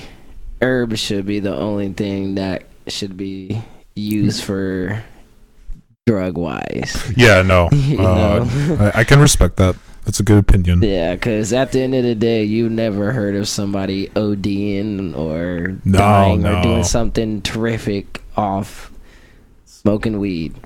herbs 0.60 1.00
should 1.00 1.26
be 1.26 1.40
the 1.40 1.54
only 1.56 1.92
thing 1.92 2.36
that 2.36 2.64
should 2.88 3.16
be 3.16 3.60
used 3.94 4.44
for 4.44 5.02
drug 6.06 6.36
wise. 6.36 7.12
Yeah, 7.16 7.42
no. 7.42 7.68
You 7.72 7.98
Uh, 8.00 8.44
know? 8.44 8.90
I, 8.94 9.00
I 9.00 9.04
can 9.04 9.20
respect 9.20 9.56
that. 9.56 9.76
That's 10.04 10.18
a 10.18 10.24
good 10.24 10.38
opinion. 10.38 10.82
Yeah, 10.82 11.14
because 11.14 11.52
at 11.52 11.72
the 11.72 11.80
end 11.80 11.94
of 11.94 12.02
the 12.02 12.14
day, 12.14 12.42
you 12.44 12.68
never 12.68 13.12
heard 13.12 13.36
of 13.36 13.48
somebody 13.48 14.08
ODing 14.08 15.16
or 15.16 15.78
No, 15.84 15.98
dying 15.98 16.44
or 16.44 16.62
doing 16.62 16.84
something 16.84 17.40
terrific 17.42 18.22
off 18.36 18.90
smoking 19.64 20.18
weed. 20.18 20.56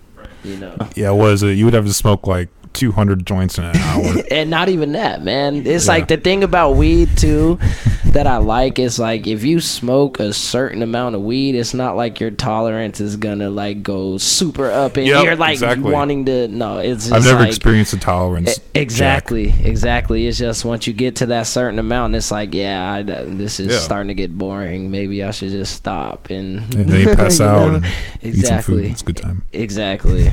You 0.43 0.57
know. 0.57 0.77
Yeah, 0.95 1.11
what 1.11 1.33
is 1.33 1.43
it? 1.43 1.53
You 1.53 1.65
would 1.65 1.75
have 1.75 1.87
to 1.87 1.93
smoke 1.93 2.27
like 2.27 2.49
200 2.77 3.27
joints 3.27 3.59
in 3.59 3.65
an 3.65 3.77
hour. 3.77 4.15
and 4.31 4.51
not 4.51 4.69
even 4.69 4.93
that, 4.93 5.23
man. 5.25 5.67
It's 5.67 5.87
Yeah. 5.87 5.93
like 5.93 6.09
the 6.09 6.17
thing 6.17 6.45
about 6.45 6.73
weed 6.77 7.09
too 7.17 7.59
that 8.07 8.27
I 8.27 8.37
like 8.39 8.79
is 8.79 8.99
like 8.99 9.27
if 9.27 9.45
you 9.45 9.61
smoke 9.61 10.21
a 10.21 10.33
certain 10.33 10.83
amount 10.83 11.15
of 11.17 11.23
weed, 11.23 11.55
it's 11.55 11.75
not 11.75 11.97
like 11.97 12.21
your 12.21 12.31
tolerance 12.31 13.01
is 13.01 13.17
gonna 13.17 13.51
like 13.51 13.83
go 13.83 14.17
super 14.19 14.71
up 14.71 14.97
and 14.97 15.07
Yep, 15.07 15.25
you're 15.25 15.37
like 15.37 15.53
exactly. 15.55 15.91
wanting 15.93 16.25
to. 16.27 16.49
No, 16.49 16.79
it's 16.79 17.05
just 17.05 17.13
I've 17.15 17.25
never 17.25 17.41
like, 17.41 17.49
experienced 17.49 17.93
a 17.95 17.99
tolerance. 17.99 18.61
Exactly, 18.75 19.53
exactly. 19.65 20.27
It's 20.27 20.39
just 20.39 20.65
once 20.65 20.87
you 20.87 20.93
get 20.93 21.17
to 21.17 21.27
that 21.27 21.47
certain 21.47 21.79
amount, 21.79 22.15
it's 22.15 22.31
like, 22.31 22.55
yeah, 22.55 22.93
I, 22.93 23.03
this 23.03 23.59
is 23.61 23.73
Yeah. 23.73 23.79
starting 23.81 24.09
to 24.09 24.15
get 24.15 24.37
boring. 24.37 24.91
Maybe 24.91 25.23
I 25.25 25.31
should 25.31 25.51
just 25.51 25.75
stop 25.75 26.29
and, 26.31 26.59
And 26.75 26.89
then 26.89 27.01
you 27.09 27.15
pass 27.17 27.41
out 27.41 27.69
know? 27.69 27.75
and 27.77 27.85
eat 28.23 28.45
some 28.47 28.61
food. 28.63 28.85
exactly, 28.85 28.91
It's 28.91 29.03
a 29.03 29.05
good 29.05 29.17
time. 29.17 29.43
exactly. 29.53 30.31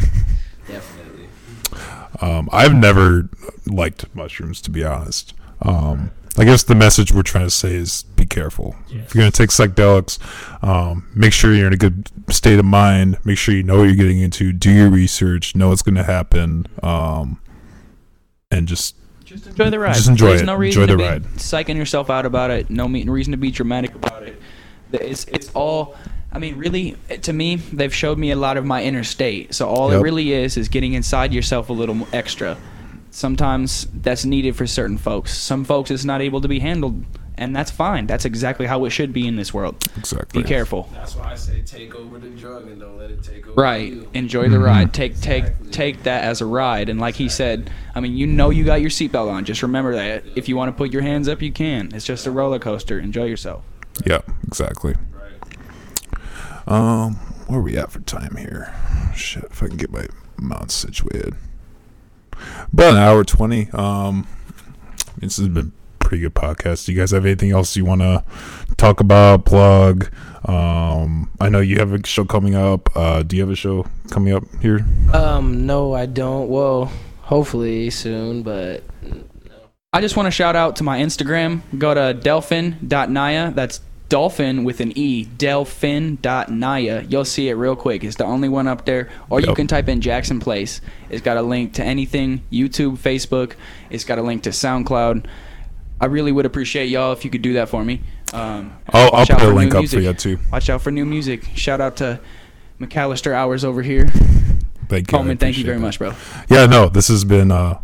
Um, 2.23 2.49
I've 2.51 2.73
never 2.73 3.29
liked 3.65 4.13
mushrooms, 4.15 4.61
to 4.61 4.71
be 4.71 4.83
honest. 4.83 5.33
Um, 5.61 6.11
I 6.37 6.45
guess 6.45 6.63
the 6.63 6.73
message 6.75 7.11
we're 7.13 7.21
trying 7.21 7.45
to 7.45 7.51
say 7.51 7.75
is 7.75 8.03
be 8.15 8.25
careful. 8.25 8.75
If 8.89 9.13
you're 9.13 9.21
going 9.21 9.31
to 9.31 9.37
take 9.37 9.49
psychedelics, 9.51 10.17
um, 10.63 11.07
make 11.13 11.31
sure 11.33 11.53
you're 11.53 11.67
in 11.67 11.73
a 11.73 11.77
good 11.77 12.09
state 12.29 12.57
of 12.59 12.65
mind. 12.65 13.17
Make 13.23 13.37
sure 13.37 13.53
you 13.53 13.61
know 13.63 13.77
what 13.77 13.83
you're 13.83 13.95
getting 13.95 14.19
into. 14.19 14.51
Do 14.53 14.71
your 14.71 14.89
research. 14.89 15.55
Know 15.55 15.69
what's 15.69 15.83
going 15.83 15.95
to 15.95 16.03
happen. 16.03 16.65
Um, 16.81 17.39
and 18.49 18.67
just 18.67 18.95
Just 19.25 19.47
enjoy 19.47 19.69
the 19.69 19.79
ride. 19.79 19.95
Just 19.95 20.09
enjoy 20.09 20.29
There's 20.29 20.41
it. 20.41 20.45
no 20.45 20.55
reason 20.55 20.81
Enjoy 20.83 20.93
to 20.93 20.97
be 20.97 21.03
ride. 21.03 21.23
psyching 21.37 21.75
yourself 21.75 22.09
out 22.09 22.25
about 22.25 22.49
it. 22.51 22.69
No 22.69 22.87
reason 22.87 23.31
to 23.31 23.37
be 23.37 23.51
dramatic 23.51 23.93
about 23.95 24.23
it. 24.23 24.41
It's 24.91 25.25
it's 25.25 25.49
all. 25.53 25.95
I 26.33 26.39
mean, 26.39 26.57
really, 26.57 26.97
to 27.21 27.31
me, 27.31 27.57
they've 27.57 27.93
showed 27.93 28.17
me 28.17 28.31
a 28.31 28.35
lot 28.35 28.57
of 28.57 28.65
my 28.65 28.83
inner 28.83 29.03
state. 29.03 29.53
So 29.53 29.67
all 29.69 29.91
it 29.91 29.99
really 30.01 30.33
is 30.33 30.57
is 30.57 30.67
getting 30.67 30.93
inside 30.93 31.31
yourself 31.31 31.69
a 31.69 31.73
little 31.73 32.07
extra. 32.11 32.57
Sometimes 33.11 33.85
that's 33.93 34.25
needed 34.25 34.55
for 34.55 34.65
certain 34.65 34.97
folks. 34.97 35.37
Some 35.37 35.63
folks 35.63 35.91
it's 35.91 36.03
not 36.05 36.21
able 36.21 36.41
to 36.41 36.47
be 36.47 36.57
handled, 36.59 37.03
and 37.37 37.55
that's 37.55 37.69
fine. 37.69 38.07
That's 38.07 38.25
exactly 38.25 38.65
how 38.65 38.85
it 38.85 38.89
should 38.89 39.13
be 39.13 39.27
in 39.27 39.35
this 39.35 39.53
world. 39.53 39.75
exactly. 39.95 40.41
Be 40.41 40.47
careful. 40.47 40.89
That's 40.93 41.15
why 41.15 41.31
I 41.33 41.35
say 41.35 41.61
take 41.61 41.93
over 41.93 42.17
the 42.17 42.29
drug 42.29 42.67
and 42.67 42.79
don't 42.81 42.97
let 42.97 43.11
it 43.11 43.21
take 43.23 43.47
over 43.47 43.61
Right. 43.61 43.93
you. 43.93 44.07
Enjoy 44.15 44.49
the 44.49 44.57
Mhm. 44.57 44.63
ride. 44.65 44.93
Take 44.93 45.21
take 45.21 45.45
take 45.71 46.01
that 46.03 46.23
as 46.23 46.41
a 46.41 46.45
ride. 46.47 46.89
And 46.89 46.99
like 46.99 47.13
he 47.13 47.29
said, 47.29 47.69
I 47.93 47.99
mean, 47.99 48.17
you 48.17 48.25
know 48.25 48.49
you 48.49 48.63
got 48.63 48.81
your 48.81 48.89
seatbelt 48.89 49.29
on. 49.29 49.45
Just 49.45 49.61
remember 49.61 49.93
that. 49.93 50.23
If 50.35 50.49
you 50.49 50.55
want 50.57 50.69
to 50.69 50.73
put 50.75 50.91
your 50.91 51.03
hands 51.03 51.27
up, 51.27 51.43
you 51.43 51.51
can. 51.51 51.91
It's 51.93 52.05
just 52.05 52.25
a 52.25 52.31
roller 52.31 52.57
coaster. 52.57 52.99
Enjoy 52.99 53.25
yourself. 53.25 53.61
Yeah, 54.07 54.21
exactly. 54.47 54.95
Um, 56.67 57.15
where 57.47 57.59
are 57.59 57.63
we 57.63 57.77
at 57.77 57.91
for 57.91 57.99
time 58.01 58.35
here? 58.37 58.73
Shit, 59.15 59.45
if 59.45 59.61
I 59.61 59.67
can 59.67 59.77
get 59.77 59.91
my 59.91 60.05
mouth 60.37 60.71
situated. 60.71 61.35
About 62.71 62.93
an 62.93 62.99
hour 62.99 63.23
twenty. 63.23 63.69
Um, 63.71 64.27
this 65.17 65.37
has 65.37 65.47
been 65.47 65.71
a 65.99 66.03
pretty 66.03 66.21
good 66.21 66.33
podcast. 66.33 66.85
Do 66.85 66.93
you 66.93 66.99
guys 66.99 67.11
have 67.11 67.25
anything 67.25 67.51
else 67.51 67.75
you 67.75 67.85
want 67.85 68.01
to 68.01 68.23
talk 68.77 68.99
about? 68.99 69.45
Plug? 69.45 70.09
Um, 70.45 71.29
I 71.39 71.49
know 71.49 71.59
you 71.59 71.77
have 71.77 71.93
a 71.93 72.05
show 72.05 72.25
coming 72.25 72.55
up. 72.55 72.89
Uh, 72.95 73.23
do 73.23 73.35
you 73.35 73.41
have 73.43 73.51
a 73.51 73.55
show 73.55 73.85
coming 74.09 74.33
up 74.33 74.43
here? 74.61 74.85
Um, 75.13 75.65
no, 75.65 75.93
I 75.93 76.05
don't. 76.05 76.49
Well, 76.49 76.91
hopefully 77.21 77.89
soon, 77.89 78.43
but 78.43 78.83
I 79.93 80.01
just 80.01 80.17
want 80.17 80.27
to 80.27 80.31
shout 80.31 80.55
out 80.55 80.75
to 80.77 80.83
my 80.83 80.99
Instagram. 80.99 81.61
Go 81.77 81.93
to 81.93 82.19
delphin.naia. 82.19 83.53
That's 83.53 83.79
dolphin 84.13 84.63
with 84.63 84.79
an 84.79 84.95
E. 84.95 85.25
Delphin.naia. 85.25 87.09
You'll 87.09 87.25
see 87.25 87.49
it 87.49 87.55
real 87.55 87.75
quick. 87.75 88.03
It's 88.03 88.15
the 88.15 88.25
only 88.25 88.47
one 88.47 88.67
up 88.67 88.85
there. 88.85 89.09
Or 89.31 89.41
you 89.41 89.55
can 89.55 89.65
type 89.65 89.89
in 89.89 90.01
Jackson 90.01 90.39
Place. 90.39 90.81
It's 91.09 91.23
got 91.23 91.35
a 91.35 91.41
link 91.41 91.73
to 91.73 91.83
anything 91.83 92.43
YouTube, 92.51 92.99
Facebook. 92.99 93.55
It's 93.89 94.03
got 94.03 94.19
a 94.19 94.21
link 94.21 94.43
to 94.43 94.51
SoundCloud. 94.51 95.25
I 95.99 96.05
really 96.05 96.31
would 96.31 96.45
appreciate 96.45 96.89
y'all 96.89 97.11
if 97.11 97.25
you 97.25 97.31
could 97.31 97.41
do 97.41 97.53
that 97.53 97.69
for 97.69 97.83
me. 97.83 98.01
Um, 98.33 98.75
I'll, 98.89 99.15
I'll 99.15 99.25
put 99.25 99.41
a 99.41 99.47
link 99.47 99.73
new 99.73 99.79
up 99.79 99.87
for 99.87 99.99
you 99.99 100.13
too. 100.13 100.37
Watch 100.51 100.69
out 100.69 100.83
for 100.83 100.91
new 100.91 101.05
music. 101.05 101.45
Shout 101.55 101.81
out 101.81 101.97
to 101.97 102.19
McAllister 102.79 103.33
Hours 103.33 103.65
over 103.65 103.81
here. 103.81 104.09
Thank 104.89 105.11
you. 105.11 105.17
Coleman, 105.17 105.37
thank 105.39 105.57
you 105.57 105.63
very 105.63 105.77
that. 105.77 105.81
much, 105.81 105.97
bro. 105.97 106.13
yeah 106.49 106.67
no 106.67 106.87
this 106.87 107.07
has 107.07 107.25
been 107.25 107.51
uh 107.51 107.79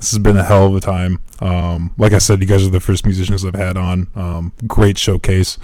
this 0.00 0.10
has 0.12 0.18
been 0.18 0.36
a 0.36 0.42
hell 0.42 0.66
of 0.66 0.74
a 0.74 0.80
time. 0.80 1.20
Um 1.40 1.94
like 1.98 2.12
i 2.12 2.18
said 2.18 2.40
you 2.40 2.46
guys 2.46 2.66
are 2.66 2.70
the 2.70 2.80
first 2.80 3.04
musicians 3.04 3.44
i've 3.44 3.54
had 3.54 3.76
on. 3.76 4.08
Um 4.14 4.52
great 4.66 4.98
showcase. 4.98 5.58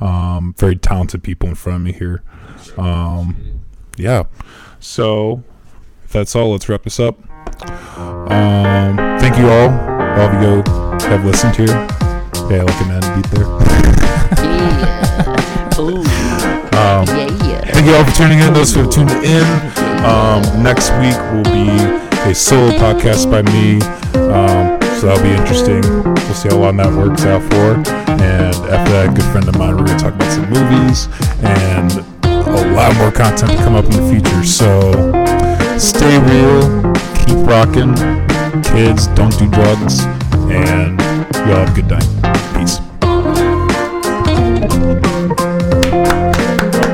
Um 0.00 0.54
very 0.58 0.76
talented 0.76 1.22
people 1.22 1.48
in 1.48 1.54
front 1.54 1.76
of 1.76 1.82
me 1.82 1.92
here. 1.92 2.22
Um 2.76 3.60
yeah. 3.96 4.24
So 4.78 5.42
if 6.04 6.12
that's 6.12 6.36
all 6.36 6.52
let's 6.52 6.68
wrap 6.68 6.82
this 6.82 7.00
up. 7.00 7.18
Um 8.30 8.96
thank 9.18 9.38
you 9.38 9.48
all. 9.48 9.70
All 9.70 10.28
of 10.28 10.34
you 10.34 10.40
go 10.40 10.62
have 11.08 11.24
listened 11.24 11.56
here. 11.56 11.68
Yeah 12.50 12.64
like 12.64 12.80
a 12.80 12.84
man 12.84 13.16
beat 13.16 13.30
there. 13.30 13.46
Yeah. 14.44 14.90
um, 17.00 17.06
Thank 17.06 17.86
you 17.86 17.94
all 17.94 18.04
for 18.04 18.14
tuning 18.14 18.40
in. 18.40 18.52
Those 18.52 18.74
who 18.74 18.82
have 18.82 18.90
tuned 18.90 19.10
in. 19.10 19.42
Um, 20.04 20.62
next 20.62 20.90
week 21.00 21.16
will 21.32 21.44
be 21.44 22.09
a 22.26 22.34
solo 22.34 22.70
podcast 22.72 23.30
by 23.30 23.42
me. 23.42 23.80
Um, 24.30 24.78
so 25.00 25.06
that'll 25.06 25.22
be 25.22 25.30
interesting. 25.30 25.80
We'll 26.04 26.34
see 26.34 26.48
how 26.48 26.58
long 26.58 26.76
that 26.76 26.92
works 26.92 27.24
out 27.24 27.42
for. 27.50 27.74
And 28.20 28.54
after 28.70 28.92
that, 28.92 29.14
good 29.14 29.24
friend 29.32 29.48
of 29.48 29.56
mine, 29.58 29.76
we're 29.76 29.86
going 29.86 29.98
to 29.98 30.04
talk 30.04 30.14
about 30.14 30.32
some 30.32 30.48
movies 30.50 31.08
and 31.42 31.90
a 32.24 32.74
lot 32.74 32.94
more 32.96 33.10
content 33.10 33.52
to 33.52 33.56
come 33.58 33.74
up 33.74 33.84
in 33.86 33.92
the 33.92 34.06
future. 34.10 34.44
So 34.44 34.92
stay 35.78 36.18
real, 36.28 36.92
keep 37.24 37.40
rocking. 37.48 37.94
Kids, 38.62 39.06
don't 39.08 39.36
do 39.38 39.48
drugs. 39.48 40.00
And 40.50 41.00
y'all 41.48 41.64
have 41.64 41.70
a 41.70 41.74
good 41.74 41.88
night. 41.88 42.06
Peace. 42.54 42.78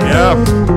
Yeah. 0.07 0.76